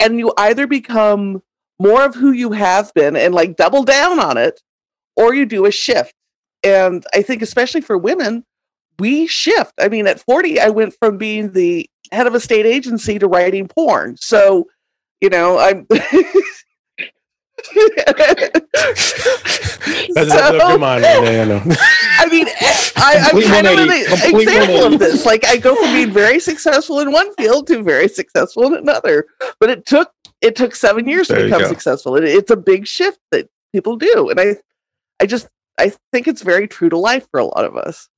and 0.00 0.18
you 0.18 0.32
either 0.36 0.66
become 0.66 1.42
more 1.78 2.04
of 2.04 2.14
who 2.14 2.32
you 2.32 2.52
have 2.52 2.92
been 2.94 3.16
and 3.16 3.34
like 3.34 3.56
double 3.56 3.84
down 3.84 4.18
on 4.18 4.36
it, 4.36 4.60
or 5.16 5.34
you 5.34 5.46
do 5.46 5.66
a 5.66 5.70
shift. 5.70 6.14
And 6.62 7.04
I 7.14 7.22
think, 7.22 7.42
especially 7.42 7.80
for 7.80 7.98
women, 7.98 8.44
we 8.98 9.26
shift. 9.26 9.72
I 9.78 9.88
mean, 9.88 10.06
at 10.06 10.20
40, 10.20 10.58
I 10.58 10.70
went 10.70 10.94
from 10.98 11.18
being 11.18 11.52
the 11.52 11.88
head 12.12 12.26
of 12.26 12.34
a 12.34 12.40
state 12.40 12.66
agency 12.66 13.18
to 13.18 13.28
writing 13.28 13.68
porn. 13.68 14.16
So, 14.18 14.66
you 15.20 15.28
know, 15.28 15.58
I'm. 15.58 15.86
That's 20.14 20.32
So- 20.32 20.68
your 20.68 20.78
mind 20.78 21.02
right 21.02 21.20
there, 21.24 21.42
I 21.42 21.44
know. 21.48 21.62
I 22.18 22.26
mean, 22.30 22.48
eh, 22.48 22.74
I, 22.96 23.30
I'm 23.32 23.42
kind 23.42 23.66
of 23.66 23.78
an 23.78 23.90
example 23.90 24.92
of 24.92 24.98
this. 24.98 25.24
Like, 25.26 25.46
I 25.46 25.56
go 25.56 25.74
from 25.74 25.92
being 25.92 26.10
very 26.10 26.40
successful 26.40 27.00
in 27.00 27.12
one 27.12 27.34
field 27.34 27.66
to 27.68 27.82
very 27.82 28.08
successful 28.08 28.66
in 28.66 28.74
another. 28.74 29.26
But 29.60 29.70
it 29.70 29.86
took 29.86 30.10
it 30.40 30.56
took 30.56 30.74
seven 30.74 31.08
years 31.08 31.28
There 31.28 31.38
to 31.38 31.44
become 31.44 31.64
successful. 31.68 32.16
It, 32.16 32.24
it's 32.24 32.50
a 32.50 32.56
big 32.56 32.86
shift 32.86 33.18
that 33.30 33.48
people 33.72 33.96
do, 33.96 34.28
and 34.30 34.38
I, 34.40 34.56
I 35.20 35.26
just 35.26 35.48
I 35.78 35.92
think 36.12 36.28
it's 36.28 36.42
very 36.42 36.68
true 36.68 36.88
to 36.88 36.98
life 36.98 37.26
for 37.30 37.40
a 37.40 37.46
lot 37.46 37.64
of 37.64 37.76
us. 37.76 38.08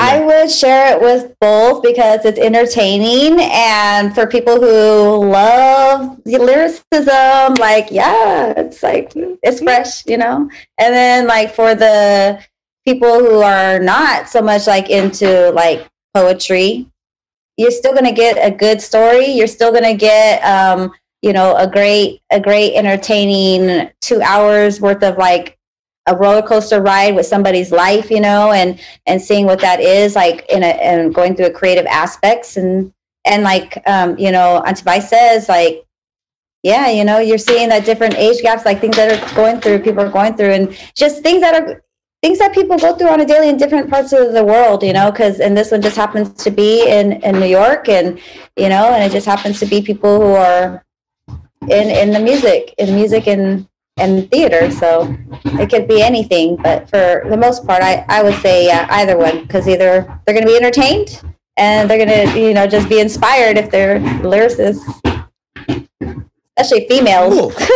I 0.00 0.20
would 0.20 0.50
share 0.50 0.94
it 0.94 1.02
with 1.02 1.34
both 1.40 1.82
because 1.82 2.24
it's 2.24 2.38
entertaining 2.38 3.38
and 3.40 4.14
for 4.14 4.26
people 4.26 4.60
who 4.60 5.26
love 5.26 6.22
the 6.24 6.38
lyricism, 6.38 7.54
like, 7.54 7.88
yeah, 7.90 8.54
it's 8.56 8.82
like, 8.82 9.12
it's 9.14 9.60
fresh, 9.60 10.06
you 10.06 10.16
know? 10.16 10.48
And 10.78 10.94
then, 10.94 11.26
like, 11.26 11.54
for 11.54 11.74
the 11.74 12.40
people 12.86 13.18
who 13.18 13.40
are 13.40 13.78
not 13.80 14.28
so 14.28 14.40
much 14.40 14.66
like 14.66 14.88
into 14.88 15.50
like 15.50 15.86
poetry, 16.14 16.86
you're 17.58 17.70
still 17.70 17.92
going 17.92 18.06
to 18.06 18.12
get 18.12 18.36
a 18.36 18.54
good 18.54 18.80
story. 18.80 19.26
You're 19.26 19.46
still 19.46 19.72
going 19.72 19.84
to 19.84 19.94
get, 19.94 20.40
um, 20.42 20.92
you 21.20 21.32
know, 21.32 21.56
a 21.56 21.68
great, 21.68 22.22
a 22.30 22.40
great 22.40 22.74
entertaining 22.76 23.90
two 24.00 24.22
hours 24.22 24.80
worth 24.80 25.02
of 25.02 25.18
like 25.18 25.57
a 26.08 26.16
roller 26.16 26.42
coaster 26.42 26.80
ride 26.80 27.14
with 27.14 27.26
somebody's 27.26 27.70
life, 27.70 28.10
you 28.10 28.20
know, 28.20 28.52
and 28.52 28.80
and 29.06 29.20
seeing 29.20 29.46
what 29.46 29.60
that 29.60 29.80
is 29.80 30.14
like 30.16 30.46
in 30.48 30.62
a 30.62 30.72
and 30.82 31.14
going 31.14 31.36
through 31.36 31.46
a 31.46 31.52
creative 31.52 31.86
aspects. 31.86 32.56
And 32.56 32.92
and 33.24 33.42
like 33.42 33.82
um, 33.86 34.18
you 34.18 34.32
know, 34.32 34.62
Auntie 34.66 34.82
Vice 34.82 35.08
says 35.08 35.48
like 35.48 35.84
yeah, 36.62 36.90
you 36.90 37.04
know, 37.04 37.18
you're 37.18 37.38
seeing 37.38 37.68
that 37.68 37.84
different 37.84 38.14
age 38.14 38.42
gaps, 38.42 38.64
like 38.64 38.80
things 38.80 38.96
that 38.96 39.12
are 39.12 39.34
going 39.34 39.60
through, 39.60 39.78
people 39.80 40.02
are 40.02 40.10
going 40.10 40.36
through, 40.36 40.50
and 40.50 40.76
just 40.94 41.22
things 41.22 41.40
that 41.40 41.54
are 41.54 41.82
things 42.20 42.38
that 42.40 42.52
people 42.52 42.76
go 42.76 42.96
through 42.96 43.08
on 43.08 43.20
a 43.20 43.24
daily 43.24 43.48
in 43.48 43.56
different 43.56 43.88
parts 43.88 44.12
of 44.12 44.32
the 44.32 44.44
world, 44.44 44.82
you 44.82 44.92
know, 44.92 45.10
because 45.10 45.38
and 45.38 45.56
this 45.56 45.70
one 45.70 45.80
just 45.80 45.96
happens 45.96 46.32
to 46.44 46.50
be 46.50 46.88
in 46.88 47.12
in 47.22 47.38
New 47.38 47.46
York, 47.46 47.88
and 47.88 48.18
you 48.56 48.68
know, 48.68 48.92
and 48.92 49.04
it 49.04 49.12
just 49.12 49.26
happens 49.26 49.60
to 49.60 49.66
be 49.66 49.80
people 49.82 50.20
who 50.20 50.32
are 50.32 50.84
in 51.62 51.88
in 51.90 52.10
the 52.10 52.20
music, 52.20 52.74
in 52.78 52.94
music 52.94 53.28
and 53.28 53.68
and 53.98 54.30
theater, 54.30 54.70
so 54.70 55.14
it 55.44 55.70
could 55.70 55.88
be 55.88 56.02
anything. 56.02 56.56
But 56.56 56.88
for 56.90 57.24
the 57.28 57.36
most 57.36 57.66
part, 57.66 57.82
I 57.82 58.04
I 58.08 58.22
would 58.22 58.34
say 58.42 58.66
yeah, 58.66 58.86
either 58.90 59.16
one, 59.16 59.42
because 59.42 59.68
either 59.68 60.20
they're 60.24 60.34
going 60.34 60.46
to 60.46 60.52
be 60.52 60.56
entertained 60.56 61.22
and 61.56 61.90
they're 61.90 62.04
going 62.04 62.28
to 62.32 62.40
you 62.40 62.54
know 62.54 62.66
just 62.66 62.88
be 62.88 63.00
inspired 63.00 63.58
if 63.58 63.70
they're 63.70 63.98
lyricists, 64.22 64.84
especially 66.56 66.88
females. 66.88 67.54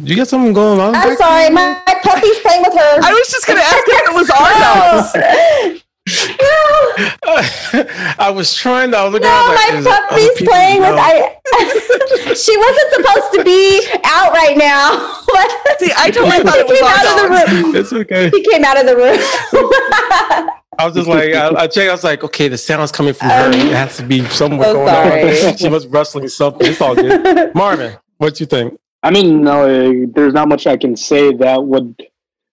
You 0.00 0.14
got 0.14 0.28
something 0.28 0.52
going 0.52 0.78
on? 0.78 0.94
I'm 0.94 1.08
back 1.08 1.18
sorry, 1.18 1.50
my, 1.50 1.82
my 1.84 2.00
puppy's 2.04 2.38
playing 2.38 2.62
with 2.62 2.72
her. 2.72 2.98
I 3.02 3.12
was 3.12 3.30
just 3.32 3.46
going 3.48 3.58
to 3.58 3.64
ask 3.64 3.82
if 3.84 4.08
it 4.08 4.14
was 4.14 4.30
our 4.30 5.74
house. 5.74 5.82
no, 6.08 7.84
I 8.18 8.30
was 8.34 8.54
trying 8.54 8.90
to. 8.92 8.98
I 8.98 9.04
was 9.04 9.12
looking 9.12 9.28
no, 9.28 9.34
around 9.34 9.54
like, 9.54 9.72
my 9.72 9.78
is 9.78 9.86
puppy's 9.86 10.48
playing 10.48 10.80
with. 10.80 10.96
I. 10.96 11.36
she 12.34 12.56
wasn't 12.56 12.90
supposed 12.94 13.32
to 13.34 13.44
be 13.44 13.86
out 14.04 14.32
right 14.32 14.56
now. 14.56 15.22
but 15.26 15.78
See, 15.78 15.92
I 15.96 16.10
totally 16.10 16.42
thought 16.42 16.54
she 16.54 16.60
it 16.60 16.68
was 16.68 16.78
came 16.78 16.88
our 16.88 16.94
out 16.94 17.06
of 17.08 17.22
the 17.22 17.62
room. 17.62 17.76
It's 17.76 17.92
okay. 17.92 18.30
She 18.30 18.42
came 18.42 18.64
out 18.64 18.78
of 18.78 18.86
the 18.86 18.96
room. 18.96 20.50
I 20.78 20.84
was 20.86 20.94
just 20.94 21.08
like, 21.08 21.34
I, 21.34 21.48
I 21.48 21.66
checked. 21.66 21.88
I 21.88 21.92
was 21.92 22.04
like, 22.04 22.22
okay, 22.24 22.48
the 22.48 22.58
sound's 22.58 22.92
coming 22.92 23.14
from 23.14 23.28
her. 23.30 23.46
Um, 23.46 23.52
It 23.54 23.72
has 23.72 23.96
to 23.96 24.04
be 24.04 24.24
somewhere 24.26 24.68
so 24.68 24.74
going 24.74 24.88
sorry. 24.88 25.46
on. 25.46 25.56
she 25.56 25.68
was 25.68 25.86
rustling 25.86 26.28
something. 26.28 26.66
It's 26.66 26.80
all 26.80 26.94
good. 26.94 27.54
Marvin, 27.54 27.96
what 28.18 28.34
do 28.36 28.42
you 28.42 28.46
think? 28.46 28.78
I 29.02 29.10
mean, 29.10 29.42
no, 29.42 29.62
uh, 29.62 30.06
there's 30.14 30.34
not 30.34 30.48
much 30.48 30.66
I 30.66 30.76
can 30.76 30.96
say 30.96 31.32
that 31.34 31.64
would 31.64 31.96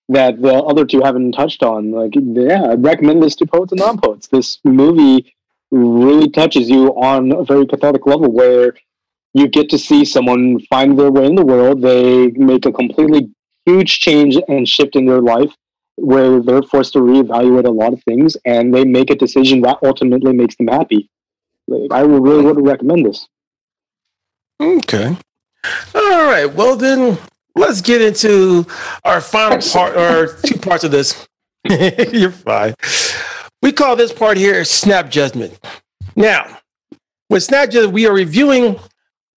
that 0.10 0.42
the 0.42 0.54
other 0.54 0.86
two 0.86 1.02
haven't 1.02 1.32
touched 1.32 1.64
on. 1.64 1.92
Like, 1.92 2.14
yeah, 2.16 2.72
I'd 2.72 2.84
recommend 2.84 3.24
this 3.24 3.36
to 3.38 3.46
poets 3.46 3.72
and 3.72 3.80
non-poets. 3.80 4.28
This 4.28 4.60
movie 4.64 5.36
really 5.72 6.30
touches 6.30 6.70
you 6.70 6.90
on 6.90 7.32
a 7.32 7.44
very 7.44 7.66
cathartic 7.66 8.06
level, 8.06 8.32
where 8.32 8.76
you 9.34 9.48
get 9.48 9.70
to 9.70 9.80
see 9.80 10.06
someone 10.06 10.60
find 10.70 10.98
their 10.98 11.12
way 11.12 11.26
in 11.26 11.36
the 11.36 11.46
world. 11.46 11.82
They 11.82 12.28
make 12.28 12.66
a 12.66 12.72
completely 12.72 13.32
huge 13.66 14.00
change 14.00 14.38
and 14.48 14.70
shift 14.70 14.96
in 14.96 15.06
their 15.08 15.22
life, 15.22 15.52
where 15.96 16.40
they're 16.40 16.62
forced 16.62 16.94
to 16.94 17.00
reevaluate 17.00 17.66
a 17.66 17.72
lot 17.72 17.94
of 17.94 18.04
things, 18.04 18.38
and 18.46 18.74
they 18.74 18.86
make 18.86 19.10
a 19.10 19.16
decision 19.16 19.62
that 19.62 19.80
ultimately 19.84 20.34
makes 20.34 20.56
them 20.56 20.68
happy. 20.68 21.10
Like, 21.68 21.92
I 21.92 22.02
really 22.02 22.44
would 22.44 22.64
recommend 22.64 23.06
this. 23.06 23.28
Okay. 24.62 25.18
All 25.96 26.26
right. 26.26 26.46
Well, 26.54 26.76
then 26.76 27.18
let's 27.56 27.82
get 27.82 28.02
into 28.02 28.66
our 29.04 29.22
final 29.22 29.60
part 29.72 29.96
or 29.96 30.38
two 30.44 30.58
parts 30.60 30.84
of 30.84 30.92
this. 30.92 31.28
You're 32.12 32.32
fine. 32.32 32.76
We 33.62 33.72
call 33.72 33.96
this 33.96 34.14
part 34.14 34.38
here 34.38 34.64
snap 34.64 35.10
judgment. 35.10 35.60
Now, 36.16 36.60
with 37.30 37.44
snap 37.44 37.72
judgment, 37.72 37.94
we 37.94 38.06
are 38.06 38.14
reviewing 38.14 38.80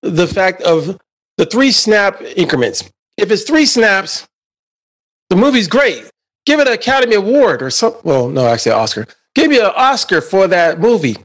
the 0.03 0.27
fact 0.27 0.63
of 0.63 1.01
the 1.39 1.47
three 1.47 1.73
snap 1.73 2.21
increments. 2.21 2.91
If 3.17 3.31
it's 3.31 3.45
three 3.45 3.67
snaps, 3.67 4.29
the 5.31 5.37
movie's 5.37 5.69
great. 5.69 6.11
Give 6.47 6.61
it 6.61 6.67
an 6.67 6.75
Academy 6.75 7.15
Award 7.15 7.63
or 7.63 7.71
something. 7.71 8.01
Well, 8.05 8.29
no, 8.29 8.47
actually, 8.47 8.73
Oscar. 8.73 9.07
Give 9.35 9.53
you 9.53 9.65
an 9.65 9.73
Oscar 9.77 10.21
for 10.21 10.47
that 10.49 10.81
movie. 10.81 11.17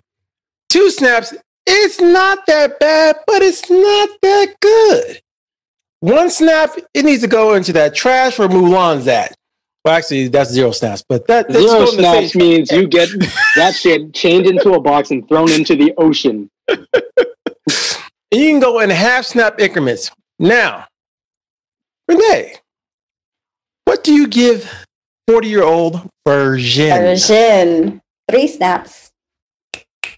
Two 0.70 0.90
snaps, 0.90 1.34
it's 1.66 2.02
not 2.02 2.46
that 2.48 2.80
bad, 2.80 3.18
but 3.26 3.42
it's 3.42 3.70
not 3.70 4.10
that 4.22 4.56
good. 4.60 5.22
One 6.04 6.30
snap, 6.30 6.72
it 6.94 7.06
needs 7.06 7.22
to 7.22 7.30
go 7.30 7.54
into 7.54 7.72
that 7.72 7.96
trash 7.96 8.38
where 8.38 8.50
Mulan's 8.50 9.08
at. 9.08 9.34
Well, 9.86 9.96
actually, 9.96 10.28
that's 10.28 10.50
zero 10.50 10.72
snaps, 10.72 11.02
but 11.08 11.26
that 11.28 11.48
that's 11.48 11.60
Zero 11.60 11.86
still 11.86 11.92
in 11.92 12.04
the 12.04 12.12
snaps 12.12 12.36
means 12.36 12.72
you 12.74 12.90
get 12.90 13.08
that 13.56 13.74
shit 13.74 14.14
chained 14.14 14.46
into 14.46 14.74
a 14.74 14.82
box 14.82 15.12
and 15.12 15.26
thrown 15.30 15.50
into 15.50 15.78
the 15.78 15.94
ocean. 15.98 16.50
And 16.68 16.86
you 18.34 18.52
can 18.52 18.60
go 18.60 18.82
in 18.82 18.90
half 18.90 19.24
snap 19.24 19.62
increments. 19.62 20.12
Now, 20.40 20.88
Renee, 22.10 22.56
what 23.86 24.04
do 24.04 24.14
you 24.14 24.28
give 24.28 24.70
40 25.30 25.48
year 25.48 25.64
old 25.64 26.10
Virgin? 26.28 26.90
Virgin. 26.90 28.02
Three 28.30 28.48
snaps. 28.50 29.10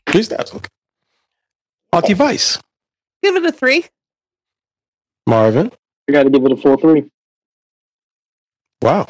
Three 0.10 0.24
snaps, 0.24 0.52
okay. 0.52 0.70
Auntie 1.94 2.14
Vice, 2.14 2.58
Give 3.22 3.36
it 3.36 3.46
a 3.46 3.52
three. 3.52 3.86
Marvin, 5.28 5.72
I 6.08 6.12
got 6.12 6.24
to 6.24 6.30
give 6.30 6.46
it 6.46 6.52
a 6.52 6.58
full 6.58 6.78
three. 6.78 7.10
wow. 8.82 9.08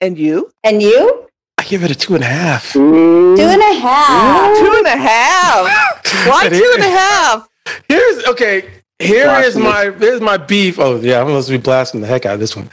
And 0.00 0.18
you? 0.18 0.50
And 0.64 0.82
you? 0.82 1.28
I 1.58 1.64
give 1.64 1.84
it 1.84 1.90
a 1.90 1.94
two 1.94 2.14
and 2.16 2.24
a 2.24 2.26
half. 2.26 2.74
Ooh. 2.74 3.36
Two 3.36 3.42
and 3.42 3.60
a 3.62 3.74
half. 3.74 4.58
Two 4.58 4.74
and 4.78 4.86
a 4.86 4.96
half. 4.96 5.66
Why 6.28 6.44
And 6.46 6.54
two 6.54 6.58
here- 6.58 6.72
and 6.74 6.82
a 6.82 6.90
half? 6.90 7.48
Here's 7.88 8.24
okay. 8.26 8.68
Here 8.98 9.26
is 9.40 9.54
Blasphemy. 9.54 9.64
my 9.64 9.84
here's 9.98 10.20
my 10.20 10.36
beef. 10.36 10.78
Oh 10.80 10.98
yeah, 11.00 11.20
I'm 11.20 11.26
supposed 11.28 11.48
to 11.48 11.52
be 11.58 11.62
blasting 11.62 12.00
the 12.00 12.06
heck 12.06 12.26
out 12.26 12.34
of 12.34 12.40
this 12.40 12.56
one. 12.56 12.70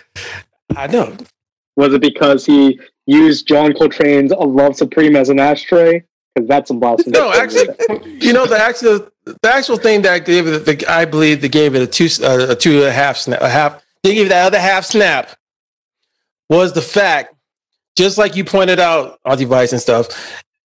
I 0.75 0.87
know. 0.87 1.15
Was 1.75 1.93
it 1.93 2.01
because 2.01 2.45
he 2.45 2.79
used 3.05 3.47
John 3.47 3.73
Coltrane's 3.73 4.31
"A 4.31 4.35
Love 4.37 4.75
Supreme" 4.75 5.15
as 5.15 5.29
an 5.29 5.39
ashtray? 5.39 6.03
Because 6.35 6.47
that's 6.47 6.67
some 6.67 6.79
blasphemy. 6.79 7.11
No, 7.17 7.31
actually, 7.31 7.67
you 8.19 8.33
know 8.33 8.45
the 8.45 8.57
actual 8.59 9.07
the 9.41 9.49
actual 9.53 9.77
thing 9.77 10.01
that 10.03 10.25
gave 10.25 10.47
it, 10.47 10.65
the, 10.65 10.91
I 10.91 11.05
believe 11.05 11.41
they 11.41 11.49
gave 11.49 11.75
it 11.75 11.82
a 11.82 11.88
two, 11.88 12.07
uh, 12.23 12.47
a 12.49 12.55
two 12.55 12.77
and 12.77 12.88
a 12.88 12.91
half 12.91 13.17
snap, 13.17 13.41
a 13.41 13.49
half. 13.49 13.84
They 14.03 14.15
gave 14.15 14.30
that 14.30 14.47
other 14.47 14.59
half 14.59 14.86
snap 14.86 15.36
was 16.49 16.73
the 16.73 16.82
fact, 16.82 17.34
just 17.97 18.17
like 18.17 18.36
you 18.36 18.43
pointed 18.43 18.80
out 18.80 19.19
Auntie 19.25 19.45
Vice 19.45 19.71
and 19.71 19.82
stuff, 19.82 20.07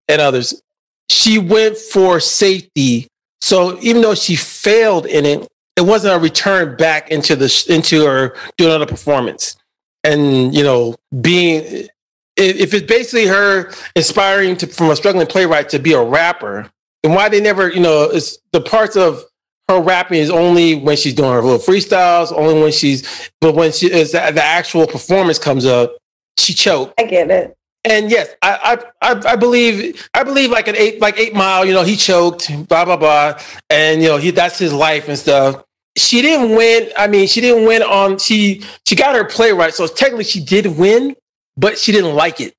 and 0.07 0.21
others, 0.21 0.61
she 1.09 1.37
went 1.37 1.77
for 1.77 2.19
safety. 2.19 3.07
So 3.41 3.79
even 3.81 4.01
though 4.01 4.15
she 4.15 4.35
failed 4.35 5.05
in 5.05 5.25
it, 5.25 5.47
it 5.75 5.81
wasn't 5.81 6.15
a 6.15 6.19
return 6.19 6.75
back 6.75 7.09
into 7.09 7.35
the 7.35 7.65
into 7.69 8.05
her 8.05 8.35
doing 8.57 8.71
another 8.71 8.85
performance, 8.85 9.55
and 10.03 10.53
you 10.53 10.63
know 10.63 10.95
being 11.21 11.87
if 12.35 12.73
it's 12.73 12.87
basically 12.87 13.27
her 13.27 13.71
inspiring 13.95 14.55
to, 14.57 14.67
from 14.67 14.89
a 14.89 14.95
struggling 14.95 15.27
playwright 15.27 15.69
to 15.69 15.79
be 15.79 15.93
a 15.93 16.01
rapper, 16.01 16.69
and 17.03 17.13
why 17.13 17.29
they 17.29 17.41
never, 17.41 17.69
you 17.69 17.79
know, 17.79 18.03
it's 18.03 18.37
the 18.51 18.61
parts 18.61 18.95
of 18.95 19.23
her 19.67 19.79
rapping 19.79 20.19
is 20.19 20.29
only 20.29 20.75
when 20.75 20.97
she's 20.97 21.13
doing 21.13 21.31
her 21.31 21.41
little 21.41 21.59
freestyles, 21.59 22.31
only 22.31 22.59
when 22.59 22.71
she's, 22.71 23.29
but 23.39 23.55
when 23.55 23.71
she 23.71 23.91
is 23.91 24.11
the, 24.11 24.31
the 24.33 24.43
actual 24.43 24.87
performance 24.87 25.37
comes 25.39 25.65
up, 25.65 25.95
she 26.37 26.53
choked. 26.53 26.99
I 26.99 27.03
get 27.03 27.29
it. 27.29 27.55
And 27.85 28.11
yes, 28.11 28.35
I, 28.41 28.83
I 29.01 29.21
I 29.25 29.35
believe 29.37 30.09
I 30.13 30.23
believe 30.23 30.51
like 30.51 30.67
an 30.67 30.75
eight 30.75 30.99
like 30.99 31.17
eight 31.17 31.33
mile, 31.33 31.63
you 31.65 31.73
know, 31.73 31.83
he 31.83 31.95
choked, 31.95 32.51
blah 32.67 32.83
blah 32.83 32.97
blah, 32.97 33.39
and 33.69 34.01
you 34.01 34.09
know 34.09 34.17
he 34.17 34.31
that's 34.31 34.59
his 34.59 34.73
life 34.73 35.07
and 35.07 35.17
stuff. 35.17 35.63
She 35.95 36.21
didn't 36.21 36.57
win. 36.57 36.91
I 36.97 37.07
mean, 37.07 37.27
she 37.27 37.39
didn't 37.39 37.65
win 37.65 37.81
on 37.81 38.17
she 38.17 38.63
she 38.85 38.95
got 38.95 39.15
her 39.15 39.23
playwright, 39.23 39.75
so 39.75 39.87
technically 39.87 40.25
she 40.25 40.43
did 40.43 40.77
win, 40.77 41.15
but 41.55 41.77
she 41.77 41.93
didn't 41.93 42.15
like 42.15 42.41
it 42.41 42.53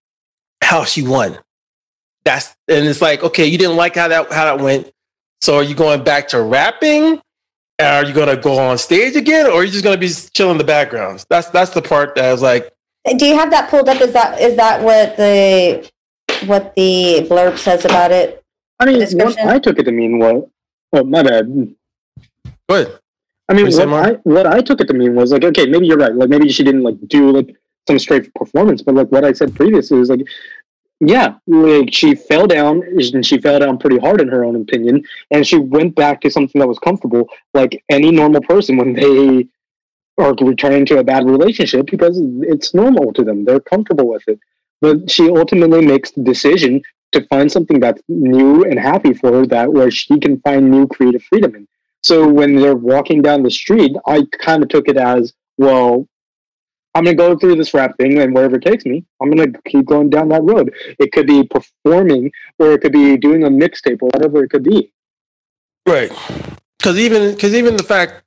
how 0.63 0.85
she 0.85 1.03
won. 1.03 1.39
That's 2.25 2.55
and 2.69 2.87
it's 2.87 3.01
like, 3.01 3.23
okay, 3.23 3.47
you 3.47 3.59
didn't 3.59 3.77
like 3.77 3.95
how 3.95 4.09
that 4.09 4.33
how 4.33 4.45
that 4.45 4.63
went. 4.63 4.91
So 5.41 5.57
are 5.57 5.63
you 5.63 5.75
going 5.75 6.05
back 6.05 6.29
to 6.29 6.43
rapping? 6.43 7.21
Are 7.81 8.05
you 8.05 8.13
gonna 8.13 8.37
go 8.37 8.59
on 8.59 8.77
stage 8.77 9.17
again, 9.17 9.47
or 9.47 9.53
are 9.53 9.65
you 9.65 9.71
just 9.71 9.85
gonna 9.85 9.97
be 9.97 10.11
chilling 10.35 10.53
in 10.53 10.59
the 10.59 10.65
backgrounds? 10.65 11.25
That's 11.31 11.49
that's 11.49 11.71
the 11.71 11.81
part 11.83 12.15
that 12.17 12.27
I 12.27 12.33
was 12.33 12.43
like. 12.43 12.71
Uh, 13.07 13.15
do 13.15 13.25
you 13.25 13.35
have 13.37 13.51
that 13.51 13.71
pulled 13.71 13.89
up? 13.89 14.01
Is 14.03 14.13
that 14.13 14.41
is 14.41 14.57
that 14.57 14.83
what 14.83 15.17
the 15.17 15.91
what 16.47 16.75
the 16.75 17.27
blurb 17.31 17.57
says 17.57 17.85
about 17.85 18.13
it? 18.13 18.43
I 18.79 18.87
mean, 18.87 19.01
what 19.19 19.39
I 19.39 19.59
took 19.59 19.79
it 19.79 19.85
to 19.85 19.93
mean 19.93 20.19
was, 20.19 20.49
oh 20.93 21.05
my 21.05 21.23
bad. 21.23 21.75
Go 22.69 22.75
ahead. 22.75 22.99
I 23.49 23.55
mean, 23.55 23.67
what 23.67 23.89
I, 23.89 24.13
what 24.23 24.47
I 24.47 24.61
took 24.61 24.81
it 24.81 24.87
to 24.87 24.95
mean 24.95 25.15
was 25.15 25.33
like, 25.33 25.43
okay, 25.43 25.67
maybe 25.67 25.87
you're 25.87 25.99
right. 25.99 26.15
Like, 26.15 26.29
maybe 26.29 26.51
she 26.51 26.63
didn't 26.63 26.83
like 26.83 26.97
do 27.09 27.33
like 27.33 27.57
some 27.89 27.99
straight 27.99 28.33
performance. 28.35 28.81
But 28.81 28.95
like 28.95 29.09
what 29.09 29.25
I 29.25 29.33
said 29.33 29.55
previously 29.55 29.99
is 29.99 30.09
like, 30.09 30.21
yeah, 31.01 31.35
like 31.47 31.93
she 31.93 32.15
fell 32.15 32.47
down 32.47 32.83
and 32.83 33.25
she 33.25 33.39
fell 33.39 33.59
down 33.59 33.79
pretty 33.79 33.99
hard 33.99 34.21
in 34.21 34.29
her 34.29 34.45
own 34.45 34.57
opinion, 34.57 35.03
and 35.31 35.47
she 35.47 35.59
went 35.59 35.95
back 35.95 36.21
to 36.21 36.31
something 36.31 36.61
that 36.61 36.69
was 36.69 36.79
comfortable, 36.79 37.29
like 37.55 37.83
any 37.89 38.11
normal 38.11 38.43
person 38.43 38.77
when 38.77 38.93
they 38.93 39.49
are 40.19 40.35
returning 40.41 40.85
to 40.87 40.99
a 40.99 41.05
bad 41.05 41.25
relationship 41.27 41.87
because 41.87 42.21
it's 42.43 42.75
normal 42.75 43.13
to 43.15 43.25
them. 43.25 43.45
They're 43.45 43.61
comfortable 43.61 44.09
with 44.09 44.23
it. 44.29 44.39
But 44.83 45.11
she 45.11 45.29
ultimately 45.31 45.85
makes 45.85 46.11
the 46.11 46.23
decision 46.23 46.83
to 47.13 47.27
find 47.27 47.51
something 47.51 47.81
that's 47.81 48.03
new 48.09 48.65
and 48.65 48.79
happy 48.79 49.15
for 49.15 49.33
her 49.33 49.47
that 49.47 49.73
where 49.73 49.91
she 49.91 50.19
can 50.21 50.41
find 50.41 50.71
new 50.71 50.87
creative 50.87 51.23
freedom 51.23 51.55
in. 51.55 51.69
So 52.03 52.29
when 52.29 52.57
they're 52.57 52.77
walking 52.77 53.21
down 53.23 53.43
the 53.43 53.51
street, 53.51 53.97
I 54.07 54.23
kind 54.39 54.63
of 54.63 54.69
took 54.69 54.89
it 54.89 54.97
as, 54.97 55.33
well, 55.59 56.07
I'm 56.95 57.05
going 57.05 57.17
to 57.17 57.23
go 57.23 57.37
through 57.37 57.57
this 57.57 57.73
rap 57.73 57.97
thing, 57.99 58.19
and 58.19 58.35
wherever 58.35 58.57
it 58.57 58.63
takes 58.63 58.85
me, 58.85 59.05
I'm 59.21 59.31
going 59.31 59.53
to 59.53 59.61
keep 59.63 59.87
going 59.87 60.11
down 60.11 60.29
that 60.31 60.43
road. 60.43 60.75
It 60.99 61.13
could 61.13 61.27
be 61.27 61.45
performing, 61.45 62.33
or 62.59 62.73
it 62.73 62.81
could 62.81 62.93
be 62.93 63.17
doing 63.17 63.45
a 63.45 63.49
mixtape, 63.49 64.03
or 64.03 64.09
whatever 64.13 64.43
it 64.43 64.51
could 64.51 64.65
be. 64.65 64.93
Right, 65.87 66.11
because 66.79 66.99
even 66.99 67.33
because 67.35 67.55
even 67.55 67.77
the 67.77 67.83
fact 67.83 68.25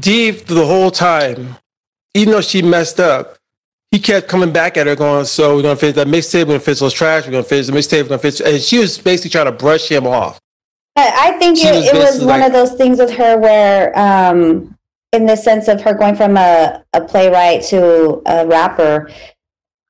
Dave 0.00 0.46
the 0.46 0.66
whole 0.66 0.90
time, 0.90 1.56
even 2.14 2.32
though 2.32 2.40
she 2.40 2.62
messed 2.62 3.00
up, 3.00 3.38
he 3.90 3.98
kept 3.98 4.28
coming 4.28 4.52
back 4.52 4.76
at 4.76 4.86
her, 4.86 4.96
going, 4.96 5.24
"So 5.26 5.56
we're 5.56 5.62
going 5.62 5.76
to 5.76 5.80
finish 5.80 5.96
that 5.96 6.08
mixtape. 6.08 6.40
We're 6.40 6.46
going 6.46 6.58
to 6.60 6.64
finish 6.64 6.80
those 6.80 6.94
trash. 6.94 7.24
We're 7.24 7.32
going 7.32 7.44
to 7.44 7.48
finish 7.48 7.66
the 7.66 7.72
mixtape. 7.72 8.02
We're 8.02 8.08
going 8.08 8.20
to 8.20 8.30
finish." 8.30 8.40
And 8.40 8.62
she 8.62 8.78
was 8.78 8.98
basically 8.98 9.30
trying 9.30 9.46
to 9.46 9.52
brush 9.52 9.88
him 9.88 10.06
off. 10.06 10.40
I 10.96 11.36
think 11.38 11.58
it, 11.58 11.74
was, 11.74 11.86
it 11.86 11.94
was 11.94 12.18
one 12.20 12.40
like, 12.40 12.46
of 12.46 12.52
those 12.52 12.72
things 12.72 12.98
with 12.98 13.10
her 13.12 13.38
where 13.38 13.96
um, 13.98 14.75
in 15.12 15.26
the 15.26 15.36
sense 15.36 15.68
of 15.68 15.80
her 15.82 15.94
going 15.94 16.16
from 16.16 16.36
a, 16.36 16.84
a 16.92 17.00
playwright 17.00 17.62
to 17.64 18.22
a 18.26 18.46
rapper, 18.46 19.10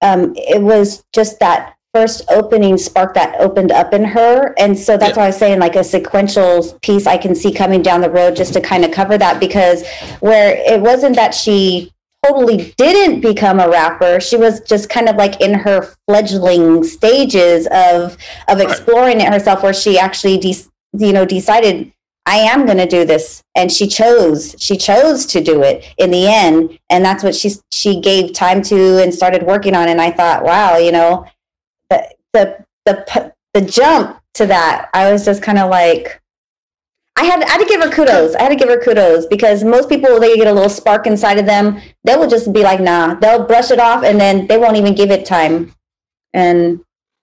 um, 0.03 0.35
it 0.37 0.63
was 0.63 1.05
just 1.13 1.39
that 1.41 1.77
first 1.95 2.23
opening 2.29 2.77
spark 2.77 3.15
that 3.15 3.41
opened 3.41 3.73
up 3.73 3.95
in 3.95 4.05
her. 4.05 4.55
And 4.59 4.79
so 4.79 4.99
that's 4.99 5.17
yeah. 5.17 5.17
why 5.17 5.25
I 5.25 5.27
was 5.29 5.39
saying 5.39 5.61
like 5.61 5.77
a 5.77 5.85
sequential 5.85 6.79
piece 6.83 7.07
I 7.07 7.17
can 7.17 7.35
see 7.35 7.53
coming 7.53 7.81
down 7.81 8.03
the 8.03 8.11
road 8.11 8.37
just 8.37 8.53
to 8.53 8.61
kind 8.61 8.85
of 8.85 8.91
cover 8.91 9.17
that 9.17 9.41
because 9.41 9.87
where 10.21 10.57
it 10.71 10.81
wasn't 10.81 11.17
that 11.17 11.35
she 11.35 11.91
totally 12.27 12.75
didn't 12.77 13.21
become 13.21 13.61
a 13.61 13.69
rapper. 13.69 14.21
She 14.21 14.37
was 14.37 14.61
just 14.61 14.91
kind 14.91 15.09
of 15.09 15.17
like 15.17 15.41
in 15.41 15.55
her 15.55 15.95
fledgling 16.07 16.85
stages 16.85 17.67
of 17.73 18.17
of 18.49 18.61
exploring 18.61 19.21
it 19.21 19.33
herself 19.33 19.63
where 19.63 19.75
she 19.75 19.99
actually 19.99 20.37
de- 20.39 20.65
you 20.99 21.13
know 21.13 21.25
decided 21.25 21.93
I 22.27 22.39
am 22.39 22.67
going 22.67 22.79
to 22.79 22.87
do 22.87 23.05
this. 23.05 23.43
And 23.55 23.71
she 23.71 23.87
chose, 23.87 24.55
she 24.59 24.77
chose 24.77 25.25
to 25.27 25.41
do 25.43 25.63
it 25.63 25.85
in 25.97 26.11
the 26.11 26.27
end. 26.27 26.79
And 26.91 27.05
that's 27.05 27.23
what 27.23 27.35
she, 27.35 27.53
she 27.71 28.01
gave 28.01 28.33
time 28.33 28.63
to 28.63 29.03
and 29.03 29.15
started 29.15 29.45
working 29.45 29.75
on. 29.75 29.89
And 29.89 30.01
I 30.01 30.11
thought, 30.11 30.45
wow, 30.45 30.77
you 30.77 30.93
know, 30.93 31.25
the, 31.89 32.09
the, 32.33 32.65
the, 32.85 33.33
the 33.55 33.61
jump 33.61 34.21
to 34.35 34.47
that, 34.47 34.91
I 34.93 35.11
was 35.11 35.25
just 35.25 35.43
kind 35.43 35.59
of 35.59 35.71
like, 35.71 36.21
I 37.19 37.25
had, 37.25 37.43
I 37.45 37.49
had 37.49 37.59
to 37.61 37.67
give 37.67 37.81
her 37.81 37.91
kudos. 37.91 38.35
I 38.35 38.43
had 38.43 38.49
to 38.51 38.57
give 38.57 38.69
her 38.69 38.81
kudos 38.81 39.25
because 39.27 39.65
most 39.65 39.89
people, 39.89 40.21
they 40.21 40.37
get 40.37 40.49
a 40.49 40.53
little 40.53 40.69
spark 40.69 41.07
inside 41.07 41.39
of 41.39 41.47
them. 41.47 41.81
They 42.05 42.17
will 42.17 42.29
just 42.29 42.53
be 42.53 42.63
like, 42.63 42.81
nah, 42.81 43.15
they'll 43.15 43.47
brush 43.47 43.71
it 43.71 43.79
off 43.79 44.03
and 44.03 44.21
then 44.21 44.49
they 44.49 44.59
won't 44.59 44.77
even 44.77 44.95
give 44.95 45.11
it 45.11 45.25
time. 45.25 45.73
And 46.35 46.81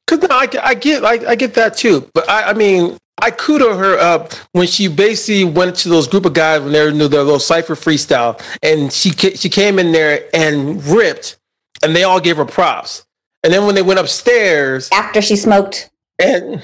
Cause 0.08 0.20
no, 0.20 0.28
I, 0.32 0.48
I 0.64 0.74
get, 0.74 1.06
I, 1.06 1.32
I 1.32 1.36
get 1.36 1.54
that 1.54 1.78
too. 1.78 2.10
But 2.14 2.28
I, 2.28 2.50
I 2.50 2.54
mean, 2.54 2.98
I 3.22 3.32
kudo 3.32 3.78
her 3.78 3.98
up 3.98 4.34
when 4.52 4.68
she 4.68 4.88
basically 4.88 5.46
went 5.46 5.76
to 5.78 5.90
those 5.90 6.08
group 6.08 6.26
of 6.26 6.34
guys 6.34 6.62
when 6.62 6.72
they 6.72 6.92
knew 6.92 7.08
their 7.08 7.24
little 7.24 7.40
cipher 7.40 7.76
freestyle, 7.76 8.42
and 8.62 8.92
she 8.92 9.12
she 9.12 9.50
came 9.50 9.80
in 9.80 9.92
there 9.92 10.30
and 10.34 10.84
ripped, 10.86 11.38
and 11.82 11.96
they 11.96 12.04
all 12.04 12.20
gave 12.20 12.38
her 12.38 12.46
props. 12.46 13.06
And 13.44 13.54
then 13.54 13.66
when 13.66 13.76
they 13.76 13.82
went 13.82 14.00
upstairs 14.00 14.90
after 14.92 15.22
she 15.22 15.36
smoked, 15.36 15.90
and 16.20 16.62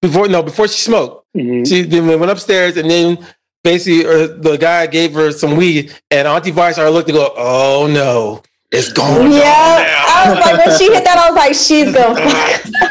before 0.00 0.28
no 0.28 0.42
before 0.42 0.68
she 0.68 0.80
smoked, 0.80 1.26
mm-hmm. 1.36 1.64
she 1.64 1.82
then 1.82 2.06
went 2.06 2.30
upstairs, 2.30 2.76
and 2.76 2.90
then 2.90 3.24
basically 3.62 4.06
uh, 4.06 4.28
the 4.28 4.56
guy 4.56 4.86
gave 4.86 5.12
her 5.14 5.30
some 5.30 5.56
weed, 5.56 5.92
and 6.10 6.26
Auntie 6.26 6.52
Vice 6.52 6.78
I 6.78 6.88
looked 6.88 7.08
and 7.08 7.18
go, 7.18 7.32
oh 7.36 7.88
no. 7.90 8.42
It's 8.76 8.92
going 8.92 9.32
yeah, 9.32 10.04
I 10.06 10.28
was 10.28 10.38
like, 10.38 10.66
when 10.66 10.78
she 10.78 10.92
hit 10.92 11.02
that, 11.04 11.16
I 11.16 11.30
was 11.30 11.36
like, 11.36 11.54
she's 11.54 11.94
gonna. 11.94 12.20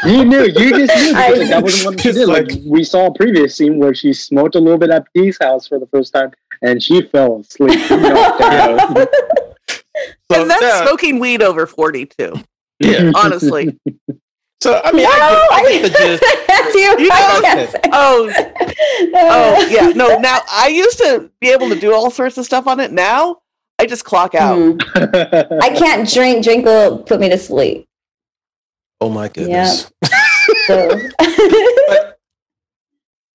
you 0.18 0.24
knew, 0.24 0.42
you 0.42 0.84
just 0.84 0.96
knew 0.96 1.14
because 1.32 1.48
that 1.48 1.62
wasn't 1.62 1.94
what 1.94 2.00
she 2.00 2.10
did. 2.10 2.26
Like, 2.26 2.50
like 2.50 2.60
we 2.64 2.82
saw 2.82 3.06
a 3.06 3.14
previous 3.14 3.54
scene 3.54 3.78
where 3.78 3.94
she 3.94 4.12
smoked 4.12 4.56
a 4.56 4.58
little 4.58 4.78
bit 4.78 4.90
at 4.90 5.06
Dee's 5.14 5.38
house 5.40 5.68
for 5.68 5.78
the 5.78 5.86
first 5.86 6.12
time, 6.12 6.32
and 6.62 6.82
she 6.82 7.02
fell 7.02 7.38
asleep. 7.38 7.78
so, 7.88 7.96
and 10.32 10.50
that's 10.50 10.60
yeah. 10.60 10.84
smoking 10.84 11.20
weed 11.20 11.40
over 11.40 11.68
forty 11.68 12.06
too. 12.06 12.34
Yeah, 12.80 13.12
honestly. 13.14 13.78
So 14.60 14.80
I 14.84 14.90
mean, 14.90 15.04
no, 15.04 15.10
I, 15.10 15.48
I 15.52 15.62
think 15.66 15.82
the 15.84 15.90
gist. 15.90 16.24
you, 16.74 16.98
you 16.98 17.08
know, 17.08 17.68
oh, 17.92 18.32
oh, 18.32 19.10
oh 19.14 19.68
yeah. 19.68 19.90
No, 19.90 20.18
now 20.18 20.40
I 20.50 20.66
used 20.66 20.98
to 20.98 21.30
be 21.40 21.50
able 21.50 21.68
to 21.68 21.78
do 21.78 21.94
all 21.94 22.10
sorts 22.10 22.38
of 22.38 22.44
stuff 22.44 22.66
on 22.66 22.80
it. 22.80 22.90
Now 22.90 23.42
I 23.78 23.86
just 23.86 24.04
clock 24.04 24.34
out. 24.34 24.58
Mm. 24.58 25.62
I 25.62 25.70
can't 25.76 26.08
drink. 26.08 26.44
Drink 26.44 26.64
will 26.64 26.98
put 26.98 27.20
me 27.20 27.28
to 27.28 27.38
sleep. 27.38 27.86
Oh 29.00 29.10
my 29.10 29.28
goodness. 29.28 29.90
so. 30.66 30.88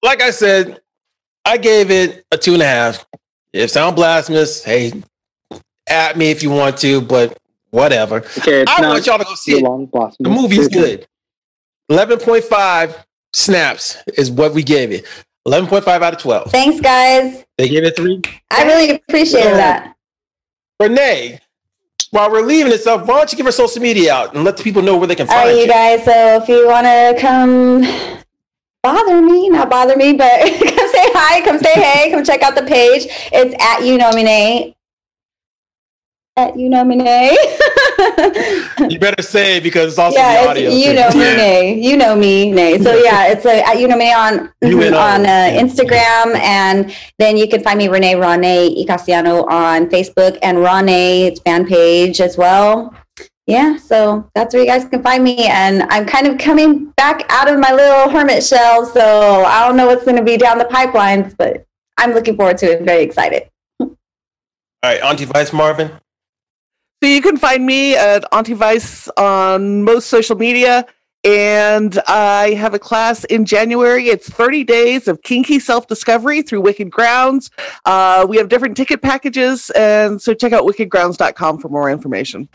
like 0.03 0.21
I 0.21 0.31
said, 0.31 0.81
I 1.45 1.57
gave 1.57 1.91
it 1.91 2.25
a 2.31 2.37
two 2.37 2.53
and 2.53 2.61
a 2.61 2.65
half. 2.65 3.05
If 3.53 3.69
sound 3.69 3.95
blasphemous, 3.95 4.63
hey, 4.63 4.93
at 5.87 6.17
me 6.17 6.31
if 6.31 6.41
you 6.41 6.49
want 6.49 6.77
to, 6.77 7.01
but 7.01 7.37
whatever. 7.69 8.17
Okay, 8.39 8.63
I 8.67 8.81
want 8.81 9.05
y'all 9.05 9.17
to 9.17 9.23
go 9.23 9.35
see 9.35 9.57
it. 9.57 9.63
The 10.19 10.29
movie 10.29 10.57
is 10.57 10.67
good. 10.67 11.05
Eleven 11.89 12.19
point 12.19 12.43
five 12.45 13.05
snaps 13.33 13.97
is 14.17 14.31
what 14.31 14.53
we 14.53 14.63
gave 14.63 14.91
it. 14.91 15.05
Eleven 15.45 15.67
point 15.67 15.83
five 15.83 16.01
out 16.01 16.13
of 16.13 16.19
twelve. 16.19 16.51
Thanks, 16.51 16.79
guys. 16.79 17.43
They 17.57 17.67
gave 17.67 17.83
it 17.83 17.95
three. 17.95 18.21
I 18.49 18.63
really 18.63 18.91
appreciate 18.91 19.43
that. 19.43 19.95
Renee, 20.81 21.39
while 22.09 22.31
we're 22.31 22.41
leaving 22.41 22.71
this 22.71 22.87
up, 22.87 23.07
why 23.07 23.17
don't 23.17 23.31
you 23.31 23.37
give 23.37 23.45
our 23.45 23.51
social 23.51 23.81
media 23.81 24.13
out 24.13 24.35
and 24.35 24.43
let 24.43 24.57
the 24.57 24.63
people 24.63 24.81
know 24.81 24.97
where 24.97 25.07
they 25.07 25.15
can 25.15 25.27
find 25.27 25.39
All 25.39 25.45
right, 25.45 25.57
you. 25.57 25.67
guys. 25.67 26.03
So 26.03 26.41
if 26.41 26.49
you 26.49 26.67
want 26.67 26.85
to 26.85 27.15
come 27.21 27.81
bother 28.83 29.21
me, 29.21 29.49
not 29.49 29.69
bother 29.69 29.95
me, 29.95 30.13
but 30.13 30.39
come 30.41 30.89
say 30.89 31.07
hi, 31.13 31.41
come 31.41 31.59
say 31.59 31.73
hey, 31.73 32.11
come 32.11 32.23
check 32.23 32.41
out 32.41 32.55
the 32.55 32.63
page. 32.63 33.05
It's 33.31 33.55
at 33.63 33.85
you 33.85 33.97
nominate 33.97 34.75
at 36.37 36.57
you 36.57 36.69
know 36.69 36.83
Mine. 36.83 37.01
you 38.89 38.99
better 38.99 39.21
say 39.21 39.59
because 39.59 39.89
it's 39.89 39.99
also 39.99 40.17
yeah, 40.17 40.43
the 40.43 40.49
audio. 40.49 40.69
it's 40.71 40.85
you 40.85 40.93
know 40.93 41.09
me, 41.11 41.35
Nay. 41.35 41.79
You 41.81 41.97
know 41.97 42.15
me, 42.15 42.51
Nay. 42.51 42.77
So 42.79 42.95
yeah, 42.95 43.27
it's 43.27 43.45
a, 43.45 43.63
at 43.65 43.79
you 43.79 43.87
know 43.87 43.97
me 43.97 44.13
on 44.13 44.51
UNO, 44.63 44.97
on 44.97 45.21
uh, 45.21 45.23
yeah. 45.23 45.61
Instagram, 45.61 46.35
and 46.39 46.95
then 47.19 47.37
you 47.37 47.47
can 47.47 47.61
find 47.61 47.77
me 47.77 47.87
Renee 47.87 48.15
Rane 48.15 48.85
Icasiano 48.85 49.47
on 49.49 49.87
Facebook 49.89 50.37
and 50.41 50.59
Rane 50.59 51.35
fan 51.37 51.65
page 51.65 52.21
as 52.21 52.37
well. 52.37 52.95
Yeah, 53.47 53.75
so 53.77 54.29
that's 54.33 54.53
where 54.53 54.63
you 54.63 54.69
guys 54.69 54.85
can 54.85 55.03
find 55.03 55.23
me, 55.23 55.47
and 55.47 55.83
I'm 55.83 56.05
kind 56.05 56.27
of 56.27 56.37
coming 56.37 56.91
back 56.91 57.25
out 57.29 57.51
of 57.51 57.59
my 57.59 57.73
little 57.73 58.09
hermit 58.09 58.43
shell. 58.43 58.85
So 58.85 59.43
I 59.43 59.67
don't 59.67 59.75
know 59.75 59.87
what's 59.87 60.05
going 60.05 60.17
to 60.17 60.23
be 60.23 60.37
down 60.37 60.57
the 60.57 60.65
pipelines, 60.65 61.35
but 61.35 61.65
I'm 61.97 62.13
looking 62.13 62.37
forward 62.37 62.57
to 62.59 62.71
it. 62.71 62.83
Very 62.83 63.03
excited. 63.03 63.49
All 63.79 63.97
right, 64.83 65.01
Auntie 65.03 65.25
Vice 65.25 65.51
Marvin. 65.51 65.91
So 67.01 67.09
you 67.09 67.21
can 67.21 67.35
find 67.35 67.65
me 67.65 67.95
at 67.95 68.23
Auntie 68.31 68.53
Vice 68.53 69.07
on 69.17 69.83
most 69.83 70.07
social 70.07 70.35
media. 70.35 70.85
And 71.23 71.99
I 72.07 72.53
have 72.53 72.75
a 72.75 72.79
class 72.79 73.23
in 73.25 73.45
January. 73.45 74.07
It's 74.07 74.29
30 74.29 74.63
days 74.63 75.07
of 75.07 75.21
kinky 75.23 75.59
self 75.59 75.87
discovery 75.87 76.43
through 76.43 76.61
Wicked 76.61 76.91
Grounds. 76.91 77.49
Uh, 77.85 78.25
we 78.29 78.37
have 78.37 78.49
different 78.49 78.77
ticket 78.77 79.01
packages. 79.01 79.71
And 79.71 80.21
so 80.21 80.35
check 80.35 80.53
out 80.53 80.63
wickedgrounds.com 80.63 81.57
for 81.57 81.69
more 81.69 81.89
information. 81.89 82.47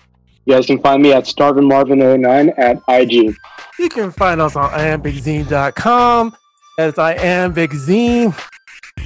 You 0.44 0.55
guys 0.55 0.66
can 0.66 0.81
find 0.81 1.02
me 1.02 1.12
at 1.12 1.24
StarvinMarvin09 1.24 2.55
at 2.56 2.81
IG. 2.89 3.36
You 3.81 3.89
can 3.89 4.12
find 4.12 4.40
us 4.40 4.55
on 4.55 4.70
iambiczine.com. 4.70 6.36
That's 6.77 6.98
Iambic 6.98 7.70
Zine. 7.70 8.39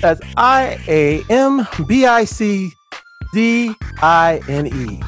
That's 0.03 0.21
I 0.37 0.79
A 0.87 1.23
M 1.31 1.67
B 1.87 2.05
I 2.05 2.25
C 2.25 2.73
Z 3.35 3.75
I 4.03 4.41
N 4.49 4.67
E. 4.67 5.03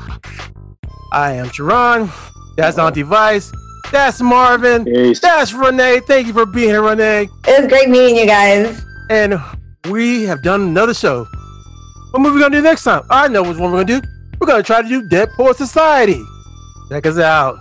I 1.12 1.32
am 1.32 1.50
Sharon. 1.50 2.10
That's 2.56 2.78
Auntie 2.78 3.02
Vice. 3.02 3.52
That's 3.90 4.20
Marvin. 4.22 4.84
Peace. 4.84 5.20
That's 5.20 5.52
Renee. 5.52 6.00
Thank 6.00 6.26
you 6.26 6.32
for 6.32 6.46
being 6.46 6.68
here, 6.68 6.82
Renee. 6.82 7.28
It 7.46 7.60
was 7.60 7.68
great 7.68 7.88
meeting 7.90 8.16
you 8.16 8.26
guys. 8.26 8.82
And 9.10 9.34
we 9.90 10.22
have 10.24 10.42
done 10.42 10.62
another 10.62 10.94
show. 10.94 11.26
What 12.12 12.20
movie 12.20 12.34
we 12.36 12.40
gonna 12.40 12.56
do 12.56 12.62
next 12.62 12.84
time? 12.84 13.02
I 13.10 13.28
know 13.28 13.42
what 13.42 13.58
one 13.58 13.72
we're 13.72 13.84
gonna 13.84 14.00
do. 14.00 14.08
We're 14.40 14.46
gonna 14.46 14.62
try 14.62 14.82
to 14.82 14.88
do 14.88 15.06
Dead 15.08 15.30
Poets 15.32 15.58
Society. 15.58 16.22
Check 16.88 17.06
us 17.06 17.18
out. 17.18 17.58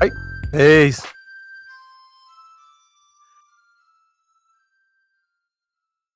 Right. 0.00 0.12
Peace. 0.52 1.04